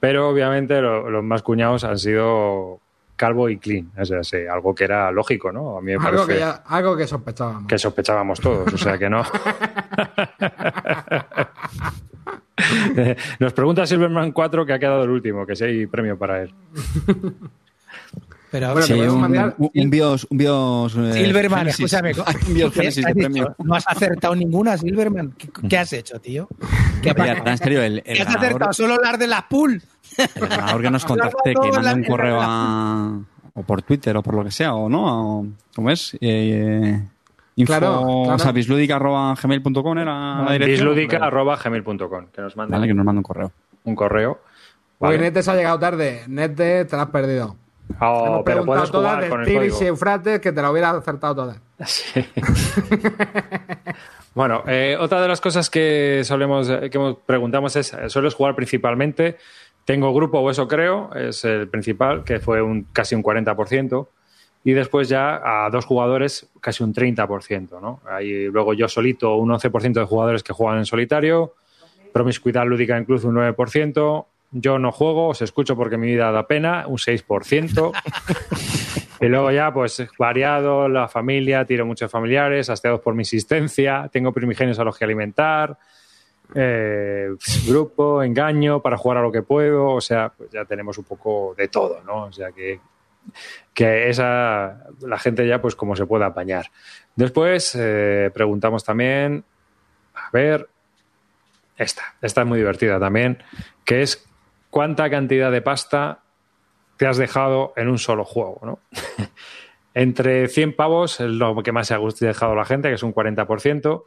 Pero 0.00 0.28
obviamente 0.28 0.80
lo- 0.82 1.08
los 1.08 1.22
más 1.24 1.42
cuñados 1.42 1.84
han 1.84 1.98
sido 1.98 2.80
Calvo 3.16 3.48
y 3.48 3.58
Clean. 3.58 3.90
Es 3.96 4.10
así, 4.10 4.38
algo 4.50 4.74
que 4.74 4.84
era 4.84 5.10
lógico, 5.12 5.52
¿no? 5.52 5.78
A 5.78 5.80
mí 5.80 5.92
me 5.92 5.98
parece 5.98 6.26
que, 6.26 6.38
ya- 6.40 6.62
algo 6.66 6.96
que 6.96 7.06
sospechábamos. 7.06 7.66
que 7.68 7.78
sospechábamos 7.78 8.40
todos, 8.40 8.72
o 8.72 8.78
sea 8.78 8.98
que 8.98 9.08
no. 9.08 9.22
Nos 13.40 13.52
pregunta 13.52 13.86
Silverman 13.86 14.32
4 14.32 14.64
que 14.66 14.72
ha 14.72 14.78
quedado 14.78 15.04
el 15.04 15.10
último, 15.10 15.46
que 15.46 15.54
si 15.56 15.64
hay 15.64 15.86
premio 15.86 16.18
para 16.18 16.42
él. 16.42 16.54
Pero, 18.54 18.70
Bueno, 18.70 18.86
Sí, 18.86 18.92
te 18.94 19.10
un, 19.10 19.20
mandar- 19.20 19.54
un- 19.58 19.70
un 19.74 19.90
bios... 19.90 20.28
Un 20.30 20.38
bios 20.38 20.94
eh, 20.96 21.12
Silverman, 21.24 21.58
Génesis. 21.60 21.92
escúchame. 21.92 22.12
un 22.48 22.54
bios 22.54 22.72
¿qué 22.72 22.80
Génesis 22.82 23.04
has 23.04 23.12
de 23.14 23.20
premio. 23.20 23.54
No 23.64 23.74
has 23.74 23.84
acertado 23.88 24.36
ninguna, 24.36 24.78
Silverman. 24.78 25.32
¿Qué, 25.36 25.48
qué 25.68 25.76
has 25.78 25.92
hecho, 25.92 26.20
tío? 26.20 26.46
¿Qué, 27.02 27.10
Oye, 27.20 27.42
en 27.44 27.58
serio, 27.58 27.82
el, 27.82 27.98
el 27.98 28.02
¿Qué 28.04 28.12
has 28.22 28.28
acertado? 28.28 28.52
ganador, 28.52 28.74
Solo 28.76 28.94
hablar 28.94 29.18
de 29.18 29.26
las 29.26 29.42
pool. 29.44 29.82
el 30.36 30.48
ganador 30.48 30.82
que 30.82 30.90
nos 30.92 31.04
contacte, 31.06 31.52
que 31.52 31.58
mande 31.72 31.82
la- 31.82 31.94
un 31.94 32.02
la- 32.02 32.06
correo 32.08 32.38
a... 32.40 33.20
O 33.54 33.62
por 33.64 33.82
Twitter 33.82 34.16
o 34.16 34.22
por 34.22 34.34
lo 34.36 34.44
que 34.44 34.52
sea, 34.52 34.72
o 34.74 34.88
no, 34.88 35.38
o- 35.40 35.46
¿cómo 35.74 35.90
es? 35.90 36.16
Eh, 36.20 37.00
info, 37.56 37.66
Claro, 37.72 38.02
claro. 38.24 38.34
o 38.36 38.38
sea, 38.38 38.52
bislúdica.gmail.com 38.52 39.98
era 39.98 40.42
la 40.44 40.52
dirección. 40.52 40.94
Bisludica.gmail.com, 40.94 42.26
que 42.32 42.40
nos 42.40 42.56
mande 42.56 42.72
Vale, 42.72 42.86
que 42.86 42.94
nos 42.94 43.04
mande 43.04 43.18
un 43.18 43.22
correo. 43.24 43.50
un 43.82 43.96
correo. 43.96 44.38
Vale. 45.00 45.18
Nete 45.18 45.42
se 45.42 45.50
ha 45.50 45.56
llegado 45.56 45.76
tarde. 45.80 46.22
Nete, 46.28 46.84
te 46.84 46.96
la 46.96 47.02
has 47.02 47.10
perdido. 47.10 47.56
Oh, 48.00 48.26
Hemos 48.26 48.42
pero 48.44 48.64
preguntado 48.64 48.64
puedes 48.64 48.90
todas 48.90 49.14
jugar 49.14 49.28
con 49.28 49.42
el 49.42 49.48
y 49.48 49.86
Eufrates 49.86 50.40
que 50.40 50.52
te 50.52 50.62
la 50.62 50.70
hubiera 50.70 50.90
acertado 50.90 51.34
todas. 51.34 51.60
Sí. 51.86 52.24
bueno, 54.34 54.62
eh, 54.66 54.96
otra 54.98 55.20
de 55.20 55.28
las 55.28 55.40
cosas 55.40 55.68
que 55.68 56.22
solemos 56.24 56.70
eh, 56.70 56.88
que 56.88 57.16
preguntamos 57.26 57.76
es, 57.76 57.92
eh, 57.92 58.08
¿sueles 58.08 58.34
jugar 58.34 58.54
principalmente? 58.54 59.36
Tengo 59.84 60.14
grupo 60.14 60.38
o 60.38 60.50
eso 60.50 60.66
creo, 60.66 61.12
es 61.14 61.44
el 61.44 61.68
principal, 61.68 62.24
que 62.24 62.38
fue 62.38 62.62
un, 62.62 62.84
casi 62.92 63.14
un 63.14 63.22
40%, 63.22 64.06
y 64.64 64.72
después 64.72 65.08
ya 65.10 65.42
a 65.44 65.68
dos 65.68 65.84
jugadores 65.84 66.48
casi 66.60 66.82
un 66.82 66.94
30%, 66.94 67.80
¿no? 67.82 68.00
Ahí 68.08 68.46
luego 68.46 68.72
yo 68.72 68.88
solito 68.88 69.36
un 69.36 69.50
11% 69.50 69.92
de 69.92 70.04
jugadores 70.04 70.42
que 70.42 70.54
juegan 70.54 70.78
en 70.78 70.86
solitario, 70.86 71.54
promiscuidad 72.12 72.64
lúdica 72.64 72.96
incluso 72.98 73.28
un 73.28 73.34
9%, 73.34 74.26
yo 74.54 74.78
no 74.78 74.92
juego, 74.92 75.28
os 75.28 75.42
escucho 75.42 75.76
porque 75.76 75.96
mi 75.96 76.06
vida 76.06 76.30
da 76.30 76.46
pena, 76.46 76.86
un 76.86 76.96
6%. 76.96 77.92
y 79.20 79.26
luego 79.26 79.50
ya, 79.50 79.74
pues 79.74 80.06
variado, 80.16 80.88
la 80.88 81.08
familia, 81.08 81.64
tiro 81.64 81.84
muchos 81.84 82.10
familiares, 82.10 82.70
hastiados 82.70 83.00
por 83.00 83.14
mi 83.14 83.22
existencia, 83.22 84.08
tengo 84.12 84.32
primigenios 84.32 84.78
a 84.78 84.84
los 84.84 84.96
que 84.96 85.04
alimentar, 85.04 85.76
eh, 86.54 87.30
grupo, 87.66 88.22
engaño, 88.22 88.80
para 88.80 88.96
jugar 88.96 89.18
a 89.18 89.22
lo 89.22 89.32
que 89.32 89.42
puedo, 89.42 89.88
o 89.88 90.00
sea, 90.00 90.28
pues 90.28 90.50
ya 90.50 90.64
tenemos 90.64 90.96
un 90.98 91.04
poco 91.04 91.54
de 91.58 91.66
todo, 91.66 92.00
¿no? 92.04 92.26
O 92.26 92.32
sea 92.32 92.52
que, 92.52 92.78
que 93.74 94.08
esa, 94.08 94.84
la 95.00 95.18
gente 95.18 95.48
ya, 95.48 95.60
pues 95.60 95.74
como 95.74 95.96
se 95.96 96.06
puede 96.06 96.26
apañar. 96.26 96.70
Después 97.16 97.76
eh, 97.76 98.30
preguntamos 98.32 98.84
también, 98.84 99.42
a 100.14 100.30
ver, 100.32 100.68
esta, 101.76 102.14
esta 102.22 102.42
es 102.42 102.46
muy 102.46 102.58
divertida 102.58 103.00
también, 103.00 103.42
que 103.84 104.02
es 104.02 104.24
cuánta 104.74 105.08
cantidad 105.08 105.52
de 105.52 105.62
pasta 105.62 106.18
te 106.96 107.06
has 107.06 107.16
dejado 107.16 107.72
en 107.76 107.86
un 107.88 108.00
solo 108.00 108.24
juego, 108.24 108.58
¿no? 108.64 108.80
Entre 109.94 110.48
100 110.48 110.74
pavos 110.74 111.20
es 111.20 111.30
lo 111.30 111.62
que 111.62 111.70
más 111.70 111.86
se 111.86 111.94
ha 111.94 112.00
dejado 112.20 112.56
la 112.56 112.64
gente, 112.64 112.88
que 112.88 112.94
es 112.96 113.02
un 113.04 113.14
40%, 113.14 114.02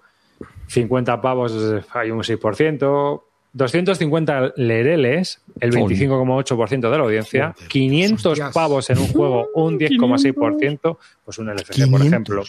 50 0.68 1.22
pavos 1.22 1.54
hay 1.94 2.12
un 2.12 2.20
6%, 2.20 3.22
250 3.54 4.54
lereles, 4.58 5.42
el 5.62 5.72
25,8% 5.72 6.92
de 6.92 6.98
la 6.98 7.04
audiencia, 7.06 7.56
500 7.70 8.26
Hostias. 8.26 8.54
pavos 8.54 8.90
en 8.90 8.98
un 8.98 9.08
juego, 9.08 9.48
un 9.54 9.80
10,6%, 9.80 10.98
pues 11.24 11.38
un 11.38 11.48
LFG, 11.48 11.66
por 11.90 12.02
500. 12.02 12.06
ejemplo, 12.08 12.44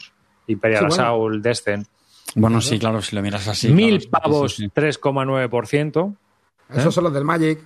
Imperial 0.49 0.81
Sí, 0.81 0.87
bueno. 0.89 1.03
Assault, 1.05 1.45
Descent, 1.45 1.87
Bueno, 2.35 2.61
sí, 2.61 2.81
claro, 2.81 3.01
si 3.01 3.15
lo 3.15 3.23
miras 3.23 3.47
así. 3.47 3.69
mil 3.69 4.01
claro, 4.09 4.11
pavos, 4.25 4.57
sí, 4.57 4.65
sí. 4.65 4.71
3,9%. 4.75 6.17
Esos 6.75 6.93
son 6.93 7.05
los 7.05 7.15
del 7.15 7.25
Magic. 7.25 7.61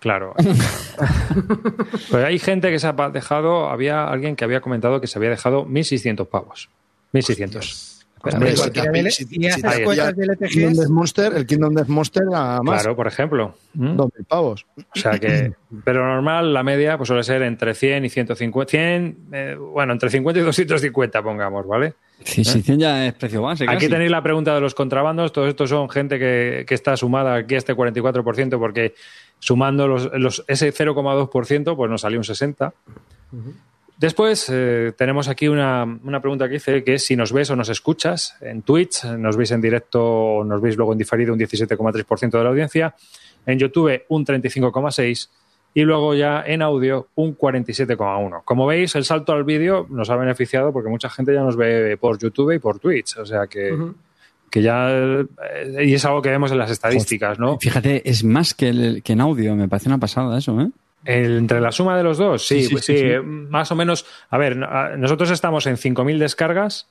Claro. 0.00 0.34
pues 2.10 2.24
hay 2.24 2.38
gente 2.38 2.70
que 2.70 2.78
se 2.78 2.86
ha 2.86 2.92
dejado, 3.10 3.68
había 3.68 4.08
alguien 4.08 4.36
que 4.36 4.44
había 4.44 4.60
comentado 4.60 5.00
que 5.00 5.06
se 5.06 5.18
había 5.18 5.30
dejado 5.30 5.66
1.600 5.66 6.26
pavos. 6.28 6.68
1.600. 7.12 7.98
Hombre, 8.20 8.50
Pues 8.50 8.60
está. 8.60 10.12
de 10.12 10.22
El 10.40 10.48
Kingdom 10.48 10.74
Death 10.74 10.88
Monster, 10.88 11.32
el 11.36 11.46
Kingdom 11.46 11.74
Death 11.74 11.88
Monster 11.88 12.24
a 12.34 12.60
más. 12.62 12.82
Claro, 12.82 12.96
por 12.96 13.06
ejemplo. 13.06 13.54
¿Mm? 13.74 13.96
Dos 13.96 14.10
mil 14.16 14.24
pavos. 14.26 14.66
O 14.76 14.98
sea 14.98 15.18
que, 15.18 15.52
pero 15.84 16.04
normal, 16.04 16.52
la 16.52 16.62
media 16.62 16.96
pues 16.96 17.06
suele 17.06 17.22
ser 17.22 17.42
entre 17.42 17.74
100 17.74 18.04
y 18.04 18.08
150. 18.08 18.70
100, 18.70 19.16
eh, 19.32 19.56
bueno, 19.58 19.92
entre 19.92 20.10
50 20.10 20.40
y 20.40 20.42
250, 20.42 21.22
pongamos, 21.22 21.66
¿vale? 21.66 21.94
Sí, 22.24 22.44
sí, 22.44 22.62
100 22.62 22.78
ya 22.80 23.06
es 23.06 23.14
precio 23.14 23.42
base. 23.42 23.64
Aquí 23.68 23.86
tenéis 23.88 24.10
la 24.10 24.22
pregunta 24.22 24.54
de 24.54 24.60
los 24.60 24.74
contrabandos. 24.74 25.32
Todos 25.32 25.48
estos 25.48 25.70
son 25.70 25.88
gente 25.88 26.18
que, 26.18 26.64
que 26.66 26.74
está 26.74 26.96
sumada 26.96 27.34
aquí 27.36 27.54
a 27.54 27.58
este 27.58 27.74
44%, 27.74 28.58
porque 28.58 28.94
sumando 29.38 29.86
los, 29.88 30.10
los- 30.14 30.44
ese 30.48 30.72
0,2%, 30.72 31.76
pues 31.76 31.90
nos 31.90 32.00
salió 32.00 32.18
un 32.18 32.24
60%. 32.24 32.72
Después 33.96 34.46
eh, 34.52 34.92
tenemos 34.96 35.26
aquí 35.28 35.48
una, 35.48 35.82
una 36.04 36.20
pregunta 36.20 36.46
que 36.46 36.54
dice 36.54 36.84
que 36.84 36.94
es 36.94 37.04
si 37.04 37.16
nos 37.16 37.32
ves 37.32 37.50
o 37.50 37.56
nos 37.56 37.68
escuchas 37.68 38.36
en 38.40 38.62
Twitch, 38.62 39.04
nos 39.04 39.36
veis 39.36 39.50
en 39.50 39.60
directo 39.60 40.04
o 40.04 40.44
nos 40.44 40.60
veis 40.62 40.76
luego 40.76 40.92
en 40.92 40.98
diferido 40.98 41.32
un 41.32 41.38
17,3% 41.40 42.30
de 42.30 42.42
la 42.44 42.50
audiencia, 42.50 42.94
en 43.44 43.58
YouTube 43.58 44.04
un 44.08 44.24
35,6% 44.24 45.28
y 45.74 45.82
luego 45.82 46.14
ya 46.14 46.42
en 46.46 46.62
audio 46.62 47.08
un 47.14 47.36
47,1%. 47.36 48.42
Como 48.44 48.66
veis, 48.66 48.94
el 48.96 49.04
salto 49.04 49.32
al 49.32 49.44
vídeo 49.44 49.86
nos 49.90 50.10
ha 50.10 50.16
beneficiado 50.16 50.72
porque 50.72 50.88
mucha 50.88 51.08
gente 51.10 51.32
ya 51.34 51.42
nos 51.42 51.56
ve 51.56 51.96
por 51.96 52.18
YouTube 52.18 52.52
y 52.52 52.58
por 52.58 52.78
Twitch, 52.78 53.16
o 53.18 53.26
sea 53.26 53.46
que, 53.46 53.76
que 54.50 54.62
ya... 54.62 54.90
eh, 54.90 55.26
y 55.84 55.94
es 55.94 56.04
algo 56.04 56.22
que 56.22 56.30
vemos 56.30 56.50
en 56.52 56.58
las 56.58 56.70
estadísticas, 56.70 57.38
¿no? 57.38 57.58
Fíjate, 57.58 58.08
es 58.08 58.24
más 58.24 58.54
que, 58.54 58.68
el- 58.70 59.02
que 59.02 59.12
en 59.12 59.20
audio. 59.20 59.54
Me 59.54 59.68
parece 59.68 59.88
una 59.88 59.98
pasada 59.98 60.38
eso, 60.38 60.60
¿eh? 60.60 60.68
El- 61.04 61.38
entre 61.38 61.60
la 61.60 61.70
suma 61.70 61.96
de 61.96 62.02
los 62.02 62.18
dos, 62.18 62.46
sí, 62.46 62.60
Sí, 62.62 62.64
sí, 62.66 62.72
pues 62.72 62.84
sí, 62.84 62.92
sí, 62.94 62.98
sí. 63.00 63.06
eh, 63.06 63.20
más 63.20 63.70
o 63.70 63.76
menos. 63.76 64.04
A 64.30 64.38
ver, 64.38 64.56
nosotros 64.56 65.30
estamos 65.30 65.66
en 65.66 65.76
5.000 65.76 66.18
descargas 66.18 66.88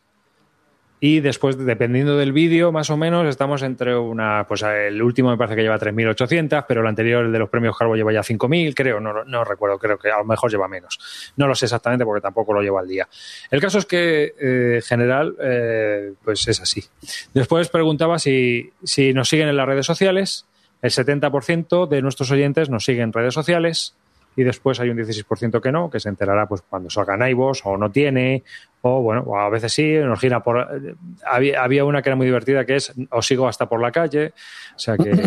y 0.99 1.19
después, 1.19 1.57
dependiendo 1.57 2.17
del 2.17 2.31
vídeo, 2.31 2.71
más 2.71 2.89
o 2.89 2.97
menos, 2.97 3.27
estamos 3.27 3.61
entre 3.61 3.95
una. 3.95 4.45
Pues 4.47 4.63
el 4.63 4.99
último 5.01 5.29
me 5.29 5.37
parece 5.37 5.55
que 5.55 5.61
lleva 5.61 5.77
3.800, 5.77 6.65
pero 6.67 6.81
el 6.81 6.87
anterior, 6.87 7.25
el 7.25 7.31
de 7.31 7.37
los 7.37 7.49
premios 7.49 7.77
Carbo, 7.77 7.95
lleva 7.95 8.11
ya 8.11 8.21
5.000, 8.21 8.73
creo, 8.73 8.99
no, 8.99 9.23
no 9.23 9.43
recuerdo, 9.43 9.77
creo 9.77 9.99
que 9.99 10.09
a 10.09 10.17
lo 10.17 10.25
mejor 10.25 10.49
lleva 10.49 10.67
menos. 10.67 10.97
No 11.35 11.47
lo 11.47 11.53
sé 11.53 11.65
exactamente 11.65 12.03
porque 12.03 12.21
tampoco 12.21 12.51
lo 12.51 12.61
llevo 12.61 12.79
al 12.79 12.87
día. 12.87 13.07
El 13.51 13.61
caso 13.61 13.77
es 13.77 13.85
que, 13.85 14.33
eh, 14.39 14.75
en 14.77 14.81
general, 14.81 15.35
eh, 15.39 16.13
pues 16.23 16.47
es 16.47 16.59
así. 16.61 16.83
Después 17.31 17.69
preguntaba 17.69 18.17
si, 18.17 18.71
si 18.83 19.13
nos 19.13 19.29
siguen 19.29 19.49
en 19.49 19.57
las 19.57 19.67
redes 19.67 19.85
sociales. 19.85 20.45
El 20.81 20.91
70% 20.91 21.87
de 21.87 22.01
nuestros 22.01 22.31
oyentes 22.31 22.69
nos 22.69 22.85
siguen 22.85 23.03
en 23.03 23.13
redes 23.13 23.33
sociales 23.33 23.95
y 24.37 24.43
después 24.43 24.79
hay 24.79 24.89
un 24.89 24.97
16% 24.97 25.59
que 25.59 25.71
no, 25.71 25.89
que 25.89 25.99
se 25.99 26.07
enterará 26.07 26.47
pues 26.47 26.61
cuando 26.61 26.89
salgan 26.89 27.27
iVoox 27.27 27.65
o 27.65 27.75
no 27.75 27.91
tiene, 27.91 28.43
o 28.81 29.01
bueno, 29.01 29.23
o 29.25 29.37
a 29.37 29.49
veces 29.49 29.73
sí, 29.73 29.95
nos 29.95 30.19
gira 30.19 30.41
por... 30.41 30.59
eh, 30.59 30.93
Había, 31.25 31.63
había 31.63 31.83
una 31.83 32.01
que 32.01 32.09
era 32.09 32.15
muy 32.15 32.27
divertida 32.27 32.63
que 32.63 32.75
es 32.75 32.93
os 33.09 33.25
sigo 33.25 33.47
hasta 33.47 33.67
por 33.67 33.81
la 33.81 33.91
calle, 33.91 34.33
o 34.75 34.79
sea 34.79 34.95
que... 34.95 35.11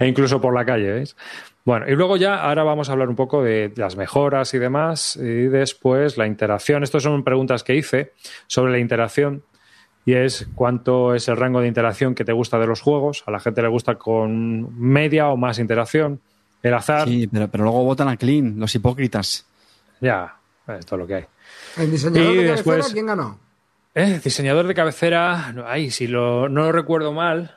e 0.00 0.06
incluso 0.06 0.40
por 0.40 0.52
la 0.52 0.64
calle, 0.64 0.90
¿veis? 0.90 1.16
Bueno, 1.64 1.86
y 1.88 1.94
luego 1.94 2.16
ya, 2.16 2.42
ahora 2.42 2.64
vamos 2.64 2.88
a 2.88 2.92
hablar 2.92 3.08
un 3.08 3.16
poco 3.16 3.44
de 3.44 3.72
las 3.76 3.94
mejoras 3.96 4.54
y 4.54 4.58
demás, 4.58 5.16
y 5.16 5.46
después 5.46 6.16
la 6.16 6.26
interacción. 6.26 6.82
Estas 6.82 7.02
son 7.02 7.22
preguntas 7.22 7.62
que 7.62 7.76
hice 7.76 8.14
sobre 8.46 8.72
la 8.72 8.78
interacción 8.78 9.44
y 10.06 10.14
es 10.14 10.48
cuánto 10.54 11.14
es 11.14 11.28
el 11.28 11.36
rango 11.36 11.60
de 11.60 11.68
interacción 11.68 12.14
que 12.14 12.24
te 12.24 12.32
gusta 12.32 12.58
de 12.58 12.66
los 12.66 12.80
juegos. 12.80 13.22
A 13.26 13.30
la 13.30 13.40
gente 13.40 13.62
le 13.62 13.68
gusta 13.68 13.96
con 13.96 14.78
media 14.80 15.28
o 15.28 15.36
más 15.36 15.58
interacción. 15.58 16.20
El 16.62 16.74
azar, 16.74 17.08
Sí, 17.08 17.26
pero, 17.26 17.48
pero 17.48 17.64
luego 17.64 17.84
votan 17.84 18.08
a 18.08 18.16
Clean, 18.16 18.58
los 18.58 18.74
hipócritas. 18.74 19.46
ya, 20.00 20.36
esto 20.78 20.94
es 20.94 20.98
lo 20.98 21.06
que 21.06 21.14
hay. 21.14 21.24
El 21.78 21.90
diseñador 21.90 22.32
Y 22.32 22.36
de 22.38 22.42
después- 22.50 22.64
cabecera, 22.78 22.92
¿quién 22.92 23.06
ganó? 23.06 23.38
Eh, 23.94 24.20
diseñador 24.22 24.66
de 24.66 24.74
cabecera, 24.74 25.52
no, 25.54 25.64
ay, 25.66 25.90
si 25.90 26.06
lo, 26.06 26.48
no 26.48 26.62
lo 26.64 26.72
recuerdo 26.72 27.12
mal, 27.12 27.56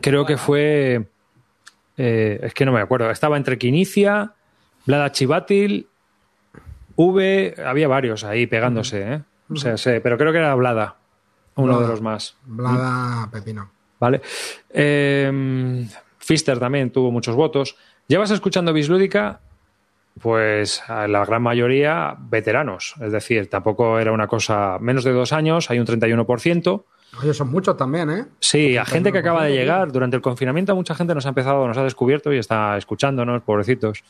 creo 0.00 0.24
que 0.24 0.36
fue. 0.36 1.06
eh, 1.96 2.38
es 2.42 2.54
que 2.54 2.64
no 2.64 2.72
me 2.72 2.80
acuerdo. 2.80 3.10
Estaba 3.10 3.36
entre 3.36 3.58
Quinicia, 3.58 4.32
Vlada 4.86 5.10
Chivatil, 5.10 5.88
V, 6.96 7.54
había 7.64 7.88
varios 7.88 8.24
ahí 8.24 8.46
pegándose, 8.46 9.14
¿eh? 9.14 9.22
O 9.50 9.56
sea, 9.56 9.76
sé, 9.78 10.00
pero 10.00 10.18
creo 10.18 10.30
que 10.32 10.38
era 10.38 10.54
Vlada, 10.54 10.96
uno 11.58 11.80
de 11.80 11.88
los 11.88 12.00
más. 12.00 12.36
Blada 12.44 13.28
Pepino. 13.30 13.70
¿Vale? 14.00 14.20
Eh, 14.70 15.86
Fister 16.18 16.58
también 16.58 16.90
tuvo 16.90 17.10
muchos 17.10 17.34
votos. 17.34 17.76
¿Llevas 18.06 18.30
escuchando 18.30 18.72
Bislúdica? 18.72 19.40
Pues 20.20 20.82
a 20.88 21.06
la 21.08 21.24
gran 21.24 21.42
mayoría 21.42 22.16
veteranos. 22.18 22.94
Es 23.00 23.12
decir, 23.12 23.48
tampoco 23.48 23.98
era 23.98 24.12
una 24.12 24.26
cosa 24.26 24.78
menos 24.80 25.04
de 25.04 25.12
dos 25.12 25.32
años, 25.32 25.70
hay 25.70 25.78
un 25.78 25.86
31%. 25.86 26.84
Oye, 27.20 27.32
son 27.32 27.50
muchos 27.50 27.76
también, 27.76 28.10
¿eh? 28.10 28.26
Sí, 28.38 28.76
a 28.76 28.84
gente 28.84 29.12
que 29.12 29.18
acaba 29.18 29.44
de 29.44 29.52
31%, 29.52 29.54
llegar. 29.54 29.92
Durante 29.92 30.16
el 30.16 30.22
confinamiento 30.22 30.74
mucha 30.74 30.94
gente 30.94 31.14
nos 31.14 31.24
ha 31.26 31.30
empezado, 31.30 31.66
nos 31.66 31.78
ha 31.78 31.84
descubierto 31.84 32.32
y 32.32 32.38
está 32.38 32.76
escuchándonos, 32.76 33.42
pobrecitos. 33.42 34.04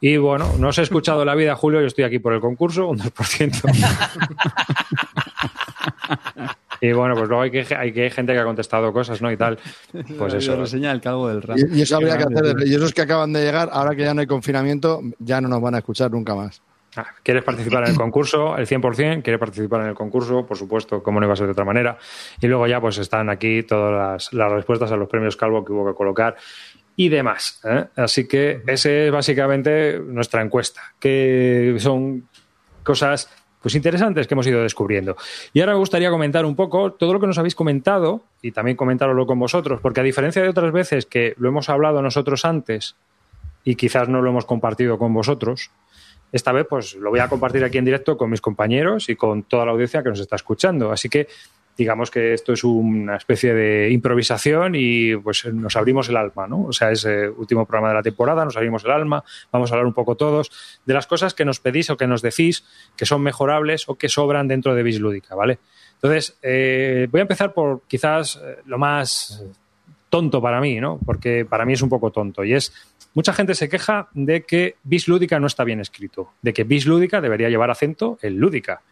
Y 0.00 0.16
bueno, 0.16 0.52
no 0.58 0.68
os 0.68 0.78
he 0.78 0.82
escuchado 0.82 1.20
en 1.22 1.26
la 1.26 1.36
vida, 1.36 1.54
Julio, 1.54 1.80
yo 1.80 1.86
estoy 1.86 2.02
aquí 2.04 2.18
por 2.18 2.32
el 2.32 2.40
concurso, 2.40 2.88
un 2.88 2.98
2%. 2.98 3.76
y 6.82 6.92
bueno, 6.92 7.14
pues 7.14 7.28
luego 7.28 7.42
hay 7.42 7.50
que, 7.52 7.64
hay 7.76 7.92
que 7.92 8.02
hay 8.02 8.10
gente 8.10 8.32
que 8.32 8.40
ha 8.40 8.44
contestado 8.44 8.92
cosas, 8.92 9.22
¿no? 9.22 9.30
Y 9.30 9.36
tal. 9.36 9.58
Pues 10.18 10.34
eso. 10.34 10.56
reseña 10.56 10.90
el 10.90 11.00
calvo 11.00 11.28
del 11.28 11.40
rap. 11.40 11.56
Y, 11.56 11.78
y 11.78 11.82
eso 11.82 11.96
habría 11.96 12.18
que 12.18 12.24
hacer. 12.24 12.56
Y 12.66 12.74
esos 12.74 12.92
que 12.92 13.02
acaban 13.02 13.32
de 13.32 13.40
llegar, 13.40 13.70
ahora 13.72 13.94
que 13.94 14.02
ya 14.02 14.14
no 14.14 14.20
hay 14.20 14.26
confinamiento, 14.26 15.00
ya 15.20 15.40
no 15.40 15.48
nos 15.48 15.62
van 15.62 15.76
a 15.76 15.78
escuchar 15.78 16.10
nunca 16.10 16.34
más. 16.34 16.60
Ah, 16.96 17.06
¿Quieres 17.22 17.44
participar 17.44 17.84
en 17.84 17.90
el 17.90 17.96
concurso? 17.96 18.56
El 18.56 18.66
100%. 18.66 19.22
¿Quieres 19.22 19.38
participar 19.38 19.82
en 19.82 19.88
el 19.88 19.94
concurso? 19.94 20.44
Por 20.44 20.56
supuesto, 20.56 21.02
como 21.02 21.20
no 21.20 21.26
iba 21.26 21.34
a 21.34 21.36
ser 21.36 21.46
de 21.46 21.52
otra 21.52 21.64
manera. 21.64 21.96
Y 22.40 22.48
luego 22.48 22.66
ya 22.66 22.80
pues 22.80 22.98
están 22.98 23.30
aquí 23.30 23.62
todas 23.62 23.92
las, 23.92 24.32
las 24.32 24.50
respuestas 24.52 24.90
a 24.90 24.96
los 24.96 25.08
premios 25.08 25.36
Calvo 25.36 25.64
que 25.64 25.72
hubo 25.72 25.86
que 25.86 25.94
colocar 25.94 26.36
y 26.96 27.08
demás. 27.08 27.60
¿eh? 27.64 27.86
Así 27.96 28.26
que 28.26 28.62
ese 28.66 29.06
es 29.06 29.12
básicamente 29.12 30.00
nuestra 30.00 30.42
encuesta, 30.42 30.82
que 30.98 31.76
son 31.78 32.28
cosas 32.82 33.30
pues 33.62 33.74
interesantes 33.74 34.26
que 34.26 34.34
hemos 34.34 34.46
ido 34.46 34.62
descubriendo. 34.62 35.16
Y 35.52 35.60
ahora 35.60 35.72
me 35.72 35.78
gustaría 35.78 36.10
comentar 36.10 36.44
un 36.44 36.56
poco 36.56 36.92
todo 36.92 37.12
lo 37.12 37.20
que 37.20 37.26
nos 37.26 37.38
habéis 37.38 37.54
comentado 37.54 38.22
y 38.42 38.52
también 38.52 38.76
comentarlo 38.76 39.26
con 39.26 39.38
vosotros, 39.38 39.80
porque 39.80 40.00
a 40.00 40.02
diferencia 40.02 40.42
de 40.42 40.48
otras 40.48 40.72
veces 40.72 41.06
que 41.06 41.34
lo 41.38 41.48
hemos 41.48 41.68
hablado 41.68 42.02
nosotros 42.02 42.44
antes 42.44 42.96
y 43.64 43.76
quizás 43.76 44.08
no 44.08 44.20
lo 44.20 44.30
hemos 44.30 44.44
compartido 44.44 44.98
con 44.98 45.14
vosotros, 45.14 45.70
esta 46.32 46.50
vez 46.50 46.66
pues 46.68 46.94
lo 46.94 47.10
voy 47.10 47.20
a 47.20 47.28
compartir 47.28 47.62
aquí 47.62 47.78
en 47.78 47.84
directo 47.84 48.16
con 48.16 48.30
mis 48.30 48.40
compañeros 48.40 49.08
y 49.08 49.16
con 49.16 49.44
toda 49.44 49.66
la 49.66 49.72
audiencia 49.72 50.02
que 50.02 50.08
nos 50.08 50.20
está 50.20 50.36
escuchando. 50.36 50.90
Así 50.90 51.08
que 51.08 51.28
digamos 51.76 52.10
que 52.10 52.34
esto 52.34 52.52
es 52.52 52.64
una 52.64 53.16
especie 53.16 53.54
de 53.54 53.90
improvisación 53.90 54.74
y 54.76 55.16
pues 55.16 55.44
nos 55.46 55.76
abrimos 55.76 56.08
el 56.08 56.16
alma, 56.16 56.46
¿no? 56.46 56.64
O 56.64 56.72
sea, 56.72 56.90
es 56.90 57.04
el 57.04 57.30
último 57.30 57.66
programa 57.66 57.88
de 57.88 57.94
la 57.94 58.02
temporada, 58.02 58.44
nos 58.44 58.56
abrimos 58.56 58.84
el 58.84 58.90
alma, 58.90 59.24
vamos 59.50 59.70
a 59.70 59.74
hablar 59.74 59.86
un 59.86 59.94
poco 59.94 60.16
todos 60.16 60.50
de 60.84 60.94
las 60.94 61.06
cosas 61.06 61.34
que 61.34 61.44
nos 61.44 61.60
pedís 61.60 61.90
o 61.90 61.96
que 61.96 62.06
nos 62.06 62.22
decís 62.22 62.64
que 62.96 63.06
son 63.06 63.22
mejorables 63.22 63.88
o 63.88 63.96
que 63.96 64.08
sobran 64.08 64.48
dentro 64.48 64.74
de 64.74 64.82
Bislúdica, 64.82 65.34
¿vale? 65.34 65.58
Entonces, 65.94 66.36
eh, 66.42 67.06
voy 67.10 67.20
a 67.20 67.22
empezar 67.22 67.54
por 67.54 67.82
quizás 67.86 68.40
eh, 68.42 68.58
lo 68.66 68.76
más 68.76 69.44
tonto 70.12 70.42
para 70.42 70.60
mí, 70.60 70.80
¿no? 70.80 70.98
Porque 71.06 71.46
para 71.46 71.64
mí 71.64 71.72
es 71.72 71.80
un 71.80 71.88
poco 71.88 72.10
tonto. 72.10 72.44
Y 72.44 72.52
es, 72.52 72.72
mucha 73.14 73.32
gente 73.32 73.54
se 73.54 73.68
queja 73.68 74.08
de 74.12 74.42
que 74.42 74.76
bis 74.82 75.08
lúdica 75.08 75.40
no 75.40 75.46
está 75.46 75.64
bien 75.64 75.80
escrito, 75.80 76.32
de 76.42 76.52
que 76.52 76.64
bis 76.64 76.84
lúdica 76.84 77.20
debería 77.20 77.48
llevar 77.48 77.70
acento 77.70 78.18
en 78.20 78.38
lúdica. 78.38 78.82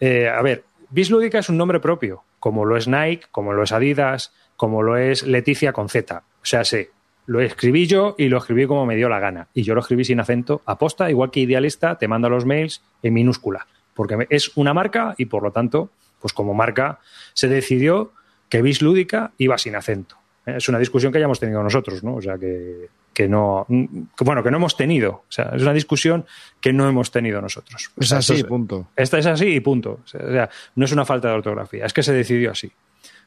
Eh, 0.00 0.28
a 0.28 0.42
ver, 0.42 0.64
bis 0.90 1.10
lúdica 1.10 1.38
es 1.38 1.48
un 1.48 1.56
nombre 1.56 1.80
propio, 1.80 2.24
como 2.38 2.64
lo 2.64 2.76
es 2.76 2.88
Nike, 2.88 3.26
como 3.30 3.52
lo 3.52 3.62
es 3.62 3.72
Adidas, 3.72 4.32
como 4.56 4.82
lo 4.82 4.96
es 4.96 5.22
Leticia 5.22 5.72
con 5.72 5.88
Z. 5.88 6.22
O 6.42 6.44
sea, 6.44 6.64
sé, 6.64 6.90
lo 7.26 7.40
escribí 7.40 7.86
yo 7.86 8.14
y 8.18 8.28
lo 8.28 8.38
escribí 8.38 8.66
como 8.66 8.86
me 8.86 8.96
dio 8.96 9.08
la 9.08 9.20
gana. 9.20 9.48
Y 9.54 9.62
yo 9.62 9.74
lo 9.74 9.80
escribí 9.80 10.04
sin 10.04 10.20
acento, 10.20 10.62
aposta, 10.66 11.10
igual 11.10 11.30
que 11.30 11.40
Idealista 11.40 11.96
te 11.96 12.08
manda 12.08 12.28
los 12.28 12.44
mails 12.44 12.82
en 13.02 13.14
minúscula, 13.14 13.66
porque 13.94 14.26
es 14.30 14.56
una 14.56 14.74
marca 14.74 15.14
y 15.16 15.26
por 15.26 15.42
lo 15.42 15.52
tanto, 15.52 15.90
pues 16.20 16.32
como 16.32 16.54
marca 16.54 16.98
se 17.34 17.48
decidió 17.48 18.12
que 18.48 18.62
bis 18.62 18.82
lúdica 18.82 19.32
iba 19.38 19.56
sin 19.58 19.76
acento. 19.76 20.16
Es 20.44 20.68
una 20.68 20.78
discusión 20.78 21.12
que 21.12 21.20
ya 21.20 21.26
hemos 21.26 21.38
tenido 21.38 21.62
nosotros, 21.62 22.02
¿no? 22.02 22.16
O 22.16 22.22
sea, 22.22 22.36
que, 22.36 22.88
que 23.12 23.28
no, 23.28 23.66
que, 23.68 24.24
bueno, 24.24 24.42
que 24.42 24.50
no 24.50 24.56
hemos 24.58 24.76
tenido. 24.76 25.10
O 25.12 25.24
sea, 25.32 25.50
es 25.54 25.62
una 25.62 25.72
discusión 25.72 26.24
que 26.60 26.72
no 26.72 26.88
hemos 26.88 27.10
tenido 27.10 27.40
nosotros. 27.40 27.90
O 27.96 28.00
Es 28.00 28.12
así, 28.12 28.34
esto 28.34 28.44
es- 28.46 28.48
punto. 28.48 28.88
esta 28.96 29.18
es 29.18 29.26
así 29.26 29.46
y 29.46 29.60
punto. 29.60 30.00
O 30.04 30.06
sea, 30.06 30.48
no 30.76 30.84
es 30.84 30.92
una 30.92 31.04
falta 31.04 31.28
de 31.28 31.34
ortografía, 31.34 31.86
es 31.86 31.92
que 31.92 32.02
se 32.02 32.12
decidió 32.12 32.52
así. 32.52 32.70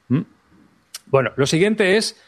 ¿Mm? 0.09 0.21
Bueno, 1.07 1.31
lo 1.35 1.45
siguiente 1.45 1.97
es 1.97 2.19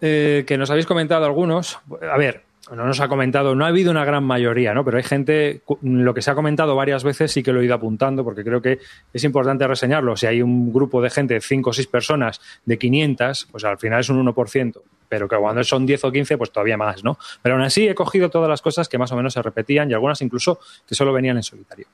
eh, 0.00 0.44
que 0.46 0.58
nos 0.58 0.70
habéis 0.70 0.86
comentado 0.86 1.24
algunos. 1.24 1.78
A 2.10 2.16
ver, 2.18 2.42
no 2.74 2.84
nos 2.86 2.98
ha 3.00 3.08
comentado, 3.08 3.54
no 3.54 3.64
ha 3.64 3.68
habido 3.68 3.90
una 3.90 4.04
gran 4.04 4.24
mayoría, 4.24 4.74
¿no? 4.74 4.84
Pero 4.84 4.96
hay 4.96 5.02
gente, 5.02 5.62
lo 5.82 6.14
que 6.14 6.22
se 6.22 6.30
ha 6.30 6.34
comentado 6.34 6.74
varias 6.74 7.04
veces 7.04 7.30
sí 7.30 7.42
que 7.42 7.52
lo 7.52 7.60
he 7.60 7.64
ido 7.64 7.74
apuntando 7.74 8.24
porque 8.24 8.42
creo 8.42 8.60
que 8.60 8.78
es 9.12 9.24
importante 9.24 9.66
reseñarlo. 9.66 10.16
Si 10.16 10.26
hay 10.26 10.42
un 10.42 10.72
grupo 10.72 11.00
de 11.00 11.10
gente, 11.10 11.40
5 11.40 11.70
o 11.70 11.72
6 11.72 11.86
personas 11.86 12.40
de 12.64 12.78
500, 12.78 13.48
pues 13.52 13.64
al 13.64 13.78
final 13.78 14.00
es 14.00 14.08
un 14.08 14.18
1%. 14.26 14.80
Pero 15.14 15.28
que 15.28 15.36
cuando 15.36 15.62
son 15.62 15.86
10 15.86 16.06
o 16.06 16.10
15, 16.10 16.36
pues 16.36 16.50
todavía 16.50 16.76
más, 16.76 17.04
¿no? 17.04 17.16
Pero 17.40 17.54
aún 17.54 17.62
así 17.62 17.86
he 17.86 17.94
cogido 17.94 18.30
todas 18.30 18.48
las 18.48 18.60
cosas 18.60 18.88
que 18.88 18.98
más 18.98 19.12
o 19.12 19.16
menos 19.16 19.32
se 19.32 19.40
repetían 19.40 19.88
y 19.88 19.94
algunas 19.94 20.20
incluso 20.22 20.58
que 20.84 20.96
solo 20.96 21.12
venían 21.12 21.36
en 21.36 21.44
solitario. 21.44 21.86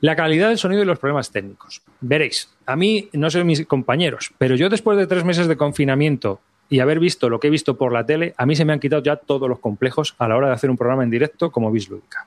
La 0.00 0.16
calidad 0.16 0.48
del 0.48 0.58
sonido 0.58 0.82
y 0.82 0.84
los 0.84 0.98
problemas 0.98 1.30
técnicos. 1.30 1.82
Veréis, 2.00 2.52
a 2.66 2.74
mí 2.74 3.10
no 3.12 3.30
soy 3.30 3.44
mis 3.44 3.64
compañeros, 3.64 4.32
pero 4.38 4.56
yo 4.56 4.68
después 4.68 4.98
de 4.98 5.06
tres 5.06 5.22
meses 5.22 5.46
de 5.46 5.56
confinamiento 5.56 6.40
y 6.68 6.80
haber 6.80 6.98
visto 6.98 7.28
lo 7.28 7.38
que 7.38 7.46
he 7.46 7.50
visto 7.50 7.78
por 7.78 7.92
la 7.92 8.04
tele, 8.04 8.34
a 8.36 8.44
mí 8.44 8.56
se 8.56 8.64
me 8.64 8.72
han 8.72 8.80
quitado 8.80 9.04
ya 9.04 9.14
todos 9.14 9.48
los 9.48 9.60
complejos 9.60 10.16
a 10.18 10.26
la 10.26 10.36
hora 10.36 10.48
de 10.48 10.54
hacer 10.54 10.68
un 10.68 10.76
programa 10.76 11.04
en 11.04 11.10
directo 11.10 11.52
como 11.52 11.70
Bislúdica. 11.70 12.26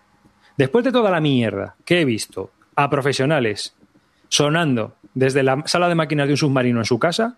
Después 0.56 0.86
de 0.86 0.94
toda 0.94 1.12
la 1.12 1.20
mierda 1.20 1.76
que 1.84 2.00
he 2.00 2.06
visto 2.06 2.52
a 2.78 2.90
profesionales 2.90 3.76
sonando 4.30 4.96
desde 5.14 5.44
la 5.44 5.62
sala 5.66 5.90
de 5.90 5.96
máquinas 5.96 6.28
de 6.28 6.34
un 6.34 6.38
submarino 6.38 6.80
en 6.80 6.86
su 6.86 7.00
casa, 7.00 7.38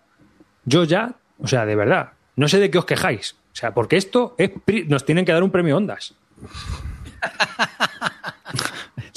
yo 0.64 0.84
ya, 0.84 1.16
o 1.40 1.48
sea, 1.48 1.66
de 1.66 1.74
verdad, 1.74 2.12
no 2.36 2.48
sé 2.48 2.58
de 2.60 2.70
qué 2.70 2.78
os 2.78 2.84
quejáis. 2.84 3.36
O 3.52 3.56
sea, 3.56 3.72
porque 3.74 3.96
esto 3.96 4.34
es, 4.38 4.50
pri- 4.64 4.84
nos 4.88 5.04
tienen 5.04 5.24
que 5.24 5.32
dar 5.32 5.42
un 5.42 5.50
premio 5.50 5.76
Ondas. 5.76 6.14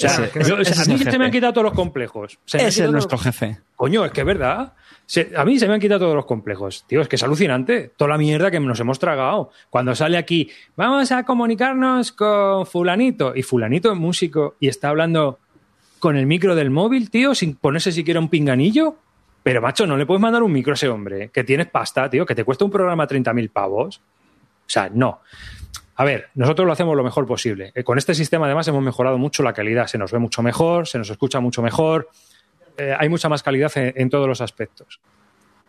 sea, 0.00 0.26
Ese- 0.26 0.48
yo- 0.48 0.54
o 0.54 0.64
sea, 0.64 0.72
ese 0.74 0.92
a 0.92 0.94
mí 0.94 0.98
se 1.02 1.18
me 1.18 1.24
han 1.24 1.30
quitado 1.32 1.52
todos 1.54 1.64
los 1.64 1.74
complejos. 1.74 2.38
Se 2.44 2.58
Ese 2.58 2.84
es 2.84 2.90
nuestro 2.92 3.16
los- 3.16 3.24
jefe. 3.24 3.58
Coño, 3.74 4.04
es 4.04 4.12
que 4.12 4.20
es 4.20 4.26
verdad. 4.26 4.72
Se- 5.06 5.32
a 5.36 5.44
mí 5.44 5.58
se 5.58 5.66
me 5.66 5.74
han 5.74 5.80
quitado 5.80 6.00
todos 6.00 6.14
los 6.14 6.24
complejos. 6.24 6.84
Tío, 6.86 7.00
es 7.00 7.08
que 7.08 7.16
es 7.16 7.22
alucinante. 7.24 7.90
Toda 7.96 8.10
la 8.10 8.18
mierda 8.18 8.48
que 8.50 8.60
nos 8.60 8.78
hemos 8.78 9.00
tragado. 9.00 9.50
Cuando 9.70 9.96
sale 9.96 10.16
aquí, 10.16 10.50
vamos 10.76 11.10
a 11.10 11.24
comunicarnos 11.24 12.12
con 12.12 12.64
fulanito. 12.66 13.32
Y 13.34 13.42
fulanito 13.42 13.90
es 13.90 13.98
músico 13.98 14.54
y 14.60 14.68
está 14.68 14.90
hablando 14.90 15.40
con 15.98 16.16
el 16.16 16.26
micro 16.26 16.54
del 16.54 16.70
móvil, 16.70 17.10
tío, 17.10 17.34
sin 17.34 17.56
ponerse 17.56 17.90
siquiera 17.90 18.20
un 18.20 18.28
pinganillo. 18.28 18.96
Pero, 19.48 19.62
macho, 19.62 19.86
no 19.86 19.96
le 19.96 20.04
puedes 20.04 20.20
mandar 20.20 20.42
un 20.42 20.52
micro 20.52 20.72
a 20.72 20.74
ese 20.74 20.90
hombre. 20.90 21.30
Que 21.30 21.42
tienes 21.42 21.68
pasta, 21.68 22.10
tío, 22.10 22.26
que 22.26 22.34
te 22.34 22.44
cuesta 22.44 22.66
un 22.66 22.70
programa 22.70 23.08
30.000 23.08 23.50
pavos. 23.50 23.96
O 23.96 24.02
sea, 24.66 24.90
no. 24.92 25.22
A 25.96 26.04
ver, 26.04 26.28
nosotros 26.34 26.66
lo 26.66 26.72
hacemos 26.74 26.94
lo 26.94 27.02
mejor 27.02 27.26
posible. 27.26 27.72
Eh, 27.74 27.82
Con 27.82 27.96
este 27.96 28.14
sistema, 28.14 28.44
además, 28.44 28.68
hemos 28.68 28.82
mejorado 28.82 29.16
mucho 29.16 29.42
la 29.42 29.54
calidad. 29.54 29.86
Se 29.86 29.96
nos 29.96 30.12
ve 30.12 30.18
mucho 30.18 30.42
mejor, 30.42 30.86
se 30.86 30.98
nos 30.98 31.08
escucha 31.08 31.40
mucho 31.40 31.62
mejor. 31.62 32.10
Eh, 32.76 32.94
hay 32.98 33.08
mucha 33.08 33.30
más 33.30 33.42
calidad 33.42 33.72
en, 33.76 33.94
en 33.96 34.10
todos 34.10 34.28
los 34.28 34.42
aspectos. 34.42 35.00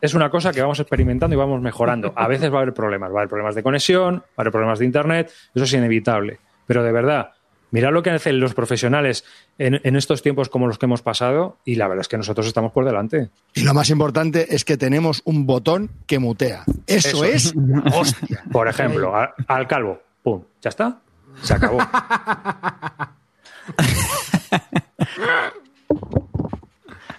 Es 0.01 0.13
una 0.13 0.29
cosa 0.29 0.51
que 0.51 0.59
vamos 0.61 0.81
experimentando 0.81 1.33
y 1.33 1.39
vamos 1.39 1.61
mejorando. 1.61 2.11
A 2.17 2.27
veces 2.27 2.51
va 2.51 2.57
a 2.57 2.61
haber 2.63 2.73
problemas. 2.73 3.11
Va 3.11 3.15
a 3.15 3.19
haber 3.19 3.29
problemas 3.29 3.55
de 3.55 3.63
conexión, 3.63 4.15
va 4.15 4.23
a 4.35 4.41
haber 4.41 4.51
problemas 4.51 4.79
de 4.79 4.85
internet. 4.87 5.31
Eso 5.55 5.63
es 5.63 5.71
inevitable. 5.71 6.41
Pero 6.67 6.83
de 6.83 6.91
verdad, 6.91 7.31
mirad 7.71 7.91
lo 7.91 8.01
que 8.03 8.09
hacen 8.11 8.39
los 8.39 8.53
profesionales 8.53 9.23
en, 9.57 9.79
en 9.83 9.95
estos 9.95 10.21
tiempos 10.21 10.49
como 10.49 10.67
los 10.67 10.77
que 10.77 10.85
hemos 10.85 11.01
pasado 11.01 11.57
y 11.65 11.75
la 11.75 11.87
verdad 11.87 12.01
es 12.01 12.07
que 12.07 12.17
nosotros 12.17 12.47
estamos 12.47 12.71
por 12.71 12.85
delante. 12.85 13.29
Y 13.53 13.61
lo 13.63 13.73
más 13.73 13.89
importante 13.89 14.53
es 14.55 14.65
que 14.65 14.77
tenemos 14.77 15.21
un 15.25 15.45
botón 15.45 15.89
que 16.07 16.19
mutea. 16.19 16.63
Eso, 16.87 17.23
Eso 17.23 17.25
es 17.25 17.53
hostia. 17.93 18.43
Por 18.51 18.67
ejemplo, 18.67 19.15
a- 19.15 19.33
al 19.47 19.67
calvo. 19.67 20.01
¡Pum! 20.23 20.43
¿Ya 20.61 20.69
está? 20.69 20.99
Se 21.43 21.53
acabó. 21.53 21.79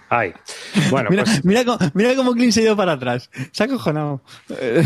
Ay. 0.09 0.33
Bueno, 0.89 1.09
Mira, 1.09 1.23
pues 1.23 1.45
mira, 1.45 1.63
cómo, 1.63 1.77
mira 1.93 2.15
cómo 2.15 2.33
Clint 2.33 2.51
se 2.51 2.59
ha 2.59 2.63
ido 2.63 2.75
para 2.75 2.93
atrás. 2.93 3.29
Se 3.51 3.63
ha 3.63 3.65
acojonado. 3.67 4.21
Eh. 4.49 4.85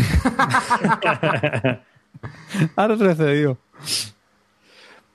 ha 2.76 2.86
retrocedido. 2.86 3.58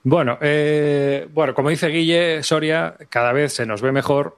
Bueno, 0.04 0.38
eh, 0.40 1.28
bueno, 1.32 1.54
como 1.54 1.70
dice 1.70 1.88
Guille 1.88 2.42
Soria, 2.42 2.96
cada 3.08 3.32
vez 3.32 3.52
se 3.52 3.66
nos 3.66 3.80
ve 3.80 3.92
mejor, 3.92 4.36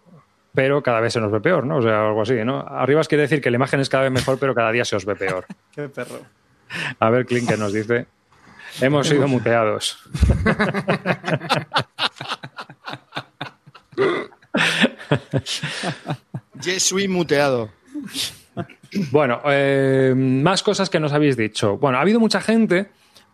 pero 0.54 0.82
cada 0.82 1.00
vez 1.00 1.14
se 1.14 1.20
nos 1.20 1.32
ve 1.32 1.40
peor, 1.40 1.64
¿no? 1.64 1.78
O 1.78 1.82
sea, 1.82 2.06
algo 2.06 2.20
así, 2.22 2.34
¿no? 2.44 2.60
Arribas 2.60 3.08
quiere 3.08 3.22
decir 3.22 3.40
que 3.40 3.50
la 3.50 3.56
imagen 3.56 3.80
es 3.80 3.88
cada 3.88 4.04
vez 4.04 4.12
mejor, 4.12 4.38
pero 4.38 4.54
cada 4.54 4.70
día 4.72 4.84
se 4.84 4.94
os 4.96 5.06
ve 5.06 5.16
peor. 5.16 5.46
Qué 5.74 5.88
perro. 5.88 6.20
A 6.98 7.10
ver, 7.10 7.24
Clint, 7.24 7.48
¿qué 7.48 7.56
nos 7.56 7.72
dice? 7.72 8.06
Hemos 8.80 9.08
sido 9.08 9.26
muteados. 9.28 9.98
Je 16.60 16.80
suis 16.80 17.08
muteado. 17.08 17.70
Bueno, 19.10 19.40
eh, 19.46 20.12
más 20.16 20.62
cosas 20.62 20.90
que 20.90 21.00
nos 21.00 21.12
habéis 21.12 21.36
dicho. 21.36 21.76
Bueno, 21.78 21.98
ha 21.98 22.00
habido 22.00 22.20
mucha 22.20 22.40
gente 22.40 22.86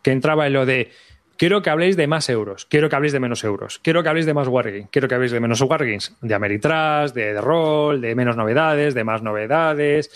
que 0.03 0.13
entraba 0.13 0.47
en 0.47 0.53
lo 0.55 0.67
de 0.67 0.93
quiero 1.41 1.63
que 1.63 1.71
habléis 1.71 1.97
de 1.97 2.07
más 2.07 2.29
euros, 2.29 2.67
quiero 2.67 2.91
que 2.91 2.97
habléis 2.97 3.15
de 3.15 3.19
menos 3.21 3.43
euros, 3.45 3.81
quiero 3.83 4.03
que 4.03 4.11
habléis 4.11 4.27
de 4.27 4.35
más 4.35 4.47
wargames, 4.47 4.89
quiero 4.93 5.09
que 5.09 5.15
habléis 5.15 5.33
de 5.33 5.41
menos 5.41 5.59
wargames, 5.63 6.13
de 6.21 6.35
Ameritrash, 6.35 7.13
de, 7.13 7.33
de 7.33 7.41
rol, 7.41 7.99
de 8.03 8.15
menos 8.15 8.37
novedades, 8.37 8.93
de 8.93 9.05
más 9.05 9.23
novedades. 9.23 10.11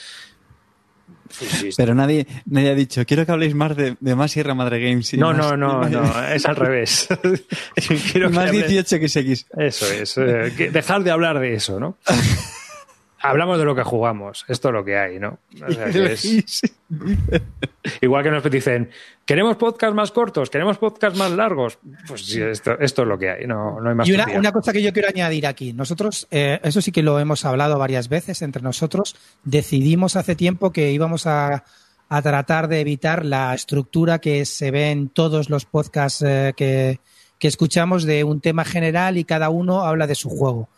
Sí, 1.31 1.47
sí, 1.47 1.73
sí. 1.73 1.77
Pero 1.79 1.95
nadie, 1.95 2.27
nadie 2.45 2.71
ha 2.73 2.75
dicho, 2.75 3.07
quiero 3.07 3.25
que 3.25 3.33
habléis 3.33 3.55
más 3.55 3.75
de, 3.75 3.97
de 3.99 4.15
más 4.15 4.33
Sierra 4.33 4.55
Madre 4.55 4.81
Games. 4.87 5.15
No, 5.15 5.29
más- 5.33 5.39
no, 5.39 5.57
no, 5.57 5.89
no, 5.89 6.25
es 6.29 6.45
al 6.45 6.57
revés. 6.57 7.09
Quiero 8.13 8.29
que 8.29 8.35
más 8.37 8.51
hable- 8.51 8.67
18 8.69 9.09
XX. 9.09 9.47
Eso 9.57 9.87
es, 9.93 10.19
eh, 10.19 10.53
que 10.55 10.71
dejar 10.71 11.03
de 11.05 11.11
hablar 11.11 11.41
de 11.41 11.55
eso, 11.55 11.81
¿no? 11.81 11.97
Hablamos 13.27 13.59
de 13.59 13.65
lo 13.65 13.75
que 13.75 13.83
jugamos, 13.83 14.45
esto 14.49 14.69
es 14.69 14.75
lo 14.75 14.85
que 14.85 14.99
hay, 14.99 15.19
¿no? 15.19 15.39
O 15.67 15.73
sea, 15.73 15.87
que 15.91 16.13
es- 16.13 16.61
Igual 18.01 18.23
que 18.23 18.31
nos 18.31 18.51
dicen, 18.51 18.91
queremos 19.25 19.57
podcast 19.57 19.95
más 19.95 20.11
cortos, 20.11 20.51
queremos 20.51 20.79
podcast 20.79 21.17
más 21.17 21.31
largos. 21.33 21.79
Pues 22.07 22.25
sí, 22.27 22.41
esto, 22.43 22.79
esto 22.79 23.03
es 23.03 23.09
lo 23.09 23.19
que 23.19 23.31
hay, 23.31 23.47
no, 23.47 23.81
no 23.81 23.89
hay 23.89 23.95
más 23.95 24.09
Y 24.09 24.13
una, 24.13 24.53
cosa 24.53 24.73
que 24.73 24.83
yo 24.83 24.93
quiero 24.93 25.09
añadir 25.09 25.47
aquí. 25.47 25.73
Nosotros, 25.73 26.27
eh, 26.31 26.61
eso 26.63 26.81
sí 26.81 26.93
que 26.93 27.03
lo 27.03 27.19
hemos 27.19 27.45
hablado 27.45 27.79
varias 27.79 28.09
veces 28.09 28.43
entre 28.43 28.63
nosotros, 28.63 29.17
decidimos 29.45 30.17
hace 30.17 30.37
tiempo 30.37 30.73
que 30.73 30.93
íbamos 30.93 31.27
a, 31.27 31.65
a 32.09 32.23
tratar 32.23 32.69
de 32.69 32.81
evitar 32.81 33.25
la 33.25 33.55
estructura 33.55 34.19
que 34.21 34.45
se 34.45 34.71
ve 34.71 34.91
en 34.91 35.09
todos 35.09 35.51
los 35.51 35.65
podcasts 35.65 36.23
eh, 36.23 36.53
que, 36.57 37.01
que 37.39 37.49
escuchamos 37.49 38.05
de 38.05 38.25
un 38.25 38.41
tema 38.41 38.65
general 38.65 39.17
y 39.19 39.25
cada 39.25 39.49
uno 39.51 39.83
habla 39.85 40.07
de 40.07 40.15
su 40.15 40.29
juego. 40.29 40.69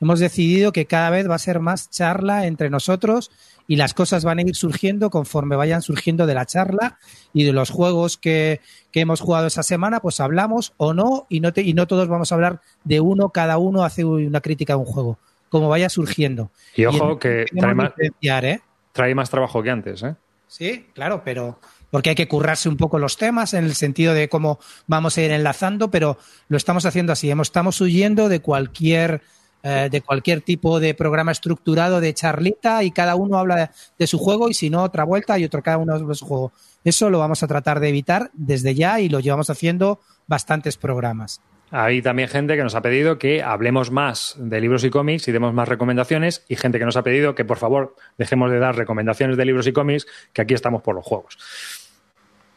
Hemos 0.00 0.20
decidido 0.20 0.72
que 0.72 0.86
cada 0.86 1.10
vez 1.10 1.28
va 1.28 1.36
a 1.36 1.38
ser 1.38 1.60
más 1.60 1.88
charla 1.90 2.46
entre 2.46 2.68
nosotros 2.70 3.30
y 3.66 3.76
las 3.76 3.94
cosas 3.94 4.24
van 4.24 4.38
a 4.38 4.42
ir 4.42 4.54
surgiendo 4.54 5.08
conforme 5.10 5.56
vayan 5.56 5.80
surgiendo 5.82 6.26
de 6.26 6.34
la 6.34 6.44
charla 6.46 6.98
y 7.32 7.44
de 7.44 7.52
los 7.52 7.70
juegos 7.70 8.16
que, 8.18 8.60
que 8.92 9.00
hemos 9.00 9.20
jugado 9.20 9.46
esa 9.46 9.62
semana, 9.62 10.00
pues 10.00 10.20
hablamos 10.20 10.74
o 10.76 10.92
no 10.94 11.26
y 11.30 11.40
no, 11.40 11.52
te- 11.52 11.62
y 11.62 11.72
no 11.74 11.86
todos 11.86 12.08
vamos 12.08 12.30
a 12.30 12.34
hablar 12.34 12.60
de 12.84 13.00
uno, 13.00 13.30
cada 13.30 13.58
uno 13.58 13.84
hace 13.84 14.04
una 14.04 14.40
crítica 14.40 14.74
de 14.74 14.78
un 14.80 14.84
juego, 14.84 15.18
como 15.48 15.68
vaya 15.68 15.88
surgiendo. 15.88 16.50
Y 16.76 16.84
ojo 16.84 17.12
en- 17.12 17.18
que 17.18 17.46
trae 17.58 17.74
más, 17.74 17.92
¿eh? 17.98 18.60
trae 18.92 19.14
más 19.14 19.30
trabajo 19.30 19.62
que 19.62 19.70
antes, 19.70 20.02
¿eh? 20.02 20.14
Sí, 20.48 20.86
claro, 20.94 21.22
pero 21.24 21.58
porque 21.90 22.10
hay 22.10 22.14
que 22.16 22.28
currarse 22.28 22.68
un 22.68 22.76
poco 22.76 22.98
los 22.98 23.16
temas 23.16 23.52
en 23.54 23.64
el 23.64 23.74
sentido 23.74 24.14
de 24.14 24.28
cómo 24.28 24.60
vamos 24.86 25.16
a 25.18 25.22
ir 25.22 25.32
enlazando, 25.32 25.90
pero 25.90 26.18
lo 26.48 26.56
estamos 26.56 26.84
haciendo 26.86 27.12
así. 27.12 27.30
Estamos 27.30 27.80
huyendo 27.80 28.28
de 28.28 28.40
cualquier 28.40 29.22
eh, 29.62 29.88
de 29.90 30.00
cualquier 30.00 30.40
tipo 30.40 30.80
de 30.80 30.94
programa 30.94 31.32
estructurado 31.32 32.00
de 32.00 32.14
charlita 32.14 32.82
y 32.82 32.90
cada 32.90 33.16
uno 33.16 33.38
habla 33.38 33.56
de, 33.56 33.68
de 33.98 34.06
su 34.06 34.18
juego 34.18 34.48
y 34.48 34.54
si 34.54 34.70
no 34.70 34.82
otra 34.82 35.04
vuelta 35.04 35.38
y 35.38 35.44
otro 35.44 35.62
cada 35.62 35.78
uno 35.78 35.98
de 35.98 36.14
su 36.14 36.24
juego. 36.24 36.52
Eso 36.84 37.10
lo 37.10 37.18
vamos 37.18 37.42
a 37.42 37.46
tratar 37.48 37.80
de 37.80 37.88
evitar 37.88 38.30
desde 38.32 38.74
ya 38.74 39.00
y 39.00 39.08
lo 39.08 39.20
llevamos 39.20 39.50
haciendo 39.50 40.00
bastantes 40.26 40.76
programas. 40.76 41.40
Hay 41.70 42.00
también 42.00 42.28
gente 42.28 42.56
que 42.56 42.62
nos 42.62 42.76
ha 42.76 42.80
pedido 42.80 43.18
que 43.18 43.42
hablemos 43.42 43.90
más 43.90 44.36
de 44.38 44.60
libros 44.60 44.84
y 44.84 44.90
cómics 44.90 45.26
y 45.26 45.32
demos 45.32 45.52
más 45.52 45.68
recomendaciones 45.68 46.44
y 46.48 46.54
gente 46.54 46.78
que 46.78 46.84
nos 46.84 46.96
ha 46.96 47.02
pedido 47.02 47.34
que 47.34 47.44
por 47.44 47.58
favor 47.58 47.96
dejemos 48.18 48.52
de 48.52 48.60
dar 48.60 48.76
recomendaciones 48.76 49.36
de 49.36 49.44
libros 49.44 49.66
y 49.66 49.72
cómics, 49.72 50.06
que 50.32 50.42
aquí 50.42 50.54
estamos 50.54 50.82
por 50.82 50.94
los 50.94 51.04
juegos. 51.04 51.36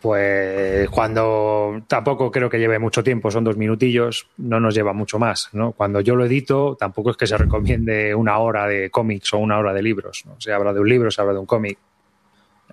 Pues 0.01 0.89
cuando 0.89 1.83
tampoco 1.87 2.31
creo 2.31 2.49
que 2.49 2.57
lleve 2.57 2.79
mucho 2.79 3.03
tiempo, 3.03 3.29
son 3.31 3.43
dos 3.43 3.57
minutillos, 3.57 4.29
no 4.37 4.59
nos 4.59 4.73
lleva 4.73 4.93
mucho 4.93 5.19
más. 5.19 5.49
¿no? 5.51 5.73
Cuando 5.73 5.99
yo 5.99 6.15
lo 6.15 6.25
edito, 6.25 6.77
tampoco 6.79 7.11
es 7.11 7.17
que 7.17 7.27
se 7.27 7.37
recomiende 7.37 8.15
una 8.15 8.37
hora 8.37 8.65
de 8.65 8.89
cómics 8.89 9.33
o 9.33 9.39
una 9.39 9.57
hora 9.57 9.73
de 9.73 9.83
libros. 9.83 10.23
¿no? 10.25 10.39
Se 10.39 10.53
habla 10.53 10.71
de 10.71 10.79
un 10.79 10.87
libro, 10.87 11.11
se 11.11 11.19
habla 11.19 11.33
de 11.33 11.39
un 11.39 11.45
cómic. 11.45 11.77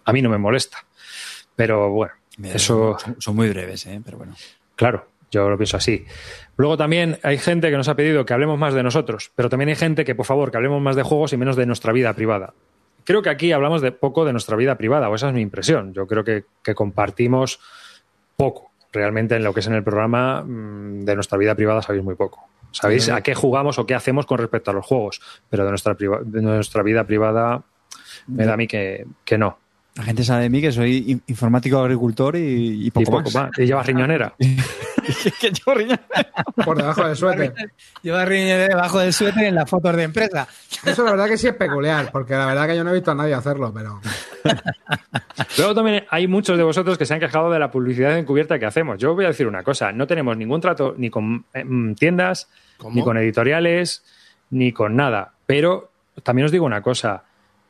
A 0.04 0.12
mí 0.12 0.22
no 0.22 0.30
me 0.30 0.38
molesta. 0.38 0.78
Pero 1.56 1.90
bueno, 1.90 2.14
eso. 2.44 2.96
Son, 2.98 3.16
son 3.18 3.34
muy 3.34 3.48
breves, 3.48 3.86
¿eh? 3.86 4.00
pero 4.04 4.18
bueno. 4.18 4.36
Claro, 4.76 5.08
yo 5.30 5.50
lo 5.50 5.56
pienso 5.56 5.78
así. 5.78 6.04
Luego 6.56 6.76
también 6.76 7.18
hay 7.22 7.38
gente 7.38 7.70
que 7.70 7.76
nos 7.76 7.88
ha 7.88 7.96
pedido 7.96 8.24
que 8.24 8.34
hablemos 8.34 8.58
más 8.58 8.74
de 8.74 8.82
nosotros, 8.82 9.32
pero 9.34 9.48
también 9.48 9.70
hay 9.70 9.74
gente 9.76 10.04
que, 10.04 10.14
por 10.14 10.26
favor, 10.26 10.50
que 10.50 10.58
hablemos 10.58 10.80
más 10.80 10.94
de 10.94 11.02
juegos 11.02 11.32
y 11.32 11.36
menos 11.36 11.56
de 11.56 11.66
nuestra 11.66 11.92
vida 11.92 12.12
privada. 12.14 12.54
Creo 13.06 13.22
que 13.22 13.30
aquí 13.30 13.52
hablamos 13.52 13.82
de 13.82 13.92
poco 13.92 14.24
de 14.24 14.32
nuestra 14.32 14.56
vida 14.56 14.76
privada, 14.76 15.08
o 15.08 15.14
esa 15.14 15.28
es 15.28 15.34
mi 15.34 15.40
impresión. 15.40 15.94
Yo 15.94 16.08
creo 16.08 16.24
que, 16.24 16.44
que 16.62 16.74
compartimos 16.74 17.60
poco. 18.36 18.72
Realmente 18.92 19.36
en 19.36 19.44
lo 19.44 19.54
que 19.54 19.60
es 19.60 19.66
en 19.68 19.74
el 19.74 19.84
programa 19.84 20.42
mm, 20.42 21.04
de 21.04 21.14
nuestra 21.14 21.38
vida 21.38 21.54
privada 21.54 21.82
sabéis 21.82 22.02
muy 22.02 22.16
poco. 22.16 22.48
Sabéis 22.72 23.08
a 23.08 23.22
qué 23.22 23.34
jugamos 23.34 23.78
o 23.78 23.86
qué 23.86 23.94
hacemos 23.94 24.26
con 24.26 24.38
respecto 24.38 24.70
a 24.70 24.74
los 24.74 24.84
juegos, 24.84 25.20
pero 25.48 25.64
de 25.64 25.70
nuestra, 25.70 25.94
de 25.94 26.42
nuestra 26.42 26.82
vida 26.82 27.04
privada 27.04 27.62
me 28.26 28.44
da 28.44 28.54
a 28.54 28.56
mí 28.56 28.66
que, 28.66 29.06
que 29.24 29.38
no. 29.38 29.58
La 29.96 30.02
gente 30.04 30.24
sabe 30.24 30.42
de 30.42 30.50
mí 30.50 30.60
que 30.60 30.70
soy 30.72 31.04
in- 31.08 31.22
informático 31.26 31.78
agricultor 31.78 32.36
y, 32.36 32.40
y 32.40 32.86
Y 32.88 32.90
poco, 32.90 33.10
poco 33.18 33.22
más. 33.30 33.34
más. 33.34 33.50
Y 33.58 33.66
llevas 33.66 33.86
riñonera. 33.86 34.34
Que 35.40 35.52
yo 35.52 35.72
riña- 35.72 36.00
Por 36.64 36.76
debajo 36.78 37.06
del 37.06 37.14
suéter. 37.16 37.54
Lleva 38.02 38.24
riñonera 38.24 38.66
debajo 38.74 38.98
del 38.98 39.12
suéter 39.12 39.44
en 39.44 39.54
las 39.54 39.70
fotos 39.70 39.94
de 39.94 40.02
empresa. 40.02 40.48
Eso 40.84 41.04
la 41.04 41.12
verdad 41.12 41.26
que 41.28 41.38
sí 41.38 41.46
es 41.46 41.54
peculiar, 41.54 42.10
porque 42.10 42.34
la 42.34 42.44
verdad 42.46 42.66
que 42.66 42.74
yo 42.76 42.82
no 42.82 42.90
he 42.90 42.94
visto 42.94 43.12
a 43.12 43.14
nadie 43.14 43.32
hacerlo, 43.34 43.72
pero 43.72 44.00
Luego 45.58 45.74
también 45.74 46.04
hay 46.10 46.26
muchos 46.26 46.56
de 46.58 46.64
vosotros 46.64 46.98
que 46.98 47.06
se 47.06 47.14
han 47.14 47.20
quejado 47.20 47.50
de 47.52 47.58
la 47.58 47.70
publicidad 47.70 48.18
encubierta 48.18 48.58
que 48.58 48.66
hacemos. 48.66 48.98
Yo 48.98 49.14
voy 49.14 49.24
a 49.24 49.28
decir 49.28 49.46
una 49.46 49.62
cosa, 49.62 49.92
no 49.92 50.06
tenemos 50.08 50.36
ningún 50.36 50.60
trato 50.60 50.94
ni 50.98 51.08
con 51.08 51.44
eh, 51.54 51.64
mm, 51.64 51.94
tiendas, 51.94 52.48
¿Cómo? 52.78 52.94
ni 52.96 53.02
con 53.02 53.16
editoriales, 53.16 54.02
ni 54.50 54.72
con 54.72 54.96
nada. 54.96 55.32
Pero 55.46 55.90
también 56.22 56.46
os 56.46 56.52
digo 56.52 56.66
una 56.66 56.82
cosa, 56.82 57.22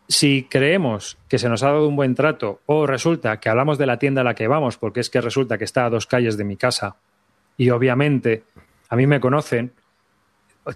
si 0.09 0.45
creemos 0.45 1.19
que 1.29 1.39
se 1.39 1.49
nos 1.49 1.63
ha 1.63 1.69
dado 1.73 1.89
un 1.89 1.97
buen 1.97 2.15
trato 2.15 2.61
o 2.67 2.87
resulta 2.87 3.39
que 3.41 3.49
hablamos 3.49 3.79
de 3.79 3.87
la 3.87 3.99
tienda 3.99 4.21
a 4.21 4.25
la 4.25 4.35
que 4.35 4.47
vamos, 4.49 4.77
porque 4.79 5.01
es 5.01 5.11
que 5.11 5.21
resulta 5.21 5.59
que 5.59 5.65
está 5.65 5.85
a 5.87 5.91
dos 5.91 6.07
calles 6.07 6.37
de 6.37 6.45
mi 6.45 6.57
casa 6.57 6.97
y 7.57 7.71
obviamente 7.71 8.45
a 8.89 8.97
mí 8.97 9.07
me 9.07 9.19
conocen, 9.21 9.73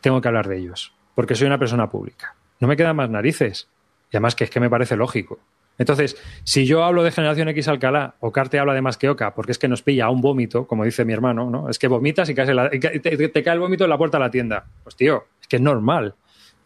tengo 0.01 0.21
que 0.21 0.29
hablar 0.29 0.49
de 0.49 0.59
ellos, 0.59 0.93
porque 1.15 1.35
soy 1.35 1.47
una 1.47 1.59
persona 1.59 1.89
pública. 1.89 2.35
No 2.61 2.69
me 2.69 2.77
quedan 2.77 2.97
más 2.97 3.09
narices. 3.11 3.69
Y 4.13 4.17
además 4.17 4.35
que 4.35 4.45
es 4.45 4.51
que 4.51 4.59
me 4.61 4.69
parece 4.69 4.97
lógico. 4.97 5.39
Entonces, 5.79 6.17
si 6.45 6.67
yo 6.67 6.85
hablo 6.85 7.03
de 7.05 7.11
Generación 7.13 7.49
X 7.49 7.69
Alcalá 7.69 8.15
o 8.21 8.33
Carte 8.33 8.59
habla 8.59 8.75
de 8.75 8.83
más 8.83 8.99
que 8.99 9.09
Oca, 9.09 9.35
porque 9.35 9.53
es 9.53 9.59
que 9.59 9.69
nos 9.69 9.83
pilla 9.83 10.07
a 10.07 10.11
un 10.11 10.21
vómito, 10.21 10.67
como 10.67 10.85
dice 10.85 11.05
mi 11.05 11.13
hermano, 11.13 11.49
¿no? 11.49 11.71
Es 11.71 11.79
que 11.79 11.89
vomitas 11.89 12.29
y, 12.29 12.35
la- 12.35 12.69
te 12.69 13.43
cae 13.43 13.55
el 13.55 13.61
vómito 13.61 13.85
en 13.85 13.91
la 13.91 13.97
puerta 13.97 14.19
de 14.19 14.25
la 14.25 14.31
tienda. 14.31 14.67
Pues 14.83 14.97
tío, 14.97 15.25
es 15.41 15.47
que 15.49 15.57
es 15.57 15.63
normal. 15.63 16.15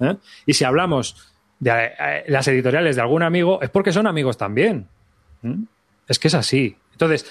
¿eh? 0.01 0.17
Y 0.47 0.55
si 0.55 0.65
hablamos 0.65 1.34
de 1.61 1.71
eh, 1.99 2.25
las 2.29 2.47
editoriales 2.49 2.97
de 2.97 3.03
algún 3.03 3.23
amigo, 3.23 3.61
es 3.63 3.71
porque 3.71 3.93
son 3.93 4.07
amigos 4.07 4.37
también. 4.37 4.87
¿eh? 5.43 5.55
Es 6.09 6.19
que 6.19 6.29
es 6.29 6.35
así. 6.35 6.77
Entonces, 6.93 7.27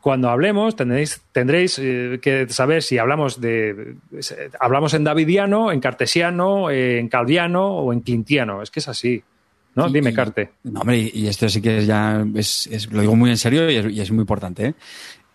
cuando 0.00 0.30
hablemos, 0.30 0.74
tendréis, 0.76 1.22
tendréis 1.32 1.78
eh, 1.80 2.18
que 2.20 2.48
saber 2.48 2.82
si 2.82 2.98
hablamos 2.98 3.40
de. 3.40 3.94
eh, 4.12 4.50
hablamos 4.60 4.94
en 4.94 5.04
davidiano, 5.04 5.70
en 5.72 5.80
cartesiano, 5.80 6.70
eh, 6.70 6.98
en 6.98 7.08
calviano 7.08 7.68
o 7.68 7.92
en 7.92 8.02
quintiano. 8.02 8.62
Es 8.62 8.70
que 8.70 8.80
es 8.80 8.88
así. 8.88 9.22
¿No? 9.74 9.88
Y- 9.88 9.92
Dime, 9.92 10.10
y- 10.10 10.14
Carte. 10.14 10.50
No, 10.64 10.80
hombre, 10.80 10.98
y 10.98 11.10
y 11.14 11.26
esto 11.28 11.48
sí 11.48 11.62
que 11.62 11.78
es 11.78 11.86
ya, 11.86 12.24
es, 12.34 12.66
es- 12.66 12.92
lo 12.92 13.00
digo 13.00 13.16
muy 13.16 13.30
en 13.30 13.36
serio 13.38 13.70
y 13.70 13.76
es, 13.76 13.86
y 13.92 14.00
es 14.00 14.10
muy 14.10 14.20
importante. 14.22 14.74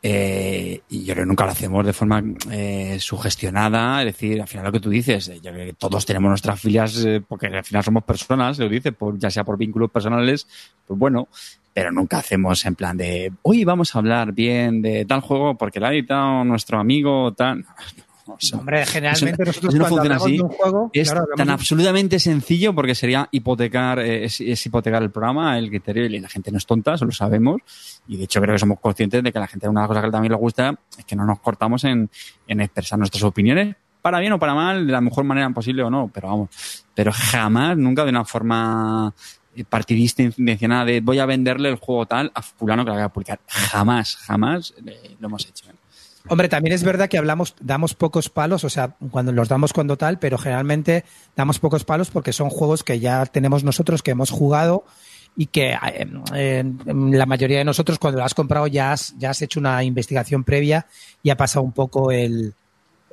¿Eh? 0.02 0.82
Y 0.90 1.04
yo 1.04 1.14
creo 1.14 1.26
que 1.26 1.28
nunca 1.28 1.46
lo 1.46 1.52
hacemos 1.52 1.86
de 1.86 1.94
forma 1.94 2.24
eh, 2.52 2.98
sugestionada, 3.00 4.02
es 4.02 4.08
decir, 4.08 4.42
al 4.42 4.48
final 4.48 4.66
lo 4.66 4.72
que 4.72 4.80
tú 4.80 4.90
dices, 4.90 5.28
eh, 5.30 5.40
yo 5.42 5.52
creo 5.52 5.66
que 5.66 5.74
todos 5.74 6.06
tenemos 6.06 6.30
nuestras 6.30 6.60
filias, 6.60 7.04
eh, 7.06 7.22
porque 7.28 7.48
al 7.48 7.64
final 7.64 7.84
somos 7.84 8.04
personas, 8.04 8.60
lo 8.60 8.70
dice, 8.70 8.92
por, 8.92 9.18
ya 9.18 9.30
sea 9.30 9.44
por 9.44 9.58
vínculos 9.58 9.92
personales, 9.92 10.48
pues 10.86 11.00
bueno, 11.00 11.28
pero 11.74 11.92
nunca 11.92 12.18
hacemos 12.18 12.66
en 12.66 12.76
plan 12.76 12.98
de, 12.98 13.32
hoy 13.44 13.64
vamos 13.64 13.96
a 13.96 14.00
hablar 14.00 14.34
bien 14.34 14.82
de 14.82 15.06
tal 15.06 15.22
juego 15.22 15.56
porque 15.58 15.80
lo 15.80 15.88
ha 15.88 15.94
editado 15.94 16.44
nuestro 16.44 16.80
amigo, 16.80 17.34
tal. 17.34 17.66
Hombre, 18.54 18.86
generalmente 18.86 19.44
eso- 19.44 19.46
nosotros 19.62 19.74
eso 19.74 19.78
no 19.84 19.90
cuando 19.90 19.98
funciona 19.98 20.16
así. 20.18 20.38
de 20.38 20.44
un 20.44 20.50
juego, 20.50 20.90
es 20.94 21.12
claro, 21.12 21.28
tan 21.36 21.48
de- 21.48 21.54
absolutamente 21.54 22.20
sencillo 22.20 22.74
porque 22.76 22.96
sería 22.96 23.28
hipotecar, 23.32 24.00
eh, 24.00 24.26
es, 24.26 24.42
es 24.42 24.66
hipotecar 24.66 25.02
el 25.04 25.12
programa, 25.12 25.58
el 25.58 25.70
criterio, 25.70 26.06
y 26.06 26.20
la 26.20 26.30
gente 26.30 26.52
no 26.52 26.58
es 26.58 26.66
tonta, 26.66 26.96
eso 26.96 27.06
lo 27.06 27.12
sabemos. 27.12 27.62
Y 28.08 28.18
de 28.18 28.24
hecho 28.26 28.42
creo 28.42 28.54
que 28.56 28.60
somos 28.60 28.80
conscientes 28.80 29.24
de 29.24 29.32
que 29.32 29.38
a 29.38 29.42
la 29.42 29.48
gente 29.48 29.68
una 29.68 29.88
cosa 29.88 30.02
que 30.02 30.12
también 30.12 30.32
le 30.32 30.38
gusta 30.38 30.78
es 30.98 31.06
que 31.06 31.16
no 31.16 31.26
nos 31.26 31.40
cortamos 31.40 31.84
en, 31.84 32.10
en 32.48 32.62
expresar 32.62 32.98
nuestras 33.00 33.24
opiniones, 33.24 33.76
para 34.02 34.20
bien 34.20 34.32
o 34.34 34.40
para 34.40 34.54
mal, 34.54 34.86
de 34.86 34.92
la 34.94 35.02
mejor 35.02 35.24
manera 35.26 35.50
posible 35.50 35.84
o 35.84 35.90
no, 35.90 36.10
pero 36.14 36.30
vamos, 36.30 36.50
pero 36.94 37.12
jamás, 37.14 37.76
nunca 37.78 38.04
de 38.06 38.10
una 38.12 38.24
forma 38.24 39.14
eh, 39.56 39.66
partidista 39.66 40.22
intencionada 40.24 40.86
de 40.86 41.02
voy 41.02 41.20
a 41.20 41.26
venderle 41.26 41.68
el 41.70 41.76
juego 41.76 42.06
tal 42.06 42.32
a 42.34 42.42
fulano 42.42 42.84
que 42.86 42.90
lo 42.90 42.96
voy 42.96 43.04
a 43.04 43.10
publicar. 43.10 43.40
Jamás, 43.48 44.16
jamás 44.18 44.74
eh, 44.86 45.16
lo 45.20 45.28
hemos 45.28 45.46
hecho. 45.46 45.66
Hombre, 46.30 46.50
también 46.50 46.74
es 46.74 46.84
verdad 46.84 47.08
que 47.08 47.18
hablamos, 47.18 47.56
damos 47.62 47.94
pocos 47.94 48.30
palos, 48.30 48.64
o 48.64 48.70
sea, 48.70 48.96
cuando 49.12 49.32
los 49.32 49.48
damos 49.48 49.72
cuando 49.72 49.98
tal, 49.98 50.20
pero 50.20 50.38
generalmente 50.38 51.06
damos 51.36 51.60
pocos 51.60 51.86
palos 51.86 52.10
porque 52.10 52.34
son 52.34 52.50
juegos 52.50 52.84
que 52.84 53.00
ya 53.00 53.26
tenemos 53.26 53.64
nosotros, 53.64 54.04
que 54.04 54.12
hemos 54.12 54.30
jugado 54.30 54.84
y 55.38 55.46
que 55.46 55.72
eh, 55.72 56.08
eh, 56.36 56.64
la 56.86 57.26
mayoría 57.26 57.60
de 57.60 57.64
nosotros 57.64 58.00
cuando 58.00 58.20
lo 58.20 58.26
has 58.26 58.34
comprado 58.34 58.68
ya 58.68 58.92
has, 58.92 59.16
ya 59.18 59.30
has 59.30 59.42
hecho 59.42 59.60
una 59.60 59.84
investigación 59.84 60.44
previa 60.44 60.88
y 61.24 61.30
ha 61.30 61.38
pasado 61.38 61.64
un 61.64 61.72
poco 61.72 62.12
el, 62.12 62.56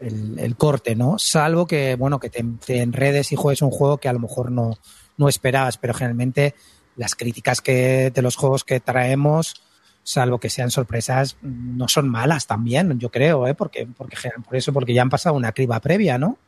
el, 0.00 0.38
el 0.38 0.56
corte, 0.56 0.96
¿no? 0.96 1.18
Salvo 1.18 1.66
que, 1.66 1.94
bueno, 1.96 2.18
que 2.18 2.30
te, 2.30 2.44
te 2.64 2.80
enredes 2.80 3.30
y 3.30 3.36
juegues 3.36 3.62
un 3.62 3.70
juego 3.70 3.98
que 3.98 4.08
a 4.08 4.12
lo 4.12 4.18
mejor 4.18 4.50
no, 4.50 4.78
no 5.16 5.28
esperabas, 5.28 5.78
pero 5.78 5.94
generalmente 5.94 6.54
las 6.96 7.14
críticas 7.14 7.60
que 7.60 8.10
de 8.10 8.22
los 8.22 8.36
juegos 8.36 8.64
que 8.64 8.80
traemos 8.80 9.63
salvo 10.04 10.38
que 10.38 10.50
sean 10.50 10.70
sorpresas, 10.70 11.36
no 11.42 11.88
son 11.88 12.08
malas 12.08 12.46
también, 12.46 12.98
yo 13.00 13.10
creo, 13.10 13.48
¿eh? 13.48 13.54
porque, 13.54 13.88
porque 13.96 14.16
por 14.46 14.54
eso, 14.54 14.72
porque 14.72 14.94
ya 14.94 15.02
han 15.02 15.10
pasado 15.10 15.34
una 15.34 15.50
criba 15.52 15.80
previa, 15.80 16.18
¿no? 16.18 16.38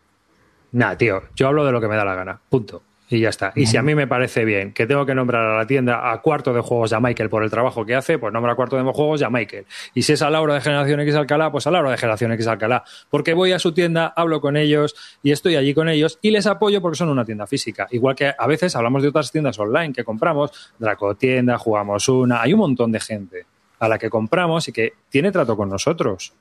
Nah, 0.72 0.94
tío, 0.94 1.22
yo 1.34 1.48
hablo 1.48 1.64
de 1.64 1.72
lo 1.72 1.80
que 1.80 1.88
me 1.88 1.96
da 1.96 2.04
la 2.04 2.14
gana. 2.14 2.38
Punto. 2.48 2.82
Y 3.08 3.20
ya 3.20 3.28
está. 3.28 3.52
Y 3.54 3.66
si 3.66 3.76
a 3.76 3.82
mí 3.82 3.94
me 3.94 4.08
parece 4.08 4.44
bien 4.44 4.72
que 4.72 4.86
tengo 4.86 5.06
que 5.06 5.14
nombrar 5.14 5.44
a 5.44 5.56
la 5.56 5.66
tienda 5.66 6.10
a 6.10 6.20
cuarto 6.20 6.52
de 6.52 6.60
juegos 6.60 6.90
ya 6.90 6.98
Michael 6.98 7.30
por 7.30 7.44
el 7.44 7.50
trabajo 7.50 7.86
que 7.86 7.94
hace, 7.94 8.18
pues 8.18 8.32
nombra 8.32 8.52
a 8.52 8.54
cuarto 8.56 8.76
de 8.76 8.82
juegos 8.82 9.20
ya 9.20 9.30
Michael. 9.30 9.64
Y 9.94 10.02
si 10.02 10.14
es 10.14 10.22
a 10.22 10.30
Laura 10.30 10.54
de 10.54 10.60
Generación 10.60 10.98
X 11.00 11.14
Alcalá, 11.14 11.52
pues 11.52 11.66
a 11.68 11.70
Laura 11.70 11.90
de 11.90 11.98
Generación 11.98 12.32
X 12.32 12.48
Alcalá. 12.48 12.82
Porque 13.08 13.32
voy 13.32 13.52
a 13.52 13.60
su 13.60 13.72
tienda, 13.72 14.12
hablo 14.16 14.40
con 14.40 14.56
ellos 14.56 14.96
y 15.22 15.30
estoy 15.30 15.54
allí 15.54 15.72
con 15.72 15.88
ellos 15.88 16.18
y 16.20 16.32
les 16.32 16.46
apoyo 16.46 16.82
porque 16.82 16.96
son 16.96 17.08
una 17.08 17.24
tienda 17.24 17.46
física. 17.46 17.86
Igual 17.92 18.16
que 18.16 18.32
a 18.36 18.46
veces 18.48 18.74
hablamos 18.74 19.02
de 19.02 19.08
otras 19.08 19.30
tiendas 19.30 19.56
online 19.60 19.92
que 19.92 20.02
compramos, 20.02 20.72
Dracotienda, 20.78 21.58
jugamos 21.58 22.08
una, 22.08 22.42
hay 22.42 22.54
un 22.54 22.60
montón 22.60 22.90
de 22.90 22.98
gente 22.98 23.46
a 23.78 23.88
la 23.88 23.98
que 23.98 24.10
compramos 24.10 24.66
y 24.66 24.72
que 24.72 24.94
tiene 25.08 25.30
trato 25.30 25.56
con 25.56 25.68
nosotros. 25.68 26.32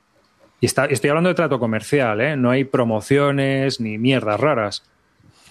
Y 0.60 0.66
está, 0.66 0.86
estoy 0.86 1.10
hablando 1.10 1.28
de 1.28 1.34
trato 1.34 1.58
comercial, 1.58 2.20
¿eh? 2.20 2.36
No 2.36 2.50
hay 2.50 2.64
promociones 2.64 3.78
ni 3.80 3.98
mierdas 3.98 4.40
raras. 4.40 4.82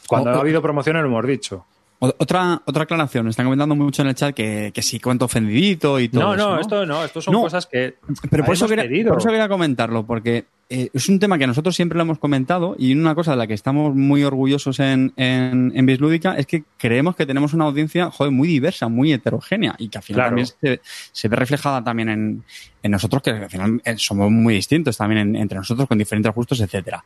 Cuando 0.08 0.32
O- 0.32 0.34
ha 0.36 0.40
habido 0.42 0.62
promociones 0.62 1.02
lo 1.02 1.08
hemos 1.10 1.26
dicho. 1.28 1.66
Otra, 2.00 2.62
otra 2.66 2.84
aclaración, 2.84 3.30
están 3.30 3.46
comentando 3.46 3.74
mucho 3.74 4.02
en 4.02 4.10
el 4.10 4.16
chat 4.16 4.36
que, 4.36 4.72
que 4.74 4.82
sí 4.82 5.00
cuento 5.00 5.26
ofendidito 5.26 6.00
y 6.00 6.10
todo. 6.10 6.24
No, 6.24 6.34
eso, 6.36 6.50
no, 6.56 6.60
esto 6.60 6.86
no, 6.86 7.06
esto 7.06 7.22
son 7.22 7.34
No, 7.34 7.42
cosas 7.42 7.66
que. 7.66 7.96
Pero 8.30 8.44
por 8.46 8.54
eso, 8.54 8.68
quería, 8.68 9.08
por 9.10 9.18
eso 9.20 9.30
quería 9.30 9.48
comentarlo, 9.48 10.06
porque 10.06 10.46
eh, 10.70 10.90
es 10.94 11.10
un 11.10 11.20
tema 11.20 11.38
que 11.38 11.46
nosotros 11.46 11.76
siempre 11.76 11.96
lo 11.98 12.02
hemos 12.04 12.18
comentado 12.18 12.76
y 12.80 12.94
una 12.96 13.14
cosa 13.14 13.32
de 13.32 13.38
la 13.38 13.46
que 13.48 13.54
estamos 13.54 13.94
muy 13.96 14.24
orgullosos 14.24 14.80
en, 14.80 15.14
en, 15.16 15.72
en 15.76 15.86
Bislúdica 15.86 16.36
es 16.38 16.48
que 16.48 16.64
creemos 16.78 17.16
que 17.16 17.26
tenemos 17.28 17.54
una 17.54 17.66
audiencia 17.66 18.10
joder, 18.10 18.32
muy 18.34 18.48
diversa, 18.48 18.88
muy 18.88 19.14
heterogénea 19.14 19.76
y 19.78 19.90
que 19.90 19.98
al 20.00 20.04
final 20.04 20.16
Claro. 20.18 20.30
también 20.30 20.48
se, 20.48 20.82
se 21.12 21.28
ve 21.28 21.36
reflejada 21.36 21.84
también 21.84 22.10
en, 22.10 22.44
en 22.82 22.92
nosotros, 22.92 23.22
que 23.22 23.30
al 23.30 23.50
final 23.50 23.82
eh, 23.86 23.96
somos 23.98 24.32
muy 24.32 24.56
distintos 24.56 24.98
también 24.98 25.20
en- 25.22 25.36
entre 25.36 25.58
nosotros 25.58 25.88
con 25.88 25.98
diferentes 25.98 26.34
gustos, 26.34 26.60
etcétera. 26.60 27.04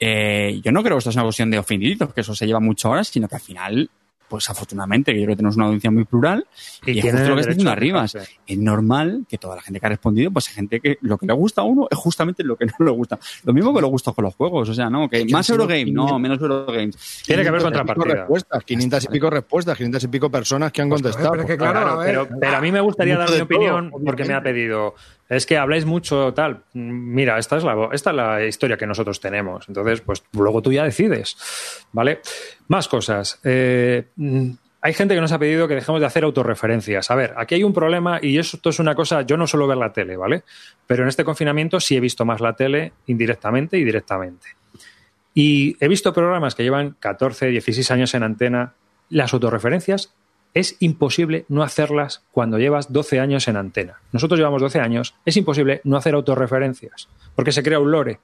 Eh, 0.00 0.60
yo 0.64 0.72
no 0.72 0.82
creo 0.82 0.96
que 0.96 0.98
esto 1.00 1.12
sea 1.12 1.20
una 1.22 1.26
cuestión 1.26 1.50
de 1.50 1.58
ofendiditos, 1.58 2.12
que 2.14 2.22
eso 2.22 2.34
se 2.34 2.46
lleva 2.46 2.60
muchas 2.60 2.90
horas, 2.90 3.08
sino 3.08 3.28
que 3.28 3.34
al 3.36 3.40
final 3.40 3.90
pues 4.28 4.48
afortunadamente, 4.50 5.12
que 5.12 5.20
yo 5.20 5.24
creo 5.24 5.34
que 5.34 5.38
tenemos 5.38 5.56
una 5.56 5.66
audiencia 5.66 5.90
muy 5.90 6.04
plural 6.04 6.46
y, 6.84 6.98
es 6.98 7.02
tienen 7.02 7.12
justo 7.12 7.28
lo 7.28 7.34
que 7.34 7.40
está 7.40 7.52
diciendo 7.52 7.72
Arribas. 7.72 8.16
Es 8.46 8.58
normal 8.58 9.26
que 9.28 9.38
toda 9.38 9.56
la 9.56 9.62
gente 9.62 9.80
que 9.80 9.86
ha 9.86 9.88
respondido, 9.90 10.30
pues 10.30 10.48
hay 10.48 10.54
gente 10.54 10.80
que 10.80 10.98
lo 11.02 11.18
que 11.18 11.26
le 11.26 11.32
gusta 11.32 11.62
a 11.62 11.64
uno 11.64 11.88
es 11.90 11.98
justamente 11.98 12.42
lo 12.42 12.56
que 12.56 12.66
no 12.78 12.86
le 12.86 12.90
gusta. 12.90 13.18
Lo 13.44 13.52
mismo 13.52 13.74
que 13.74 13.80
los 13.80 13.90
gustos 13.90 14.14
con 14.14 14.24
los 14.24 14.34
juegos, 14.34 14.68
o 14.68 14.74
sea, 14.74 14.90
¿no? 14.90 15.08
Que 15.08 15.24
más 15.26 15.48
Eurogame, 15.50 15.90
no, 15.90 16.18
menos 16.18 16.40
Euragames. 16.40 17.22
Tiene 17.26 17.42
que 17.42 17.48
haber 17.48 17.60
500 17.60 17.62
y 17.62 17.62
pico 17.62 17.64
contrapartida. 17.64 18.14
respuestas, 18.14 18.64
500 18.64 19.04
y 19.04 19.08
pico 19.08 19.30
respuestas, 19.30 19.76
500 19.76 20.04
y 20.04 20.08
pico 20.08 20.30
personas 20.30 20.72
que 20.72 20.82
han 20.82 20.90
contestado. 20.90 21.30
pero 21.30 21.42
es 21.42 21.48
que 21.48 21.56
claro, 21.56 21.80
Claro, 21.80 21.90
a 21.90 21.96
ver, 22.04 22.06
pero, 22.06 22.28
pero 22.40 22.56
a 22.56 22.60
mí 22.60 22.72
me 22.72 22.80
gustaría 22.80 23.16
dar 23.16 23.28
mi 23.28 23.34
todo, 23.34 23.44
opinión 23.44 23.90
porque 24.04 24.24
me 24.24 24.34
ha 24.34 24.42
pedido 24.42 24.94
es 25.28 25.46
que 25.46 25.56
habláis 25.56 25.84
mucho 25.84 26.34
tal. 26.34 26.64
Mira, 26.74 27.38
esta 27.38 27.56
es 27.56 27.64
la, 27.64 27.88
esta 27.92 28.10
es 28.10 28.16
la 28.16 28.44
historia 28.44 28.76
que 28.76 28.86
nosotros 28.86 29.20
tenemos. 29.20 29.68
Entonces, 29.68 30.00
pues 30.00 30.22
luego 30.32 30.62
tú 30.62 30.72
ya 30.72 30.84
decides. 30.84 31.36
¿Vale? 31.92 32.20
Más 32.68 32.88
cosas. 32.88 33.40
Eh, 33.44 34.06
hay 34.80 34.92
gente 34.92 35.14
que 35.14 35.20
nos 35.22 35.32
ha 35.32 35.38
pedido 35.38 35.66
que 35.66 35.74
dejemos 35.74 36.00
de 36.00 36.06
hacer 36.06 36.24
autorreferencias. 36.24 37.10
A 37.10 37.14
ver, 37.14 37.32
aquí 37.38 37.54
hay 37.54 37.64
un 37.64 37.72
problema 37.72 38.18
y 38.20 38.38
esto 38.38 38.68
es 38.68 38.78
una 38.78 38.94
cosa, 38.94 39.22
yo 39.22 39.38
no 39.38 39.46
suelo 39.46 39.66
ver 39.66 39.78
la 39.78 39.92
tele, 39.92 40.16
¿vale? 40.16 40.44
Pero 40.86 41.04
en 41.04 41.08
este 41.08 41.24
confinamiento 41.24 41.80
sí 41.80 41.96
he 41.96 42.00
visto 42.00 42.26
más 42.26 42.42
la 42.42 42.52
tele 42.52 42.92
indirectamente 43.06 43.78
y 43.78 43.84
directamente. 43.84 44.48
Y 45.32 45.76
he 45.82 45.88
visto 45.88 46.12
programas 46.12 46.54
que 46.54 46.64
llevan 46.64 46.96
14, 47.00 47.46
16 47.46 47.90
años 47.92 48.14
en 48.14 48.24
antena. 48.24 48.74
Las 49.08 49.32
autorreferencias 49.32 50.14
es 50.54 50.76
imposible 50.78 51.44
no 51.48 51.62
hacerlas 51.62 52.22
cuando 52.30 52.58
llevas 52.58 52.92
12 52.92 53.20
años 53.20 53.48
en 53.48 53.56
antena. 53.56 53.98
Nosotros 54.12 54.38
llevamos 54.38 54.62
12 54.62 54.80
años, 54.80 55.14
es 55.26 55.36
imposible 55.36 55.80
no 55.84 55.96
hacer 55.96 56.14
autorreferencias, 56.14 57.08
porque 57.34 57.52
se 57.52 57.62
crea 57.62 57.80
un 57.80 57.90
lore, 57.90 58.20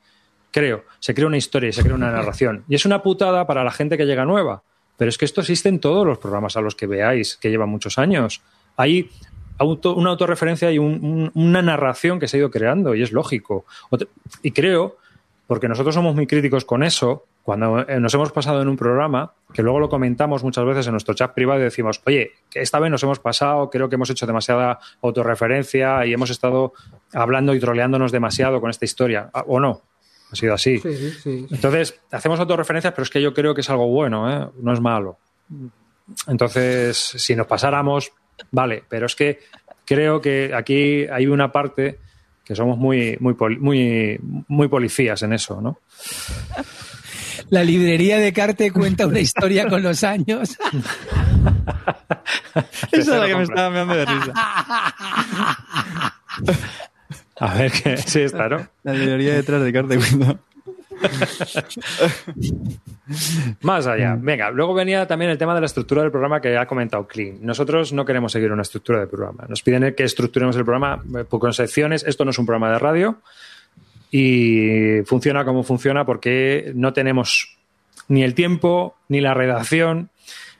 creo, 0.52 0.85
se 1.01 1.12
crea 1.12 1.27
una 1.27 1.36
historia 1.36 1.69
y 1.69 1.73
se 1.73 1.82
crea 1.82 1.94
una 1.94 2.12
narración. 2.12 2.65
Y 2.69 2.77
es 2.77 2.86
una 2.86 3.02
putada 3.02 3.47
para 3.47 3.65
la 3.65 3.73
gente 3.73 3.98
que 3.98 4.07
llega 4.07 4.24
nueva, 4.24 4.62
pero 4.97 5.09
es 5.09 5.19
que 5.19 5.24
esto 5.24 5.40
existe 5.40 5.69
en 5.69 5.81
todos 5.81 6.07
los 6.07 6.19
programas 6.19 6.57
a 6.57 6.61
los 6.61 6.74
que 6.74 6.86
veáis, 6.86 7.36
que 7.36 7.51
llevan 7.51 7.69
muchos 7.69 7.98
años. 7.98 8.43
Hay 8.77 9.11
una 9.59 10.11
autorreferencia 10.11 10.70
y 10.70 10.78
una 10.78 11.62
narración 11.62 12.20
que 12.20 12.28
se 12.28 12.36
ha 12.36 12.40
ido 12.40 12.51
creando, 12.51 12.94
y 12.94 13.02
es 13.02 13.11
lógico. 13.11 13.65
Y 14.43 14.52
creo, 14.52 14.98
porque 15.47 15.69
nosotros 15.69 15.94
somos 15.94 16.15
muy 16.15 16.27
críticos 16.27 16.65
con 16.65 16.82
eso, 16.82 17.27
cuando 17.43 17.81
eh, 17.89 17.99
nos 18.01 18.12
hemos 18.15 18.33
pasado 18.33 18.62
en 18.62 18.69
un 18.69 18.77
programa, 18.77 19.33
que 19.53 19.62
luego 19.62 19.81
lo 19.81 19.89
comentamos 19.89 20.45
muchas 20.45 20.65
veces 20.65 20.87
en 20.87 20.93
nuestro 20.93 21.15
chat 21.15 21.33
privado 21.33 21.61
y 21.61 21.65
decimos, 21.65 22.01
oye, 22.07 22.33
esta 22.55 22.79
vez 22.79 22.91
nos 22.91 23.03
hemos 23.03 23.19
pasado, 23.19 23.71
creo 23.71 23.89
que 23.89 23.95
hemos 23.95 24.11
hecho 24.11 24.27
demasiada 24.27 24.79
autorreferencia 25.03 26.05
y 26.07 26.12
hemos 26.12 26.31
estado 26.31 26.73
hablando 27.12 27.55
y 27.55 27.61
troleándonos 27.61 28.12
demasiado 28.12 28.61
con 28.61 28.71
esta 28.71 28.85
historia, 28.85 29.31
¿o 29.47 29.59
no? 29.59 29.83
Ha 30.31 30.37
sido 30.37 30.55
así. 30.55 30.79
Sí, 30.79 31.11
sí, 31.11 31.47
Entonces, 31.51 31.99
hacemos 32.12 32.39
autorreferencias, 32.39 32.93
pero 32.93 33.03
es 33.03 33.11
que 33.11 33.21
yo 33.21 33.35
creo 33.35 33.55
que 33.55 33.62
es 33.62 33.71
algo 33.71 33.89
bueno, 33.89 34.31
¿eh? 34.31 34.49
no 34.62 34.73
es 34.73 34.81
malo. 34.81 35.19
Entonces, 36.29 36.97
si 36.97 37.35
nos 37.35 37.47
pasáramos, 37.47 38.12
vale, 38.53 38.85
pero 38.89 39.07
es 39.07 39.17
que 39.17 39.41
creo 39.85 40.21
que 40.21 40.53
aquí 40.55 41.07
hay 41.07 41.27
una 41.27 41.51
parte 41.51 41.99
que 42.45 42.55
somos 42.55 42.79
muy, 42.79 43.17
muy, 43.21 43.35
muy, 43.59 44.19
muy 44.21 44.69
policías 44.69 45.23
en 45.23 45.33
eso, 45.33 45.61
¿no? 45.61 45.79
La 47.51 47.64
librería 47.64 48.18
de 48.18 48.32
Carte 48.32 48.70
cuenta 48.70 49.06
una 49.06 49.20
historia 49.20 49.68
con 49.68 49.82
los 49.82 50.05
años. 50.05 50.56
Esa 52.93 52.94
es 53.01 53.09
la 53.09 53.27
que 53.27 53.36
me 53.36 53.43
estaba 53.43 53.70
mirando 53.70 53.94
de 53.94 54.06
risa. 54.06 54.32
A 57.40 57.55
ver, 57.55 57.72
que 57.72 57.97
sí 57.97 58.20
está, 58.20 58.48
¿no? 58.48 58.68
La 58.82 58.93
librería 58.93 59.35
detrás 59.35 59.62
de 59.62 59.72
Carte 59.72 59.98
cuenta. 59.98 60.39
Más 63.62 63.86
allá. 63.86 64.16
Venga, 64.20 64.51
luego 64.51 64.74
venía 64.74 65.06
también 65.06 65.31
el 65.31 65.39
tema 65.39 65.55
de 65.55 65.60
la 65.60 65.66
estructura 65.66 66.02
del 66.02 66.10
programa 66.10 66.40
que 66.40 66.56
ha 66.56 66.66
comentado 66.66 67.06
Clean. 67.09 67.39
Nosotros 67.40 67.93
no 67.93 68.05
queremos 68.05 68.32
seguir 68.32 68.52
una 68.52 68.62
estructura 68.62 69.01
de 69.01 69.06
programa. 69.06 69.47
Nos 69.48 69.62
piden 69.62 69.94
que 69.94 70.05
estructuremos 70.05 70.56
el 70.56 70.64
programa 70.64 71.02
eh, 71.18 71.24
con 71.28 71.52
secciones. 71.52 72.05
Esto 72.05 72.24
no 72.24 72.31
es 72.31 72.39
un 72.39 72.47
programa 72.47 72.72
de 72.72 72.78
radio 72.78 73.18
y 74.11 75.03
funciona 75.05 75.45
como 75.45 75.62
funciona 75.62 76.05
porque 76.05 76.73
no 76.74 76.93
tenemos 76.93 77.57
ni 78.09 78.23
el 78.23 78.35
tiempo, 78.35 78.97
ni 79.09 79.20
la 79.20 79.35
redacción, 79.35 80.11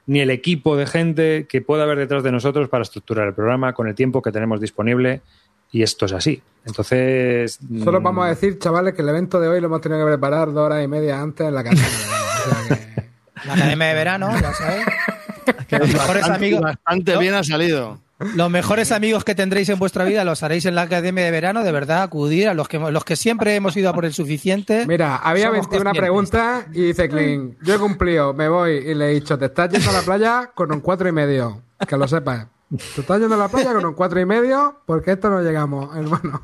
ni 0.06 0.20
el 0.20 0.31
equipo 0.31 0.77
de 0.77 0.86
gente 0.86 1.47
que 1.48 1.60
pueda 1.60 1.85
haber 1.85 1.98
detrás 1.98 2.22
de 2.22 2.32
nosotros 2.32 2.68
para 2.68 2.82
estructurar 2.82 3.28
el 3.28 3.35
programa 3.35 3.72
con 3.72 3.89
el 3.89 3.94
tiempo 3.94 4.22
que 4.22 4.32
tenemos 4.32 4.60
disponible 4.60 5.22
y 5.72 5.82
esto 5.82 6.06
es 6.06 6.12
así. 6.12 6.43
Entonces. 6.64 7.59
Solo 7.82 8.01
mm, 8.01 8.02
vamos 8.02 8.27
a 8.27 8.28
decir, 8.28 8.59
chavales, 8.59 8.94
que 8.94 9.02
el 9.02 9.09
evento 9.09 9.40
de 9.40 9.48
hoy 9.48 9.60
lo 9.60 9.66
hemos 9.66 9.81
tenido 9.81 10.05
que 10.05 10.10
preparar 10.12 10.52
dos 10.52 10.66
horas 10.66 10.85
y 10.85 10.89
media 10.89 11.20
antes 11.20 11.47
en 11.47 11.55
la 11.55 11.60
academia. 11.60 11.85
La 13.47 13.55
academia 13.55 13.86
de 13.86 13.94
verano, 13.94 14.39
ya 14.39 14.52
sabes. 14.52 14.85
los 15.70 15.89
mejores 15.89 16.24
amigos. 16.24 16.60
Bastante 16.60 17.16
bien 17.16 17.32
ha 17.32 17.43
salido. 17.43 17.98
Los 18.34 18.51
mejores 18.51 18.92
amigos 18.92 19.24
que 19.24 19.34
tendréis 19.34 19.68
en 19.70 19.78
vuestra 19.78 20.05
vida 20.05 20.24
los 20.24 20.42
haréis 20.42 20.66
en 20.66 20.74
la 20.74 20.82
academia 20.82 21.24
de 21.24 21.30
verano, 21.30 21.64
de 21.64 21.72
verdad, 21.72 22.02
acudir 22.02 22.48
a 22.48 22.55
los 22.55 22.68
que, 22.68 22.78
los 22.78 23.05
que 23.05 23.16
siempre 23.16 23.55
hemos 23.55 23.76
ido 23.76 23.88
a 23.88 23.94
por 23.94 24.05
el 24.05 24.12
suficiente. 24.12 24.84
Mira, 24.86 25.16
había 25.16 25.51
una 25.51 25.92
pregunta 25.92 26.66
y 26.72 26.82
dice 26.82 27.09
Clint, 27.09 27.56
yo 27.62 27.74
he 27.74 27.78
cumplido, 27.78 28.34
me 28.34 28.48
voy 28.48 28.72
y 28.72 28.94
le 28.94 29.10
he 29.10 29.14
dicho, 29.14 29.38
te 29.38 29.47
estás 29.47 29.70
yendo 29.70 29.90
a 29.90 29.94
la 29.94 30.02
playa 30.02 30.51
con 30.55 30.70
un 30.70 30.80
cuatro 30.80 31.09
y 31.09 31.12
medio, 31.12 31.62
que 31.88 31.97
lo 31.97 32.06
sepas. 32.06 32.47
Te 32.94 33.01
estás 33.01 33.18
yendo 33.18 33.34
a 33.34 33.38
la 33.38 33.48
playa 33.48 33.72
con 33.72 33.84
un 33.84 33.94
cuatro 33.94 34.20
y 34.20 34.26
medio 34.26 34.82
porque 34.86 35.12
esto 35.12 35.28
no 35.28 35.42
llegamos, 35.42 35.97
hermano. 35.97 36.42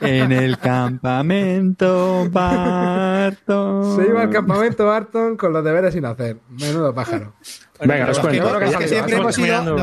En 0.00 0.30
el 0.32 0.58
campamento 0.58 2.28
Barton. 2.30 3.96
Se 3.96 4.06
iba 4.06 4.22
al 4.22 4.30
campamento 4.30 4.84
Barton 4.84 5.36
con 5.36 5.52
los 5.52 5.64
deberes 5.64 5.94
sin 5.94 6.04
hacer. 6.04 6.38
Menudo 6.50 6.94
pájaro. 6.94 7.32
Venga, 7.80 8.08
los, 8.08 8.18
que, 8.18 8.36
los, 8.36 8.76
que 8.76 8.88
siempre 8.88 9.16
hemos 9.16 9.38
ido, 9.38 9.76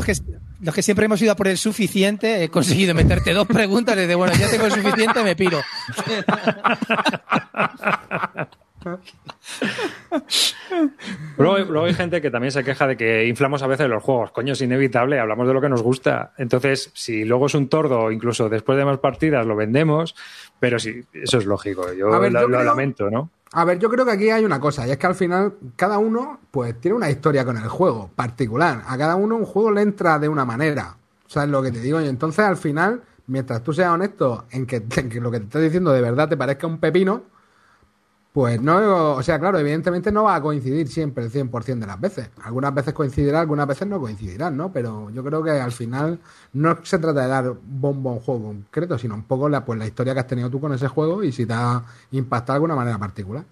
los, 0.61 0.75
que, 0.75 0.81
siempre 0.81 1.05
hemos 1.05 1.21
ido 1.21 1.31
a 1.31 1.35
por 1.35 1.47
el 1.47 1.57
suficiente, 1.57 2.43
he 2.43 2.49
conseguido 2.49 2.93
meterte 2.93 3.33
dos 3.33 3.47
preguntas 3.47 3.95
de 3.95 4.15
bueno, 4.15 4.33
ya 4.33 4.49
tengo 4.49 4.65
el 4.65 4.71
suficiente, 4.71 5.23
me 5.23 5.35
piro. 5.35 5.61
luego, 11.37 11.83
hay 11.85 11.93
gente 11.93 12.21
que 12.21 12.31
también 12.31 12.51
se 12.51 12.63
queja 12.63 12.87
de 12.87 12.97
que 12.97 13.25
inflamos 13.27 13.61
a 13.63 13.67
veces 13.67 13.89
los 13.89 14.03
juegos. 14.03 14.31
Coño, 14.31 14.53
es 14.53 14.61
inevitable, 14.61 15.19
hablamos 15.19 15.47
de 15.47 15.53
lo 15.53 15.61
que 15.61 15.69
nos 15.69 15.81
gusta. 15.81 16.33
Entonces, 16.37 16.91
si 16.93 17.25
luego 17.25 17.47
es 17.47 17.55
un 17.55 17.69
tordo, 17.69 18.11
incluso 18.11 18.49
después 18.49 18.77
de 18.77 18.85
más 18.85 18.99
partidas 18.99 19.45
lo 19.45 19.55
vendemos, 19.55 20.15
pero 20.59 20.79
sí, 20.79 21.01
eso 21.13 21.37
es 21.37 21.45
lógico. 21.45 21.93
Yo, 21.93 22.07
lo, 22.07 22.63
lamento, 22.63 23.09
¿no? 23.09 23.31
A 23.53 23.63
ver, 23.63 23.79
yo 23.79 23.89
creo 23.89 24.05
que 24.05 24.11
aquí 24.11 24.29
hay 24.29 24.43
una 24.43 24.59
cosa, 24.59 24.85
y 24.87 24.91
es 24.91 24.97
que 24.97 25.07
al 25.07 25.15
final 25.15 25.53
cada 25.75 25.97
uno 25.99 26.39
pues 26.51 26.79
tiene 26.81 26.97
una 26.97 27.09
historia 27.09 27.45
con 27.45 27.57
el 27.57 27.67
juego 27.67 28.09
particular. 28.15 28.83
A 28.87 28.97
cada 28.97 29.15
uno 29.15 29.37
un 29.37 29.45
juego 29.45 29.71
le 29.71 29.81
entra 29.81 30.19
de 30.19 30.27
una 30.27 30.45
manera. 30.45 30.97
¿Sabes 31.27 31.49
lo 31.49 31.61
que 31.61 31.71
te 31.71 31.79
digo? 31.79 32.01
Y 32.01 32.07
entonces 32.07 32.43
al 32.45 32.57
final, 32.57 33.03
mientras 33.27 33.63
tú 33.63 33.73
seas 33.73 33.91
honesto 33.91 34.45
en 34.51 34.65
que, 34.65 34.77
en 34.97 35.09
que 35.09 35.21
lo 35.21 35.31
que 35.31 35.39
te 35.39 35.45
estoy 35.45 35.63
diciendo 35.63 35.91
de 35.91 36.01
verdad 36.01 36.27
te 36.27 36.37
parezca 36.37 36.67
un 36.67 36.79
pepino, 36.79 37.23
pues 38.37 38.61
no, 38.61 39.13
o 39.13 39.23
sea, 39.23 39.39
claro, 39.39 39.57
evidentemente 39.57 40.11
no 40.11 40.25
va 40.25 40.35
a 40.35 40.41
coincidir 40.43 40.87
siempre 40.89 41.23
el 41.23 41.31
100% 41.31 41.79
de 41.79 41.87
las 41.87 41.99
veces. 41.99 42.29
Algunas 42.43 42.71
veces 42.71 42.93
coincidirá, 42.93 43.39
algunas 43.39 43.65
veces 43.65 43.87
no 43.87 43.99
coincidirán, 43.99 44.55
¿no? 44.55 44.71
Pero 44.71 45.09
yo 45.09 45.23
creo 45.23 45.41
que 45.41 45.49
al 45.49 45.71
final 45.71 46.19
no 46.53 46.77
se 46.83 46.99
trata 46.99 47.21
de 47.21 47.29
dar 47.29 47.55
bombo 47.63 48.11
a 48.11 48.13
un 48.13 48.19
juego 48.19 48.43
concreto, 48.43 48.99
sino 48.99 49.15
un 49.15 49.23
poco 49.23 49.49
la, 49.49 49.65
pues, 49.65 49.79
la 49.79 49.87
historia 49.87 50.13
que 50.13 50.19
has 50.19 50.27
tenido 50.27 50.51
tú 50.51 50.61
con 50.61 50.71
ese 50.71 50.87
juego 50.87 51.23
y 51.23 51.31
si 51.31 51.47
te 51.47 51.53
ha 51.53 51.81
impactado 52.11 52.53
de 52.53 52.57
alguna 52.57 52.75
manera 52.75 52.99
particular. 52.99 53.43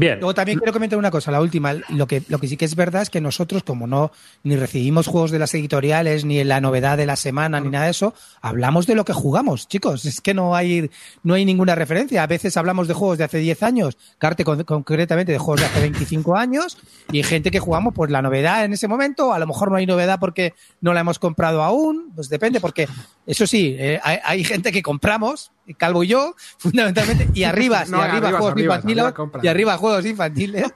Bien. 0.00 0.18
Luego 0.18 0.32
también 0.32 0.56
quiero 0.56 0.72
comentar 0.72 0.98
una 0.98 1.10
cosa, 1.10 1.30
la 1.30 1.42
última. 1.42 1.74
Lo 1.90 2.06
que, 2.06 2.22
lo 2.28 2.38
que 2.38 2.48
sí 2.48 2.56
que 2.56 2.64
es 2.64 2.74
verdad 2.74 3.02
es 3.02 3.10
que 3.10 3.20
nosotros, 3.20 3.62
como 3.62 3.86
no 3.86 4.12
ni 4.44 4.56
recibimos 4.56 5.06
juegos 5.06 5.30
de 5.30 5.38
las 5.38 5.52
editoriales, 5.52 6.24
ni 6.24 6.42
la 6.42 6.62
novedad 6.62 6.96
de 6.96 7.04
la 7.04 7.16
semana, 7.16 7.60
ni 7.60 7.68
nada 7.68 7.84
de 7.84 7.90
eso, 7.90 8.14
hablamos 8.40 8.86
de 8.86 8.94
lo 8.94 9.04
que 9.04 9.12
jugamos, 9.12 9.68
chicos. 9.68 10.06
Es 10.06 10.22
que 10.22 10.32
no 10.32 10.56
hay, 10.56 10.90
no 11.22 11.34
hay 11.34 11.44
ninguna 11.44 11.74
referencia. 11.74 12.22
A 12.22 12.26
veces 12.26 12.56
hablamos 12.56 12.88
de 12.88 12.94
juegos 12.94 13.18
de 13.18 13.24
hace 13.24 13.38
10 13.40 13.62
años, 13.62 13.98
Carte 14.16 14.42
concretamente 14.42 15.32
de 15.32 15.38
juegos 15.38 15.60
de 15.60 15.66
hace 15.66 15.80
25 15.82 16.34
años, 16.34 16.78
y 17.12 17.18
hay 17.18 17.22
gente 17.22 17.50
que 17.50 17.60
jugamos 17.60 17.92
por 17.92 18.10
la 18.10 18.22
novedad 18.22 18.64
en 18.64 18.72
ese 18.72 18.88
momento. 18.88 19.34
A 19.34 19.38
lo 19.38 19.46
mejor 19.46 19.70
no 19.70 19.76
hay 19.76 19.84
novedad 19.84 20.18
porque 20.18 20.54
no 20.80 20.94
la 20.94 21.00
hemos 21.00 21.18
comprado 21.18 21.62
aún, 21.62 22.10
pues 22.14 22.30
depende, 22.30 22.58
porque 22.58 22.88
eso 23.26 23.46
sí, 23.46 23.76
eh, 23.78 24.00
hay, 24.02 24.44
gente 24.44 24.72
que 24.72 24.82
compramos, 24.82 25.52
Calvo 25.74 26.04
y 26.04 26.08
yo, 26.08 26.34
fundamentalmente, 26.58 27.28
y 27.34 27.44
arriba, 27.44 27.84
y 27.88 27.94
arriba, 27.94 28.32
juegos 28.32 28.58
infantiles, 28.58 29.14
y 29.42 29.48
arriba 29.48 29.76
juegos 29.76 30.06
infantiles. 30.06 30.66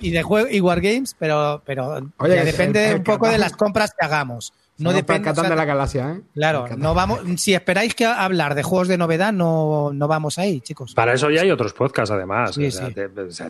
y 0.00 0.10
de 0.10 0.22
juego 0.22 0.48
y 0.50 0.60
wargames, 0.60 1.16
pero, 1.18 1.62
pero 1.64 2.00
depende 2.18 2.94
un 2.94 3.04
poco 3.04 3.28
de 3.28 3.38
las 3.38 3.52
compras 3.56 3.94
que 3.98 4.04
hagamos. 4.04 4.52
No 4.78 4.92
depende 4.92 5.32
de 5.32 5.56
la 5.56 5.64
galaxia, 5.64 6.12
¿eh? 6.12 6.20
Claro, 6.34 6.66
no 6.76 6.94
vamos, 6.94 7.20
si 7.36 7.54
esperáis 7.54 7.94
que 7.94 8.06
hablar 8.06 8.54
de 8.54 8.62
juegos 8.62 8.88
de 8.88 8.98
novedad, 8.98 9.32
no, 9.32 9.90
no 9.92 10.08
vamos 10.08 10.38
ahí, 10.38 10.60
chicos. 10.60 10.94
Para 10.94 11.12
eso 11.12 11.30
ya 11.30 11.42
hay 11.42 11.50
otros 11.50 11.72
podcasts, 11.72 12.10
además. 12.10 12.58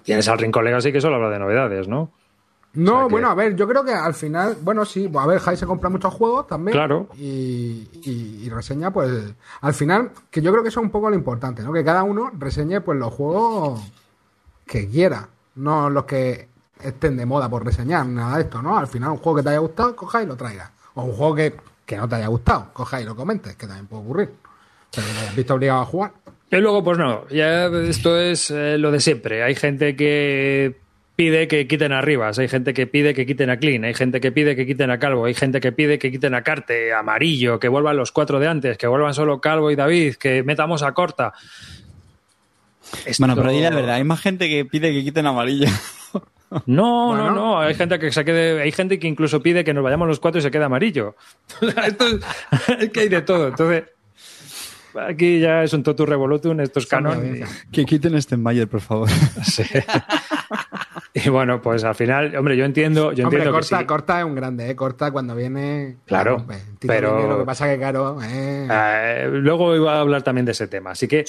tienes 0.03 0.29
al 0.29 0.39
Rincón 0.39 0.65
Legacy 0.65 0.93
que 0.93 1.01
solo 1.01 1.17
habla 1.17 1.31
de 1.31 1.39
novedades, 1.39 1.89
¿no? 1.89 2.11
No, 2.75 3.09
bueno, 3.09 3.29
a 3.29 3.35
ver, 3.35 3.55
yo 3.55 3.69
creo 3.69 3.85
que 3.85 3.93
al 3.93 4.15
final, 4.15 4.57
bueno, 4.63 4.85
sí, 4.87 5.11
a 5.15 5.27
ver, 5.27 5.39
Jai 5.41 5.57
se 5.57 5.67
compra 5.67 5.91
muchos 5.91 6.15
juegos 6.15 6.47
también. 6.47 6.73
Claro. 6.73 7.09
Y, 7.19 7.89
y, 8.05 8.49
reseña, 8.49 8.91
pues, 8.91 9.35
al 9.61 9.75
final, 9.75 10.11
que 10.31 10.41
yo 10.41 10.51
creo 10.53 10.63
que 10.63 10.71
eso 10.71 10.81
es 10.81 10.85
un 10.85 10.91
poco 10.91 11.11
lo 11.11 11.17
importante, 11.17 11.63
¿no? 11.63 11.73
Que 11.73 11.85
cada 11.85 12.03
uno 12.03 12.31
reseñe, 12.39 12.81
pues, 12.81 12.99
los 12.99 13.13
juegos 13.13 13.81
que 14.67 14.89
quiera, 14.89 15.29
no 15.57 15.91
los 15.91 16.05
que 16.05 16.49
estén 16.83 17.17
de 17.17 17.27
moda 17.27 17.49
por 17.51 17.65
reseñar, 17.65 18.07
nada 18.07 18.37
de 18.37 18.45
esto, 18.45 18.63
¿no? 18.63 18.79
Al 18.79 18.87
final, 18.87 19.11
un 19.11 19.19
juego 19.19 19.37
que 19.37 19.43
te 19.43 19.49
haya 19.51 19.59
gustado, 19.59 19.95
coja 19.95 20.23
y 20.23 20.27
lo 20.27 20.37
traiga. 20.37 20.71
O 20.95 21.03
un 21.05 21.13
juego 21.13 21.35
que, 21.35 21.55
que 21.85 21.97
no 21.99 22.09
te 22.09 22.17
haya 22.17 22.29
gustado, 22.29 22.69
coja 22.73 23.03
y 23.03 23.05
lo 23.05 23.15
comentes, 23.15 23.55
que 23.55 23.67
también 23.67 23.87
puede 23.87 24.03
ocurrir. 24.03 24.31
Pero 24.95 25.07
que 25.07 25.13
te 25.13 25.21
hayas 25.21 25.37
visto 25.37 25.55
obligado 25.55 25.83
a 25.83 25.85
jugar. 25.85 26.13
Y 26.51 26.57
luego, 26.57 26.83
pues 26.83 26.99
no, 26.99 27.29
ya 27.29 27.67
esto 27.67 28.19
es 28.19 28.51
eh, 28.51 28.77
lo 28.79 28.91
de 28.91 29.01
siempre. 29.01 29.43
Hay 29.43 29.55
gente 29.55 29.97
que 29.97 30.82
pide 31.17 31.47
que 31.49 31.67
quiten 31.69 31.93
a 31.93 32.01
Rivas, 32.01 32.39
hay 32.39 32.49
gente 32.49 32.73
que 32.75 32.87
pide 32.87 33.13
que 33.15 33.27
quiten 33.27 33.51
a 33.51 33.59
Clean, 33.59 33.85
hay 33.85 33.95
gente 33.95 34.21
que 34.21 34.33
pide 34.33 34.57
que 34.57 34.67
quiten 34.67 34.91
a 34.91 34.99
Calvo, 34.99 35.27
hay 35.27 35.35
gente 35.35 35.61
que 35.61 35.71
pide 35.73 35.99
que 35.99 36.11
quiten 36.11 36.35
a 36.35 36.43
Carte, 36.43 36.93
Amarillo, 36.93 37.59
que 37.61 37.69
vuelvan 37.69 37.97
los 37.97 38.13
cuatro 38.13 38.41
de 38.41 38.49
antes, 38.49 38.79
que 38.79 38.87
vuelvan 38.87 39.13
solo 39.15 39.41
Calvo 39.41 39.71
y 39.71 39.77
David, 39.77 40.15
que 40.17 40.43
metamos 40.43 40.83
a 40.83 40.93
Corta. 40.93 41.33
Esto- 43.07 43.23
Bueno, 43.23 43.37
pero 43.37 43.51
dile 43.51 43.71
la 43.71 43.77
verdad, 43.77 43.95
hay 43.97 44.05
más 44.05 44.21
gente 44.21 44.49
que 44.49 44.65
pide 44.65 44.93
que 44.93 45.03
quiten 45.05 45.27
amarillo. 45.27 45.67
No, 46.67 47.07
Bueno. 47.07 47.31
no, 47.31 47.35
no. 47.35 47.61
Hay 47.61 47.75
gente 47.75 47.99
que 47.99 48.13
se 48.13 48.27
quede, 48.27 48.61
hay 48.61 48.71
gente 48.73 48.99
que 48.99 49.09
incluso 49.09 49.43
pide 49.43 49.65
que 49.65 49.73
nos 49.73 49.83
vayamos 49.83 50.07
los 50.07 50.21
cuatro 50.21 50.39
y 50.39 50.43
se 50.43 50.51
quede 50.51 50.65
amarillo. 50.65 51.17
Esto 51.87 52.07
es, 52.09 52.21
es 52.79 52.91
que 52.91 53.01
hay 53.01 53.09
de 53.09 53.23
todo. 53.23 53.49
Entonces, 53.49 53.85
aquí 54.95 55.41
ya 55.41 55.63
es 55.63 55.73
un 55.73 55.83
totu 55.83 56.05
revolutum, 56.05 56.61
esto 56.61 56.79
es 56.79 56.87
canon. 56.87 57.41
que 57.73 57.87
quiten 57.87 58.21
Stenmayer, 58.21 58.69
por 58.69 58.83
favor. 58.83 59.09
Sí. 59.45 59.63
Y 61.15 61.29
bueno, 61.29 61.61
pues 61.61 61.85
al 61.85 61.95
final, 61.95 62.35
hombre, 62.37 62.57
yo 62.57 62.65
entiendo, 62.65 63.13
yo 63.13 63.25
hombre, 63.25 63.41
entiendo 63.41 63.53
corta, 63.53 63.77
que 63.77 63.83
sí. 63.83 63.87
corta 63.87 64.19
es 64.21 64.25
un 64.25 64.35
grande, 64.35 64.71
¿eh? 64.71 64.77
corta 64.77 65.11
cuando 65.11 65.35
viene. 65.35 65.99
Claro, 66.07 66.47
pero 66.81 67.29
lo 67.29 67.39
que 67.39 67.45
pasa 67.45 67.69
que 67.69 67.79
caro. 67.79 68.19
Luego 69.31 69.77
iba 69.77 69.97
a 69.97 70.01
hablar 70.01 70.23
también 70.23 70.47
de 70.47 70.53
ese 70.53 70.69
tema, 70.69 70.93
así 70.93 71.07
que 71.09 71.25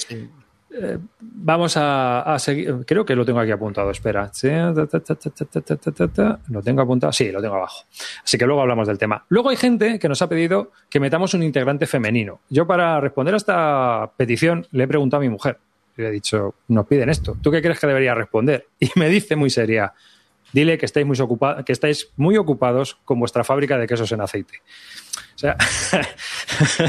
vamos 1.20 1.76
a, 1.76 2.22
a, 2.22 2.38
seguir. 2.38 2.84
Creo 2.86 3.04
que 3.04 3.14
lo 3.14 3.24
tengo 3.24 3.40
aquí 3.40 3.50
apuntado. 3.50 3.90
Espera, 3.90 4.30
lo 6.48 6.62
tengo 6.62 6.82
apuntado. 6.82 7.12
Sí, 7.12 7.30
lo 7.30 7.40
tengo 7.40 7.54
abajo. 7.54 7.84
Así 8.24 8.38
que 8.38 8.46
luego 8.46 8.62
hablamos 8.62 8.86
del 8.86 8.98
tema. 8.98 9.24
Luego 9.28 9.50
hay 9.50 9.56
gente 9.56 9.98
que 9.98 10.08
nos 10.08 10.22
ha 10.22 10.28
pedido 10.28 10.72
que 10.88 11.00
metamos 11.00 11.34
un 11.34 11.42
integrante 11.42 11.86
femenino. 11.86 12.40
Yo 12.48 12.66
para 12.66 13.00
responder 13.00 13.34
a 13.34 13.36
esta 13.36 14.12
petición 14.16 14.66
le 14.72 14.84
he 14.84 14.88
preguntado 14.88 15.20
a 15.20 15.24
mi 15.24 15.30
mujer. 15.30 15.58
Le 15.96 16.08
he 16.08 16.10
dicho, 16.10 16.54
nos 16.68 16.86
piden 16.86 17.08
esto. 17.08 17.36
¿Tú 17.40 17.50
qué 17.50 17.62
crees 17.62 17.78
que 17.78 17.86
debería 17.86 18.14
responder? 18.14 18.66
Y 18.80 18.90
me 18.96 19.08
dice 19.08 19.36
muy 19.36 19.50
seria, 19.50 19.92
dile 20.52 20.76
que 20.78 20.86
estáis 20.86 21.06
muy, 21.06 21.16
ocupa- 21.18 21.64
que 21.64 21.72
estáis 21.72 22.10
muy 22.16 22.36
ocupados 22.36 22.96
con 23.04 23.18
vuestra 23.20 23.44
fábrica 23.44 23.78
de 23.78 23.86
quesos 23.86 24.10
en 24.12 24.20
aceite. 24.20 24.62
O 25.34 25.38
sea, 25.38 25.56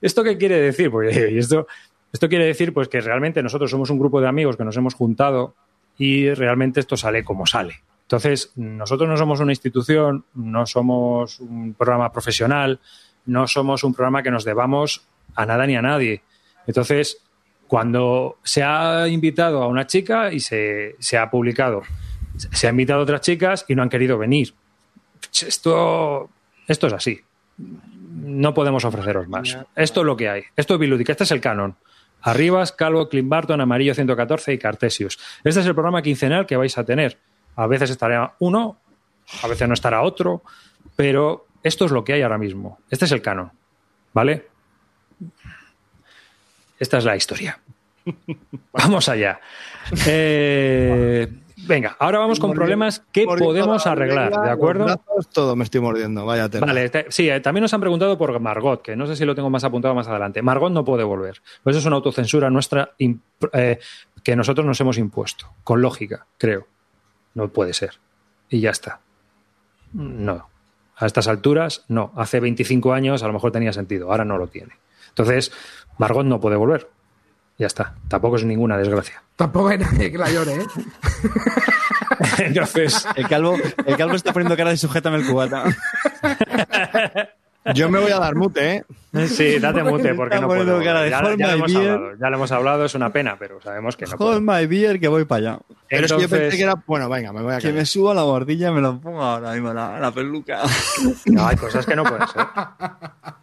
¿esto 0.00 0.24
qué 0.24 0.36
quiere 0.36 0.60
decir? 0.60 0.90
Porque 0.90 1.30
y 1.32 1.38
esto, 1.38 1.66
esto 2.12 2.28
quiere 2.28 2.46
decir 2.46 2.72
pues 2.72 2.88
que 2.88 3.00
realmente 3.00 3.42
nosotros 3.42 3.70
somos 3.70 3.90
un 3.90 3.98
grupo 3.98 4.20
de 4.20 4.28
amigos 4.28 4.56
que 4.56 4.64
nos 4.64 4.76
hemos 4.76 4.94
juntado 4.94 5.54
y 5.98 6.32
realmente 6.34 6.80
esto 6.80 6.96
sale 6.96 7.24
como 7.24 7.46
sale. 7.46 7.82
Entonces, 8.02 8.52
nosotros 8.54 9.08
no 9.08 9.16
somos 9.16 9.40
una 9.40 9.50
institución, 9.50 10.24
no 10.34 10.64
somos 10.66 11.40
un 11.40 11.74
programa 11.74 12.12
profesional, 12.12 12.78
no 13.24 13.48
somos 13.48 13.82
un 13.82 13.94
programa 13.94 14.22
que 14.22 14.30
nos 14.30 14.44
debamos 14.44 15.02
a 15.34 15.44
nada 15.44 15.66
ni 15.66 15.74
a 15.74 15.82
nadie. 15.82 16.22
Entonces, 16.68 17.18
cuando 17.68 18.38
se 18.42 18.62
ha 18.62 19.08
invitado 19.08 19.62
a 19.62 19.68
una 19.68 19.86
chica 19.86 20.32
y 20.32 20.40
se, 20.40 20.96
se 20.98 21.18
ha 21.18 21.30
publicado, 21.30 21.82
se 22.36 22.66
ha 22.66 22.70
invitado 22.70 23.00
a 23.00 23.02
otras 23.02 23.20
chicas 23.20 23.64
y 23.68 23.74
no 23.74 23.82
han 23.82 23.88
querido 23.88 24.18
venir. 24.18 24.54
Esto, 25.46 26.30
esto 26.66 26.86
es 26.86 26.92
así. 26.92 27.20
No 27.58 28.54
podemos 28.54 28.84
ofreceros 28.84 29.28
más. 29.28 29.58
Esto 29.74 30.00
es 30.00 30.06
lo 30.06 30.16
que 30.16 30.28
hay. 30.28 30.44
Esto 30.56 30.74
es 30.74 30.80
Bilúdica. 30.80 31.12
Este 31.12 31.24
es 31.24 31.30
el 31.30 31.40
canon. 31.40 31.76
Arribas, 32.22 32.72
Calvo, 32.72 33.08
Clint 33.08 33.28
Barton, 33.28 33.60
Amarillo 33.60 33.94
114 33.94 34.52
y 34.52 34.58
Cartesius. 34.58 35.18
Este 35.44 35.60
es 35.60 35.66
el 35.66 35.74
programa 35.74 36.02
quincenal 36.02 36.46
que 36.46 36.56
vais 36.56 36.76
a 36.78 36.84
tener. 36.84 37.18
A 37.54 37.66
veces 37.66 37.90
estará 37.90 38.34
uno, 38.40 38.78
a 39.42 39.48
veces 39.48 39.68
no 39.68 39.74
estará 39.74 40.02
otro, 40.02 40.42
pero 40.96 41.46
esto 41.62 41.84
es 41.84 41.92
lo 41.92 42.04
que 42.04 42.14
hay 42.14 42.22
ahora 42.22 42.38
mismo. 42.38 42.78
Este 42.90 43.04
es 43.04 43.12
el 43.12 43.22
canon. 43.22 43.52
¿Vale? 44.12 44.46
Esta 46.78 46.98
es 46.98 47.04
la 47.04 47.16
historia. 47.16 47.58
Vamos 48.72 49.08
allá. 49.08 49.40
Eh, 50.06 51.26
venga, 51.66 51.96
ahora 51.98 52.18
vamos 52.20 52.38
con 52.38 52.52
problemas 52.52 53.02
que 53.12 53.24
podemos 53.24 53.84
la 53.84 53.92
arreglar, 53.92 54.28
regla, 54.30 54.42
¿de 54.44 54.50
acuerdo? 54.50 55.02
todo 55.32 55.56
me 55.56 55.64
estoy 55.64 55.80
mordiendo, 55.80 56.24
vaya. 56.24 56.48
Vale, 56.60 56.88
te- 56.88 57.06
sí, 57.08 57.28
eh, 57.28 57.40
también 57.40 57.62
nos 57.62 57.74
han 57.74 57.80
preguntado 57.80 58.16
por 58.16 58.38
Margot, 58.38 58.80
que 58.82 58.94
no 58.96 59.06
sé 59.06 59.16
si 59.16 59.24
lo 59.24 59.34
tengo 59.34 59.50
más 59.50 59.64
apuntado 59.64 59.94
más 59.94 60.06
adelante. 60.08 60.42
Margot 60.42 60.70
no 60.72 60.84
puede 60.84 61.02
volver. 61.04 61.42
Pues 61.64 61.74
eso 61.74 61.80
es 61.80 61.86
una 61.86 61.96
autocensura 61.96 62.50
nuestra 62.50 62.92
eh, 63.52 63.78
que 64.22 64.36
nosotros 64.36 64.66
nos 64.66 64.80
hemos 64.80 64.98
impuesto, 64.98 65.48
con 65.64 65.82
lógica, 65.82 66.26
creo. 66.38 66.66
No 67.34 67.48
puede 67.48 67.72
ser. 67.74 67.94
Y 68.48 68.60
ya 68.60 68.70
está. 68.70 69.00
No. 69.92 70.48
A 70.96 71.06
estas 71.06 71.28
alturas, 71.28 71.84
no. 71.88 72.12
Hace 72.16 72.40
25 72.40 72.92
años 72.92 73.22
a 73.22 73.26
lo 73.26 73.32
mejor 73.32 73.50
tenía 73.52 73.72
sentido, 73.72 74.10
ahora 74.10 74.24
no 74.24 74.38
lo 74.38 74.46
tiene. 74.46 74.74
Entonces, 75.16 75.50
Margot 75.96 76.26
no 76.26 76.38
puede 76.40 76.56
volver. 76.56 76.90
Ya 77.58 77.66
está. 77.66 77.94
Tampoco 78.08 78.36
es 78.36 78.44
ninguna 78.44 78.76
desgracia. 78.76 79.22
Tampoco 79.34 79.68
hay 79.68 79.78
nadie 79.78 80.12
que 80.12 80.18
la 80.18 80.30
llore, 80.30 80.56
¿eh? 80.56 80.66
Entonces, 82.38 83.06
El 83.16 83.26
calvo, 83.26 83.56
el 83.86 83.96
calvo 83.96 84.14
está 84.14 84.34
poniendo 84.34 84.56
cara 84.58 84.70
de 84.70 84.76
sujétame 84.76 85.16
el 85.16 85.26
cubata. 85.26 85.64
Yo 87.74 87.88
me 87.90 87.98
voy 87.98 88.10
a 88.12 88.18
dar 88.18 88.34
mute, 88.34 88.74
¿eh? 88.76 88.84
sí, 89.28 89.58
date 89.58 89.82
mute 89.82 90.14
porque 90.14 90.38
no 90.38 90.46
puedo. 90.46 90.82
Ya, 90.82 91.06
ya 91.08 91.22
lo 91.22 91.30
hemos 91.30 91.74
hablado, 91.74 92.10
ya 92.20 92.30
lo 92.30 92.36
hemos 92.36 92.52
hablado, 92.52 92.84
es 92.84 92.94
una 92.94 93.12
pena, 93.12 93.36
pero 93.38 93.60
sabemos 93.60 93.96
que 93.96 94.06
no 94.06 94.16
puedo. 94.16 94.30
Hold 94.32 94.42
my 94.42 94.66
beer 94.66 95.00
que 95.00 95.08
voy 95.08 95.24
para 95.24 95.52
allá. 95.52 95.58
Pero 95.88 96.04
es 96.06 96.12
que 96.12 96.18
yo 96.18 96.24
Entonces- 96.24 96.40
pensé 96.40 96.56
que 96.56 96.62
era. 96.64 96.74
Bueno, 96.86 97.08
venga, 97.08 97.32
me 97.32 97.42
voy 97.42 97.54
a 97.54 97.58
Que 97.58 97.72
me 97.72 97.86
suba 97.86 98.12
la 98.14 98.22
bordilla 98.24 98.68
y 98.68 98.72
me 98.72 98.80
lo 98.80 99.00
pongo 99.00 99.22
ahora 99.22 99.52
mismo 99.52 99.72
la, 99.72 99.98
la 100.00 100.10
peluca. 100.10 100.62
No, 101.26 101.46
hay 101.46 101.56
cosas 101.56 101.86
que 101.86 101.94
no 101.96 102.02
pueden 102.04 102.26
ser. 102.28 102.42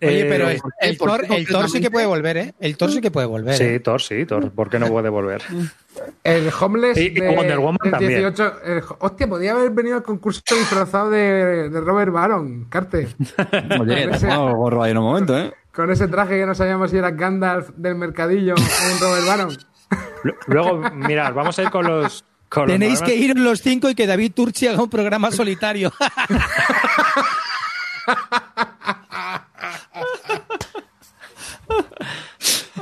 Oye, 0.01 0.21
Eh, 0.21 0.25
pero 0.29 0.49
el, 0.49 0.59
el 0.81 0.97
¿Por 0.97 1.09
Thor, 1.09 1.27
qué 1.27 1.35
el 1.37 1.47
Thor 1.47 1.69
sí 1.69 1.79
que 1.81 1.89
puede 1.91 2.05
volver, 2.05 2.37
¿eh? 2.37 2.53
El 2.59 2.75
Thor 2.77 2.91
sí 2.91 2.99
que 3.01 3.11
puede 3.11 3.27
volver. 3.27 3.55
Sí, 3.55 3.63
¿eh? 3.63 3.79
Thor, 3.79 4.01
sí, 4.01 4.25
Thor. 4.25 4.51
¿Por 4.51 4.69
qué 4.69 4.79
no 4.79 4.87
puede 4.87 5.09
volver? 5.09 5.41
El 6.23 6.51
Homeless 6.59 6.97
Y- 6.97 7.01
y 7.07 7.09
de, 7.11 7.35
Wonder 7.35 7.59
Woman 7.59 7.77
del 7.83 7.91
también. 7.91 8.11
18. 8.19 8.53
el- 8.65 8.83
hostia, 8.99 9.27
podía 9.27 9.51
haber 9.53 9.71
venido 9.71 9.95
al 9.97 10.03
concurso 10.03 10.41
disfrazado 10.49 11.09
de, 11.09 11.69
de 11.69 11.81
Robert 11.81 12.11
Baron, 12.11 12.65
Carte. 12.65 13.07
Oye, 13.79 14.09
Ese- 14.11 14.27
gorro 14.35 14.83
ahí 14.83 14.91
en 14.91 14.97
un 14.97 15.03
momento, 15.05 15.37
¿eh? 15.37 15.53
Con 15.73 15.89
ese 15.91 16.07
traje 16.07 16.39
que 16.39 16.45
no 16.45 16.53
sabíamos 16.55 16.91
si 16.91 16.97
era 16.97 17.11
Gandalf 17.11 17.69
del 17.75 17.95
mercadillo 17.95 18.53
o 18.55 18.57
un 18.93 18.99
Robert 18.99 19.25
Baron. 19.27 19.57
Lu- 20.23 20.33
Luego, 20.47 20.77
mirad, 20.91 21.33
vamos 21.33 21.57
a 21.59 21.63
ir 21.63 21.69
con 21.69 21.85
los. 21.85 22.23
con 22.49 22.63
los 22.63 22.71
Tenéis 22.71 22.99
que 23.01 23.05
programas. 23.05 23.29
ir 23.29 23.39
los 23.39 23.61
cinco 23.61 23.89
y 23.89 23.95
que 23.95 24.05
David 24.07 24.33
Turchi 24.35 24.67
haga 24.67 24.83
un 24.83 24.89
programa 24.89 25.31
solitario. 25.31 25.91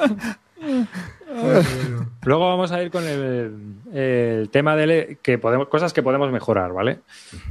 Luego 2.24 2.48
vamos 2.48 2.72
a 2.72 2.82
ir 2.84 2.92
con 2.92 3.04
el, 3.08 4.50
tema 4.52 4.76
de 4.76 5.18
que 5.22 5.38
podemos, 5.38 5.68
cosas 5.68 5.94
que 5.94 6.04
podemos 6.04 6.32
mejorar, 6.32 6.72
¿vale? 6.72 7.00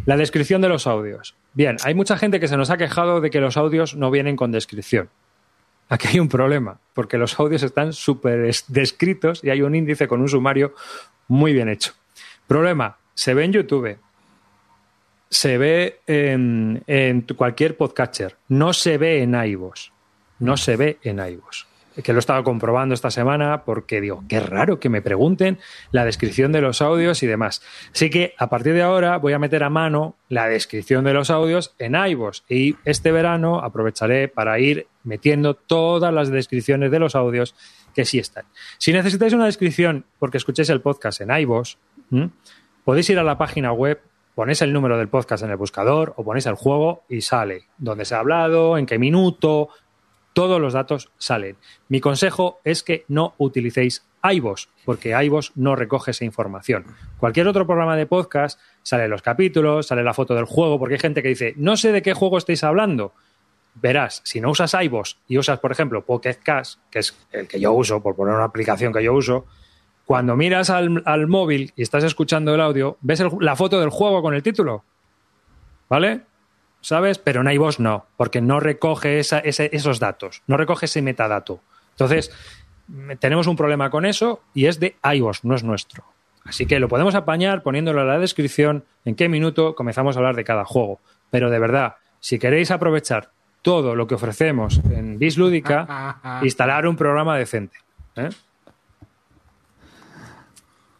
La 0.06 0.16
descripción 0.16 0.60
de 0.60 0.68
los 0.68 0.86
audios. 0.86 1.34
Bien, 1.54 1.76
hay 1.84 1.94
mucha 1.94 2.16
gente 2.16 2.38
que 2.38 2.48
se 2.48 2.56
nos 2.56 2.70
ha 2.70 2.76
quejado 2.76 3.20
de 3.20 3.30
que 3.30 3.40
los 3.40 3.56
audios 3.56 3.96
no 3.96 4.10
vienen 4.10 4.36
con 4.36 4.52
descripción. 4.52 5.08
Aquí 5.88 6.06
hay 6.06 6.20
un 6.20 6.28
problema, 6.28 6.78
porque 6.94 7.18
los 7.18 7.38
audios 7.40 7.64
están 7.64 7.92
súper 7.92 8.44
es- 8.44 8.64
descritos 8.68 9.42
y 9.42 9.50
hay 9.50 9.62
un 9.62 9.74
índice 9.74 10.06
con 10.06 10.20
un 10.20 10.28
sumario 10.28 10.72
muy 11.26 11.52
bien 11.52 11.68
hecho. 11.68 11.92
Problema, 12.46 12.96
se 13.14 13.34
ve 13.34 13.44
en 13.44 13.52
YouTube, 13.52 13.98
se 15.28 15.58
ve 15.58 16.00
en, 16.06 16.84
en 16.86 17.22
cualquier 17.36 17.76
podcatcher, 17.76 18.36
no 18.48 18.72
se 18.72 18.98
ve 18.98 19.22
en 19.22 19.34
iVoox, 19.34 19.90
no 20.38 20.56
se 20.56 20.76
ve 20.76 20.98
en 21.02 21.18
iVoox. 21.18 21.69
Que 22.02 22.12
lo 22.12 22.18
he 22.18 22.20
estado 22.20 22.44
comprobando 22.44 22.94
esta 22.94 23.10
semana 23.10 23.64
porque 23.64 24.00
digo, 24.00 24.22
qué 24.28 24.38
raro 24.38 24.78
que 24.78 24.88
me 24.88 25.02
pregunten 25.02 25.58
la 25.90 26.04
descripción 26.04 26.52
de 26.52 26.60
los 26.60 26.82
audios 26.82 27.22
y 27.22 27.26
demás. 27.26 27.62
Así 27.92 28.10
que 28.10 28.34
a 28.38 28.48
partir 28.48 28.74
de 28.74 28.82
ahora 28.82 29.18
voy 29.18 29.32
a 29.32 29.38
meter 29.38 29.64
a 29.64 29.70
mano 29.70 30.16
la 30.28 30.46
descripción 30.46 31.04
de 31.04 31.14
los 31.14 31.30
audios 31.30 31.74
en 31.78 31.96
iVoox 31.96 32.42
y 32.48 32.76
este 32.84 33.10
verano 33.10 33.58
aprovecharé 33.58 34.28
para 34.28 34.58
ir 34.60 34.86
metiendo 35.02 35.54
todas 35.54 36.14
las 36.14 36.30
descripciones 36.30 36.90
de 36.90 37.00
los 37.00 37.14
audios 37.16 37.54
que 37.94 38.04
sí 38.04 38.18
están. 38.18 38.44
Si 38.78 38.92
necesitáis 38.92 39.32
una 39.32 39.46
descripción 39.46 40.06
porque 40.18 40.38
escuchéis 40.38 40.70
el 40.70 40.80
podcast 40.80 41.20
en 41.20 41.30
iVoox, 41.30 41.76
podéis 42.84 43.10
ir 43.10 43.18
a 43.18 43.24
la 43.24 43.36
página 43.36 43.72
web, 43.72 44.00
ponéis 44.34 44.62
el 44.62 44.72
número 44.72 44.96
del 44.96 45.08
podcast 45.08 45.42
en 45.42 45.50
el 45.50 45.56
buscador 45.56 46.14
o 46.16 46.24
ponéis 46.24 46.46
el 46.46 46.54
juego 46.54 47.02
y 47.08 47.20
sale 47.20 47.64
dónde 47.78 48.04
se 48.04 48.14
ha 48.14 48.20
hablado, 48.20 48.78
en 48.78 48.86
qué 48.86 48.98
minuto, 48.98 49.70
todos 50.32 50.60
los 50.60 50.72
datos 50.72 51.10
salen. 51.18 51.56
Mi 51.88 52.00
consejo 52.00 52.60
es 52.64 52.82
que 52.82 53.04
no 53.08 53.34
utilicéis 53.38 54.04
iVoox, 54.22 54.68
porque 54.84 55.10
iVoox 55.24 55.52
no 55.54 55.76
recoge 55.76 56.10
esa 56.10 56.24
información. 56.24 56.84
Cualquier 57.18 57.48
otro 57.48 57.66
programa 57.66 57.96
de 57.96 58.06
podcast 58.06 58.60
salen 58.82 59.10
los 59.10 59.22
capítulos, 59.22 59.86
sale 59.86 60.04
la 60.04 60.14
foto 60.14 60.34
del 60.34 60.44
juego, 60.44 60.78
porque 60.78 60.94
hay 60.94 61.00
gente 61.00 61.22
que 61.22 61.28
dice, 61.28 61.54
no 61.56 61.76
sé 61.76 61.92
de 61.92 62.02
qué 62.02 62.14
juego 62.14 62.38
estáis 62.38 62.64
hablando. 62.64 63.12
Verás, 63.74 64.20
si 64.24 64.40
no 64.40 64.50
usas 64.50 64.74
iVoox 64.74 65.16
y 65.28 65.38
usas, 65.38 65.58
por 65.60 65.72
ejemplo, 65.72 66.04
Pocket 66.04 66.38
Cast, 66.42 66.80
que 66.90 66.98
es 66.98 67.16
el 67.32 67.46
que 67.46 67.60
yo 67.60 67.72
uso, 67.72 68.02
por 68.02 68.16
poner 68.16 68.34
una 68.34 68.44
aplicación 68.44 68.92
que 68.92 69.02
yo 69.02 69.14
uso, 69.14 69.46
cuando 70.04 70.36
miras 70.36 70.70
al, 70.70 71.26
móvil 71.28 71.72
y 71.76 71.82
estás 71.82 72.02
escuchando 72.02 72.52
el 72.52 72.60
audio, 72.60 72.98
ves 73.00 73.22
la 73.38 73.54
foto 73.54 73.78
del 73.78 73.90
juego 73.90 74.22
con 74.22 74.34
el 74.34 74.42
título. 74.42 74.84
¿Vale? 75.88 76.22
¿Sabes? 76.80 77.18
Pero 77.18 77.42
en 77.42 77.50
iVoox 77.50 77.78
no, 77.78 78.06
porque 78.16 78.40
no 78.40 78.58
recoge 78.60 79.18
esa- 79.20 79.38
ese- 79.40 79.70
esos 79.72 79.98
datos, 80.00 80.42
no 80.46 80.56
recoge 80.56 80.86
ese 80.86 81.02
metadato. 81.02 81.60
Entonces, 81.90 82.32
tenemos 83.18 83.46
un 83.46 83.56
problema 83.56 83.90
con 83.90 84.06
eso 84.06 84.40
y 84.54 84.66
es 84.66 84.80
de 84.80 84.96
iVoox, 85.02 85.44
no 85.44 85.54
es 85.54 85.62
nuestro. 85.62 86.04
Así 86.44 86.64
que 86.66 86.80
lo 86.80 86.88
podemos 86.88 87.14
apañar 87.14 87.62
poniéndolo 87.62 88.00
en 88.00 88.08
la 88.08 88.18
descripción 88.18 88.84
en 89.04 89.14
qué 89.14 89.28
minuto 89.28 89.74
comenzamos 89.74 90.16
a 90.16 90.20
hablar 90.20 90.36
de 90.36 90.44
cada 90.44 90.64
juego. 90.64 91.00
Pero 91.30 91.50
de 91.50 91.58
verdad, 91.58 91.96
si 92.18 92.38
queréis 92.38 92.70
aprovechar 92.70 93.30
todo 93.62 93.94
lo 93.94 94.06
que 94.06 94.14
ofrecemos 94.14 94.80
en 94.90 95.18
Bislúdica, 95.18 95.84
instalar 96.42 96.86
un 96.86 96.96
programa 96.96 97.36
decente. 97.36 97.76
¿eh? 98.16 98.30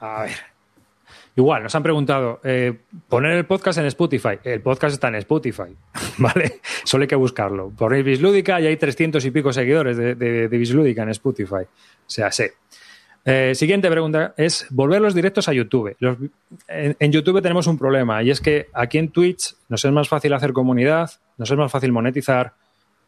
A 0.00 0.22
ver. 0.22 0.36
Igual, 1.40 1.62
nos 1.62 1.74
han 1.74 1.82
preguntado, 1.82 2.38
eh, 2.44 2.80
poner 3.08 3.32
el 3.32 3.46
podcast 3.46 3.78
en 3.78 3.86
Spotify. 3.86 4.38
El 4.44 4.60
podcast 4.60 4.92
está 4.92 5.08
en 5.08 5.14
Spotify, 5.14 5.74
¿vale? 6.18 6.60
Solo 6.84 7.02
hay 7.02 7.08
que 7.08 7.16
buscarlo. 7.16 7.70
Ponéis 7.70 8.04
Bislúdica 8.04 8.60
y 8.60 8.66
hay 8.66 8.76
300 8.76 9.24
y 9.24 9.30
pico 9.30 9.50
seguidores 9.50 9.96
de, 9.96 10.14
de, 10.16 10.48
de 10.48 10.92
en 11.02 11.08
Spotify. 11.08 11.64
O 11.64 11.66
sea, 12.06 12.30
sé. 12.30 12.52
Eh, 13.24 13.54
siguiente 13.54 13.90
pregunta 13.90 14.34
es 14.36 14.66
volver 14.68 15.00
los 15.00 15.14
directos 15.14 15.48
a 15.48 15.54
YouTube. 15.54 15.96
Los- 15.98 16.18
en, 16.68 16.94
en 16.98 17.10
YouTube 17.12 17.40
tenemos 17.40 17.66
un 17.66 17.78
problema 17.78 18.22
y 18.22 18.30
es 18.30 18.40
que 18.42 18.68
aquí 18.74 18.98
en 18.98 19.08
Twitch 19.08 19.54
nos 19.70 19.82
es 19.82 19.92
más 19.92 20.10
fácil 20.10 20.34
hacer 20.34 20.52
comunidad, 20.52 21.10
nos 21.38 21.50
es 21.50 21.56
más 21.56 21.72
fácil 21.72 21.90
monetizar 21.90 22.52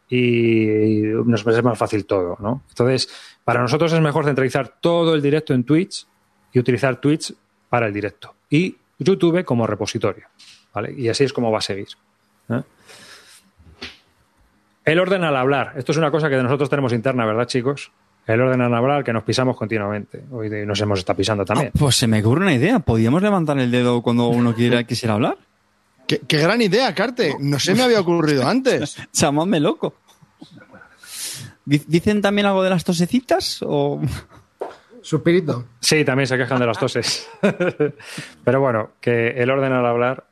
y 0.09 1.01
nos 1.25 1.45
es 1.45 1.63
más 1.63 1.77
fácil 1.77 2.05
todo, 2.07 2.37
¿no? 2.39 2.63
Entonces, 2.69 3.09
para 3.43 3.61
nosotros 3.61 3.93
es 3.93 4.01
mejor 4.01 4.25
centralizar 4.25 4.79
todo 4.81 5.13
el 5.13 5.21
directo 5.21 5.53
en 5.53 5.63
Twitch 5.63 6.07
y 6.51 6.59
utilizar 6.59 6.99
Twitch 7.01 7.33
para 7.73 7.87
el 7.87 7.93
directo 7.93 8.35
y 8.51 8.77
YouTube 8.99 9.43
como 9.43 9.65
repositorio, 9.65 10.27
¿vale? 10.75 10.93
Y 10.95 11.09
así 11.09 11.23
es 11.23 11.33
como 11.33 11.51
va 11.51 11.57
a 11.57 11.61
seguir. 11.61 11.87
¿eh? 12.49 12.61
El 14.85 14.99
orden 14.99 15.23
al 15.23 15.35
hablar. 15.35 15.73
Esto 15.75 15.91
es 15.91 15.97
una 15.97 16.11
cosa 16.11 16.29
que 16.29 16.35
nosotros 16.37 16.69
tenemos 16.69 16.93
interna, 16.93 17.25
¿verdad, 17.25 17.47
chicos? 17.47 17.91
El 18.27 18.41
orden 18.41 18.61
al 18.61 18.75
hablar 18.75 19.03
que 19.03 19.11
nos 19.11 19.23
pisamos 19.23 19.57
continuamente. 19.57 20.23
Hoy 20.31 20.49
de- 20.49 20.67
nos 20.67 20.79
hemos 20.81 20.99
estado 20.99 21.17
pisando 21.17 21.45
también. 21.45 21.71
Ah, 21.73 21.77
pues 21.79 21.95
se 21.95 22.05
me 22.05 22.19
ocurre 22.21 22.41
una 22.43 22.53
idea. 22.53 22.77
¿Podríamos 22.77 23.23
levantar 23.23 23.57
el 23.57 23.71
dedo 23.71 24.03
cuando 24.03 24.27
uno 24.27 24.53
quiera, 24.53 24.83
quisiera 24.83 25.15
hablar? 25.15 25.39
Qué, 26.07 26.19
qué 26.19 26.37
gran 26.37 26.61
idea, 26.61 26.93
Carte. 26.93 27.35
No 27.39 27.57
se 27.57 27.73
me 27.73 27.81
había 27.81 27.99
ocurrido 28.01 28.47
antes. 28.47 28.97
Chamadme 29.11 29.59
loco. 29.59 29.95
Di- 31.65 31.81
¿Dicen 31.87 32.21
también 32.21 32.45
algo 32.45 32.61
de 32.61 32.69
las 32.69 32.83
tosecitas? 32.83 33.61
O... 33.65 33.99
Suspirito. 35.03 35.65
Sí, 35.79 36.03
también 36.03 36.25
se 36.27 36.37
quejan 36.37 36.59
de 36.59 36.65
las 36.65 36.79
toses. 36.79 37.29
Pero 38.43 38.59
bueno, 38.61 38.91
que 38.99 39.29
el 39.29 39.49
orden 39.51 39.71
al 39.73 39.85
hablar. 39.85 40.25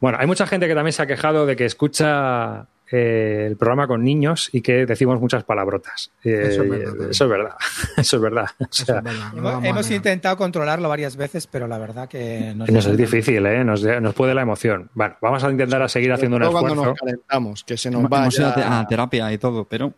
Bueno, 0.00 0.18
hay 0.20 0.26
mucha 0.26 0.46
gente 0.46 0.68
que 0.68 0.74
también 0.74 0.92
se 0.92 1.02
ha 1.02 1.06
quejado 1.06 1.46
de 1.46 1.56
que 1.56 1.64
escucha 1.64 2.66
eh, 2.90 3.46
el 3.48 3.56
programa 3.56 3.86
con 3.86 4.04
niños 4.04 4.50
y 4.52 4.60
que 4.60 4.84
decimos 4.86 5.18
muchas 5.20 5.44
palabrotas. 5.44 6.10
Eh, 6.22 6.48
Eso 6.50 6.62
es 6.62 6.68
verdad. 6.70 6.94
Eso 7.10 7.24
es 7.24 7.30
verdad. 7.30 7.54
Eso 7.96 8.16
es 8.16 8.22
verdad. 8.22 8.46
O 8.60 8.64
Eso 8.70 8.84
sea, 8.84 8.98
es 8.98 9.04
verdad, 9.04 9.32
no 9.32 9.48
Hemos, 9.50 9.64
hemos 9.64 9.90
intentado 9.90 10.36
controlarlo 10.36 10.88
varias 10.88 11.16
veces, 11.16 11.46
pero 11.46 11.66
la 11.66 11.78
verdad 11.78 12.08
que 12.08 12.52
nos 12.54 12.68
nos 12.70 12.86
es 12.86 12.96
difícil, 12.96 13.44
¿eh? 13.46 13.64
Nos, 13.64 13.82
nos 13.82 14.14
puede 14.14 14.34
la 14.34 14.42
emoción. 14.42 14.90
Bueno, 14.94 15.16
vamos 15.22 15.42
a 15.42 15.50
intentar 15.50 15.80
a 15.82 15.88
seguir 15.88 16.12
haciendo 16.12 16.36
un 16.36 16.42
Todo 16.42 16.52
cuando 16.52 16.68
esfuerzo. 16.72 16.90
nos 16.90 16.98
calentamos, 17.00 17.64
que 17.64 17.76
se 17.78 17.90
nos 17.90 18.04
Hemos 18.04 18.38
ido 18.38 18.48
a 18.48 18.54
te- 18.54 18.60
vaya. 18.60 18.80
a 18.80 18.86
terapia 18.86 19.32
y 19.32 19.38
todo, 19.38 19.64
pero 19.64 19.94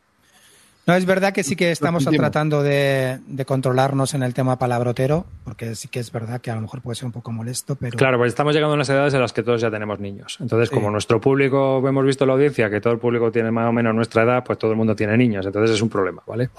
No, 0.86 0.94
es 0.94 1.04
verdad 1.04 1.32
que 1.32 1.42
sí 1.42 1.56
que 1.56 1.72
estamos 1.72 2.04
tratando 2.04 2.62
de, 2.62 3.18
de 3.26 3.44
controlarnos 3.44 4.14
en 4.14 4.22
el 4.22 4.34
tema 4.34 4.56
palabrotero, 4.56 5.26
porque 5.42 5.74
sí 5.74 5.88
que 5.88 5.98
es 5.98 6.12
verdad 6.12 6.40
que 6.40 6.52
a 6.52 6.54
lo 6.54 6.60
mejor 6.60 6.80
puede 6.80 6.94
ser 6.94 7.06
un 7.06 7.12
poco 7.12 7.32
molesto, 7.32 7.74
pero 7.74 7.96
Claro, 7.98 8.18
pues 8.18 8.28
estamos 8.28 8.54
llegando 8.54 8.74
a 8.74 8.76
unas 8.76 8.88
edades 8.88 9.12
en 9.14 9.20
las 9.20 9.32
que 9.32 9.42
todos 9.42 9.60
ya 9.60 9.68
tenemos 9.68 9.98
niños. 9.98 10.36
Entonces, 10.40 10.68
Sí. 10.68 10.74
como 10.76 10.90
nuestro 10.92 11.20
público, 11.20 11.82
hemos 11.88 12.04
visto 12.04 12.22
en 12.22 12.28
la 12.28 12.34
audiencia 12.34 12.70
que 12.70 12.80
todo 12.80 12.92
el 12.92 13.00
público 13.00 13.32
tiene 13.32 13.50
más 13.50 13.68
o 13.68 13.72
menos 13.72 13.96
nuestra 13.96 14.22
edad, 14.22 14.44
pues 14.44 14.58
todo 14.60 14.70
el 14.70 14.76
mundo 14.76 14.94
tiene 14.94 15.16
niños. 15.16 15.44
Entonces 15.44 15.74
es 15.74 15.82
un 15.82 15.88
problema, 15.88 16.22
¿vale? 16.24 16.50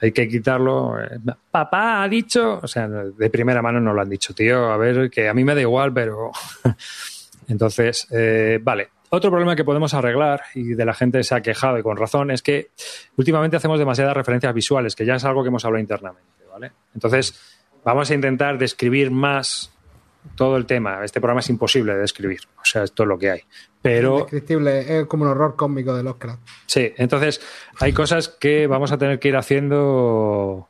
Hay 0.00 0.12
que 0.12 0.26
quitarlo. 0.28 0.98
eh, 0.98 1.18
Papá 1.50 2.02
ha 2.02 2.08
dicho, 2.08 2.60
o 2.62 2.66
sea, 2.66 2.88
de 2.88 3.28
primera 3.30 3.60
mano 3.60 3.80
no 3.80 3.92
lo 3.92 4.00
han 4.00 4.08
dicho, 4.08 4.32
tío. 4.34 4.70
A 4.72 4.78
ver, 4.78 5.10
que 5.10 5.28
a 5.28 5.34
mí 5.34 5.44
me 5.44 5.54
da 5.54 5.60
igual, 5.60 5.92
pero. 5.92 6.30
Entonces, 7.48 8.06
eh, 8.10 8.58
vale. 8.62 8.88
Otro 9.10 9.30
problema 9.30 9.56
que 9.56 9.64
podemos 9.64 9.94
arreglar, 9.94 10.42
y 10.54 10.74
de 10.74 10.84
la 10.84 10.94
gente 10.94 11.22
se 11.22 11.34
ha 11.34 11.40
quejado 11.40 11.78
y 11.78 11.82
con 11.82 11.96
razón, 11.96 12.30
es 12.30 12.42
que 12.42 12.70
últimamente 13.16 13.56
hacemos 13.56 13.78
demasiadas 13.78 14.16
referencias 14.16 14.52
visuales, 14.54 14.94
que 14.94 15.06
ya 15.06 15.14
es 15.14 15.24
algo 15.24 15.42
que 15.42 15.48
hemos 15.48 15.64
hablado 15.64 15.80
internamente, 15.80 16.44
¿vale? 16.50 16.72
Entonces, 16.94 17.40
vamos 17.84 18.10
a 18.10 18.14
intentar 18.14 18.58
describir 18.58 19.10
más 19.10 19.72
todo 20.34 20.56
el 20.56 20.66
tema. 20.66 21.04
Este 21.04 21.20
programa 21.20 21.40
es 21.40 21.48
imposible 21.48 21.94
de 21.94 22.00
describir, 22.00 22.40
o 22.56 22.64
sea, 22.64 22.84
esto 22.84 23.04
es 23.04 23.08
lo 23.08 23.18
que 23.18 23.30
hay. 23.30 23.40
Pero 23.80 24.14
Indescriptible, 24.14 25.00
es 25.00 25.06
como 25.06 25.24
un 25.24 25.30
horror 25.30 25.56
cómico 25.56 25.96
de 25.96 26.08
Oscar. 26.08 26.36
sí, 26.66 26.92
entonces 26.96 27.40
hay 27.78 27.92
cosas 27.92 28.28
que 28.28 28.66
vamos 28.66 28.92
a 28.92 28.98
tener 28.98 29.18
que 29.18 29.28
ir 29.28 29.36
haciendo 29.36 30.68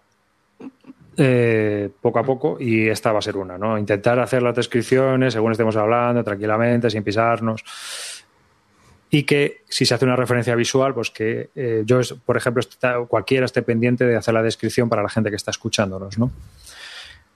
eh, 1.17 1.91
poco 2.01 2.21
a 2.21 2.23
poco 2.23 2.59
y 2.61 2.89
esta 2.89 3.11
va 3.11 3.19
a 3.19 3.23
ser 3.23 3.37
una, 3.37 3.59
¿no? 3.59 3.77
Intentar 3.77 4.21
hacer 4.21 4.41
las 4.41 4.55
descripciones 4.55 5.33
según 5.33 5.51
estemos 5.51 5.75
hablando, 5.75 6.23
tranquilamente, 6.23 6.91
sin 6.91 7.03
pisarnos. 7.03 7.65
Y 9.11 9.23
que 9.23 9.63
si 9.69 9.87
se 9.87 9.95
hace 9.95 10.05
una 10.05 10.17
referencia 10.17 10.55
visual, 10.55 10.93
pues 10.95 11.11
que 11.11 11.49
eh, 11.55 11.83
yo, 11.87 12.01
por 12.27 12.37
ejemplo, 12.37 12.61
está- 12.61 12.99
cualquiera 13.09 13.47
esté 13.47 13.63
pendiente 13.63 14.05
de 14.05 14.17
hacer 14.17 14.35
la 14.35 14.43
descripción 14.43 14.89
para 14.89 15.03
la 15.03 15.09
gente 15.09 15.31
que 15.31 15.37
está 15.37 15.51
escuchándonos, 15.51 16.19
¿no? 16.19 16.31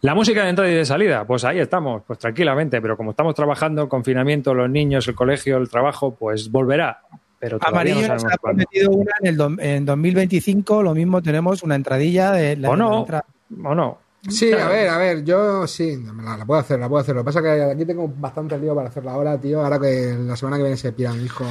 La 0.03 0.15
música 0.17 0.43
de 0.43 0.51
entrada 0.51 0.71
y 0.71 0.75
de 0.75 0.85
salida, 0.85 1.25
pues 1.25 1.45
ahí 1.45 1.61
estamos, 1.61 2.03
pues 2.07 2.19
tranquilamente, 2.19 2.83
pero 2.83 2.97
como 2.97 3.13
estamos 3.13 3.35
trabajando, 3.37 3.89
confinamiento, 3.89 4.53
los 4.53 4.69
niños, 4.69 5.07
el 5.07 5.15
colegio, 5.15 5.59
el 5.59 5.69
trabajo, 5.71 6.15
pues 6.19 6.51
volverá. 6.51 7.01
Pero 7.39 7.59
Amarillo 7.61 7.95
no 7.95 8.01
nos 8.01 8.07
sabemos 8.23 8.33
ha 8.35 8.39
cuándo. 8.39 8.65
prometido 8.65 8.91
una 8.91 9.13
en, 9.21 9.27
el 9.29 9.39
dom- 9.39 9.59
en 9.63 9.85
2025, 9.87 10.83
lo 10.83 10.95
mismo 10.95 11.23
tenemos 11.23 11.63
una 11.63 11.77
entradilla 11.77 12.33
de 12.33 12.57
la, 12.57 12.71
¿O 12.71 12.77
no? 12.77 13.01
entrada. 13.01 13.25
¿O 13.65 13.75
no? 13.75 13.99
Sí, 14.29 14.53
a 14.53 14.69
ver, 14.69 14.89
a 14.89 14.99
ver, 14.99 15.25
yo 15.25 15.67
sí, 15.67 15.99
la, 16.23 16.37
la 16.37 16.45
puedo 16.47 16.61
hacer, 16.61 16.79
la 16.79 16.89
puedo 16.89 17.01
hacer. 17.01 17.15
Lo 17.15 17.23
que 17.23 17.25
pasa 17.25 17.41
es 17.41 17.45
que 17.45 17.63
aquí 17.73 17.85
tengo 17.85 18.07
bastante 18.09 18.57
lío 18.57 18.75
para 18.75 18.89
hacerla 18.89 19.13
ahora, 19.13 19.41
tío. 19.41 19.63
Ahora 19.65 19.81
que 19.81 20.17
la 20.17 20.37
semana 20.37 20.59
que 20.59 20.63
viene 20.63 20.77
se 20.77 20.93
pira 20.93 21.13
mi 21.13 21.25
hijo 21.25 21.45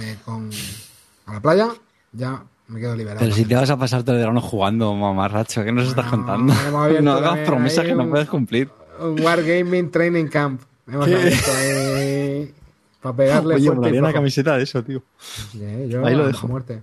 eh, 0.00 0.16
con, 0.24 0.50
a 1.26 1.34
la 1.34 1.40
playa, 1.40 1.68
ya 2.12 2.42
me 2.66 2.80
quedo 2.80 2.96
liberado. 2.96 3.20
Pero 3.20 3.34
si 3.34 3.44
te 3.44 3.54
vas 3.54 3.70
a 3.70 3.76
pasar 3.76 4.02
todo 4.02 4.16
el 4.16 4.20
verano 4.22 4.40
jugando, 4.40 4.92
mamarracho, 4.94 5.62
¿qué 5.62 5.70
nos 5.70 5.88
estás 5.88 6.06
contando? 6.06 6.52
No 7.02 7.12
hagas 7.12 7.38
promesas 7.46 7.84
que 7.84 7.94
no 7.94 8.08
puedes 8.10 8.28
cumplir. 8.28 8.68
Un 9.00 9.20
Wargaming 9.20 9.90
Training 9.92 10.26
Camp. 10.26 10.60
Hemos 10.88 11.06
abierto 11.06 11.50
ahí 11.56 12.52
para 13.00 13.16
pegarle 13.16 13.54
Oye, 13.54 13.64
fuerte 13.66 13.80
molaría 13.80 14.00
una 14.00 14.12
camiseta 14.12 14.56
de 14.56 14.64
eso, 14.64 14.82
tío. 14.82 15.02
Yo 15.86 16.04
Ahí 16.04 16.16
lo 16.16 16.26
dejo. 16.26 16.48
muerte. 16.48 16.80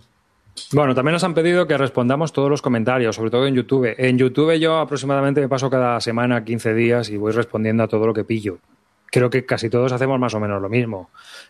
Bueno, 0.72 0.96
también 0.96 1.14
nos 1.14 1.24
han 1.24 1.34
pedido 1.34 1.68
que 1.68 1.78
respondamos 1.78 2.32
todos 2.34 2.50
los 2.50 2.62
comentarios, 2.62 3.16
sobre 3.16 3.30
todo 3.30 3.46
en 3.48 3.56
YouTube. 3.56 3.94
En 3.98 4.18
YouTube 4.18 4.58
yo 4.58 4.78
aproximadamente 4.80 5.42
me 5.42 5.50
paso 5.50 5.70
cada 5.70 6.00
semana 6.00 6.44
15 6.44 6.74
días 6.74 7.10
y 7.10 7.18
voy 7.18 7.32
respondiendo 7.32 7.84
a 7.84 7.88
todo 7.88 8.08
lo 8.08 8.14
que 8.14 8.24
pillo. 8.24 8.58
Creo 9.12 9.30
que 9.30 9.46
casi 9.46 9.70
todos 9.70 9.92
hacemos 9.92 10.20
más 10.20 10.34
o 10.34 10.40
menos 10.40 10.62
lo 10.62 10.68
mismo. 10.68 11.10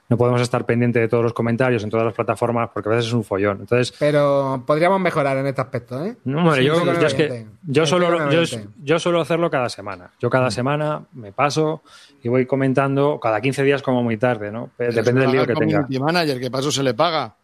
No 0.10 0.18
podemos 0.18 0.41
estar 0.41 0.65
pendientes 0.65 1.02
de 1.02 1.07
todos 1.07 1.23
los 1.23 1.34
comentarios 1.34 1.84
en 1.84 1.90
todas 1.90 2.06
las 2.06 2.14
plataformas 2.14 2.69
porque 2.73 2.90
a 2.90 2.91
veces 2.91 3.07
es 3.07 3.14
un 3.14 3.23
follón. 3.23 3.61
Entonces, 3.61 3.95
Pero 3.98 4.64
podríamos 4.68 4.99
mejorar 4.99 5.38
en 5.38 5.48
este 5.48 5.61
aspecto, 5.61 6.03
¿eh? 6.06 6.15
no, 6.26 6.40
hombre, 6.40 6.61
Sí, 6.61 6.68
yo, 6.68 6.84
yo 6.84 7.07
es 7.07 7.14
que 7.14 7.48
yo 7.64 8.99
suelo 8.99 9.22
hacerlo 9.22 9.49
cada 9.49 9.69
semana. 9.69 10.11
Yo 10.19 10.30
cada 10.30 10.52
semana 10.52 11.06
me 11.14 11.32
paso 11.32 11.82
y 12.22 12.30
voy 12.30 12.45
comentando 12.45 13.19
cada 13.19 13.41
15 13.41 13.64
días 13.64 13.82
como 13.82 14.03
muy 14.03 14.18
tarde, 14.18 14.52
¿no? 14.52 14.69
Pero 14.77 14.94
Depende 14.94 15.22
del 15.22 15.32
lío 15.32 15.48
que 15.48 15.56
tenga. 15.56 15.88
Manager, 15.99 16.40
que 16.40 16.52
paso 16.52 16.72
se 16.72 16.84
le 16.84 16.94
paga. 16.94 17.36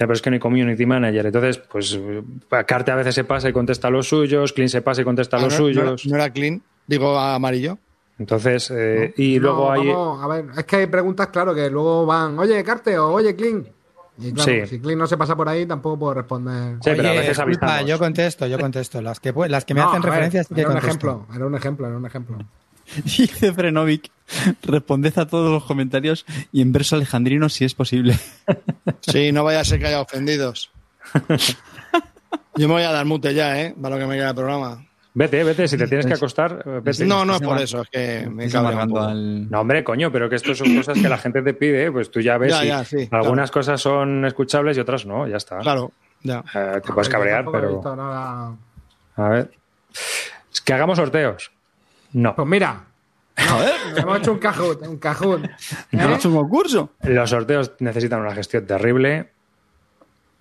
Ya, 0.00 0.06
pero 0.06 0.14
es 0.14 0.22
que 0.22 0.30
no 0.30 0.34
hay 0.34 0.40
community 0.40 0.86
manager. 0.86 1.26
Entonces, 1.26 1.58
pues, 1.58 1.92
eh, 1.92 2.22
Carte 2.66 2.90
a 2.90 2.94
veces 2.94 3.14
se 3.14 3.24
pasa 3.24 3.50
y 3.50 3.52
contesta 3.52 3.88
a 3.88 3.90
los 3.90 4.08
suyos, 4.08 4.54
Clean 4.54 4.70
se 4.70 4.80
pasa 4.80 5.02
y 5.02 5.04
contesta 5.04 5.36
a 5.36 5.40
Ah, 5.40 5.42
los 5.44 5.52
no, 5.52 5.60
no 5.60 5.68
era- 5.68 5.80
suyos. 5.90 6.06
No, 6.06 6.16
era 6.16 6.30
clean, 6.32 6.62
digo 6.86 7.18
amarillo. 7.18 7.76
Entonces, 8.18 8.70
eh, 8.74 9.12
y 9.18 9.36
No, 9.36 9.42
luego 9.42 9.70
hay. 9.72 9.86
vamos, 9.88 10.24
a 10.24 10.26
ver, 10.28 10.44
es 10.56 10.64
que 10.64 10.76
hay 10.76 10.86
preguntas, 10.86 11.26
claro, 11.28 11.54
que 11.54 11.68
luego 11.68 12.06
van, 12.06 12.38
oye, 12.38 12.64
Carte 12.64 12.98
o 12.98 13.12
oye, 13.12 13.36
Clean. 13.36 13.66
Y 14.18 14.32
claro, 14.32 14.50
Sí. 14.52 14.66
si 14.66 14.78
Clean 14.80 14.98
no 14.98 15.06
se 15.06 15.18
pasa 15.18 15.36
por 15.36 15.48
ahí, 15.50 15.66
tampoco 15.66 15.98
puedo 15.98 16.14
responder. 16.14 16.76
Sí, 16.82 16.90
pero 16.96 17.08
a 17.08 17.12
veces 17.12 17.36
disculpa, 17.36 17.82
yo 17.82 17.98
contesto, 17.98 18.46
yo 18.46 18.58
contesto. 18.58 19.02
Las 19.02 19.20
que, 19.20 19.34
las 19.48 19.64
que 19.66 19.74
me 19.74 19.80
No, 19.80 19.88
hacen 19.90 20.02
referencias 20.02 20.46
sí 20.46 20.54
que 20.54 20.60
era 20.62 20.70
un 20.70 20.76
ejemplo, 20.78 21.26
era 21.34 21.46
un 21.46 21.54
ejemplo, 21.54 21.86
era 21.86 21.96
un 21.98 22.06
ejemplo. 22.06 22.38
Dice 23.04 23.52
Frenovic, 23.52 24.10
responded 24.62 25.18
a 25.18 25.26
todos 25.26 25.50
los 25.50 25.64
comentarios 25.64 26.24
y 26.52 26.62
en 26.62 26.72
verso 26.72 26.96
alejandrino 26.96 27.48
si 27.48 27.64
es 27.64 27.74
posible. 27.74 28.18
Sí, 29.00 29.32
no 29.32 29.44
vaya 29.44 29.60
a 29.60 29.64
ser 29.64 29.78
que 29.80 29.86
haya 29.86 30.00
ofendidos. 30.00 30.70
Yo 32.56 32.68
me 32.68 32.74
voy 32.74 32.82
a 32.82 32.92
dar 32.92 33.06
mute 33.06 33.32
ya, 33.32 33.60
¿eh? 33.60 33.74
Para 33.80 33.96
lo 33.96 34.00
que 34.00 34.06
me 34.06 34.16
queda 34.16 34.30
el 34.30 34.34
programa. 34.34 34.84
Vete, 35.14 35.42
vete, 35.42 35.66
si 35.66 35.76
te 35.76 35.86
tienes 35.86 36.06
que 36.06 36.14
acostar, 36.14 36.62
eh, 36.64 36.80
vete. 36.82 37.04
No, 37.04 37.24
no 37.24 37.36
es 37.36 37.40
por 37.40 37.60
eso, 37.60 37.82
es 37.82 37.88
que 37.88 38.28
me 38.30 38.44
al... 38.44 39.50
No, 39.50 39.60
hombre, 39.60 39.82
coño, 39.82 40.12
pero 40.12 40.28
que 40.28 40.36
esto 40.36 40.54
son 40.54 40.76
cosas 40.76 40.98
que 40.98 41.08
la 41.08 41.18
gente 41.18 41.42
te 41.42 41.54
pide, 41.54 41.90
pues 41.90 42.10
tú 42.10 42.20
ya 42.20 42.38
ves. 42.38 42.52
Ya, 42.52 42.64
y 42.64 42.68
ya, 42.68 42.84
sí, 42.84 43.08
algunas 43.10 43.50
cosas 43.50 43.80
son 43.80 44.24
escuchables 44.24 44.76
y 44.76 44.80
otras 44.80 45.06
no, 45.06 45.26
ya 45.26 45.36
está. 45.36 45.58
Claro, 45.58 45.92
ya. 46.22 46.44
Eh, 46.54 46.80
te 46.84 46.92
puedes 46.92 47.08
cabrear, 47.08 47.44
pero. 47.50 47.80
A 49.16 49.28
ver. 49.28 49.50
Es 50.52 50.60
que 50.60 50.72
hagamos 50.72 50.98
sorteos. 50.98 51.50
No. 52.12 52.34
Pues 52.34 52.48
mira, 52.48 52.84
Joder, 53.48 53.72
hemos 53.96 54.18
hecho 54.18 54.32
un 54.32 54.38
cajut, 54.38 54.82
un 54.86 54.98
cajut. 54.98 55.44
¿eh? 55.44 55.50
hemos 55.92 56.18
hecho 56.18 56.28
un 56.28 56.36
concurso. 56.36 56.90
Los 57.02 57.30
sorteos 57.30 57.72
necesitan 57.80 58.20
una 58.20 58.34
gestión 58.34 58.66
terrible. 58.66 59.30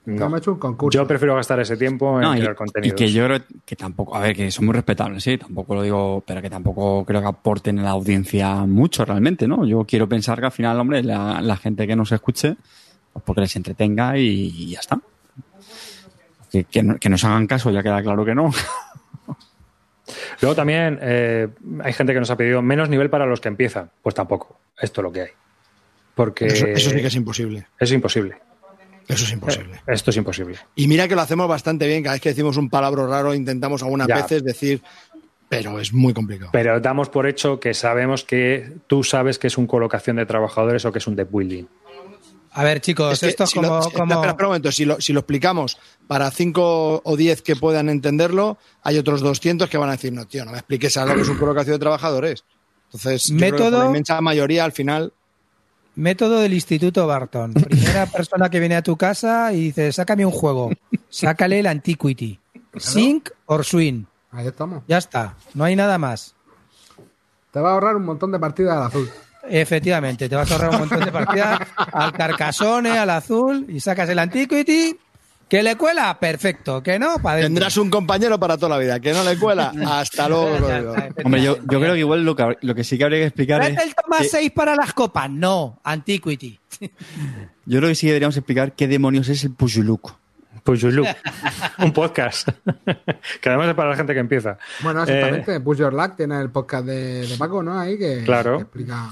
No. 0.05 0.25
hemos 0.25 0.39
hecho 0.41 0.53
un 0.53 0.59
concurso. 0.59 0.97
Yo 0.99 1.05
prefiero 1.07 1.35
gastar 1.35 1.59
ese 1.59 1.77
tiempo 1.77 2.15
en 2.15 2.21
No, 2.21 2.35
y, 2.35 2.39
crear 2.39 2.55
y 2.83 2.91
que 2.93 3.11
yo 3.11 3.25
creo 3.25 3.39
que 3.63 3.75
tampoco, 3.75 4.15
a 4.15 4.21
ver, 4.21 4.35
que 4.35 4.49
son 4.49 4.65
muy 4.65 4.73
respetables, 4.73 5.23
sí, 5.23 5.37
tampoco 5.37 5.75
lo 5.75 5.83
digo, 5.83 6.23
pero 6.25 6.41
que 6.41 6.49
tampoco 6.49 7.05
creo 7.05 7.21
que 7.21 7.27
aporten 7.27 7.77
a 7.79 7.83
la 7.83 7.91
audiencia 7.91 8.55
mucho 8.65 9.05
realmente, 9.05 9.47
¿no? 9.47 9.65
Yo 9.65 9.85
quiero 9.85 10.09
pensar 10.09 10.39
que 10.39 10.47
al 10.47 10.51
final, 10.51 10.79
hombre, 10.79 11.03
la, 11.03 11.41
la 11.41 11.57
gente 11.57 11.85
que 11.85 11.95
nos 11.95 12.11
escuche, 12.11 12.55
pues 13.13 13.23
porque 13.23 13.41
les 13.41 13.55
entretenga 13.55 14.17
y, 14.17 14.23
y 14.55 14.71
ya 14.71 14.79
está. 14.79 14.99
Que, 16.51 16.63
que, 16.63 16.81
no- 16.81 16.97
que 16.97 17.09
nos 17.09 17.23
hagan 17.25 17.45
caso, 17.45 17.69
ya 17.69 17.83
queda 17.83 18.01
claro 18.01 18.25
que 18.25 18.33
no. 18.33 18.49
Luego 20.41 20.55
también 20.55 20.99
eh, 21.01 21.47
hay 21.83 21.93
gente 21.93 22.13
que 22.13 22.19
nos 22.19 22.29
ha 22.31 22.37
pedido 22.37 22.61
menos 22.61 22.89
nivel 22.89 23.09
para 23.09 23.25
los 23.25 23.41
que 23.41 23.47
empiezan. 23.49 23.89
Pues 24.01 24.15
tampoco. 24.15 24.59
Esto 24.79 25.01
es 25.01 25.03
lo 25.03 25.11
que 25.11 25.21
hay. 25.21 25.29
Porque 26.15 26.47
Eso, 26.47 26.65
eso 26.67 26.89
sí 26.89 26.97
que 27.01 27.07
es 27.07 27.15
imposible. 27.15 27.67
es 27.79 27.91
imposible. 27.91 28.35
Eso 29.07 29.23
es 29.25 29.31
imposible. 29.31 29.81
Esto 29.87 30.11
es 30.11 30.17
imposible. 30.17 30.57
Y 30.75 30.87
mira 30.87 31.07
que 31.07 31.15
lo 31.15 31.21
hacemos 31.21 31.47
bastante 31.47 31.87
bien. 31.87 32.03
Cada 32.03 32.13
vez 32.15 32.21
que 32.21 32.29
decimos 32.29 32.57
un 32.57 32.69
palabra 32.69 33.07
raro, 33.07 33.33
intentamos 33.33 33.81
algunas 33.81 34.07
Ya. 34.07 34.15
veces 34.17 34.43
decir, 34.43 34.81
pero 35.49 35.79
es 35.79 35.91
muy 35.93 36.13
complicado. 36.13 36.51
Pero 36.53 36.79
damos 36.79 37.09
por 37.09 37.25
hecho 37.25 37.59
que 37.59 37.73
sabemos 37.73 38.23
que 38.23 38.71
tú 38.85 39.03
sabes 39.03 39.39
que 39.39 39.47
es 39.47 39.57
un 39.57 39.65
colocación 39.65 40.17
de 40.17 40.25
trabajadores 40.27 40.85
o 40.85 40.91
que 40.91 40.99
es 40.99 41.07
un 41.07 41.15
deck 41.15 41.29
building. 41.31 41.65
A 42.51 42.63
ver, 42.63 42.81
chicos, 42.81 43.13
Es 43.13 43.19
que 43.19 43.27
esto 43.27 43.43
es 43.43 43.49
si 43.51 43.55
como, 43.59 43.67
lo- 43.67 43.91
como- 43.91 44.13
Espera, 44.15 44.29
espera 44.31 44.47
un 44.47 44.49
momento. 44.49 44.71
Si 44.71 44.85
lo, 44.85 44.99
si 44.99 45.13
lo 45.13 45.19
explicamos 45.19 45.77
para 46.07 46.31
5 46.31 47.01
o 47.03 47.15
10 47.17 47.41
que 47.43 47.55
puedan 47.55 47.89
entenderlo, 47.89 48.57
hay 48.83 48.97
otros 48.97 49.21
200 49.21 49.69
que 49.69 49.77
van 49.77 49.89
a 49.89 49.93
decir, 49.93 50.11
no, 50.13 50.25
tío, 50.25 50.45
no 50.45 50.51
me 50.51 50.57
expliques 50.57 50.97
algo 50.97 51.15
que 51.15 51.21
es 51.21 51.29
un 51.29 51.37
colocación 51.37 51.75
de 51.75 51.79
trabajadores. 51.79 52.43
Entonces, 52.85 53.27
yo 53.27 53.37
creo 53.37 53.51
que 53.51 53.57
Método- 53.63 53.79
la 53.79 53.85
inmensa 53.85 54.19
mayoría 54.21 54.63
al 54.65 54.71
final. 54.71 55.13
método 55.95 56.39
del 56.39 56.53
Instituto 56.53 57.05
Barton. 57.05 57.53
Primera 57.53 58.05
persona 58.11 58.49
que 58.49 58.59
viene 58.59 58.75
a 58.77 58.81
tu 58.81 58.97
casa 58.97 59.53
y 59.53 59.65
dice, 59.65 59.91
sácame 59.93 60.25
un 60.25 60.31
juego. 60.31 60.71
Sácale 61.09 61.59
el 61.59 61.67
Antiquity. 61.67 62.39
Sync 62.77 63.29
or 63.45 63.63
Swing. 63.65 64.05
Ahí 64.31 64.47
estamos. 64.47 64.83
Ya 64.87 64.97
está. 64.97 65.35
No 65.53 65.63
hay 65.65 65.75
nada 65.75 65.97
más. 65.97 66.35
Te 67.51 67.59
va 67.59 67.69
a 67.71 67.73
ahorrar 67.73 67.95
un 67.95 68.05
montón 68.05 68.31
de 68.31 68.39
partidas 68.39 68.77
al 68.77 68.83
azul. 68.83 69.09
Efectivamente, 69.49 70.29
te 70.29 70.35
vas 70.35 70.49
a 70.51 70.55
ahorrar 70.55 70.69
un 70.71 70.79
montón 70.79 70.99
de 71.03 71.11
partidas 71.11 71.59
al 71.75 72.11
Carcassone, 72.13 72.97
al 72.97 73.09
azul, 73.09 73.65
y 73.67 73.79
sacas 73.79 74.07
el 74.09 74.19
Antiquity. 74.19 74.97
¿Que 75.47 75.63
le 75.63 75.75
cuela? 75.77 76.19
Perfecto. 76.19 76.83
¿Que 76.83 76.99
no? 76.99 77.17
Para 77.17 77.41
Tendrás 77.41 77.75
un 77.77 77.89
compañero 77.89 78.39
para 78.39 78.55
toda 78.55 78.69
la 78.69 78.77
vida. 78.77 78.99
Que 78.99 79.13
no 79.13 79.23
le 79.23 79.35
cuela. 79.37 79.73
Hasta 79.87 80.29
luego. 80.29 80.93
Hombre, 81.23 81.41
yo, 81.41 81.57
yo 81.57 81.79
creo 81.79 81.93
que 81.93 81.99
igual 81.99 82.23
lo 82.23 82.35
que, 82.35 82.55
lo 82.61 82.75
que 82.75 82.83
sí 82.83 82.99
que 82.99 83.03
habría 83.05 83.19
que 83.21 83.25
explicar 83.25 83.63
es. 83.63 83.69
el 83.81 83.95
toma 83.95 84.19
que- 84.19 84.25
6 84.29 84.51
para 84.51 84.75
las 84.75 84.93
copas? 84.93 85.27
No, 85.31 85.79
Antiquity. 85.83 86.59
yo 87.65 87.79
creo 87.79 87.89
que 87.89 87.95
sí 87.95 88.01
que 88.05 88.11
deberíamos 88.11 88.37
explicar 88.37 88.73
qué 88.73 88.87
demonios 88.87 89.27
es 89.29 89.43
el 89.43 89.51
Pujuluk. 89.51 90.13
You 90.67 90.91
look. 90.91 91.07
un 91.79 91.91
podcast. 91.93 92.49
que 93.41 93.49
además 93.49 93.69
es 93.69 93.73
para 93.73 93.89
la 93.89 93.95
gente 93.95 94.13
que 94.13 94.19
empieza. 94.19 94.59
Bueno, 94.81 94.99
Eh, 94.99 95.03
exactamente. 95.05 95.59
Push 95.61 95.77
Your 95.79 95.93
Luck 95.93 96.15
tiene 96.15 96.39
el 96.39 96.51
podcast 96.51 96.85
de, 96.85 97.25
de 97.27 97.37
Paco, 97.37 97.63
¿no? 97.63 97.79
Ahí 97.79 97.97
que, 97.97 98.21
Claro. 98.23 98.57
que 98.57 98.61
explica. 98.63 99.09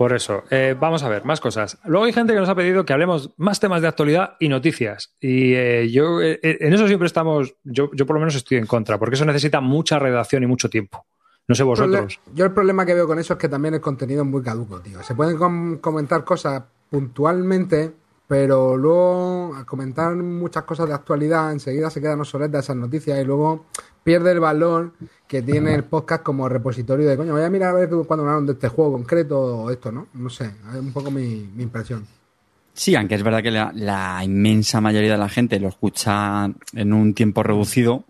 Por 0.00 0.14
eso, 0.14 0.44
eh, 0.48 0.74
vamos 0.80 1.02
a 1.02 1.10
ver, 1.10 1.26
más 1.26 1.42
cosas. 1.42 1.76
Luego 1.84 2.06
hay 2.06 2.14
gente 2.14 2.32
que 2.32 2.40
nos 2.40 2.48
ha 2.48 2.54
pedido 2.54 2.86
que 2.86 2.94
hablemos 2.94 3.34
más 3.36 3.60
temas 3.60 3.82
de 3.82 3.88
actualidad 3.88 4.36
y 4.40 4.48
noticias. 4.48 5.14
Y 5.20 5.52
eh, 5.52 5.90
yo, 5.90 6.22
eh, 6.22 6.40
en 6.42 6.72
eso 6.72 6.86
siempre 6.86 7.04
estamos, 7.04 7.54
yo, 7.64 7.90
yo 7.92 8.06
por 8.06 8.14
lo 8.14 8.20
menos 8.20 8.34
estoy 8.34 8.56
en 8.56 8.64
contra, 8.64 8.96
porque 8.96 9.16
eso 9.16 9.26
necesita 9.26 9.60
mucha 9.60 9.98
redacción 9.98 10.42
y 10.42 10.46
mucho 10.46 10.70
tiempo. 10.70 11.04
No 11.46 11.54
sé 11.54 11.64
vosotros. 11.64 12.18
Yo 12.34 12.46
el 12.46 12.52
problema 12.52 12.86
que 12.86 12.94
veo 12.94 13.06
con 13.06 13.18
eso 13.18 13.34
es 13.34 13.38
que 13.38 13.50
también 13.50 13.74
el 13.74 13.82
contenido 13.82 14.22
es 14.22 14.26
muy 14.26 14.42
caduco, 14.42 14.80
tío. 14.80 15.02
Se 15.02 15.14
pueden 15.14 15.36
com- 15.36 15.76
comentar 15.80 16.24
cosas 16.24 16.62
puntualmente, 16.88 17.92
pero 18.26 18.78
luego 18.78 19.54
al 19.54 19.66
comentar 19.66 20.14
muchas 20.16 20.64
cosas 20.64 20.88
de 20.88 20.94
actualidad, 20.94 21.52
enseguida 21.52 21.90
se 21.90 22.00
quedan 22.00 22.20
obsoletas 22.20 22.64
esas 22.64 22.76
noticias 22.76 23.18
y 23.20 23.24
luego 23.26 23.66
pierde 24.02 24.32
el 24.32 24.40
valor 24.40 24.92
que 25.26 25.42
tiene 25.42 25.74
el 25.74 25.84
podcast 25.84 26.22
como 26.22 26.48
repositorio 26.48 27.08
de 27.08 27.16
coño. 27.16 27.32
Voy 27.32 27.42
a 27.42 27.50
mirar 27.50 27.70
a 27.70 27.78
ver 27.78 27.88
cuando 27.88 28.24
hablaron 28.24 28.46
de 28.46 28.52
este 28.52 28.68
juego 28.68 28.92
concreto 28.92 29.38
o 29.38 29.70
esto, 29.70 29.92
¿no? 29.92 30.08
No 30.14 30.28
sé, 30.28 30.46
es 30.46 30.80
un 30.80 30.92
poco 30.92 31.10
mi, 31.10 31.48
mi 31.54 31.62
impresión. 31.62 32.06
Sí, 32.72 32.94
aunque 32.94 33.14
es 33.14 33.22
verdad 33.22 33.42
que 33.42 33.50
la, 33.50 33.72
la 33.74 34.24
inmensa 34.24 34.80
mayoría 34.80 35.12
de 35.12 35.18
la 35.18 35.28
gente 35.28 35.60
lo 35.60 35.68
escucha 35.68 36.50
en 36.72 36.92
un 36.92 37.14
tiempo 37.14 37.42
reducido 37.42 38.04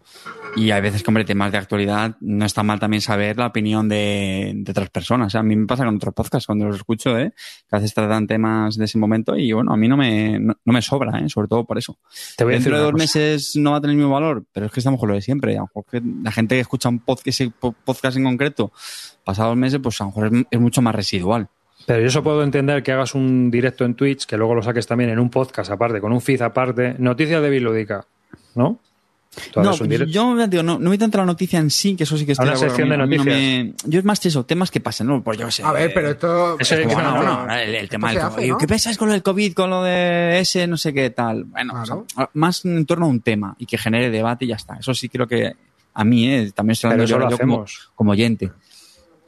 y 0.57 0.73
hay 0.73 0.81
veces 0.81 1.03
que, 1.03 1.11
hombre, 1.11 1.25
temas 1.25 1.53
de 1.53 1.59
actualidad 1.59 2.17
no 2.21 2.45
está 2.45 2.63
mal 2.63 2.81
también 2.81 3.01
saber 3.01 3.39
la 3.39 3.47
opinión 3.47 3.89
de, 3.89 4.53
de 4.55 4.71
otras 4.73 4.91
personas. 4.91 5.29
O 5.29 5.31
sea, 5.31 5.41
a 5.41 5.43
mí 5.45 5.55
me 5.57 5.67
pasa 5.67 5.85
con 5.85 5.97
otros 5.97 6.13
podcasts 6.13 6.47
cuando 6.47 6.67
los 6.67 6.77
escucho, 6.77 7.17
¿eh? 7.19 7.33
que 7.69 7.77
a 7.77 7.79
veces 7.79 7.95
tratan 7.95 8.27
temas 8.27 8.77
de 8.77 8.85
ese 8.85 8.99
momento 8.99 9.37
y, 9.37 9.53
bueno, 9.53 9.73
a 9.73 9.77
mí 9.77 9.89
no 9.89 9.97
me, 9.97 10.39
no, 10.39 10.55
no 10.65 10.73
me 10.73 10.83
sobra, 10.83 11.19
¿eh? 11.21 11.29
sobre 11.29 11.49
todo 11.49 11.65
por 11.65 11.79
eso. 11.79 11.99
Te 12.37 12.45
voy 12.45 12.55
a 12.55 12.57
decir 12.57 12.73
Dentro 12.73 12.79
de 12.79 12.83
dos 12.83 12.93
cosa. 12.93 13.03
meses 13.03 13.57
no 13.57 13.71
va 13.73 13.77
a 13.79 13.81
tener 13.81 13.93
el 13.93 13.99
mismo 13.99 14.13
valor, 14.13 14.45
pero 14.53 14.67
es 14.67 14.73
que 14.73 14.81
estamos 14.81 14.99
con 14.99 15.09
lo 15.09 15.15
de 15.15 15.23
siempre. 15.23 15.57
A 15.57 15.61
lo 15.61 15.67
mejor 15.67 15.85
que 15.91 16.03
la 16.23 16.33
gente 16.33 16.57
que 16.57 16.61
escucha 16.61 16.89
un 16.89 16.99
podcast, 16.99 17.29
ese 17.29 17.51
podcast 17.85 18.17
en 18.17 18.25
concreto, 18.25 18.73
pasados 19.25 19.57
meses, 19.57 19.81
pues 19.83 20.01
a 20.01 20.05
lo 20.05 20.09
mejor 20.11 20.27
es, 20.27 20.47
es 20.51 20.61
mucho 20.61 20.83
más 20.83 20.95
residual. 20.95 21.49
Pero 21.87 22.01
yo 22.01 22.07
eso 22.09 22.23
puedo 22.23 22.43
entender 22.43 22.83
que 22.83 22.93
hagas 22.93 23.15
un 23.15 23.51
directo 23.51 23.85
en 23.85 23.95
Twitch, 23.95 24.27
que 24.27 24.37
luego 24.37 24.55
lo 24.55 24.63
saques 24.63 24.87
también 24.87 25.11
en 25.11 25.19
un 25.19 25.31
podcast 25.31 25.71
aparte, 25.71 26.01
con 26.01 26.13
un 26.13 26.21
feed 26.21 26.43
aparte. 26.43 26.97
Noticias 26.99 27.41
de 27.41 27.51
Bilúdica, 27.51 28.05
¿no? 28.55 28.81
No, 29.55 29.73
yo 30.07 30.47
digo, 30.49 30.63
no, 30.63 30.79
no 30.79 30.91
voy 30.91 30.99
tanto 30.99 31.19
a 31.19 31.21
la 31.21 31.27
noticia 31.27 31.61
en 31.61 31.71
sí, 31.71 31.95
que 31.95 32.03
eso 32.03 32.17
sí 32.17 32.27
que 32.27 32.33
está 32.33 32.43
una 32.45 32.57
sección 32.57 32.89
de 32.89 32.97
noticias. 32.97 33.75
yo 33.85 33.99
es 34.01 34.05
más 34.05 34.25
eso, 34.27 34.45
temas 34.45 34.71
que 34.73 34.81
pasan, 34.81 35.07
¿no? 35.07 35.23
Pues 35.23 35.39
yo 35.39 35.49
sé. 35.51 35.63
A 35.63 35.71
ver, 35.73 35.93
pero 35.95 36.11
esto... 36.11 36.59
Eso 36.59 36.75
es 36.75 36.87
Bueno, 36.93 37.15
no, 37.15 37.23
no, 37.23 37.47
no, 37.47 37.55
el, 37.55 37.75
el 37.77 37.89
tema 37.89 38.09
del 38.11 38.19
hace, 38.19 38.35
COVID. 38.37 38.49
¿no? 38.51 38.59
¿Qué 38.59 38.67
pensáis 38.67 38.99
con 38.99 39.07
lo 39.09 39.13
del 39.15 39.23
COVID, 39.23 39.55
con 39.55 39.71
lo 39.71 39.85
de 39.85 40.41
ese, 40.41 40.67
no 40.67 40.77
sé 40.77 40.93
qué 40.93 41.11
tal? 41.11 41.45
Bueno, 41.45 41.75
Claro. 41.75 42.01
o 42.01 42.07
sea, 42.13 42.29
más 42.35 42.65
en 42.65 42.85
torno 42.87 43.07
a 43.07 43.09
un 43.09 43.21
tema 43.21 43.55
y 43.59 43.67
que 43.67 43.79
genere 43.79 44.11
debate 44.11 44.47
y 44.47 44.49
ya 44.49 44.57
está. 44.57 44.75
Eso 44.77 44.93
sí 44.95 45.09
creo 45.09 45.29
que 45.29 45.53
a 45.95 46.05
mí, 46.05 46.29
¿eh? 46.29 46.51
también 46.53 46.73
estoy 46.73 46.91
Pero 46.91 47.03
hablando 47.03 47.05
eso 47.05 47.15
yo, 47.15 47.19
lo 47.25 47.31
yo 47.31 47.39
como, 47.39 47.55
hacemos. 47.63 47.91
como 47.95 48.11
oyente. 48.13 48.51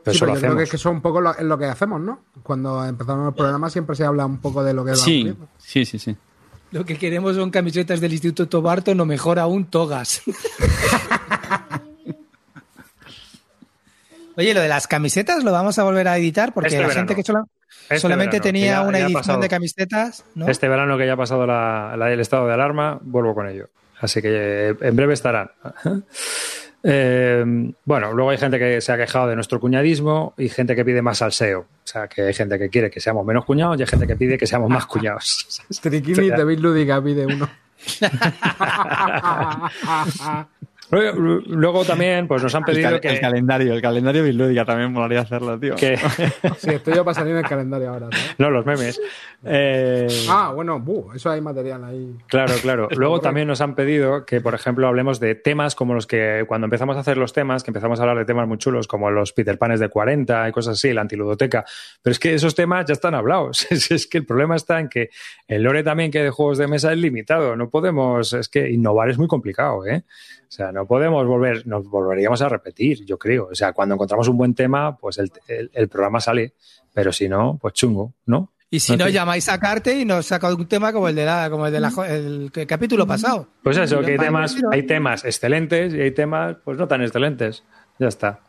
Pero 0.04 0.12
Sí, 0.12 0.16
eso 0.16 0.24
pero 0.24 0.34
lo 0.34 0.34
yo 0.34 0.40
creo 0.40 0.56
que 0.56 0.62
es 0.64 0.70
que 0.70 0.76
eso 0.76 0.88
es 0.88 0.94
un 0.96 1.00
poco 1.00 1.20
lo, 1.20 1.30
es 1.30 1.44
lo 1.44 1.56
que 1.58 1.66
hacemos, 1.66 2.00
¿no? 2.00 2.22
Cuando 2.42 2.84
empezamos 2.84 3.28
el 3.28 3.34
programa 3.34 3.70
siempre 3.70 3.94
se 3.94 4.04
habla 4.04 4.26
un 4.26 4.38
poco 4.38 4.64
de 4.64 4.74
lo 4.74 4.84
que 4.84 4.90
va 4.90 4.96
Sí, 4.96 5.32
sí, 5.58 5.84
sí, 5.84 5.98
sí. 6.00 6.16
Lo 6.72 6.84
que 6.84 6.96
queremos 6.98 7.36
son 7.36 7.50
camisetas 7.50 8.00
del 8.00 8.12
Instituto 8.12 8.60
Barton 8.62 8.98
o 9.00 9.04
mejor 9.04 9.38
aún 9.38 9.66
togas. 9.66 10.22
Oye, 14.36 14.54
lo 14.54 14.60
de 14.62 14.68
las 14.68 14.86
camisetas 14.86 15.44
lo 15.44 15.52
vamos 15.52 15.78
a 15.78 15.84
volver 15.84 16.08
a 16.08 16.16
editar 16.16 16.54
porque 16.54 16.68
Este 16.68 16.80
la 16.80 16.86
verano. 16.88 17.06
gente 17.06 17.14
que 17.20 17.22
sola- 17.26 17.44
Este 17.84 17.98
solamente 18.00 18.36
verano, 18.38 18.42
tenía 18.44 18.72
ya- 18.72 18.80
una 18.82 18.98
ya 18.98 19.06
edición 19.06 19.40
de 19.40 19.48
camisetas, 19.48 20.24
¿no? 20.34 20.48
Este 20.48 20.68
verano 20.68 20.96
que 20.96 21.06
ya 21.06 21.12
ha 21.12 21.16
pasado 21.16 21.46
la, 21.46 21.94
la 21.98 22.06
del 22.06 22.20
estado 22.20 22.46
de 22.46 22.54
alarma, 22.54 22.98
vuelvo 23.02 23.34
con 23.34 23.48
ello. 23.48 23.68
Así 24.00 24.22
que 24.22 24.70
eh, 24.70 24.74
en 24.80 24.96
breve 24.96 25.12
estarán. 25.14 25.50
Eh, 26.84 27.44
bueno, 27.84 28.12
luego 28.12 28.30
hay 28.30 28.38
gente 28.38 28.58
que 28.58 28.80
se 28.80 28.92
ha 28.92 28.96
quejado 28.96 29.28
de 29.28 29.36
nuestro 29.36 29.60
cuñadismo 29.60 30.34
y 30.36 30.48
gente 30.48 30.74
que 30.74 30.84
pide 30.84 31.02
más 31.02 31.18
salseo. 31.18 31.60
O 31.60 31.86
sea, 31.86 32.08
que 32.08 32.22
hay 32.22 32.34
gente 32.34 32.58
que 32.58 32.68
quiere 32.68 32.90
que 32.90 33.00
seamos 33.00 33.24
menos 33.24 33.44
cuñados 33.44 33.78
y 33.78 33.82
hay 33.82 33.88
gente 33.88 34.06
que 34.06 34.16
pide 34.16 34.38
que 34.38 34.46
seamos 34.46 34.68
más 34.68 34.86
cuñados. 34.86 35.62
Triquini 35.82 36.30
de 36.30 36.44
Bill 36.44 36.60
Lúdica 36.60 37.02
pide 37.02 37.26
uno. 37.26 37.48
Luego, 40.92 41.84
también 41.86 42.28
pues 42.28 42.42
nos 42.42 42.54
han 42.54 42.64
El, 42.66 42.74
pedido 42.74 42.90
cal- 42.90 43.00
que, 43.00 43.08
el 43.08 43.20
calendario, 43.20 43.72
el 43.72 43.80
calendario 43.80 44.22
bilúdica 44.24 44.64
también 44.66 44.92
molaría 44.92 45.20
hacerlo, 45.20 45.58
tío. 45.58 45.74
que- 45.74 45.96
Sí, 46.58 46.70
estoy 46.70 46.94
yo 46.94 47.02
para 47.04 47.14
salir 47.14 47.32
en 47.32 47.38
el 47.38 47.44
calendario 47.48 47.88
ahora. 47.90 48.08
¿no? 48.08 48.16
no 48.38 48.50
los 48.50 48.66
memes. 48.66 49.00
Eh, 49.44 50.06
Ah, 50.28 50.52
bueno, 50.54 50.78
buh, 50.80 51.12
eso 51.14 51.30
hay 51.30 51.40
material 51.40 51.82
ahí. 51.84 52.14
Claro, 52.28 52.52
claro. 52.60 52.88
Luego 52.96 53.20
también 53.20 53.48
nos 53.48 53.62
han 53.62 53.74
pedido 53.74 54.26
que, 54.26 54.42
por 54.42 54.54
ejemplo, 54.54 54.86
hablemos 54.86 55.18
de 55.18 55.34
temas 55.34 55.74
como 55.74 55.94
los 55.94 56.06
que 56.06 56.44
cuando 56.46 56.66
empezamos 56.66 56.96
a 56.96 57.00
hacer 57.00 57.16
los 57.16 57.32
temas, 57.32 57.62
que 57.64 57.70
empezamos 57.70 57.98
a 57.98 58.02
hablar 58.02 58.18
de 58.18 58.24
temas 58.26 58.46
muy 58.46 58.58
chulos 58.58 58.86
como 58.86 59.10
los 59.10 59.32
Peter 59.32 59.56
Panes 59.56 59.80
de 59.80 59.88
40 59.88 60.48
y 60.48 60.52
cosas 60.52 60.74
así, 60.74 60.92
la 60.92 61.00
antiludoteca. 61.00 61.64
Pero 62.02 62.12
es 62.12 62.18
que 62.18 62.34
esos 62.34 62.54
temas 62.54 62.84
ya 62.86 62.92
están 62.92 63.14
hablados. 63.14 63.66
Es 63.92 64.06
que 64.06 64.18
el 64.18 64.26
problema 64.26 64.56
está 64.56 64.78
en 64.80 64.88
que 64.88 65.08
el 65.52 65.62
lore 65.62 65.82
también 65.82 66.10
que 66.10 66.18
hay 66.18 66.24
de 66.24 66.30
juegos 66.30 66.58
de 66.58 66.66
mesa 66.66 66.92
es 66.92 66.98
limitado. 66.98 67.56
No 67.56 67.68
podemos, 67.70 68.32
es 68.32 68.48
que 68.48 68.70
innovar 68.70 69.10
es 69.10 69.18
muy 69.18 69.28
complicado, 69.28 69.86
¿eh? 69.86 70.04
O 70.42 70.50
sea, 70.54 70.70
no 70.72 70.86
podemos 70.86 71.26
volver, 71.26 71.66
nos 71.66 71.86
volveríamos 71.88 72.42
a 72.42 72.48
repetir, 72.48 73.04
yo 73.04 73.18
creo. 73.18 73.48
O 73.50 73.54
sea, 73.54 73.72
cuando 73.72 73.94
encontramos 73.94 74.28
un 74.28 74.36
buen 74.36 74.54
tema, 74.54 74.96
pues 74.96 75.18
el, 75.18 75.30
el- 75.48 75.70
el 75.72 75.88
programa 75.88 76.20
sale. 76.20 76.54
Pero 76.92 77.10
si 77.12 77.28
no, 77.28 77.58
pues 77.60 77.74
chungo, 77.74 78.12
¿no? 78.26 78.50
Y 78.68 78.80
si 78.80 78.96
no, 78.96 79.08
llamáis 79.08 79.48
a 79.50 79.58
Carte 79.60 79.98
y 79.98 80.04
nos 80.06 80.26
saca 80.26 80.54
un 80.54 80.66
tema 80.66 80.92
como 80.94 81.08
el 81.08 81.14
de 81.14 81.24
la, 81.26 81.48
como 81.50 81.66
el 81.66 81.72
de 81.72 81.80
la, 81.80 81.92
el, 82.08 82.50
capítulo 82.66 83.06
pasado. 83.06 83.48
Pues 83.62 83.76
eso, 83.76 84.00
que 84.00 84.12
hay 84.12 84.18
temas, 84.18 84.56
hay 84.70 84.82
temas 84.84 85.24
excelentes 85.26 85.92
y 85.94 86.00
hay 86.00 86.10
temas 86.12 86.56
pues 86.64 86.78
no 86.78 86.88
tan 86.88 87.02
excelentes. 87.02 87.64
Ya 87.98 88.08
está. 88.08 88.40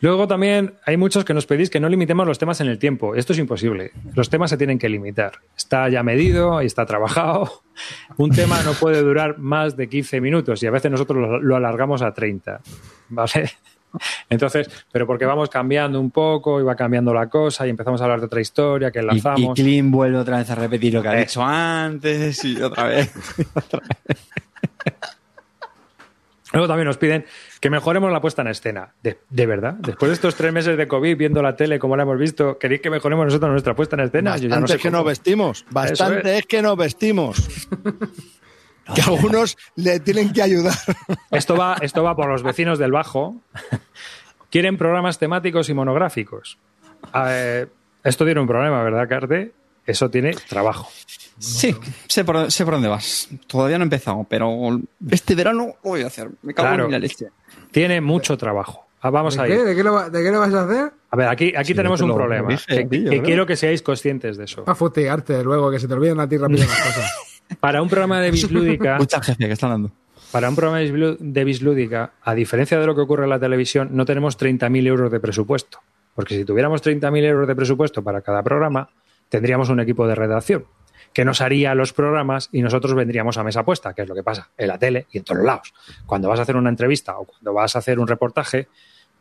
Luego 0.00 0.28
también 0.28 0.74
hay 0.86 0.96
muchos 0.96 1.24
que 1.24 1.34
nos 1.34 1.46
pedís 1.46 1.70
que 1.70 1.80
no 1.80 1.88
limitemos 1.88 2.26
los 2.26 2.38
temas 2.38 2.60
en 2.60 2.68
el 2.68 2.78
tiempo. 2.78 3.14
Esto 3.14 3.32
es 3.32 3.38
imposible. 3.38 3.92
Los 4.14 4.30
temas 4.30 4.50
se 4.50 4.56
tienen 4.56 4.78
que 4.78 4.88
limitar. 4.88 5.32
Está 5.56 5.88
ya 5.88 6.02
medido 6.02 6.62
y 6.62 6.66
está 6.66 6.86
trabajado. 6.86 7.62
Un 8.16 8.30
tema 8.30 8.62
no 8.62 8.72
puede 8.74 9.02
durar 9.02 9.38
más 9.38 9.76
de 9.76 9.88
15 9.88 10.20
minutos 10.20 10.62
y 10.62 10.66
a 10.66 10.70
veces 10.70 10.90
nosotros 10.90 11.18
lo, 11.18 11.40
lo 11.40 11.56
alargamos 11.56 12.02
a 12.02 12.12
30. 12.14 12.60
¿Vale? 13.08 13.50
Entonces, 14.28 14.68
pero 14.92 15.06
porque 15.06 15.24
vamos 15.24 15.48
cambiando 15.48 15.98
un 15.98 16.10
poco 16.10 16.60
y 16.60 16.62
va 16.62 16.76
cambiando 16.76 17.14
la 17.14 17.28
cosa 17.28 17.66
y 17.66 17.70
empezamos 17.70 18.00
a 18.00 18.04
hablar 18.04 18.20
de 18.20 18.26
otra 18.26 18.40
historia 18.42 18.90
que 18.90 18.98
Y, 18.98 19.02
y 19.02 19.04
enlazamos. 19.08 19.54
Clean 19.54 19.90
vuelve 19.90 20.18
otra 20.18 20.36
vez 20.38 20.50
a 20.50 20.54
repetir 20.54 20.92
lo 20.94 21.00
que 21.02 21.08
ha 21.08 21.16
Eh. 21.16 21.20
dicho 21.20 21.42
antes 21.42 22.44
y 22.44 22.60
otra 22.62 22.84
vez. 22.84 23.10
Luego 26.52 26.66
también 26.66 26.86
nos 26.86 26.96
piden 26.96 27.24
que 27.60 27.70
mejoremos 27.70 28.12
la 28.12 28.20
puesta 28.20 28.42
en 28.42 28.48
escena. 28.48 28.94
De, 29.02 29.18
de 29.30 29.46
verdad, 29.46 29.74
después 29.74 30.10
de 30.10 30.14
estos 30.14 30.34
tres 30.34 30.52
meses 30.52 30.76
de 30.76 30.86
COVID 30.88 31.16
viendo 31.16 31.42
la 31.42 31.56
tele 31.56 31.78
como 31.78 31.96
la 31.96 32.04
hemos 32.04 32.18
visto, 32.18 32.58
¿queréis 32.58 32.80
que 32.80 32.90
mejoremos 32.90 33.26
nosotros 33.26 33.50
nuestra 33.50 33.74
puesta 33.74 33.96
en 33.96 34.00
escena? 34.02 34.36
Yo 34.36 34.48
ya 34.48 34.56
Bastante 34.56 34.60
no 34.60 34.66
sé 34.68 34.74
es 34.76 34.82
que 34.82 34.88
cómo. 34.88 34.98
nos 34.98 35.06
vestimos. 35.06 35.66
Bastante 35.70 36.38
es. 36.38 36.46
que 36.46 36.62
nos 36.62 36.76
vestimos. 36.76 37.68
que 38.94 39.02
algunos 39.02 39.56
le 39.76 40.00
tienen 40.00 40.32
que 40.32 40.42
ayudar. 40.42 40.74
Esto 41.30 41.56
va, 41.56 41.76
esto 41.80 42.02
va 42.02 42.16
por 42.16 42.28
los 42.28 42.42
vecinos 42.42 42.78
del 42.78 42.92
Bajo. 42.92 43.36
Quieren 44.50 44.78
programas 44.78 45.18
temáticos 45.18 45.68
y 45.68 45.74
monográficos. 45.74 46.58
Esto 48.02 48.24
tiene 48.24 48.40
un 48.40 48.46
problema, 48.46 48.82
¿verdad, 48.82 49.08
Carte? 49.08 49.52
Eso 49.88 50.10
tiene 50.10 50.34
trabajo. 50.48 50.88
Sí, 51.38 51.74
sé 52.08 52.24
por, 52.24 52.50
sé 52.52 52.64
por 52.64 52.74
dónde 52.74 52.88
vas. 52.88 53.28
Todavía 53.46 53.78
no 53.78 53.84
he 53.84 53.86
empezado, 53.86 54.26
pero 54.28 54.78
este 55.10 55.34
verano 55.34 55.66
lo 55.82 55.90
voy 55.90 56.02
a 56.02 56.08
hacer. 56.08 56.28
Me 56.42 56.52
cago 56.52 56.68
Claro. 56.68 56.84
en 56.86 56.92
la 56.92 56.98
leche. 56.98 57.28
Tiene 57.70 58.00
mucho 58.00 58.36
trabajo. 58.36 58.86
Ah, 59.00 59.10
vamos 59.10 59.36
¿De 59.36 59.42
a 59.42 59.46
qué? 59.46 59.54
ir. 59.54 59.64
¿De 59.64 59.74
qué, 59.76 59.82
lo, 59.82 60.10
de 60.10 60.22
qué 60.22 60.30
lo 60.30 60.40
vas 60.40 60.52
a 60.52 60.64
hacer? 60.64 60.92
A 61.10 61.16
ver, 61.16 61.28
aquí, 61.28 61.54
aquí 61.56 61.68
Sí, 61.68 61.74
tenemos 61.74 62.00
te 62.00 62.04
un 62.04 62.14
problema. 62.14 62.48
dije, 62.48 62.66
que 62.66 62.84
tío, 62.84 63.10
que 63.10 63.16
¿no? 63.18 63.22
quiero 63.22 63.46
que 63.46 63.56
seáis 63.56 63.80
conscientes 63.80 64.36
de 64.36 64.44
eso. 64.44 64.64
Para 64.64 64.74
fustigarte 64.74 65.42
luego, 65.42 65.70
que 65.70 65.78
se 65.80 65.88
te 65.88 65.94
olviden 65.94 66.20
a 66.20 66.28
ti 66.28 66.36
rápido 66.36 66.64
las 66.66 66.68
cosas. 66.76 67.10
Para 67.60 67.80
un 67.80 67.88
programa 67.88 68.20
de 68.20 68.30
Bislúdica, 68.30 68.96
Mucha 68.98 69.22
jefe 69.22 69.46
que 69.46 69.52
está 69.52 69.68
dando. 69.68 69.90
para 70.32 70.50
un 70.50 70.56
programa 70.56 70.80
de 71.18 71.44
Bislúdica, 71.44 72.12
a 72.22 72.34
diferencia 72.34 72.78
de 72.78 72.84
lo 72.86 72.94
que 72.94 73.00
ocurre 73.00 73.24
en 73.24 73.30
la 73.30 73.38
televisión, 73.40 73.88
no 73.92 74.04
tenemos 74.04 74.38
30.000 74.38 74.86
euros 74.86 75.10
de 75.10 75.18
presupuesto. 75.20 75.78
Porque 76.14 76.36
si 76.36 76.44
tuviéramos 76.44 76.82
30.000 76.82 77.22
euros 77.24 77.48
de 77.48 77.54
presupuesto 77.56 78.02
para 78.02 78.20
cada 78.20 78.42
programa, 78.42 78.90
tendríamos 79.28 79.68
un 79.68 79.80
equipo 79.80 80.06
de 80.06 80.14
redacción 80.14 80.66
que 81.12 81.24
nos 81.24 81.40
haría 81.40 81.74
los 81.74 81.92
programas 81.92 82.48
y 82.52 82.62
nosotros 82.62 82.94
vendríamos 82.94 83.38
a 83.38 83.44
mesa 83.44 83.64
puesta, 83.64 83.94
que 83.94 84.02
es 84.02 84.08
lo 84.08 84.14
que 84.14 84.22
pasa 84.22 84.50
en 84.56 84.68
la 84.68 84.78
tele 84.78 85.06
y 85.10 85.18
en 85.18 85.24
todos 85.24 85.42
lados. 85.42 85.72
Cuando 86.06 86.28
vas 86.28 86.38
a 86.38 86.42
hacer 86.42 86.56
una 86.56 86.70
entrevista 86.70 87.18
o 87.18 87.24
cuando 87.24 87.52
vas 87.52 87.76
a 87.76 87.80
hacer 87.80 87.98
un 87.98 88.06
reportaje, 88.06 88.68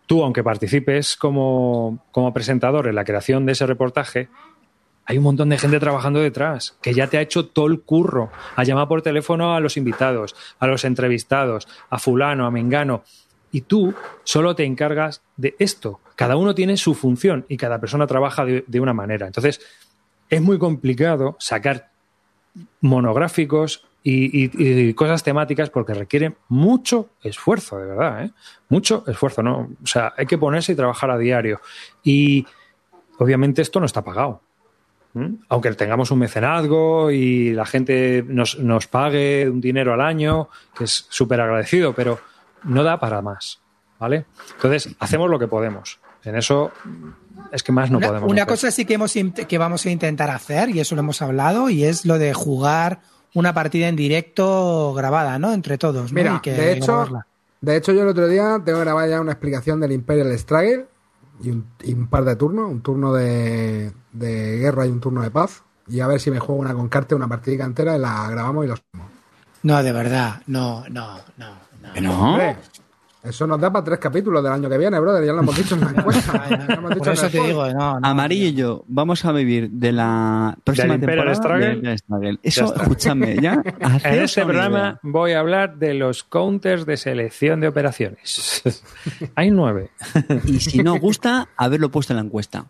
tú, 0.06 0.24
aunque 0.24 0.44
participes 0.44 1.16
como, 1.16 2.06
como 2.12 2.34
presentador 2.34 2.88
en 2.88 2.96
la 2.96 3.04
creación 3.04 3.46
de 3.46 3.54
ese 3.54 3.66
reportaje, 3.66 4.30
hay 5.06 5.18
un 5.18 5.24
montón 5.24 5.50
de 5.50 5.58
gente 5.58 5.80
trabajando 5.80 6.20
detrás, 6.20 6.78
que 6.82 6.94
ya 6.94 7.08
te 7.08 7.18
ha 7.18 7.22
hecho 7.22 7.46
todo 7.46 7.68
el 7.68 7.82
curro, 7.82 8.30
a 8.56 8.64
llamar 8.64 8.90
por 8.90 9.02
teléfono 9.02 9.56
a 9.56 9.60
los 9.62 9.78
invitados, 9.78 10.36
a 10.60 10.68
los 10.68 10.84
entrevistados, 10.84 11.68
a 11.90 11.98
fulano, 11.98 12.46
a 12.46 12.52
mengano, 12.52 13.04
y 13.50 13.62
tú 13.62 13.94
solo 14.26 14.54
te 14.54 14.66
encargas 14.66 15.22
de 15.38 15.56
esto. 15.60 16.02
Cada 16.18 16.36
uno 16.36 16.54
tiene 16.54 16.76
su 16.76 16.94
función 16.94 17.46
y 17.48 17.56
cada 17.56 17.80
persona 17.80 18.06
trabaja 18.06 18.44
de, 18.44 18.66
de 18.68 18.80
una 18.82 18.94
manera. 18.94 19.28
Entonces, 19.28 19.62
es 20.30 20.42
muy 20.42 20.60
complicado 20.60 21.36
sacar 21.40 21.90
monográficos 22.82 23.88
y, 24.04 24.94
cosas 24.94 25.22
temáticas 25.22 25.70
porque 25.70 25.94
requieren 25.94 26.38
mucho 26.48 27.10
esfuerzo, 27.22 27.78
de 27.78 27.88
verdad, 27.88 28.24
¿eh? 28.24 28.32
Mucho 28.70 29.04
esfuerzo, 29.06 29.44
¿no? 29.44 29.70
O 29.84 29.88
sea, 29.88 30.14
hay 30.16 30.26
que 30.26 30.38
ponerse 30.38 30.72
y 30.72 30.76
trabajar 30.76 31.12
a 31.12 31.18
diario. 31.18 31.60
Y 32.04 32.46
obviamente 33.18 33.62
esto 33.62 33.80
no 33.82 33.86
está 33.86 34.04
pagado. 34.04 34.42
Aunque 35.50 35.74
tengamos 35.74 36.12
un 36.12 36.20
mecenazgo 36.20 37.10
y 37.10 37.52
la 37.52 37.66
gente 37.66 38.24
nos, 38.28 38.60
nos 38.60 38.88
pague 38.88 39.50
un 39.50 39.60
dinero 39.60 39.94
al 39.94 40.02
año, 40.02 40.48
que 40.78 40.84
es 40.84 41.08
súper 41.10 41.42
agradecido, 41.42 41.94
pero 41.94 42.20
no 42.64 42.84
da 42.84 43.00
para 43.00 43.22
más. 43.24 43.60
¿Vale? 44.00 44.26
Entonces, 44.54 44.96
hacemos 45.00 45.28
lo 45.30 45.40
que 45.40 45.48
podemos. 45.48 46.00
En 46.24 46.36
eso 46.36 46.72
es 47.52 47.64
que 47.64 47.72
más 47.72 47.90
no 47.92 47.98
una, 47.98 48.08
podemos. 48.08 48.32
una 48.32 48.42
hacer. 48.44 48.54
cosa 48.54 48.72
sí 48.72 48.86
que, 48.86 48.96
hemos, 48.96 49.14
que 49.14 49.58
vamos 49.58 49.86
a 49.86 49.90
intentar 49.90 50.30
hacer, 50.30 50.70
y 50.70 50.80
eso 50.80 50.96
lo 50.96 51.02
hemos 51.02 51.22
hablado, 51.22 51.70
y 51.70 51.84
es 51.84 52.06
lo 52.06 52.18
de 52.18 52.34
jugar 52.34 53.00
una 53.34 53.54
partida 53.54 53.88
en 53.88 53.96
directo 53.96 54.94
grabada, 54.96 55.38
¿no? 55.40 55.54
Entre 55.54 55.78
todos. 55.78 56.12
¿no? 56.12 56.16
Mira, 56.16 56.36
Y 56.38 56.40
que 56.42 56.54
de 56.54 56.74
hecho, 56.74 56.94
grabarla. 56.94 57.28
de 57.62 57.76
hecho, 57.78 57.92
yo 57.94 58.02
el 58.04 58.08
otro 58.08 58.28
día 58.28 58.62
tengo 58.66 58.80
grabada 58.80 59.08
ya 59.08 59.22
una 59.22 59.32
explicación 59.34 59.80
del 59.80 59.92
Imperial 59.92 60.38
Struggle 60.38 60.86
y 61.44 61.52
un, 61.52 61.66
y 61.84 61.94
un 61.94 62.08
par 62.08 62.26
de 62.26 62.36
turnos, 62.36 62.70
un 62.72 62.82
turno 62.82 63.14
de, 63.14 63.92
de 64.12 64.58
guerra 64.58 64.86
y 64.88 64.90
un 64.90 65.00
turno 65.00 65.22
de 65.22 65.30
paz. 65.32 65.64
Y 65.88 66.00
a 66.02 66.08
ver 66.08 66.20
si 66.20 66.32
me 66.32 66.40
juego 66.40 66.60
una 66.60 66.74
con 66.74 66.90
carta, 66.90 67.16
una 67.16 67.28
partida 67.28 67.64
entera 67.64 67.96
y 67.96 68.00
la 68.00 68.28
grabamos 68.30 68.66
y 68.66 68.68
los. 68.70 68.82
No, 69.64 69.84
de 69.84 69.92
verdad. 69.92 70.42
No, 70.48 70.84
no, 70.90 71.18
no. 71.38 71.50
no. 71.82 71.94
¿Que 71.94 72.02
no? 72.02 72.38
Eso 73.24 73.46
nos 73.46 73.60
da 73.60 73.72
para 73.74 73.84
tres 73.84 74.00
capítulos 74.00 74.42
del 74.44 74.54
año 74.54 74.70
que 74.70 74.78
viene, 74.78 75.00
brother. 75.00 75.26
Ya 75.26 75.34
lo 75.34 75.40
hemos 75.42 75.58
dicho 75.58 75.76
en 75.76 75.82
la 75.82 75.90
encuesta. 75.98 76.46
Ya 76.50 76.58
lo 76.68 76.74
hemos 76.76 76.90
dicho 76.92 77.00
Por 77.04 77.14
eso 77.14 77.30
te 77.30 77.42
digo, 77.44 77.68
no. 77.74 78.00
no. 78.00 78.08
Amarillo 78.08 78.46
y 78.48 78.54
yo 78.54 78.84
vamos 78.88 79.26
a 79.26 79.32
vivir 79.34 79.70
de 79.72 79.92
la 79.92 80.56
próxima 80.64 80.94
¿Del 80.94 81.02
Imperial 81.04 81.34
temporada 81.34 81.60
del 81.60 81.74
Imperial 81.76 81.98
Struggle. 81.98 82.40
Eso, 82.44 82.66
está. 82.66 82.82
escúchame, 82.84 83.38
ya. 83.42 83.62
En 84.04 84.22
este 84.22 84.44
programa 84.46 85.00
voy 85.02 85.34
a 85.34 85.40
hablar 85.40 85.78
de 85.78 85.94
los 85.96 86.24
counters 86.24 86.86
de 86.86 86.96
selección 86.96 87.60
de 87.60 87.68
operaciones. 87.68 88.62
Hay 89.36 89.52
nueve. 89.52 89.90
Y 90.46 90.60
si 90.60 90.80
no 90.84 90.94
os 90.94 91.02
gusta, 91.02 91.50
haberlo 91.58 91.90
puesto 91.92 92.14
en 92.14 92.18
la 92.18 92.24
encuesta. 92.24 92.66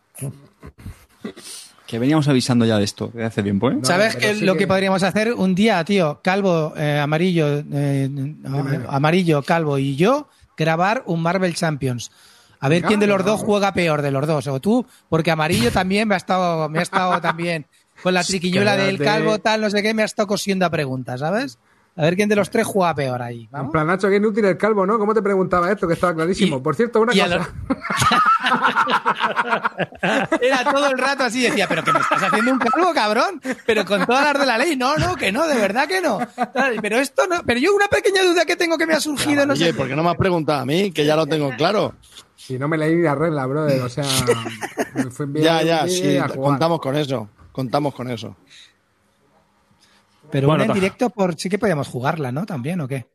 Que 1.86 2.00
veníamos 2.00 2.28
avisando 2.28 2.66
ya 2.66 2.78
de 2.78 2.84
esto 2.84 3.08
desde 3.14 3.26
hace 3.26 3.44
tiempo, 3.44 3.72
¿eh? 3.72 3.78
¿Sabes 3.84 4.16
pero 4.18 4.28
qué 4.28 4.36
sí 4.40 4.46
lo 4.46 4.54
que- 4.54 4.60
que 4.60 4.68
podríamos 4.68 5.04
hacer 5.04 5.34
un 5.34 5.56
día, 5.56 5.82
tío? 5.86 6.20
Calvo, 6.22 6.74
eh, 6.76 7.00
amarillo, 7.00 7.64
eh, 7.72 8.10
amarillo, 8.90 9.42
calvo 9.44 9.78
y 9.78 9.96
yo 9.96 10.28
grabar 10.58 11.04
un 11.06 11.22
Marvel 11.22 11.56
Champions. 11.56 12.12
A 12.60 12.70
ver 12.70 12.82
quién 12.82 13.00
de 13.00 13.06
los 13.08 13.24
dos 13.24 13.42
juega 13.42 13.72
peor 13.72 14.02
de 14.02 14.10
los 14.12 14.26
dos. 14.26 14.48
O 14.48 14.60
tú, 14.60 14.86
porque 15.10 15.30
amarillo 15.32 15.72
también 15.72 16.08
me 16.08 16.16
ha 16.16 16.18
estado, 16.18 16.68
me 16.70 16.80
ha 16.80 16.82
estado 16.82 17.22
también 17.22 17.68
con 18.02 18.14
la 18.14 18.24
triquiñuela 18.24 18.76
del 18.76 18.98
calvo, 18.98 19.40
tal, 19.40 19.62
no 19.62 19.70
sé 19.70 19.82
qué, 19.84 19.94
me 19.94 20.02
ha 20.02 20.06
estado 20.06 20.28
cosiendo 20.28 20.66
a 20.66 20.70
preguntas, 20.70 21.20
¿sabes? 21.20 21.60
A 21.96 22.02
ver 22.04 22.16
quién 22.16 22.30
de 22.30 22.36
los 22.36 22.50
tres 22.52 22.66
juega 22.68 22.94
peor 22.94 23.22
ahí. 23.24 23.50
En 23.52 23.72
plan, 23.72 23.88
Nacho, 23.88 24.08
qué 24.08 24.18
inútil 24.18 24.46
el 24.46 24.56
calvo, 24.58 24.86
¿no? 24.86 25.00
¿Cómo 25.00 25.16
te 25.16 25.22
preguntaba 25.22 25.72
esto? 25.72 25.88
Que 25.88 25.96
estaba 25.96 26.14
clarísimo. 26.14 26.58
Y- 26.58 26.62
Por 26.62 26.76
cierto, 26.76 27.02
una 27.02 27.12
cosa. 27.12 27.50
Era 30.42 30.64
todo 30.72 30.88
el 30.92 30.98
rato 30.98 31.24
así, 31.24 31.42
decía, 31.42 31.68
pero 31.68 31.84
que 31.84 31.94
me 31.94 32.00
estás 32.00 32.24
haciendo 32.24 32.52
un 32.52 32.60
calvo, 32.60 32.94
cabrón, 32.94 33.42
pero 33.66 33.86
con 33.86 34.06
todas 34.06 34.24
las 34.24 34.40
de 34.40 34.46
la 34.46 34.58
ley, 34.58 34.76
no, 34.76 34.96
no, 34.98 35.16
que 35.16 35.32
no, 35.32 35.48
de 35.48 35.56
verdad 35.56 35.88
que 35.88 36.02
no. 36.02 36.20
Pero 36.82 36.98
esto 37.00 37.28
no, 37.28 37.44
pero 37.46 37.60
yo 37.60 37.76
una 37.76 37.88
pequeña 37.88 38.24
duda 38.24 38.46
que 38.46 38.56
tengo 38.56 38.78
que 38.78 38.86
me 38.86 38.94
ha 38.94 39.00
surgido, 39.00 39.46
no 39.46 39.54
Oye, 39.54 39.68
sé. 39.68 39.74
¿por 39.74 39.88
qué 39.88 39.96
no 39.96 40.04
me 40.04 40.10
has 40.10 40.18
preguntado 40.18 40.62
a 40.62 40.66
mí? 40.66 40.92
Que 40.92 41.06
ya 41.06 41.16
lo 41.16 41.26
tengo 41.28 41.50
claro. 41.56 41.96
Si 42.36 42.58
no 42.58 42.68
me 42.68 42.78
leí 42.78 43.02
la 43.02 43.16
regla, 43.16 43.46
brother. 43.46 43.82
O 43.82 43.90
sea, 43.90 44.06
me 44.94 45.12
fue 45.12 45.26
bien 45.26 45.44
Ya, 45.44 45.62
ya, 45.64 45.88
sí, 45.88 46.18
contamos 46.36 46.80
con 46.80 46.96
eso. 46.96 47.30
Contamos 47.52 47.94
con 47.94 48.10
eso. 48.10 48.36
Pero 50.32 50.48
Bueno, 50.48 50.64
una 50.64 50.74
en 50.74 50.80
directo 50.80 51.10
por 51.10 51.36
sí 51.36 51.50
que 51.50 51.58
podíamos 51.58 51.88
jugarla, 51.88 52.32
¿no? 52.32 52.46
También, 52.46 52.82
¿o 52.82 52.88
qué? 52.88 53.08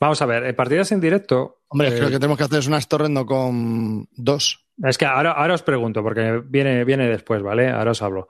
Vamos 0.00 0.20
a 0.20 0.26
ver, 0.26 0.44
eh, 0.44 0.54
partidas 0.54 0.90
en 0.92 1.00
directo. 1.00 1.60
Hombre, 1.74 1.88
eh, 1.88 1.96
creo 1.96 2.08
que 2.08 2.20
tenemos 2.20 2.38
que 2.38 2.44
hacer 2.44 2.60
es 2.60 2.68
unas 2.68 2.86
torrendo 2.86 3.26
con 3.26 4.08
dos. 4.14 4.64
Es 4.80 4.96
que 4.96 5.06
ahora, 5.06 5.32
ahora 5.32 5.54
os 5.54 5.62
pregunto, 5.62 6.04
porque 6.04 6.40
viene, 6.46 6.84
viene 6.84 7.08
después, 7.08 7.42
¿vale? 7.42 7.68
Ahora 7.68 7.90
os 7.90 8.00
hablo. 8.00 8.28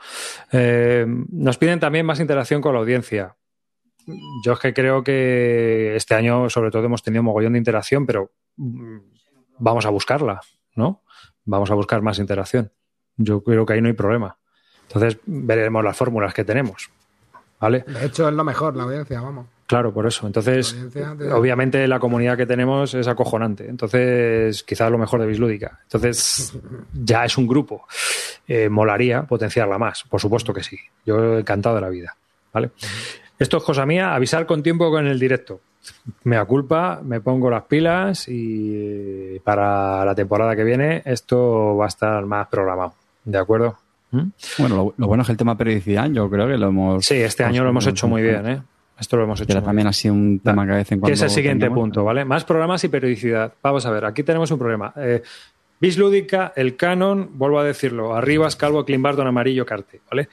Eh, 0.51 1.05
nos 1.07 1.59
piden 1.59 1.79
también 1.79 2.07
más 2.07 2.21
interacción 2.21 2.63
con 2.63 2.73
la 2.73 2.81
audiencia. 2.81 3.37
Yo 4.47 4.55
es 4.55 4.59
que 4.61 4.73
creo 4.73 5.05
que 5.05 5.95
este 5.95 6.15
año, 6.15 6.49
sobre 6.49 6.71
todo, 6.71 6.87
hemos 6.87 7.03
tenido 7.03 7.23
mogollón 7.23 7.53
de 7.53 7.59
interacción, 7.59 8.07
pero 8.07 8.33
mm, 8.57 8.97
vamos 9.59 9.85
a 9.85 9.91
buscarla, 9.91 10.41
¿no? 10.75 11.03
Vamos 11.45 11.71
a 11.71 11.75
buscar 11.75 12.01
más 12.01 12.19
interacción. 12.19 12.73
Yo 13.19 13.45
creo 13.45 13.67
que 13.67 13.75
ahí 13.75 13.83
no 13.83 13.89
hay 13.89 13.95
problema. 13.95 14.39
Entonces, 14.89 15.19
veremos 15.27 15.85
las 15.85 15.99
fórmulas 15.99 16.33
que 16.33 16.45
tenemos, 16.45 16.91
¿vale? 17.61 17.85
De 17.87 18.07
hecho, 18.07 18.27
es 18.27 18.35
lo 18.35 18.45
mejor, 18.45 18.75
la 18.75 18.85
audiencia, 18.85 19.21
vamos. 19.21 19.54
Claro, 19.67 19.95
por 19.95 20.07
eso. 20.07 20.27
Entonces, 20.27 20.77
obviamente 21.33 21.87
la 21.89 21.99
comunidad 21.99 22.37
que 22.37 22.47
tenemos 22.47 22.93
es 22.95 23.09
acojonante. 23.09 23.67
Entonces, 23.67 24.63
quizás 24.63 24.91
lo 24.91 24.99
mejor 24.99 25.21
de 25.21 25.27
Bislúdica. 25.27 25.81
Entonces, 25.85 26.55
ya 26.93 27.25
es 27.25 27.39
un 27.39 27.47
grupo. 27.47 27.87
Eh, 28.47 28.69
molaría 28.69 29.23
potenciarla 29.23 29.79
más. 29.79 30.05
Por 30.05 30.21
supuesto 30.21 30.53
que 30.53 30.63
sí. 30.63 30.79
Yo 31.07 31.39
encantado 31.39 31.77
de 31.77 31.81
la 31.81 31.89
vida. 31.89 32.17
¿Vale? 32.53 32.71
Esto 33.39 33.57
es 33.57 33.65
cosa 33.65 33.85
mía, 33.87 34.15
avisar 34.15 34.47
con 34.47 34.63
tiempo 34.63 34.91
con 34.91 35.07
el 35.07 35.19
directo. 35.19 35.61
Me 36.23 36.37
da 36.37 36.45
culpa, 36.45 37.01
me 37.03 37.21
pongo 37.21 37.51
las 37.51 37.65
pilas 37.65 38.27
y 38.29 39.39
para 39.41 40.05
la 40.05 40.15
temporada 40.15 40.55
que 40.55 40.65
viene 40.65 41.03
esto 41.05 41.77
va 41.77 41.87
a 41.87 41.89
estar 41.89 42.25
más 42.27 42.49
programado. 42.49 42.95
¿De 43.25 43.39
acuerdo? 43.39 43.77
¿Mm? 44.13 44.29
Bueno, 44.59 44.77
lo, 44.77 44.95
lo 44.97 45.07
bueno 45.09 45.23
es 45.23 45.27
que 45.27 45.33
el 45.33 45.39
tema 45.39 45.57
periodicidad, 45.57 46.09
yo 46.11 46.31
creo 46.31 46.47
que 46.47 46.57
lo 46.57 46.69
hemos. 46.69 47.05
Sí, 47.05 47.17
este 47.17 47.45
año 47.45 47.65
lo 47.65 47.71
hemos 47.71 47.87
hecho 47.87 48.07
muy 48.07 48.23
bien, 48.23 48.47
¿eh? 48.47 48.63
Esto 48.99 49.17
lo 49.17 49.25
hemos 49.25 49.41
hecho 49.41 49.49
Pero 49.49 49.61
también 49.63 49.85
bien. 49.85 49.87
ha 49.89 49.93
sido 49.93 50.15
un 50.15 50.39
tema 50.39 50.65
que 50.67 50.73
a 50.73 50.77
veces 50.77 50.93
en 50.93 50.99
Que 50.99 51.01
cuando. 51.01 51.15
es 51.15 51.23
el 51.23 51.31
siguiente 51.31 51.65
teníamos- 51.67 51.83
punto, 51.83 52.05
¿vale? 52.05 52.25
Más 52.25 52.45
programas 52.45 52.83
y 52.85 52.89
periodicidad. 52.89 53.53
Vamos 53.63 53.85
a 53.87 53.91
ver, 53.91 54.05
aquí 54.05 54.23
tenemos 54.23 54.51
un 54.51 54.59
problema. 54.59 54.93
Eh, 54.97 55.23
Bis 55.81 55.99
Lúdica, 55.99 56.53
el 56.57 56.77
canon, 56.77 57.31
vuelvo 57.35 57.59
a 57.59 57.65
decirlo, 57.65 58.15
Arribas, 58.15 58.55
Calvo, 58.57 58.85
Climbarton, 58.85 59.27
Amarillo, 59.27 59.67
Carte, 59.67 60.01
¿vale? 60.11 60.29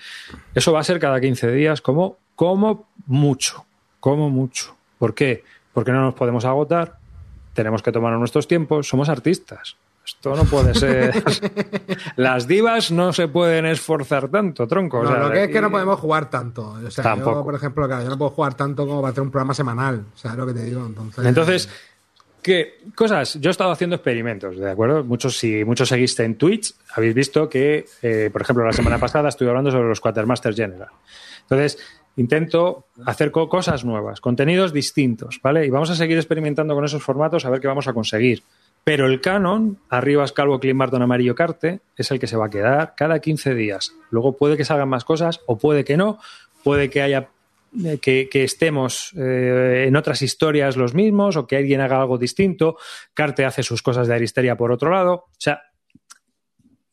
Eso 0.54 0.72
va 0.72 0.80
a 0.80 0.84
ser 0.84 1.00
cada 1.00 1.20
15 1.20 1.52
días 1.52 1.82
como, 1.82 2.18
como 2.36 2.88
mucho, 3.08 3.66
como 4.00 4.30
mucho. 4.30 4.76
¿Por 5.00 5.16
qué? 5.16 5.44
Porque 5.74 5.92
no 5.92 6.02
nos 6.02 6.14
podemos 6.14 6.46
agotar, 6.46 6.98
tenemos 7.54 7.82
que 7.82 7.92
tomar 7.92 8.14
nuestros 8.18 8.48
tiempos, 8.48 8.88
somos 8.88 9.10
artistas. 9.10 9.76
Esto 10.06 10.36
no 10.36 10.44
puede 10.45 10.73
ser. 10.73 11.23
Las 12.15 12.48
divas 12.48 12.91
no 12.91 13.14
se 13.14 13.28
pueden 13.28 13.65
esforzar 13.65 14.30
tanto, 14.30 14.68
tronco. 14.68 14.99
o 14.99 15.03
No, 15.03 15.10
sea, 15.10 15.19
lo 15.19 15.32
que 15.32 15.44
es 15.45 15.49
que 15.49 15.61
no 15.61 15.72
podemos 15.72 15.99
jugar 15.99 16.30
tanto. 16.30 16.76
O 16.86 16.91
sea, 16.91 17.03
Tampoco. 17.03 17.40
yo, 17.40 17.44
por 17.45 17.56
ejemplo, 17.56 17.88
claro, 17.88 18.03
yo 18.03 18.10
no 18.10 18.18
puedo 18.18 18.32
jugar 18.32 18.56
tanto 18.56 18.86
como 18.88 19.02
para 19.02 19.11
hacer 19.11 19.23
un 19.23 19.32
programa 19.32 19.53
semanal. 19.53 20.03
¿Sabes 20.15 20.38
lo 20.38 20.45
que 20.48 20.53
te 20.53 20.64
digo? 20.65 20.86
Entonces, 20.86 21.26
Entonces, 21.26 21.69
¿qué 22.41 22.80
cosas? 22.95 23.36
Yo 23.40 23.49
he 23.49 23.52
estado 23.52 23.72
haciendo 23.72 23.95
experimentos, 23.95 24.57
¿de 24.57 24.69
acuerdo? 24.72 25.03
Muchos, 25.03 25.38
si 25.38 25.64
muchos 25.64 25.88
seguiste 25.90 26.23
en 26.23 26.36
Twitch, 26.36 26.73
habéis 26.95 27.14
visto 27.14 27.48
que, 27.48 27.86
eh, 28.02 28.30
por 28.34 28.41
ejemplo, 28.41 28.65
la 28.65 28.73
semana 28.73 28.98
pasada 28.98 29.30
estuve 29.30 29.49
hablando 29.49 29.72
sobre 29.72 29.88
los 29.88 30.02
Quatermaster 30.02 30.53
General. 30.56 30.90
Entonces, 31.44 31.78
intento 32.18 32.88
hacer 33.06 33.32
co- 33.32 33.48
cosas 33.48 33.86
nuevas, 33.86 34.19
contenidos 34.19 34.73
distintos, 34.73 35.40
¿vale? 35.44 35.65
Y 35.65 35.69
vamos 35.69 35.90
a 35.91 35.95
seguir 35.95 36.18
experimentando 36.18 36.73
con 36.76 36.84
esos 36.86 37.02
formatos 37.03 37.45
a 37.45 37.49
ver 37.49 37.61
qué 37.61 37.68
vamos 37.68 37.88
a 37.88 37.94
conseguir. 37.94 38.44
Pero 38.84 39.06
el 39.06 39.22
canon, 39.22 39.80
Arribas 39.90 40.32
Calvo, 40.32 40.60
Clint 40.60 40.80
Barton, 40.80 41.02
Amarillo 41.02 41.36
Carte, 41.36 41.82
es 41.95 42.10
el 42.12 42.20
que 42.20 42.28
se 42.28 42.38
va 42.38 42.48
a 42.48 42.49
quedar 42.49 42.94
cada 42.95 43.20
15 43.20 43.53
días. 43.53 43.94
Luego 44.10 44.36
puede 44.36 44.58
que 44.58 44.66
salgan 44.66 44.90
más 44.90 45.06
cosas 45.06 45.41
o 45.45 45.58
puede 45.58 45.84
que 45.84 45.98
no. 45.98 46.20
Puede 46.64 46.90
que 46.90 47.02
haya 47.02 47.30
eh, 47.86 47.99
que, 48.02 48.28
que 48.30 48.44
estemos 48.44 49.14
eh, 49.16 49.86
en 49.88 49.95
otras 49.95 50.22
historias 50.22 50.78
los 50.78 50.94
mismos 50.94 51.38
o 51.38 51.48
que 51.48 51.58
alguien 51.58 51.82
haga 51.82 52.02
algo 52.02 52.18
distinto. 52.18 52.78
Carte 53.14 53.45
hace 53.45 53.64
sus 53.64 53.84
cosas 53.84 54.08
de 54.08 54.16
Aristeria 54.16 54.58
por 54.58 54.72
otro 54.72 54.90
lado. 54.90 55.14
O 55.14 55.30
sea, 55.38 55.62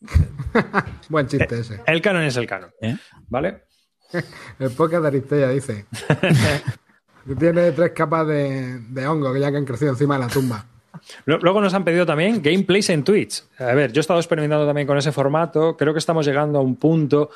Buen 1.08 1.26
chiste 1.26 1.60
ese. 1.60 1.80
el 1.86 2.00
canon 2.00 2.22
es 2.22 2.36
el 2.36 2.46
canon. 2.46 2.70
¿Eh? 2.80 2.96
¿Vale? 3.28 3.64
El 4.58 4.70
podcast 4.70 5.02
de 5.02 5.08
Aristella 5.08 5.48
dice. 5.50 5.86
que 7.26 7.34
tiene 7.34 7.72
tres 7.72 7.92
capas 7.92 8.26
de, 8.26 8.78
de 8.88 9.06
hongo 9.06 9.34
que 9.34 9.40
ya 9.40 9.50
que 9.50 9.58
han 9.58 9.66
crecido 9.66 9.90
encima 9.90 10.14
de 10.14 10.20
la 10.24 10.28
tumba. 10.28 10.64
Luego 11.24 11.60
nos 11.60 11.74
han 11.74 11.84
pedido 11.84 12.04
también 12.06 12.42
gameplays 12.42 12.90
en 12.90 13.04
Twitch. 13.04 13.42
A 13.58 13.74
ver, 13.74 13.92
yo 13.92 14.00
he 14.00 14.02
estado 14.02 14.18
experimentando 14.18 14.66
también 14.66 14.86
con 14.86 14.98
ese 14.98 15.12
formato. 15.12 15.76
Creo 15.76 15.92
que 15.92 15.98
estamos 15.98 16.26
llegando 16.26 16.58
a 16.58 16.62
un 16.62 16.76
punto. 16.76 17.30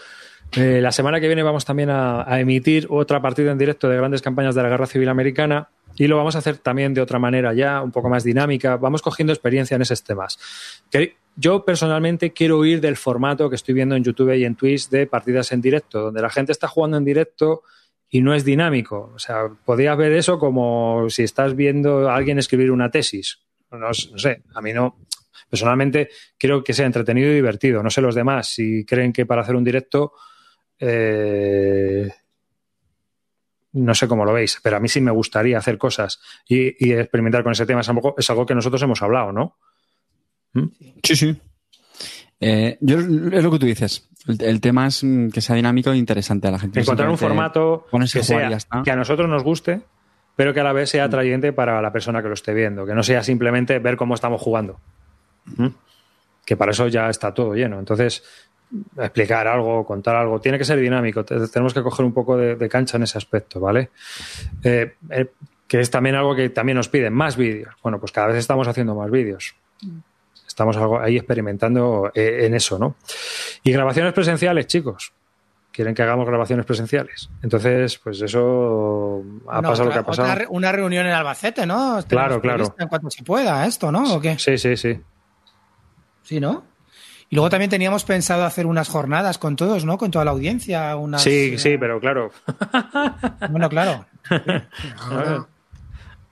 Eh, 0.52 0.80
la 0.82 0.92
semana 0.92 1.20
que 1.20 1.26
viene 1.26 1.42
vamos 1.42 1.64
también 1.64 1.90
a, 1.90 2.30
a 2.30 2.40
emitir 2.40 2.86
otra 2.90 3.22
partida 3.22 3.52
en 3.52 3.58
directo 3.58 3.88
de 3.88 3.96
grandes 3.96 4.20
campañas 4.20 4.54
de 4.54 4.62
la 4.62 4.68
Guerra 4.68 4.86
Civil 4.86 5.08
Americana 5.08 5.68
y 5.96 6.06
lo 6.06 6.16
vamos 6.16 6.34
a 6.36 6.38
hacer 6.38 6.58
también 6.58 6.94
de 6.94 7.00
otra 7.00 7.18
manera 7.18 7.52
ya, 7.52 7.82
un 7.82 7.90
poco 7.92 8.08
más 8.08 8.24
dinámica. 8.24 8.76
Vamos 8.76 9.02
cogiendo 9.02 9.32
experiencia 9.32 9.74
en 9.74 9.82
esos 9.82 10.02
temas. 10.02 10.38
Que 10.90 11.16
yo 11.36 11.64
personalmente 11.64 12.32
quiero 12.32 12.58
huir 12.58 12.80
del 12.80 12.96
formato 12.96 13.48
que 13.48 13.56
estoy 13.56 13.74
viendo 13.74 13.96
en 13.96 14.04
YouTube 14.04 14.34
y 14.34 14.44
en 14.44 14.54
Twitch 14.54 14.88
de 14.88 15.06
partidas 15.06 15.52
en 15.52 15.60
directo, 15.60 16.00
donde 16.00 16.22
la 16.22 16.30
gente 16.30 16.52
está 16.52 16.68
jugando 16.68 16.96
en 16.96 17.04
directo 17.04 17.62
y 18.14 18.20
no 18.20 18.34
es 18.34 18.44
dinámico. 18.44 19.10
O 19.14 19.18
sea, 19.18 19.48
podías 19.64 19.96
ver 19.96 20.12
eso 20.12 20.38
como 20.38 21.08
si 21.08 21.22
estás 21.22 21.56
viendo 21.56 22.10
a 22.10 22.14
alguien 22.14 22.38
escribir 22.38 22.70
una 22.70 22.90
tesis. 22.90 23.40
No, 23.70 23.78
no 23.78 23.94
sé, 23.94 24.42
a 24.54 24.60
mí 24.60 24.74
no. 24.74 24.98
Personalmente 25.48 26.10
quiero 26.38 26.62
que 26.62 26.74
sea 26.74 26.84
entretenido 26.84 27.30
y 27.30 27.34
divertido. 27.34 27.82
No 27.82 27.88
sé 27.88 28.02
los 28.02 28.14
demás 28.14 28.48
si 28.48 28.84
creen 28.84 29.14
que 29.14 29.24
para 29.24 29.40
hacer 29.40 29.56
un 29.56 29.64
directo 29.64 30.12
eh, 30.78 32.10
no 33.72 33.94
sé 33.94 34.06
cómo 34.06 34.26
lo 34.26 34.34
veis, 34.34 34.60
pero 34.62 34.76
a 34.76 34.80
mí 34.80 34.88
sí 34.88 35.00
me 35.00 35.10
gustaría 35.10 35.56
hacer 35.56 35.78
cosas 35.78 36.20
y, 36.46 36.92
experimentar 36.92 37.42
con 37.42 37.52
ese 37.52 37.64
tema. 37.64 37.80
Es 37.80 37.88
algo, 37.88 38.14
es 38.18 38.28
algo 38.28 38.44
que 38.44 38.54
nosotros 38.54 38.82
hemos 38.82 39.00
hablado, 39.00 39.32
¿no? 39.32 39.56
Sí, 41.02 41.16
sí. 41.16 41.40
Eh, 42.44 42.76
yo, 42.80 42.98
es 42.98 43.42
lo 43.44 43.50
que 43.52 43.58
tú 43.58 43.66
dices. 43.66 44.08
El, 44.26 44.42
el 44.42 44.60
tema 44.60 44.86
es 44.88 45.02
mm, 45.04 45.28
que 45.28 45.40
sea 45.40 45.54
dinámico 45.56 45.92
e 45.92 45.96
interesante 45.96 46.48
a 46.48 46.50
la 46.50 46.58
gente. 46.58 46.80
Encontrar 46.80 47.08
un 47.08 47.18
formato 47.28 47.86
que, 48.18 48.24
sea- 48.24 48.38
que 48.82 48.90
a 48.90 48.96
nosotros 48.96 49.28
nos 49.28 49.42
guste, 49.44 49.80
pero 50.36 50.52
que 50.52 50.60
a 50.60 50.64
la 50.64 50.72
vez 50.72 50.90
sea 50.90 51.04
atrayente 51.04 51.52
para 51.52 51.80
la 51.80 51.92
persona 51.92 52.20
que 52.22 52.28
lo 52.28 52.34
esté 52.34 52.52
viendo, 52.52 52.84
que 52.86 52.94
no 52.94 53.02
sea 53.02 53.22
simplemente 53.22 53.78
ver 53.78 53.96
cómo 53.96 54.14
estamos 54.14 54.40
jugando. 54.42 54.80
¿Mm? 55.56 55.68
Que 56.44 56.56
para 56.56 56.72
eso 56.72 56.88
ya 56.88 57.08
está 57.08 57.32
todo 57.32 57.54
lleno. 57.54 57.78
Entonces, 57.78 58.24
explicar 58.98 59.46
algo, 59.46 59.84
contar 59.86 60.16
algo, 60.16 60.40
tiene 60.40 60.58
que 60.58 60.64
ser 60.64 60.78
dinámico. 60.80 61.24
Te- 61.24 61.46
Tenemos 61.48 61.72
que 61.74 61.82
coger 61.82 62.04
un 62.04 62.12
poco 62.12 62.36
de, 62.36 62.56
de 62.56 62.68
cancha 62.68 62.96
en 62.96 63.04
ese 63.04 63.18
aspecto, 63.18 63.60
¿vale? 63.60 63.90
Eh, 64.64 64.94
eh, 65.10 65.26
que 65.68 65.80
es 65.80 65.90
también 65.90 66.16
algo 66.16 66.34
que 66.34 66.48
también 66.50 66.76
nos 66.76 66.88
piden, 66.88 67.12
más 67.12 67.36
vídeos. 67.36 67.74
Bueno, 67.82 68.00
pues 68.00 68.10
cada 68.12 68.26
vez 68.28 68.36
estamos 68.36 68.66
haciendo 68.68 68.94
más 68.94 69.10
vídeos. 69.10 69.54
Estamos 70.52 70.76
algo 70.76 71.00
ahí 71.00 71.16
experimentando 71.16 72.10
eh, 72.14 72.40
en 72.44 72.52
eso, 72.54 72.78
¿no? 72.78 72.96
Y 73.62 73.72
grabaciones 73.72 74.12
presenciales, 74.12 74.66
chicos. 74.66 75.14
Quieren 75.70 75.94
que 75.94 76.02
hagamos 76.02 76.26
grabaciones 76.26 76.66
presenciales. 76.66 77.30
Entonces, 77.42 77.98
pues 78.04 78.20
eso 78.20 79.22
ha 79.48 79.62
No, 79.62 79.70
pasado 79.70 79.88
lo 79.88 79.92
que 79.94 79.98
ha 80.00 80.02
pasado. 80.02 80.30
otra 80.30 80.46
una 80.50 80.70
reunión 80.72 81.06
en 81.06 81.12
Albacete, 81.12 81.64
¿no? 81.64 82.04
Claro, 82.06 82.38
claro. 82.42 82.74
En 82.78 82.86
cuanto 82.88 83.08
se 83.10 83.22
pueda, 83.24 83.66
esto, 83.66 83.90
¿no? 83.90 84.14
¿O 84.16 84.20
qué? 84.20 84.38
Sí, 84.38 84.58
sí, 84.58 84.76
sí. 84.76 85.00
Sí, 86.22 86.38
¿no? 86.38 86.64
Y 87.30 87.36
luego 87.36 87.48
también 87.48 87.70
teníamos 87.70 88.04
pensado 88.04 88.44
hacer 88.44 88.66
unas 88.66 88.90
jornadas 88.90 89.38
con 89.38 89.56
todos, 89.56 89.86
¿no? 89.86 89.96
Con 89.96 90.10
toda 90.10 90.26
la 90.26 90.32
audiencia. 90.32 90.94
Unas, 90.96 91.22
Sí, 91.22 91.52
eh, 91.54 91.58
sí, 91.58 91.78
pero 91.78 91.98
claro. 91.98 92.30
Bueno, 93.48 93.70
claro. 93.70 94.04
Ahora, 95.00 95.30
¿No 95.30 95.48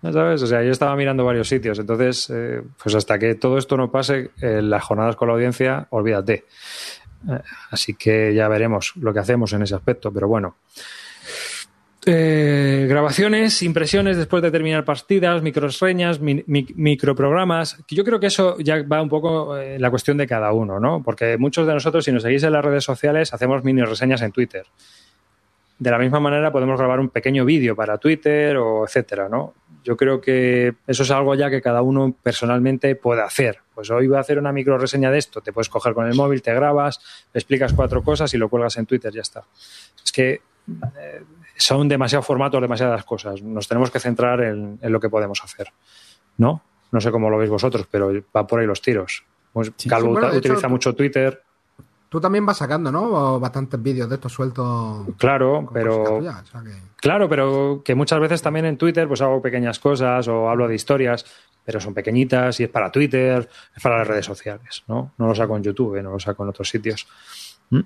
¿Sabes? 0.03 0.43
O 0.43 0.47
sea, 0.47 0.63
yo 0.63 0.71
estaba 0.71 0.97
mirando 0.97 1.25
varios 1.25 1.49
sitios. 1.49 1.79
Entonces, 1.79 2.31
eh, 2.35 2.63
pues 2.83 2.95
hasta 2.95 3.19
que 3.19 3.35
todo 3.35 3.59
esto 3.59 3.77
no 3.77 3.91
pase, 3.91 4.31
eh, 4.41 4.63
las 4.63 4.83
jornadas 4.83 5.15
con 5.17 5.29
la 5.29 5.35
audiencia, 5.35 5.87
olvídate. 5.91 6.45
Eh, 7.31 7.39
así 7.71 7.95
que 7.95 8.33
ya 8.35 8.49
veremos 8.49 8.93
lo 8.97 9.13
que 9.13 9.19
hacemos 9.19 9.53
en 9.53 9.63
ese 9.63 9.75
aspecto. 9.75 10.11
Pero 10.11 10.27
bueno. 10.29 10.57
Eh, 12.07 12.87
grabaciones, 12.89 13.63
impresiones 13.63 14.17
después 14.17 14.43
de 14.43 14.51
terminar 14.51 14.87
partidas, 14.87 15.43
microreseñas, 15.43 16.19
mi- 16.19 16.43
mi- 16.47 16.67
microprogramas. 16.75 17.77
Yo 17.91 18.05
creo 18.05 18.19
que 18.19 18.29
eso 18.29 18.57
ya 18.59 18.83
va 18.85 19.03
un 19.03 19.11
poco 19.11 19.59
en 19.59 19.83
la 19.83 19.91
cuestión 19.91 20.17
de 20.17 20.27
cada 20.27 20.51
uno, 20.55 20.81
¿no? 20.81 21.03
Porque 21.03 21.37
muchos 21.37 21.67
de 21.67 21.75
nosotros, 21.75 22.03
si 22.03 22.11
nos 22.11 22.23
seguís 22.23 22.43
en 22.43 22.55
las 22.55 22.65
redes 22.65 22.85
sociales, 22.85 23.35
hacemos 23.35 23.63
mini 23.65 23.83
reseñas 23.83 24.23
en 24.23 24.33
Twitter. 24.33 24.65
De 25.79 25.91
la 25.91 25.99
misma 25.99 26.21
manera 26.21 26.51
podemos 26.51 26.79
grabar 26.79 27.01
un 27.01 27.11
pequeño 27.11 27.45
vídeo 27.45 27.77
para 27.77 27.99
Twitter 27.99 28.57
o 28.57 28.85
etcétera, 28.87 29.29
¿no? 29.29 29.53
Yo 29.83 29.97
creo 29.97 30.21
que 30.21 30.75
eso 30.87 31.03
es 31.03 31.11
algo 31.11 31.35
ya 31.35 31.51
que 31.51 31.63
cada 31.63 31.83
uno 31.83 32.15
personalmente 32.23 32.95
puede 32.97 33.23
hacer. 33.23 33.61
Pues 33.75 33.91
hoy 33.91 34.09
voy 34.09 34.17
a 34.17 34.21
hacer 34.21 34.39
una 34.39 34.53
micro 34.53 34.79
reseña 34.79 35.11
de 35.11 35.19
esto, 35.19 35.41
te 35.41 35.53
puedes 35.53 35.69
coger 35.69 35.95
con 35.95 36.07
el 36.07 36.15
móvil, 36.15 36.43
te 36.43 36.53
grabas, 36.53 37.01
explicas 37.33 37.73
cuatro 37.73 38.03
cosas 38.03 38.33
y 38.35 38.39
lo 38.39 38.49
cuelgas 38.49 38.77
en 38.77 38.87
Twitter, 38.87 39.13
ya 39.13 39.23
está. 39.23 39.45
Es 40.05 40.13
que 40.13 40.43
eh, 40.99 41.23
son 41.57 41.89
demasiados 41.89 42.27
formatos, 42.27 42.61
demasiadas 42.61 43.05
cosas. 43.05 43.43
Nos 43.43 43.69
tenemos 43.69 43.91
que 43.91 44.01
centrar 44.01 44.43
en, 44.43 44.79
en 44.83 44.93
lo 44.93 45.01
que 45.01 45.09
podemos 45.09 45.43
hacer, 45.43 45.69
¿no? 46.37 46.63
No 46.93 47.01
sé 47.01 47.11
cómo 47.11 47.31
lo 47.31 47.39
veis 47.39 47.51
vosotros, 47.51 47.87
pero 47.91 48.13
va 48.37 48.47
por 48.47 48.61
ahí 48.61 48.67
los 48.67 48.83
tiros. 48.83 49.25
Pues 49.53 49.73
Calvo 49.89 50.09
Sí, 50.09 50.13
bueno, 50.13 50.31
de 50.31 50.39
utiliza 50.39 50.61
hecho, 50.61 50.69
mucho 50.69 50.95
Twitter, 50.95 51.43
tú 52.11 52.21
también 52.21 52.45
vas 52.45 52.59
sacando, 52.59 52.93
¿no? 52.93 53.41
Bastantes 53.41 53.83
vídeos 53.83 54.09
de 54.11 54.17
estos 54.17 54.33
sueltos. 54.33 55.07
claro, 55.17 55.67
pero 55.73 56.03
o 56.19 56.23
sea 56.23 56.43
que- 56.63 56.91
Claro, 56.97 57.29
pero 57.31 57.81
que 57.83 57.95
muchas 57.95 58.21
veces 58.21 58.43
también 58.43 58.67
en 58.67 58.77
Twitter 58.77 59.09
pues 59.09 59.23
hago 59.23 59.41
pequeñas 59.41 59.79
cosas 59.79 60.29
o 60.29 60.51
hablo 60.51 60.69
de 60.69 60.75
historias, 60.75 61.25
pero 61.65 61.81
son 61.81 61.95
pequeñitas 61.95 62.61
y 62.61 62.65
es 62.65 62.69
para 62.69 62.91
Twitter, 62.93 63.49
es 63.75 63.83
para 63.83 63.99
las 63.99 64.07
redes 64.09 64.27
sociales, 64.27 64.83
¿no? 64.89 65.13
No 65.17 65.29
lo 65.29 65.35
saco 65.35 65.57
en 65.57 65.63
YouTube, 65.63 66.03
no 66.03 66.11
lo 66.11 66.19
saco 66.21 66.43
en 66.43 66.49
otros 66.51 66.69
sitios. 66.69 67.07
¿Mm? 67.71 67.81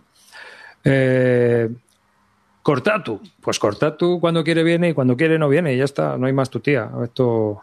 Eh, 0.85 1.69
Cortatu, 2.63 3.21
pues 3.43 3.59
Cortatu 3.59 4.19
cuando 4.21 4.43
quiere 4.43 4.63
viene 4.65 4.89
y 4.89 4.95
cuando 4.95 5.17
quiere 5.17 5.39
no 5.39 5.49
viene 5.51 5.75
y 5.75 5.77
ya 5.79 5.85
está, 5.85 6.17
no 6.17 6.27
hay 6.27 6.33
más 6.33 6.49
tu 6.51 6.61
tía. 6.61 6.91
Esto 7.05 7.61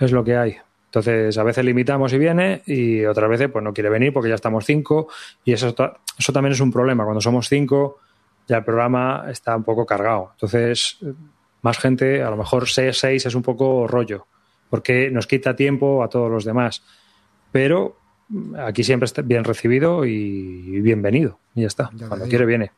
es 0.00 0.10
lo 0.12 0.24
que 0.24 0.36
hay. 0.36 0.56
Entonces, 0.94 1.36
a 1.38 1.42
veces 1.42 1.64
limitamos 1.64 2.12
y 2.12 2.18
viene 2.18 2.62
y 2.66 3.04
otras 3.04 3.28
veces 3.28 3.50
pues 3.50 3.64
no 3.64 3.74
quiere 3.74 3.90
venir 3.90 4.12
porque 4.12 4.28
ya 4.28 4.36
estamos 4.36 4.64
cinco 4.64 5.08
y 5.44 5.52
eso, 5.52 5.74
eso 6.16 6.32
también 6.32 6.52
es 6.52 6.60
un 6.60 6.70
problema. 6.70 7.02
Cuando 7.02 7.20
somos 7.20 7.48
cinco 7.48 7.98
ya 8.46 8.58
el 8.58 8.64
programa 8.64 9.24
está 9.28 9.56
un 9.56 9.64
poco 9.64 9.86
cargado. 9.86 10.30
Entonces, 10.34 10.98
más 11.62 11.78
gente, 11.78 12.22
a 12.22 12.30
lo 12.30 12.36
mejor 12.36 12.68
6, 12.68 12.96
6 12.96 13.26
es 13.26 13.34
un 13.34 13.42
poco 13.42 13.88
rollo, 13.88 14.28
porque 14.70 15.10
nos 15.10 15.26
quita 15.26 15.56
tiempo 15.56 16.04
a 16.04 16.08
todos 16.08 16.30
los 16.30 16.44
demás. 16.44 16.84
Pero 17.50 17.96
mm, 18.28 18.54
aquí 18.56 18.84
siempre 18.84 19.06
está 19.06 19.22
bien 19.22 19.42
recibido 19.42 20.04
y 20.04 20.80
bienvenido. 20.80 21.40
Y 21.56 21.62
ya 21.62 21.66
está. 21.66 21.90
Ya 21.94 22.06
Cuando 22.06 22.28
quiere, 22.28 22.46
viene. 22.46 22.70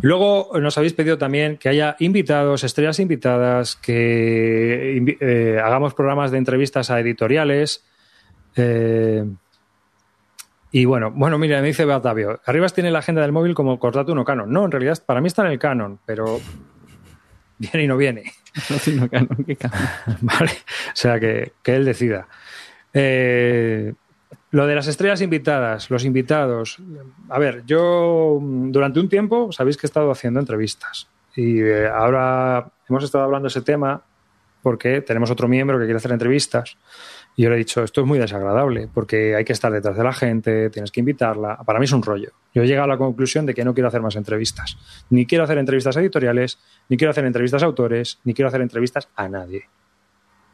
Luego 0.00 0.50
nos 0.60 0.76
habéis 0.78 0.92
pedido 0.92 1.18
también 1.18 1.58
que 1.58 1.68
haya 1.68 1.96
invitados, 2.00 2.64
estrellas 2.64 2.98
invitadas, 2.98 3.76
que 3.76 5.16
eh, 5.20 5.60
hagamos 5.62 5.94
programas 5.94 6.30
de 6.30 6.38
entrevistas 6.38 6.90
a 6.90 7.00
editoriales. 7.00 7.84
eh, 8.56 9.24
y 10.72 10.84
bueno, 10.84 11.10
bueno, 11.10 11.38
mira, 11.38 11.60
me 11.62 11.68
dice 11.68 11.84
Batavio, 11.84 12.40
Arribas 12.44 12.74
tiene 12.74 12.90
la 12.90 12.98
agenda 12.98 13.22
del 13.22 13.32
móvil 13.32 13.54
como 13.54 13.78
Cortatu 13.78 14.14
no 14.14 14.24
Canon. 14.24 14.52
No, 14.52 14.64
en 14.64 14.70
realidad 14.70 14.98
para 15.06 15.20
mí 15.20 15.28
está 15.28 15.46
en 15.46 15.52
el 15.52 15.58
Canon, 15.58 16.00
pero 16.04 16.40
viene 17.58 17.84
y 17.84 17.86
no 17.86 17.96
viene. 17.96 18.32
No, 18.94 19.08
canon, 19.08 19.44
qué 19.46 19.56
canon. 19.56 19.78
Vale, 20.20 20.50
o 20.50 20.94
sea 20.94 21.20
que, 21.20 21.52
que 21.62 21.76
él 21.76 21.84
decida. 21.84 22.26
Eh, 22.92 23.92
lo 24.56 24.66
de 24.66 24.74
las 24.74 24.86
estrellas 24.86 25.20
invitadas, 25.20 25.90
los 25.90 26.06
invitados. 26.06 26.78
A 27.28 27.38
ver, 27.38 27.64
yo 27.66 28.38
mm, 28.40 28.72
durante 28.72 29.00
un 29.00 29.10
tiempo 29.10 29.52
sabéis 29.52 29.76
que 29.76 29.86
he 29.86 29.88
estado 29.88 30.10
haciendo 30.10 30.40
entrevistas 30.40 31.08
y 31.34 31.60
eh, 31.60 31.86
ahora 31.86 32.72
hemos 32.88 33.04
estado 33.04 33.24
hablando 33.24 33.44
de 33.44 33.50
ese 33.50 33.60
tema 33.60 34.02
porque 34.62 35.02
tenemos 35.02 35.30
otro 35.30 35.46
miembro 35.46 35.78
que 35.78 35.84
quiere 35.84 35.98
hacer 35.98 36.10
entrevistas. 36.10 36.78
Y 37.36 37.42
yo 37.42 37.50
le 37.50 37.56
he 37.56 37.58
dicho, 37.58 37.84
esto 37.84 38.00
es 38.00 38.06
muy 38.06 38.18
desagradable, 38.18 38.88
porque 38.94 39.36
hay 39.36 39.44
que 39.44 39.52
estar 39.52 39.70
detrás 39.70 39.94
de 39.94 40.02
la 40.02 40.14
gente, 40.14 40.70
tienes 40.70 40.90
que 40.90 41.00
invitarla. 41.00 41.58
Para 41.58 41.78
mí 41.78 41.84
es 41.84 41.92
un 41.92 42.02
rollo. 42.02 42.32
Yo 42.54 42.62
he 42.62 42.66
llegado 42.66 42.84
a 42.84 42.88
la 42.88 42.96
conclusión 42.96 43.44
de 43.44 43.52
que 43.52 43.62
no 43.62 43.74
quiero 43.74 43.88
hacer 43.88 44.00
más 44.00 44.16
entrevistas. 44.16 44.78
Ni 45.10 45.26
quiero 45.26 45.44
hacer 45.44 45.58
entrevistas 45.58 45.98
editoriales, 45.98 46.58
ni 46.88 46.96
quiero 46.96 47.10
hacer 47.10 47.26
entrevistas 47.26 47.62
a 47.62 47.66
autores, 47.66 48.20
ni 48.24 48.32
quiero 48.32 48.48
hacer 48.48 48.62
entrevistas 48.62 49.06
a 49.14 49.28
nadie. 49.28 49.68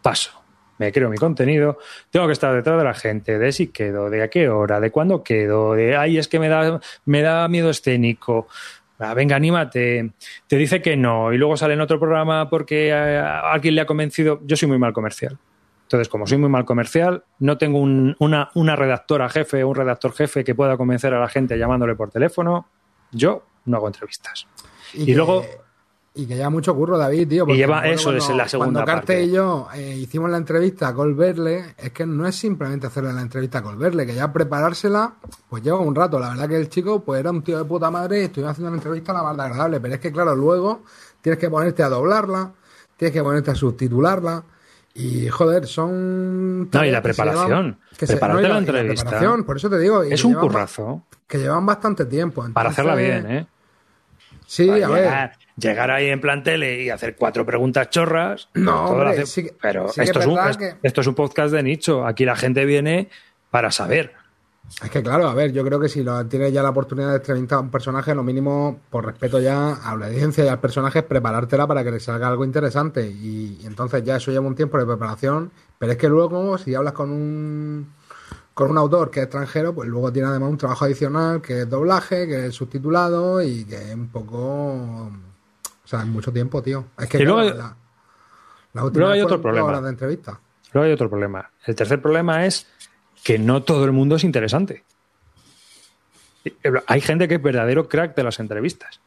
Paso. 0.02 0.41
Me 0.78 0.90
creo 0.90 1.08
mi 1.10 1.16
contenido, 1.18 1.78
tengo 2.10 2.26
que 2.26 2.32
estar 2.32 2.52
detrás 2.54 2.78
de 2.78 2.84
la 2.84 2.94
gente, 2.94 3.38
de 3.38 3.52
si 3.52 3.68
quedo, 3.68 4.10
de 4.10 4.22
a 4.22 4.28
qué 4.28 4.48
hora, 4.48 4.80
de 4.80 4.90
cuándo 4.90 5.22
quedo, 5.22 5.74
de 5.74 5.96
ay, 5.96 6.18
es 6.18 6.26
que 6.28 6.38
me 6.40 6.48
da, 6.48 6.80
me 7.04 7.22
da 7.22 7.46
miedo 7.48 7.70
escénico. 7.70 8.48
Ah, 8.98 9.14
venga, 9.14 9.36
anímate. 9.36 10.12
Te 10.46 10.56
dice 10.56 10.80
que 10.80 10.96
no, 10.96 11.32
y 11.32 11.38
luego 11.38 11.56
sale 11.56 11.74
en 11.74 11.80
otro 11.80 11.98
programa 12.00 12.48
porque 12.48 12.88
eh, 12.88 13.18
alguien 13.18 13.74
le 13.74 13.80
ha 13.80 13.86
convencido. 13.86 14.40
Yo 14.44 14.56
soy 14.56 14.68
muy 14.68 14.78
mal 14.78 14.92
comercial. 14.92 15.38
Entonces, 15.82 16.08
como 16.08 16.26
soy 16.26 16.38
muy 16.38 16.48
mal 16.48 16.64
comercial, 16.64 17.22
no 17.40 17.58
tengo 17.58 17.78
un- 17.78 18.16
una, 18.20 18.50
una 18.54 18.76
redactora 18.76 19.28
jefe 19.28 19.62
o 19.62 19.68
un 19.68 19.74
redactor 19.74 20.12
jefe 20.14 20.42
que 20.44 20.54
pueda 20.54 20.76
convencer 20.76 21.12
a 21.14 21.20
la 21.20 21.28
gente 21.28 21.58
llamándole 21.58 21.94
por 21.96 22.10
teléfono. 22.10 22.66
Yo 23.10 23.44
no 23.66 23.76
hago 23.76 23.88
entrevistas. 23.88 24.46
Y 24.94 25.04
que- 25.06 25.14
luego- 25.14 25.44
Y 26.14 26.26
que 26.26 26.36
lleva 26.36 26.50
mucho 26.50 26.74
curro, 26.74 26.98
David, 26.98 27.26
tío. 27.26 27.46
porque 27.46 27.56
lleva- 27.56 27.86
eso 27.88 28.12
es 28.14 28.22
cuando- 28.24 28.36
la 28.36 28.48
segunda 28.48 28.80
Cuando 28.84 28.84
Carte 28.92 29.12
parte. 29.14 29.22
y 29.24 29.30
yo 29.30 29.68
eh, 29.74 29.96
hicimos 29.96 30.28
la 30.30 30.36
entrevista 30.36 30.88
a 30.88 30.94
Colberle, 30.94 31.74
es 31.78 31.90
que 31.92 32.04
no 32.04 32.26
es 32.26 32.36
simplemente 32.36 32.86
hacerle 32.86 33.14
la 33.14 33.22
entrevista 33.22 33.60
a 33.60 33.62
Colberle, 33.62 34.04
que 34.04 34.14
ya 34.14 34.30
preparársela, 34.30 35.14
pues 35.48 35.62
lleva 35.62 35.78
un 35.78 35.94
rato. 35.94 36.18
La 36.18 36.28
verdad 36.28 36.48
que 36.50 36.56
el 36.56 36.68
chico, 36.68 37.02
pues 37.02 37.18
era 37.20 37.30
un 37.30 37.42
tío 37.42 37.56
de 37.56 37.64
puta 37.64 37.90
madre 37.90 38.20
y 38.20 38.24
estuvimos 38.24 38.52
haciendo 38.52 38.70
la 38.70 38.76
entrevista 38.76 39.14
la 39.14 39.22
más 39.22 39.38
agradable. 39.38 39.80
Pero 39.80 39.94
es 39.94 40.00
que, 40.00 40.12
claro, 40.12 40.36
luego 40.36 40.82
tienes 41.22 41.38
que 41.38 41.48
ponerte 41.48 41.82
a 41.82 41.88
doblarla, 41.88 42.52
tienes 42.96 43.14
que 43.14 43.22
ponerte 43.22 43.50
a 43.52 43.54
subtitularla. 43.54 44.42
Y 44.94 45.28
joder, 45.28 45.66
son. 45.66 46.68
No, 46.70 46.84
y 46.84 46.90
la 46.90 47.00
que 47.00 47.14
se 47.14 47.22
preparación. 47.22 47.48
llevan- 47.48 47.78
que 47.96 48.06
se- 48.06 48.20
no, 48.20 48.38
y 48.40 48.42
la 48.42 48.48
y 48.50 48.58
entrevista. 48.58 49.04
preparación, 49.08 49.44
por 49.44 49.56
eso 49.56 49.70
te 49.70 49.78
digo. 49.78 50.04
y 50.04 50.12
Es 50.12 50.22
un 50.24 50.32
llevan 50.32 50.46
currazo 50.46 51.02
Que 51.26 51.38
llevan 51.38 51.64
bastante 51.64 52.04
tiempo. 52.04 52.46
para 52.52 52.68
hacerla 52.68 53.00
entonces- 53.00 53.24
bien, 53.24 53.38
¿eh? 53.38 53.46
Sí, 54.54 54.68
a 54.68 54.86
ver. 54.88 55.30
llegar, 55.56 55.90
ahí 55.90 56.08
en 56.08 56.20
plan 56.20 56.42
tele 56.42 56.82
y 56.82 56.90
hacer 56.90 57.16
cuatro 57.16 57.46
preguntas 57.46 57.88
chorras. 57.88 58.50
No, 58.52 58.84
hombre, 58.90 59.08
hace- 59.10 59.24
sí 59.26 59.50
pero 59.62 59.88
sí 59.88 60.02
esto, 60.02 60.20
es 60.20 60.26
un, 60.26 60.38
que- 60.58 60.74
esto 60.82 61.00
es 61.00 61.06
un 61.06 61.14
podcast 61.14 61.54
de 61.54 61.62
nicho. 61.62 62.06
Aquí 62.06 62.26
la 62.26 62.36
gente 62.36 62.66
viene 62.66 63.08
para 63.50 63.70
saber. 63.70 64.12
Es 64.84 64.90
que 64.90 65.02
claro, 65.02 65.26
a 65.26 65.34
ver, 65.34 65.52
yo 65.52 65.64
creo 65.64 65.80
que 65.80 65.88
si 65.88 66.02
lo, 66.02 66.26
tienes 66.26 66.52
ya 66.52 66.62
la 66.62 66.68
oportunidad 66.68 67.08
de 67.10 67.16
entrevistar 67.16 67.56
a 67.58 67.60
un 67.62 67.70
personaje, 67.70 68.14
lo 68.14 68.22
mínimo, 68.22 68.78
por 68.90 69.06
respeto 69.06 69.40
ya 69.40 69.72
a 69.72 69.96
la 69.96 70.06
audiencia 70.06 70.44
y 70.44 70.48
al 70.48 70.60
personaje, 70.60 70.98
es 70.98 71.04
preparártela 71.06 71.66
para 71.66 71.82
que 71.82 71.90
le 71.90 72.00
salga 72.00 72.28
algo 72.28 72.44
interesante. 72.44 73.06
Y, 73.06 73.58
y 73.62 73.66
entonces 73.66 74.04
ya 74.04 74.16
eso 74.16 74.30
lleva 74.32 74.46
un 74.46 74.54
tiempo 74.54 74.76
de 74.78 74.84
preparación. 74.84 75.50
Pero 75.78 75.92
es 75.92 75.98
que 75.98 76.08
luego, 76.10 76.58
si 76.58 76.74
hablas 76.74 76.92
con 76.92 77.10
un 77.10 77.92
con 78.54 78.70
un 78.70 78.78
autor 78.78 79.10
que 79.10 79.20
es 79.20 79.24
extranjero, 79.24 79.74
pues 79.74 79.88
luego 79.88 80.12
tiene 80.12 80.28
además 80.28 80.50
un 80.50 80.58
trabajo 80.58 80.84
adicional 80.84 81.40
que 81.40 81.62
es 81.62 81.70
doblaje, 81.70 82.26
que 82.26 82.46
es 82.46 82.54
subtitulado 82.54 83.42
y 83.42 83.64
que 83.64 83.76
es 83.76 83.94
un 83.94 84.08
poco. 84.08 84.38
O 85.06 85.12
sea, 85.86 86.00
es 86.00 86.06
mucho 86.06 86.32
tiempo, 86.32 86.62
tío. 86.62 86.84
Es 86.98 87.08
que 87.08 87.18
Y 87.18 87.24
luego 87.24 87.40
claro, 87.40 87.52
hay- 87.54 87.58
la, 87.58 87.76
la 88.74 88.84
última 88.84 89.00
luego 89.00 89.12
hay 89.14 89.20
otro 89.22 89.40
problema. 89.42 89.66
horas 89.66 89.82
de 89.84 89.88
entrevista. 89.90 90.40
Luego 90.72 90.86
hay 90.86 90.92
otro 90.92 91.08
problema. 91.10 91.50
El 91.66 91.74
tercer 91.74 92.00
problema 92.00 92.46
es 92.46 92.66
que 93.24 93.38
no 93.38 93.62
todo 93.62 93.84
el 93.84 93.92
mundo 93.92 94.16
es 94.16 94.24
interesante. 94.24 94.84
Hay 96.86 97.00
gente 97.00 97.28
que 97.28 97.34
es 97.36 97.42
verdadero 97.42 97.88
crack 97.88 98.16
de 98.16 98.24
las 98.24 98.40
entrevistas. 98.40 99.00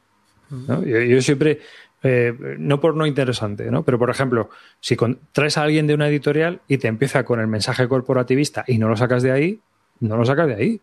¿no? 0.50 0.82
Yo, 0.84 1.00
yo 1.00 1.20
siempre, 1.20 1.60
eh, 2.06 2.56
no 2.58 2.80
por 2.80 2.94
no 2.94 3.06
interesante, 3.06 3.70
¿no? 3.70 3.84
pero 3.84 3.98
por 3.98 4.10
ejemplo, 4.10 4.50
si 4.80 4.96
traes 5.32 5.58
a 5.58 5.62
alguien 5.62 5.86
de 5.86 5.94
una 5.94 6.08
editorial 6.08 6.60
y 6.68 6.78
te 6.78 6.88
empieza 6.88 7.24
con 7.24 7.40
el 7.40 7.46
mensaje 7.46 7.88
corporativista 7.88 8.64
y 8.66 8.78
no 8.78 8.88
lo 8.88 8.96
sacas 8.96 9.22
de 9.22 9.32
ahí, 9.32 9.60
no 10.00 10.16
lo 10.16 10.24
sacas 10.24 10.48
de 10.48 10.54
ahí. 10.54 10.80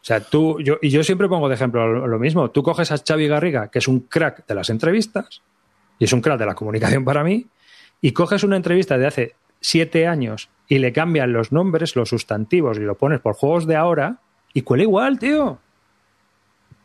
O 0.00 0.06
sea, 0.06 0.20
tú, 0.20 0.60
yo, 0.60 0.76
y 0.82 0.90
yo 0.90 1.02
siempre 1.02 1.28
pongo 1.28 1.48
de 1.48 1.54
ejemplo 1.54 1.86
lo, 1.86 2.06
lo 2.06 2.18
mismo. 2.18 2.50
Tú 2.50 2.62
coges 2.62 2.92
a 2.92 2.98
Xavi 2.98 3.26
Garriga, 3.26 3.68
que 3.68 3.78
es 3.78 3.88
un 3.88 4.00
crack 4.00 4.46
de 4.46 4.54
las 4.54 4.68
entrevistas, 4.68 5.40
y 5.98 6.04
es 6.04 6.12
un 6.12 6.20
crack 6.20 6.38
de 6.38 6.46
la 6.46 6.54
comunicación 6.54 7.04
para 7.04 7.24
mí, 7.24 7.46
y 8.02 8.12
coges 8.12 8.44
una 8.44 8.56
entrevista 8.56 8.98
de 8.98 9.06
hace 9.06 9.34
siete 9.60 10.06
años 10.06 10.50
y 10.68 10.78
le 10.78 10.92
cambian 10.92 11.32
los 11.32 11.52
nombres, 11.52 11.96
los 11.96 12.10
sustantivos, 12.10 12.76
y 12.76 12.82
lo 12.82 12.96
pones 12.96 13.20
por 13.20 13.34
juegos 13.34 13.66
de 13.66 13.76
ahora, 13.76 14.18
y 14.52 14.60
cuela 14.62 14.82
igual, 14.82 15.18
tío. 15.18 15.58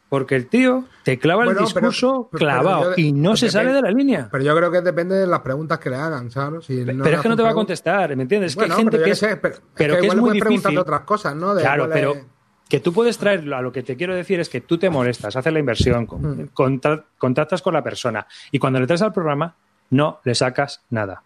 Porque 0.10 0.36
el 0.36 0.48
tío 0.48 0.86
te 1.04 1.20
clava 1.20 1.46
Bueno, 1.46 1.52
el 1.52 1.72
pero- 1.72 1.88
discurso 1.90 2.08
pero- 2.10 2.30
pero 2.32 2.40
clavado 2.40 2.96
yo- 2.96 3.02
y 3.04 3.12
no 3.14 3.36
se 3.38 3.46
depende- 3.46 3.52
sale 3.52 3.74
de 3.74 3.82
la 3.84 3.92
línea. 3.92 4.28
Pero 4.32 4.44
yo 4.44 4.56
creo 4.56 4.72
que 4.72 4.82
depende 4.82 5.16
de 5.16 5.28
las 5.28 5.42
preguntas 5.42 5.78
que 5.78 5.92
le 5.92 5.98
hagan, 5.98 6.32
¿sabes? 6.32 6.66
Si 6.66 6.84
pero 6.84 7.06
es 7.18 7.22
que 7.22 7.30
no 7.30 7.36
te 7.36 7.44
va 7.44 7.52
a 7.52 7.54
contestar, 7.54 8.16
¿me 8.16 8.24
entiendes? 8.24 8.54
Es 8.54 8.56
Bueno, 8.56 8.74
que 8.76 8.80
hay 8.82 8.84
gente 8.86 9.04
que 9.04 9.12
es, 9.12 9.20
sé, 9.20 9.38
pero, 9.38 9.56
pero 9.76 9.94
es 9.94 10.00
que 10.00 10.06
igual 10.08 10.18
es 10.18 10.24
muy 10.24 10.42
difícil. 10.42 10.78
otras 10.80 11.02
cosas, 11.02 11.36
¿no? 11.36 11.54
De 11.54 11.62
Claro, 11.62 11.88
pero 11.94 12.14
es- 12.16 12.26
que 12.68 12.80
tú 12.80 12.92
puedes 12.92 13.18
traer, 13.20 13.54
a 13.54 13.62
lo 13.62 13.72
que 13.72 13.84
te 13.84 13.96
quiero 13.96 14.16
decir 14.16 14.40
es 14.40 14.50
que 14.50 14.62
tú 14.62 14.78
te 14.80 14.90
molestas, 14.90 15.36
haces 15.36 15.54
la 15.54 15.60
inversión, 15.60 16.08
con- 16.08 16.22
Mm. 16.44 16.48
contra- 16.54 17.06
contactas 17.20 17.62
con 17.62 17.74
la 17.76 17.84
persona 17.84 18.26
y 18.52 18.58
cuando 18.58 18.80
le 18.80 18.88
traes 18.88 19.04
al 19.04 19.14
programa 19.14 19.56
no 19.92 20.20
le 20.24 20.34
sacas 20.34 20.82
nada. 20.90 21.22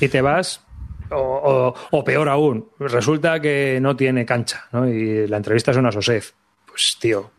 Y 0.00 0.08
te 0.08 0.22
vas, 0.22 0.64
o, 1.10 1.16
o- 1.18 1.74
o 1.98 2.04
peor 2.04 2.28
aún, 2.28 2.68
resulta 2.78 3.40
que 3.40 3.78
no 3.80 3.96
tiene 3.96 4.24
cancha 4.26 4.66
¿no? 4.72 4.88
y 4.88 5.26
la 5.26 5.36
entrevista 5.36 5.70
es 5.70 5.76
una 5.76 5.92
sosez. 5.92 6.34
Pues 6.66 6.96
tío, 7.00 7.30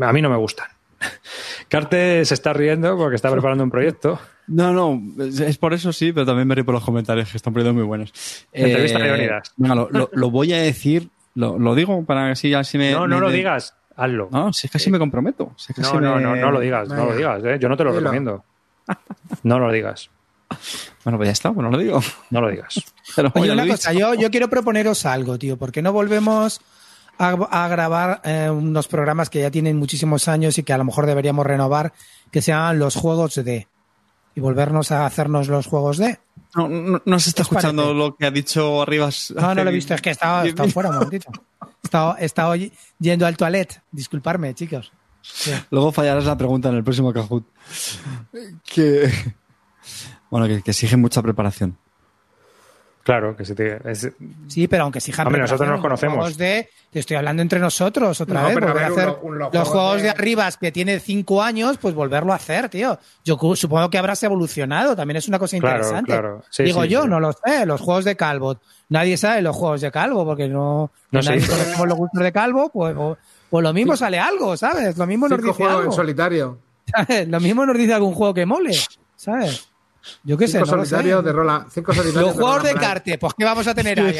a 0.00 0.12
mí 0.12 0.22
no 0.22 0.30
me 0.30 0.36
gustan. 0.36 0.68
Carte 1.68 2.24
se 2.24 2.34
está 2.34 2.52
riendo 2.52 2.96
porque 2.96 3.16
está 3.16 3.30
preparando 3.30 3.64
un 3.64 3.70
proyecto. 3.70 4.18
No, 4.48 4.72
no, 4.72 5.00
es, 5.24 5.56
por 5.58 5.72
eso 5.74 5.92
sí, 5.92 6.12
pero 6.12 6.26
también 6.26 6.46
me 6.48 6.54
río 6.54 6.64
por 6.64 6.74
los 6.74 6.84
comentarios 6.84 7.30
que 7.30 7.36
están 7.36 7.52
poniendo 7.52 7.72
muy 7.74 7.84
buenos. 7.86 8.12
Entrevista 8.52 8.98
de 8.98 9.04
Leonidas. 9.04 9.52
Venga, 9.56 9.74
lo, 9.76 9.88
lo- 9.90 10.10
lo 10.12 10.30
voy 10.30 10.52
a 10.52 10.58
decir, 10.60 11.08
lo, 11.34 11.58
lo 11.58 11.74
digo 11.74 12.04
para 12.04 12.26
que 12.26 12.32
así, 12.32 12.52
así 12.54 12.76
me. 12.76 12.90
No, 12.92 13.02
me- 13.02 13.08
no 13.08 13.20
lo 13.20 13.30
digas, 13.30 13.76
hazlo. 13.96 14.28
No, 14.32 14.52
si 14.52 14.66
es 14.66 14.70
que 14.72 14.78
así 14.78 14.90
me 14.90 14.98
comprometo. 14.98 15.52
si 15.56 15.72
es 15.72 15.76
que 15.76 15.82
así 15.82 15.94
No, 15.94 16.00
no, 16.00 16.16
me- 16.16 16.22
no, 16.22 16.36
no 16.36 16.50
lo 16.50 16.60
digas, 16.60 16.88
no 16.88 17.06
lo 17.06 17.16
digas. 17.16 17.42
¿eh? 17.44 17.58
Yo 17.60 17.68
no 17.68 17.76
te 17.76 17.84
lo 17.84 17.90
Dilo. 17.90 18.00
recomiendo. 18.02 18.44
No 19.44 19.58
lo 19.60 19.70
digas, 19.70 20.10
Bueno, 21.04 21.16
pues 21.18 21.28
ya 21.28 21.32
está, 21.32 21.48
bueno, 21.50 21.70
lo 21.70 21.78
digo. 21.78 22.00
no 22.30 22.40
lo 22.40 22.48
digas. 22.50 22.74
Pero 23.16 23.32
Oye, 23.34 23.52
una 23.52 23.64
he 23.64 23.68
cosa, 23.68 23.92
yo, 23.92 24.14
yo 24.14 24.30
quiero 24.30 24.48
proponeros 24.50 25.06
algo, 25.06 25.38
tío. 25.38 25.56
¿Por 25.56 25.72
qué 25.72 25.82
no 25.82 25.92
volvemos 25.92 26.60
a, 27.18 27.28
a 27.30 27.68
grabar 27.68 28.20
eh, 28.24 28.50
unos 28.50 28.88
programas 28.88 29.30
que 29.30 29.40
ya 29.40 29.50
tienen 29.50 29.76
muchísimos 29.76 30.28
años 30.28 30.58
y 30.58 30.62
que 30.62 30.72
a 30.72 30.78
lo 30.78 30.84
mejor 30.84 31.06
deberíamos 31.06 31.46
renovar, 31.46 31.92
que 32.30 32.42
se 32.42 32.52
llaman 32.52 32.78
los 32.78 32.94
juegos 32.96 33.34
de? 33.36 33.68
Y 34.34 34.40
volvernos 34.40 34.92
a 34.92 35.06
hacernos 35.06 35.48
los 35.48 35.66
juegos 35.66 35.98
de. 35.98 36.20
No, 36.54 36.68
no, 36.68 37.02
no 37.04 37.18
se 37.18 37.30
está 37.30 37.42
¿Qué 37.42 37.48
os 37.48 37.50
escuchando 37.52 37.82
parece? 37.82 37.98
lo 37.98 38.16
que 38.16 38.26
ha 38.26 38.30
dicho 38.30 38.80
Arribas. 38.82 39.32
No, 39.36 39.54
no 39.54 39.64
lo 39.64 39.70
he 39.70 39.72
visto, 39.74 39.92
es 39.94 40.00
que 40.00 40.10
estaba, 40.10 40.44
fuera 40.72 40.90
un 40.90 40.94
momentito. 40.96 41.30
Estaba, 41.82 42.16
estaba 42.20 42.56
y- 42.56 42.72
yendo 43.00 43.26
al 43.26 43.36
toilet. 43.36 43.82
Disculparme, 43.90 44.54
chicos. 44.54 44.92
Sí. 45.22 45.50
Luego 45.70 45.90
fallarás 45.90 46.24
la 46.26 46.36
pregunta 46.38 46.68
en 46.68 46.76
el 46.76 46.84
próximo 46.84 47.12
Kahoot. 47.12 47.44
Que. 48.64 49.10
Bueno, 50.30 50.46
que, 50.46 50.62
que 50.62 50.70
exige 50.70 50.96
mucha 50.96 51.20
preparación. 51.22 51.76
Claro, 53.02 53.34
que 53.34 53.46
se 53.46 53.54
te. 53.54 53.80
es- 53.90 54.12
Sí, 54.46 54.68
pero 54.68 54.82
aunque 54.84 54.98
exijan 54.98 55.26
Hombre, 55.26 55.40
nosotros 55.40 55.68
nos 55.68 55.80
conocemos. 55.80 56.16
Juegos 56.18 56.36
de, 56.36 56.68
te 56.90 56.98
estoy 57.00 57.16
hablando 57.16 57.40
entre 57.40 57.58
nosotros 57.58 58.20
otra 58.20 58.42
No, 58.42 58.46
vez. 58.48 58.54
pero 58.54 58.66
a 58.68 58.70
volver 58.72 58.84
a 58.84 58.88
ver, 58.90 58.98
hacer 58.98 59.08
uno- 59.08 59.18
un- 59.22 59.38
los 59.38 59.54
los 59.54 59.68
juegos, 59.68 59.96
de... 59.96 60.02
de- 60.02 60.10
Arribas 60.10 60.56
que 60.58 60.70
tiene 60.70 61.00
cinco 61.00 61.42
años, 61.42 61.78
pues 61.78 61.94
volverlo 61.94 62.32
a 62.34 62.36
hacer, 62.36 62.68
tío. 62.68 62.98
Yo 63.24 63.38
supongo 63.56 63.88
que 63.88 63.96
habrás 63.96 64.22
evolucionado. 64.22 64.94
También 64.94 65.16
es 65.16 65.26
una 65.28 65.38
cosa 65.38 65.58
Claro, 65.58 65.76
interesante. 65.78 66.12
claro. 66.12 66.42
Sí, 66.50 66.62
Digo 66.64 66.82
sí, 66.82 66.88
yo, 66.90 67.02
sí. 67.04 67.08
no 67.08 67.20
lo 67.20 67.32
sé. 67.32 67.64
Los 67.64 67.80
juegos 67.80 68.04
de 68.04 68.16
Calvo. 68.16 68.58
Nadie 68.90 69.16
sabe 69.16 69.40
los 69.40 69.56
juegos 69.56 69.80
de 69.80 69.90
Calvo 69.90 70.24
porque 70.26 70.46
no, 70.48 70.90
No 71.10 71.22
nadie 71.22 71.40
conocemos 71.46 71.88
los 71.88 71.96
gustos 71.98 72.22
de 72.22 72.32
Calvo. 72.32 72.68
Pues, 72.68 72.94
o- 72.96 73.16
pues 73.48 73.62
lo 73.64 73.72
mismo 73.72 73.96
sale 73.96 74.18
algo, 74.20 74.56
¿sabes? 74.58 74.96
Lo 74.98 75.06
mismo 75.06 75.26
nos 75.26 75.40
dice 75.40 75.52
juegos 75.54 75.74
en 75.74 75.80
algo. 75.80 75.92
solitario. 75.92 76.58
¿sabes? 76.94 77.26
Lo 77.28 77.40
mismo 77.40 77.64
nos 77.64 77.76
dice 77.78 77.94
algún 77.94 78.12
juego 78.14 78.34
que 78.34 78.44
mole, 78.46 78.76
¿sabes? 79.16 79.68
Yo 80.24 80.36
qué 80.36 80.46
sé, 80.46 80.58
Cinco 80.58 80.66
no 80.66 80.84
solitarios 80.84 81.24
de 81.24 81.32
rola. 81.32 81.66
Cinco 81.70 81.92
solitarios 81.92 82.30
Los 82.30 82.34
juegos 82.34 82.62
de 82.62 82.70
Roland 82.70 82.78
Blanc. 82.78 82.92
carte, 82.92 83.18
pues 83.18 83.34
¿qué 83.36 83.44
vamos 83.44 83.66
a 83.66 83.74
tener 83.74 84.00
ahí? 84.00 84.18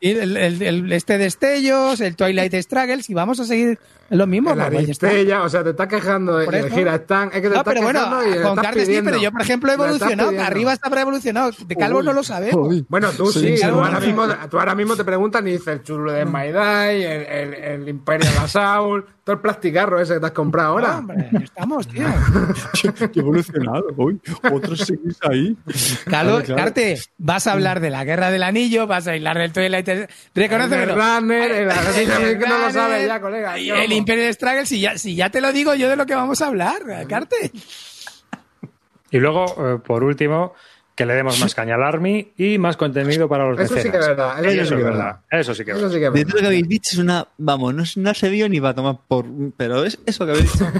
El, 0.00 0.18
el- 0.18 0.36
el- 0.36 0.62
el- 0.62 0.92
este 0.92 1.18
Destellos, 1.18 2.00
el 2.00 2.14
Twilight 2.16 2.54
Struggles, 2.54 3.10
y 3.10 3.14
vamos 3.14 3.40
a 3.40 3.44
seguir 3.44 3.78
lo 4.10 4.26
mismo. 4.26 4.50
Está. 4.52 4.66
Aristella, 4.66 5.42
o 5.42 5.48
sea, 5.48 5.62
te 5.64 5.70
estás 5.70 5.88
quejando 5.88 6.38
de 6.38 6.46
eso. 6.46 6.74
gira 6.74 6.94
están, 6.94 7.28
es 7.28 7.34
que 7.34 7.40
te 7.42 7.48
No, 7.50 7.56
estás 7.56 7.74
pero 7.74 7.82
bueno, 7.82 8.00
y 8.22 8.42
con 8.42 8.58
estás 8.58 8.86
sí, 8.86 9.00
pero 9.04 9.18
yo, 9.18 9.30
por 9.32 9.42
ejemplo, 9.42 9.70
he 9.70 9.74
evolucionado. 9.74 10.30
Arriba 10.40 10.72
está 10.72 11.00
evolucionado. 11.00 11.50
De 11.66 11.76
Calvo 11.76 12.02
no 12.02 12.12
lo 12.12 12.22
sabemos. 12.22 12.84
Bueno, 12.88 13.10
tú 13.10 13.26
Sí, 13.32 13.40
sí, 13.40 13.56
sí, 13.58 13.68
tú, 13.68 13.80
ahora 13.80 14.00
mismo, 14.00 14.26
tú 14.50 14.58
ahora 14.58 14.74
mismo 14.74 14.96
te 14.96 15.04
preguntan 15.04 15.46
y 15.48 15.52
dices 15.52 15.66
el 15.68 15.82
chulo 15.82 16.12
de 16.12 16.24
Maidai, 16.24 17.02
el, 17.04 17.22
el, 17.26 17.54
el 17.54 17.88
Imperial 17.88 18.32
Assault, 18.38 19.06
todo 19.24 19.34
el 19.34 19.42
plasticarro 19.42 20.00
ese 20.00 20.14
que 20.14 20.20
te 20.20 20.26
has 20.26 20.32
comprado 20.32 20.68
ahora. 20.72 20.92
No, 20.92 20.98
hombre, 20.98 21.28
estamos, 21.42 21.86
tío. 21.88 22.06
Qué 23.12 23.20
evolucionado. 23.20 23.84
Uy, 23.96 24.18
otros 24.52 24.78
seguís 24.80 25.18
ahí. 25.28 25.56
Calvo, 26.06 26.30
Claro, 26.38 26.44
claro. 26.44 26.56
Carte, 26.62 26.98
vas 27.18 27.46
a 27.46 27.52
hablar 27.52 27.80
de 27.80 27.90
la 27.90 28.04
guerra 28.04 28.30
del 28.30 28.42
anillo, 28.42 28.86
vas 28.86 29.06
a 29.06 29.12
hablar 29.12 29.36
del 29.38 29.52
Twilight. 29.52 29.87
El 29.88 30.08
Reconócemelo. 30.34 30.94
Runner, 30.94 31.50
el, 31.50 31.70
El 31.70 32.38
no 32.40 32.58
lo 32.58 32.70
sabe 32.70 32.94
Runner, 32.94 33.08
ya, 33.08 33.20
colega. 33.20 33.58
y 33.58 33.66
¿qué 33.70 33.84
el? 33.84 33.92
Imperial 33.92 34.34
Struggle, 34.34 34.66
si 34.66 34.80
ya, 34.80 34.98
si 34.98 35.14
ya 35.14 35.30
te 35.30 35.40
lo 35.40 35.52
digo 35.52 35.74
yo 35.74 35.88
de 35.88 35.96
lo 35.96 36.06
que 36.06 36.14
vamos 36.14 36.40
a 36.42 36.46
hablar, 36.46 36.82
Carte. 37.08 37.50
Y 39.10 39.18
luego, 39.18 39.46
eh, 39.74 39.78
por 39.84 40.04
último, 40.04 40.54
que 40.94 41.06
le 41.06 41.14
demos 41.14 41.38
más 41.40 41.54
caña 41.54 41.76
al 41.76 41.82
Army 41.82 42.32
y 42.36 42.58
más 42.58 42.76
contenido 42.76 43.28
para 43.28 43.48
los 43.48 43.58
Eso 43.60 43.76
sí 43.76 43.90
que 43.90 43.96
es 43.98 44.06
verdad. 44.06 44.44
Eso, 44.44 44.50
Eso 44.50 44.50
sí 44.50 44.56
que 44.56 44.62
es 44.62 44.70
es 44.70 44.76
verdad. 44.84 44.98
verdad. 44.98 45.20
Eso 45.30 45.54
sí 45.54 45.64
que 45.64 45.70
es 45.70 45.76
Eso 45.76 45.86
verdad. 45.88 45.94
sí 45.94 46.00
que 46.00 46.06
es 46.06 46.12
De 46.12 46.18
verdad. 46.20 46.30
todo 46.30 46.36
lo 46.36 46.40
que 46.42 46.46
habéis 46.48 46.68
dicho 46.68 46.90
es 46.92 46.98
una. 46.98 47.28
Vamos, 47.38 47.74
no, 47.74 47.84
no 48.02 48.14
se 48.14 48.28
vio 48.30 48.48
ni 48.48 48.58
va 48.58 48.70
a 48.70 48.74
tomar 48.74 48.96
por. 49.06 49.24
Pero 49.56 49.84
es 49.84 49.98
eso 50.06 50.26
que 50.26 50.32
habéis 50.32 50.52
dicho. 50.52 50.66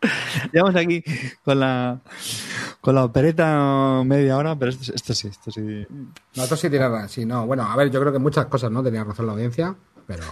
Llevamos 0.52 0.76
aquí 0.76 1.02
con 1.44 1.60
la. 1.60 1.98
Con 2.80 2.94
la 2.94 3.04
opereta 3.04 4.02
media 4.04 4.36
hora, 4.36 4.54
pero 4.56 4.70
esto, 4.70 4.92
esto 4.94 5.14
sí, 5.14 5.28
esto 5.28 5.50
sí. 5.50 5.86
Nosotros 6.36 6.60
sí 6.60 6.70
tiene 6.70 6.88
razón. 6.88 7.08
Sí, 7.08 7.24
no. 7.26 7.46
Bueno, 7.46 7.64
a 7.64 7.76
ver, 7.76 7.90
yo 7.90 8.00
creo 8.00 8.12
que 8.12 8.18
muchas 8.18 8.46
cosas 8.46 8.70
no 8.70 8.82
tenía 8.82 9.04
razón 9.04 9.26
la 9.26 9.32
audiencia, 9.32 9.74
pero 10.06 10.22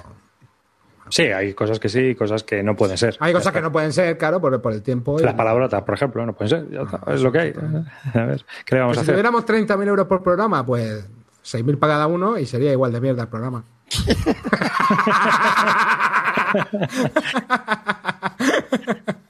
Sí, 1.10 1.22
hay 1.24 1.52
cosas 1.52 1.78
que 1.78 1.88
sí 1.90 2.00
y 2.00 2.14
cosas 2.14 2.44
que 2.44 2.62
no 2.62 2.74
pueden 2.76 2.96
ser. 2.96 3.16
hay 3.20 3.32
cosas 3.32 3.52
que 3.52 3.60
no 3.60 3.70
pueden 3.70 3.92
ser, 3.92 4.16
claro, 4.16 4.40
por, 4.40 4.60
por 4.62 4.72
el 4.72 4.82
tiempo. 4.82 5.20
y- 5.20 5.22
Las 5.22 5.34
palabrotas, 5.34 5.82
por 5.82 5.94
ejemplo, 5.94 6.24
no 6.24 6.32
pueden 6.34 6.50
ser. 6.50 6.70
Ya 6.70 6.82
está, 6.82 7.00
es 7.12 7.20
lo 7.20 7.30
que 7.32 7.38
hay. 7.40 7.52
A 8.14 8.24
ver, 8.24 8.44
¿qué 8.64 8.74
le 8.76 8.80
vamos 8.80 8.96
Pues 8.96 8.98
a 8.98 9.04
si 9.04 9.10
hacer? 9.10 9.14
tuviéramos 9.14 9.44
30.000 9.44 9.88
euros 9.88 10.06
por 10.06 10.22
programa, 10.22 10.64
pues 10.64 11.04
6.000 11.44 11.78
para 11.78 11.94
cada 11.94 12.06
uno 12.06 12.38
y 12.38 12.46
sería 12.46 12.72
igual 12.72 12.92
de 12.92 13.00
mierda 13.00 13.22
el 13.22 13.28
programa. 13.28 13.64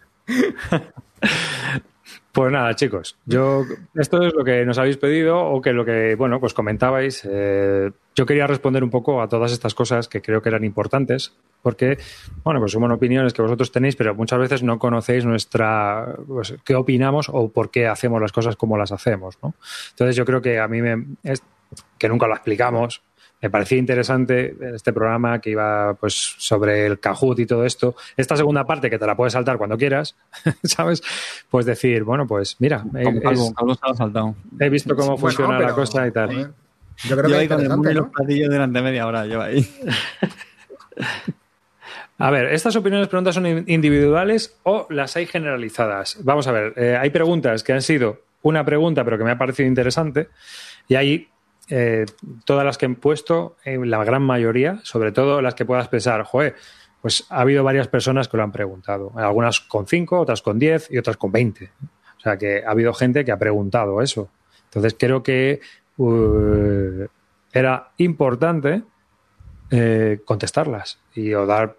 Pues 2.34 2.50
nada, 2.50 2.74
chicos, 2.74 3.16
yo 3.26 3.64
esto 3.94 4.20
es 4.20 4.34
lo 4.34 4.42
que 4.42 4.64
nos 4.64 4.76
habéis 4.78 4.96
pedido 4.96 5.40
o 5.40 5.62
que 5.62 5.72
lo 5.72 5.84
que, 5.84 6.16
bueno, 6.16 6.40
pues 6.40 6.52
comentabais. 6.52 7.22
eh, 7.30 7.92
yo 8.16 8.26
quería 8.26 8.48
responder 8.48 8.82
un 8.82 8.90
poco 8.90 9.22
a 9.22 9.28
todas 9.28 9.52
estas 9.52 9.72
cosas 9.72 10.08
que 10.08 10.20
creo 10.20 10.42
que 10.42 10.48
eran 10.48 10.64
importantes, 10.64 11.32
porque, 11.62 11.96
bueno, 12.42 12.58
pues 12.58 12.72
son 12.72 12.90
opiniones 12.90 13.32
que 13.32 13.40
vosotros 13.40 13.70
tenéis, 13.70 13.94
pero 13.94 14.16
muchas 14.16 14.40
veces 14.40 14.64
no 14.64 14.80
conocéis 14.80 15.24
nuestra, 15.24 16.16
pues, 16.26 16.56
qué 16.64 16.74
opinamos 16.74 17.28
o 17.32 17.50
por 17.50 17.70
qué 17.70 17.86
hacemos 17.86 18.20
las 18.20 18.32
cosas 18.32 18.56
como 18.56 18.76
las 18.76 18.90
hacemos, 18.90 19.38
¿no? 19.40 19.54
Entonces 19.90 20.16
yo 20.16 20.24
creo 20.24 20.42
que 20.42 20.58
a 20.58 20.66
mí 20.66 20.82
me, 20.82 21.06
es, 21.22 21.40
que 21.98 22.08
nunca 22.08 22.26
lo 22.26 22.34
explicamos, 22.34 23.00
me 23.44 23.50
parecía 23.50 23.76
interesante 23.76 24.56
este 24.74 24.94
programa 24.94 25.38
que 25.40 25.50
iba 25.50 25.92
pues 26.00 26.14
sobre 26.38 26.86
el 26.86 26.98
Kahoot 26.98 27.38
y 27.40 27.46
todo 27.46 27.66
esto. 27.66 27.94
Esta 28.16 28.36
segunda 28.36 28.64
parte 28.66 28.88
que 28.88 28.98
te 28.98 29.06
la 29.06 29.14
puedes 29.14 29.34
saltar 29.34 29.58
cuando 29.58 29.76
quieras, 29.76 30.16
¿sabes? 30.64 31.02
Pues 31.50 31.66
decir, 31.66 32.04
bueno, 32.04 32.26
pues 32.26 32.56
mira, 32.58 32.82
es- 33.30 33.52
saltado. 33.98 34.34
he 34.58 34.68
visto 34.70 34.96
cómo 34.96 35.08
Bueno, 35.08 35.18
funciona 35.18 35.52
la 35.52 35.58
pero, 35.58 35.74
cosa 35.74 36.06
y 36.06 36.10
tal. 36.10 36.30
yo 36.30 37.16
creo 37.16 37.16
Yo 37.16 37.26
que 37.28 37.34
ahí 37.34 37.42
es 37.44 37.48
con 37.50 37.60
el 37.60 37.90
y 37.92 37.94
los 37.94 38.06
¿no? 38.06 38.12
platillos 38.12 38.48
durante 38.50 38.80
media 38.80 39.06
hora, 39.06 39.26
lleva 39.26 39.44
ahí. 39.44 39.68
A 42.18 42.30
ver, 42.30 42.46
estas 42.54 42.76
opiniones, 42.76 43.08
preguntas 43.08 43.34
son 43.34 43.46
in- 43.46 43.64
individuales 43.66 44.56
o 44.62 44.86
las 44.88 45.16
hay 45.16 45.26
generalizadas. 45.26 46.18
Vamos 46.22 46.46
a 46.46 46.52
ver, 46.52 46.72
eh, 46.76 46.96
hay 46.98 47.10
preguntas 47.10 47.64
que 47.64 47.72
han 47.72 47.82
sido 47.82 48.22
una 48.42 48.64
pregunta, 48.64 49.04
pero 49.04 49.18
que 49.18 49.24
me 49.24 49.32
ha 49.32 49.38
parecido 49.38 49.68
interesante, 49.68 50.28
y 50.88 50.94
hay 50.94 51.28
eh, 51.68 52.06
todas 52.44 52.64
las 52.64 52.78
que 52.78 52.86
he 52.86 52.90
puesto, 52.90 53.56
la 53.64 54.04
gran 54.04 54.22
mayoría, 54.22 54.80
sobre 54.82 55.12
todo 55.12 55.40
las 55.42 55.54
que 55.54 55.64
puedas 55.64 55.88
pensar, 55.88 56.22
joder, 56.24 56.54
pues 57.04 57.26
ha 57.28 57.42
habido 57.42 57.62
varias 57.62 57.88
personas 57.88 58.28
que 58.28 58.38
lo 58.38 58.44
han 58.44 58.52
preguntado. 58.52 59.12
Algunas 59.16 59.60
con 59.60 59.86
5, 59.86 60.18
otras 60.18 60.40
con 60.40 60.58
10 60.58 60.90
y 60.90 60.96
otras 60.96 61.18
con 61.18 61.30
20. 61.30 61.70
O 62.16 62.20
sea 62.20 62.38
que 62.38 62.64
ha 62.64 62.70
habido 62.70 62.94
gente 62.94 63.26
que 63.26 63.32
ha 63.32 63.38
preguntado 63.38 64.00
eso. 64.00 64.30
Entonces 64.64 64.96
creo 64.98 65.22
que 65.22 65.60
uh, 65.98 67.04
era 67.52 67.92
importante 67.98 68.84
eh, 69.70 70.22
contestarlas 70.24 70.98
y 71.14 71.34
o 71.34 71.44
dar 71.44 71.76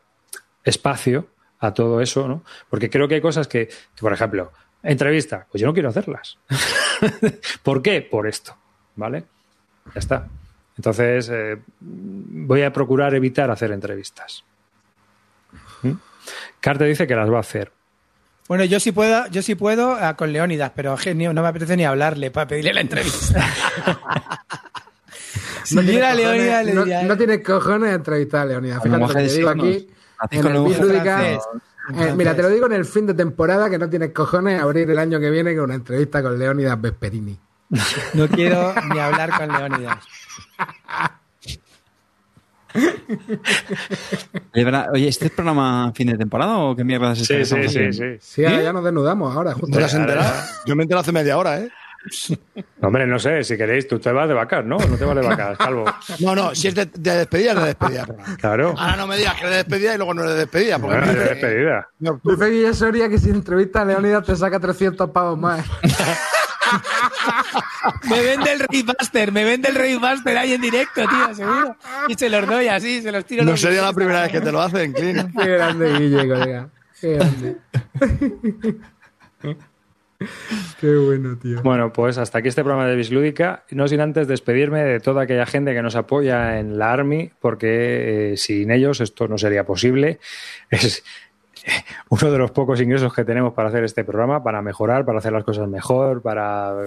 espacio 0.64 1.28
a 1.60 1.74
todo 1.74 2.02
eso, 2.02 2.28
¿no? 2.28 2.44
Porque 2.70 2.90
creo 2.90 3.08
que 3.08 3.16
hay 3.16 3.22
cosas 3.22 3.48
que, 3.48 3.70
por 4.00 4.14
ejemplo, 4.14 4.52
entrevista, 4.84 5.48
pues 5.50 5.60
yo 5.60 5.68
no 5.68 5.74
quiero 5.74 5.90
hacerlas. 5.90 6.38
¿Por 7.64 7.82
qué? 7.82 8.02
Por 8.04 8.28
esto, 8.28 8.56
¿vale? 8.96 9.26
Ya 9.94 10.00
está. 10.00 10.28
Entonces, 10.78 11.30
eh, 11.32 11.58
voy 11.80 12.64
a 12.64 12.74
procurar 12.74 13.16
evitar 13.16 13.50
hacer 13.50 13.72
entrevistas. 13.72 14.44
¿Mm? 15.84 15.92
Carte 16.60 16.86
dice 16.86 17.08
que 17.08 17.16
las 17.16 17.32
va 17.32 17.38
a 17.38 17.42
hacer. 17.42 17.72
Bueno, 18.48 18.64
yo 18.66 18.80
sí 18.80 18.92
puedo, 18.92 19.26
yo 19.28 19.42
sí 19.42 19.56
puedo 19.56 19.94
ah, 19.94 20.16
con 20.16 20.32
Leónidas, 20.32 20.72
pero 20.76 20.96
genio, 20.98 21.34
no 21.34 21.42
me 21.42 21.48
apetece 21.48 21.76
ni 21.78 21.86
hablarle 21.86 22.30
para 22.30 22.48
pedirle 22.48 22.74
la 22.74 22.82
entrevista. 22.82 23.44
si 25.64 25.76
No 25.76 25.82
tiene 25.82 26.02
cojones- 26.02 26.16
Leónidas, 26.16 26.66
no, 26.76 26.82
diría, 26.84 27.04
no 27.04 27.18
tiene 27.18 27.42
cojones 27.42 27.90
de 27.90 27.96
entrevistar 27.96 28.42
a 28.42 28.46
Leonidas. 28.46 28.80
Con 28.80 28.92
Fíjate 28.94 29.14
lo 29.14 29.20
que 29.20 29.28
digo 29.34 29.50
aquí. 29.50 29.88
En 30.32 30.46
el 30.46 30.74
francés. 30.76 31.40
eh, 31.96 32.14
mira, 32.16 32.36
te 32.36 32.42
lo 32.42 32.50
digo 32.50 32.66
en 32.68 32.74
el 32.74 32.86
fin 32.86 33.06
de 33.08 33.14
temporada 33.14 33.70
que 33.70 33.78
no 33.78 33.90
tienes 33.90 34.12
cojones 34.12 34.62
abrir 34.62 34.90
el 34.90 35.00
año 35.00 35.20
que 35.20 35.30
viene 35.30 35.56
con 35.56 35.66
una 35.66 35.76
entrevista 35.76 36.22
con 36.22 36.38
Leonidas 36.38 36.80
Vesperini. 36.80 37.38
No 38.14 38.28
quiero 38.28 38.74
ni 38.94 39.00
hablar 39.00 39.32
con 39.38 39.52
Leónidas. 39.52 40.00
Oye, 44.94 45.08
¿este 45.08 45.26
es 45.26 45.32
programa 45.32 45.92
fin 45.96 46.08
de 46.08 46.18
temporada 46.18 46.58
o 46.60 46.76
qué 46.76 46.84
mierda 46.84 47.14
es 47.14 47.20
Sí, 47.20 47.28
que 47.28 47.46
sí, 47.46 47.56
sí, 47.56 47.66
haciendo? 47.66 47.94
sí. 47.94 48.04
Sí, 48.20 48.46
ahora 48.46 48.62
ya 48.64 48.74
nos 48.74 48.84
desnudamos, 48.84 49.36
ahora, 49.36 49.52
¿No 49.52 49.58
justo. 49.60 49.78
te 49.78 49.84
has 49.84 49.94
enterado? 49.94 50.34
Yo 50.66 50.76
me 50.76 50.84
enteré 50.84 51.00
hace 51.00 51.12
media 51.12 51.38
hora, 51.38 51.60
¿eh? 51.60 51.70
Hombre, 52.82 53.08
no 53.08 53.18
sé, 53.18 53.44
si 53.44 53.58
queréis, 53.58 53.88
tú 53.88 53.98
te 53.98 54.12
vas 54.12 54.28
de 54.28 54.36
vacas, 54.36 54.64
¿no? 54.64 54.78
No 54.78 54.96
te 54.98 55.06
vas 55.06 55.16
de 55.16 55.22
vacas, 55.24 55.58
calvo. 55.58 55.86
No, 56.20 56.36
no, 56.36 56.54
si 56.54 56.68
es 56.68 56.76
de, 56.76 56.86
de 56.86 57.18
despedida, 57.18 57.54
es 57.54 57.60
de 57.60 57.66
despedida. 57.66 58.06
Claro. 58.40 58.76
Ahora 58.78 58.96
no 58.96 59.08
me 59.08 59.18
digas 59.18 59.34
que 59.36 59.46
es 59.46 59.50
de 59.50 59.56
despedida 59.58 59.94
y 59.96 59.98
luego 59.98 60.14
no 60.14 60.24
es 60.24 60.30
de 60.30 60.36
despedida. 60.36 60.78
Porque 60.80 60.98
Bueno, 60.98 61.12
me- 61.14 61.18
de 61.20 61.26
despedida. 61.30 61.88
No, 62.00 62.20
Dice 62.24 62.50
Guille 62.50 62.74
Soria 62.74 63.10
que 63.10 63.18
si 63.18 63.30
entrevista 63.30 63.82
a 63.82 63.86
Leonidas 63.86 64.24
te 64.26 64.36
saca 64.36 64.60
300 64.60 65.10
pavos 65.10 65.40
más. 65.40 65.66
Me 68.10 68.22
vende 68.22 68.52
el 68.52 68.60
Raybuster, 68.60 69.32
me 69.32 69.44
vende 69.44 69.70
el 69.70 69.76
Raybuster 69.76 70.38
ahí 70.38 70.54
en 70.54 70.62
directo, 70.62 71.02
tío, 71.08 71.36
seguro. 71.36 71.76
Y 72.08 72.16
se 72.16 72.30
los 72.30 72.48
doy 72.48 72.68
así, 72.68 73.02
se 73.02 73.12
los 73.12 73.26
tiro. 73.26 73.44
no 73.44 73.52
los 73.52 73.62
sería 73.62 73.82
la 73.82 73.94
primera 73.94 74.22
vez 74.22 74.32
que 74.32 74.42
te 74.42 74.52
lo 74.52 74.62
hacen, 74.62 74.94
Clint. 74.94 75.30
Qué 75.40 75.48
grande 75.48 75.94
Guille, 76.00 76.28
colega. 76.28 76.70
Qué 77.00 77.14
grande. 77.14 77.58
Qué 80.80 80.96
bueno, 80.96 81.38
tío. 81.38 81.62
Bueno, 81.62 81.92
pues 81.92 82.18
hasta 82.18 82.40
aquí 82.40 82.48
este 82.48 82.64
programa 82.64 82.88
de 82.88 82.96
Bislúdica. 82.96 83.66
No 83.72 83.88
sin 83.88 84.00
antes 84.00 84.28
despedirme 84.28 84.84
de 84.84 85.00
toda 85.00 85.24
aquella 85.24 85.46
gente 85.46 85.74
que 85.74 85.82
nos 85.82 85.96
apoya 85.96 86.60
en 86.60 86.78
la 86.78 86.94
Army, 86.94 87.32
porque 87.40 88.34
eh, 88.34 88.38
sin 88.38 88.72
ellos 88.72 89.02
esto 89.02 89.28
no 89.28 89.38
sería 89.38 89.66
posible. 89.66 90.20
Es 90.70 91.04
uno 92.10 92.32
de 92.32 92.38
los 92.38 92.52
pocos 92.52 92.80
ingresos 92.82 93.14
que 93.14 93.24
tenemos 93.24 93.54
para 93.54 93.70
hacer 93.70 93.84
este 93.84 94.04
programa, 94.04 94.44
para 94.44 94.62
mejorar, 94.62 95.06
para 95.06 95.20
hacer 95.20 95.32
las 95.32 95.44
cosas 95.44 95.68
mejor, 95.68 96.22
para 96.22 96.86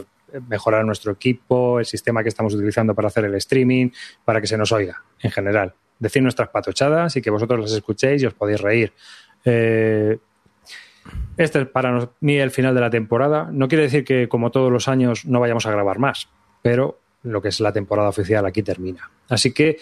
mejorar 0.49 0.85
nuestro 0.85 1.13
equipo, 1.13 1.79
el 1.79 1.87
sistema 1.87 2.23
que 2.23 2.29
estamos 2.29 2.55
utilizando 2.55 2.95
para 2.95 3.09
hacer 3.09 3.25
el 3.25 3.35
streaming, 3.37 3.91
para 4.25 4.41
que 4.41 4.47
se 4.47 4.57
nos 4.57 4.73
oiga 4.73 5.03
en 5.21 5.31
general. 5.31 5.75
Decir 5.99 6.23
nuestras 6.23 6.49
patochadas 6.51 7.17
y 7.17 7.23
que 7.23 7.31
vosotros 7.31 7.61
las 7.61 7.73
escuchéis 7.73 8.23
y 8.23 8.27
os 8.27 8.35
podéis 8.35 8.61
reír. 8.61 8.93
Eh, 9.45 10.19
este 11.37 11.63
es 11.63 11.69
para 11.69 12.11
mí 12.21 12.37
el 12.37 12.51
final 12.51 12.75
de 12.75 12.81
la 12.81 12.91
temporada. 12.91 13.49
No 13.51 13.69
quiere 13.69 13.85
decir 13.85 14.05
que, 14.05 14.29
como 14.29 14.51
todos 14.51 14.71
los 14.71 14.89
años, 14.89 15.25
no 15.25 15.41
vayamos 15.41 15.67
a 15.67 15.71
grabar 15.71 15.99
más, 15.99 16.29
pero 16.63 17.01
lo 17.23 17.43
que 17.43 17.49
es 17.49 17.61
la 17.61 17.73
temporada 17.73 18.09
oficial 18.09 18.45
aquí 18.47 18.63
termina. 18.63 19.11
Así 19.29 19.53
que 19.53 19.79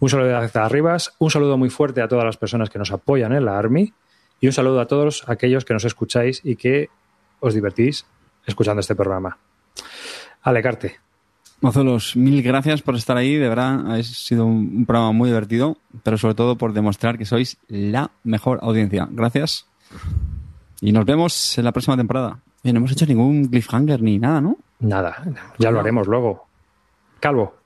un 0.00 0.08
saludo 0.08 0.28
de 0.28 0.50
Arribas, 0.54 1.14
un 1.18 1.30
saludo 1.30 1.58
muy 1.58 1.70
fuerte 1.70 2.00
a 2.00 2.08
todas 2.08 2.24
las 2.24 2.36
personas 2.36 2.70
que 2.70 2.78
nos 2.78 2.92
apoyan 2.92 3.32
en 3.32 3.44
la 3.44 3.58
Army 3.58 3.92
y 4.40 4.46
un 4.46 4.52
saludo 4.52 4.80
a 4.80 4.86
todos 4.86 5.24
aquellos 5.28 5.64
que 5.64 5.74
nos 5.74 5.84
escucháis 5.84 6.40
y 6.44 6.56
que 6.56 6.88
os 7.40 7.54
divertís 7.54 8.06
escuchando 8.46 8.80
este 8.80 8.94
programa. 8.94 9.38
Ale, 10.42 10.62
Carte. 10.62 10.96
Mozuelos, 11.60 12.14
mil 12.16 12.40
gracias 12.42 12.82
por 12.82 12.94
estar 12.94 13.16
ahí, 13.16 13.34
de 13.34 13.48
verdad, 13.48 13.92
ha 13.92 14.02
sido 14.04 14.46
un, 14.46 14.76
un 14.76 14.86
programa 14.86 15.12
muy 15.12 15.28
divertido, 15.28 15.76
pero 16.04 16.16
sobre 16.16 16.34
todo 16.34 16.56
por 16.56 16.72
demostrar 16.72 17.18
que 17.18 17.24
sois 17.24 17.58
la 17.66 18.12
mejor 18.22 18.60
audiencia. 18.62 19.08
Gracias. 19.10 19.66
Y 20.80 20.92
nos 20.92 21.04
vemos 21.04 21.58
en 21.58 21.64
la 21.64 21.72
próxima 21.72 21.96
temporada. 21.96 22.38
Y 22.62 22.72
no 22.72 22.78
hemos 22.78 22.92
hecho 22.92 23.06
ningún 23.06 23.46
cliffhanger 23.46 24.02
ni 24.02 24.18
nada, 24.18 24.40
¿no? 24.40 24.56
Nada, 24.78 25.24
ya 25.58 25.70
lo 25.70 25.80
haremos 25.80 26.06
luego. 26.06 26.46
Calvo. 27.18 27.57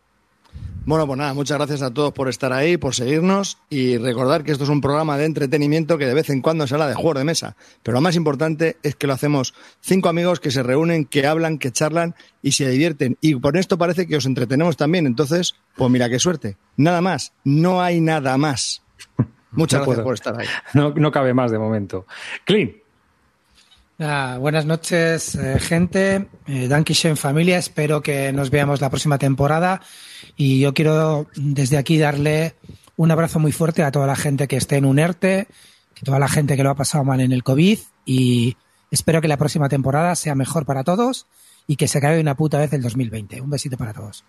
Bueno, 0.84 1.06
pues 1.06 1.16
nada, 1.16 1.32
muchas 1.32 1.58
gracias 1.58 1.80
a 1.80 1.94
todos 1.94 2.12
por 2.12 2.28
estar 2.28 2.52
ahí, 2.52 2.76
por 2.76 2.94
seguirnos 2.94 3.58
y 3.70 3.98
recordar 3.98 4.42
que 4.42 4.50
esto 4.50 4.64
es 4.64 4.70
un 4.70 4.80
programa 4.80 5.16
de 5.16 5.26
entretenimiento 5.26 5.96
que 5.96 6.06
de 6.06 6.14
vez 6.14 6.28
en 6.30 6.42
cuando 6.42 6.66
se 6.66 6.74
habla 6.74 6.88
de 6.88 6.94
juegos 6.94 7.18
de 7.18 7.24
mesa. 7.24 7.56
Pero 7.84 7.94
lo 7.94 8.00
más 8.00 8.16
importante 8.16 8.78
es 8.82 8.96
que 8.96 9.06
lo 9.06 9.12
hacemos 9.12 9.54
cinco 9.80 10.08
amigos 10.08 10.40
que 10.40 10.50
se 10.50 10.64
reúnen, 10.64 11.04
que 11.04 11.24
hablan, 11.26 11.58
que 11.58 11.70
charlan 11.70 12.16
y 12.42 12.52
se 12.52 12.68
divierten. 12.68 13.16
Y 13.20 13.36
por 13.36 13.56
esto 13.56 13.78
parece 13.78 14.08
que 14.08 14.16
os 14.16 14.26
entretenemos 14.26 14.76
también. 14.76 15.06
Entonces, 15.06 15.54
pues 15.76 15.88
mira 15.88 16.08
qué 16.10 16.18
suerte. 16.18 16.56
Nada 16.76 17.00
más, 17.00 17.32
no 17.44 17.80
hay 17.80 18.00
nada 18.00 18.36
más. 18.36 18.82
Muchas 19.52 19.80
No 19.80 19.86
gracias 19.86 19.86
puedo. 19.86 20.04
por 20.04 20.14
estar 20.14 20.40
ahí. 20.40 20.46
No, 20.74 20.90
no 20.94 21.12
cabe 21.12 21.32
más 21.32 21.52
de 21.52 21.58
momento. 21.58 22.06
Clean. 22.44 22.72
Ah, 24.04 24.36
buenas 24.40 24.66
noches, 24.66 25.36
eh, 25.36 25.58
gente. 25.60 26.28
Eh, 26.46 26.66
Dankeschön 26.66 27.16
familia. 27.16 27.58
Espero 27.58 28.02
que 28.02 28.32
nos 28.32 28.50
veamos 28.50 28.80
la 28.80 28.90
próxima 28.90 29.16
temporada. 29.16 29.80
Y 30.36 30.58
yo 30.58 30.74
quiero 30.74 31.28
desde 31.36 31.78
aquí 31.78 31.98
darle 31.98 32.56
un 32.96 33.12
abrazo 33.12 33.38
muy 33.38 33.52
fuerte 33.52 33.84
a 33.84 33.92
toda 33.92 34.08
la 34.08 34.16
gente 34.16 34.48
que 34.48 34.56
esté 34.56 34.76
en 34.76 34.86
un 34.86 34.98
ERTE, 34.98 35.46
que 35.94 36.04
toda 36.04 36.18
la 36.18 36.28
gente 36.28 36.56
que 36.56 36.64
lo 36.64 36.70
ha 36.70 36.74
pasado 36.74 37.04
mal 37.04 37.20
en 37.20 37.30
el 37.30 37.44
COVID 37.44 37.78
y 38.04 38.56
Espero 38.92 39.22
que 39.22 39.28
la 39.28 39.38
próxima 39.38 39.70
temporada 39.70 40.14
sea 40.14 40.34
mejor 40.34 40.66
para 40.66 40.84
todos 40.84 41.26
y 41.66 41.76
que 41.76 41.88
se 41.88 41.96
acabe 41.96 42.20
una 42.20 42.36
puta 42.36 42.58
vez 42.58 42.74
el 42.74 42.82
2020. 42.82 43.40
Un 43.40 43.48
besito 43.48 43.78
para 43.78 43.94
todos. 43.94 44.22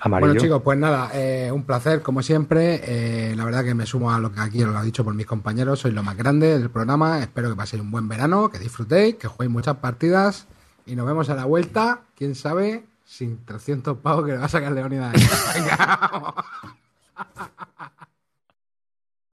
Amarillo. 0.00 0.26
Bueno, 0.26 0.40
chicos, 0.40 0.62
pues 0.62 0.78
nada, 0.78 1.10
eh, 1.14 1.50
un 1.52 1.64
placer, 1.64 2.02
como 2.02 2.22
siempre. 2.22 2.80
Eh, 2.84 3.34
la 3.36 3.44
verdad 3.44 3.64
que 3.64 3.74
me 3.74 3.86
sumo 3.86 4.12
a 4.12 4.18
lo 4.18 4.32
que 4.32 4.40
aquí 4.40 4.62
os 4.62 4.70
lo 4.70 4.78
ha 4.78 4.82
dicho 4.82 5.04
por 5.04 5.14
mis 5.14 5.26
compañeros. 5.26 5.80
Sois 5.80 5.94
lo 5.94 6.02
más 6.02 6.16
grande 6.16 6.58
del 6.58 6.70
programa. 6.70 7.20
Espero 7.20 7.50
que 7.50 7.56
paséis 7.56 7.82
un 7.82 7.90
buen 7.90 8.08
verano, 8.08 8.50
que 8.50 8.58
disfrutéis, 8.58 9.16
que 9.16 9.28
juguéis 9.28 9.50
muchas 9.50 9.76
partidas. 9.76 10.46
Y 10.86 10.96
nos 10.96 11.06
vemos 11.06 11.28
a 11.30 11.34
la 11.34 11.44
vuelta, 11.44 12.00
quién 12.16 12.34
sabe, 12.34 12.84
sin 13.04 13.44
300 13.44 13.98
pavos 13.98 14.24
que 14.24 14.32
le 14.32 14.38
va 14.38 14.46
a 14.46 14.48
sacar 14.48 14.72
Leonidas. 14.72 15.12
Venga, 15.54 16.10
vamos. 16.12 16.34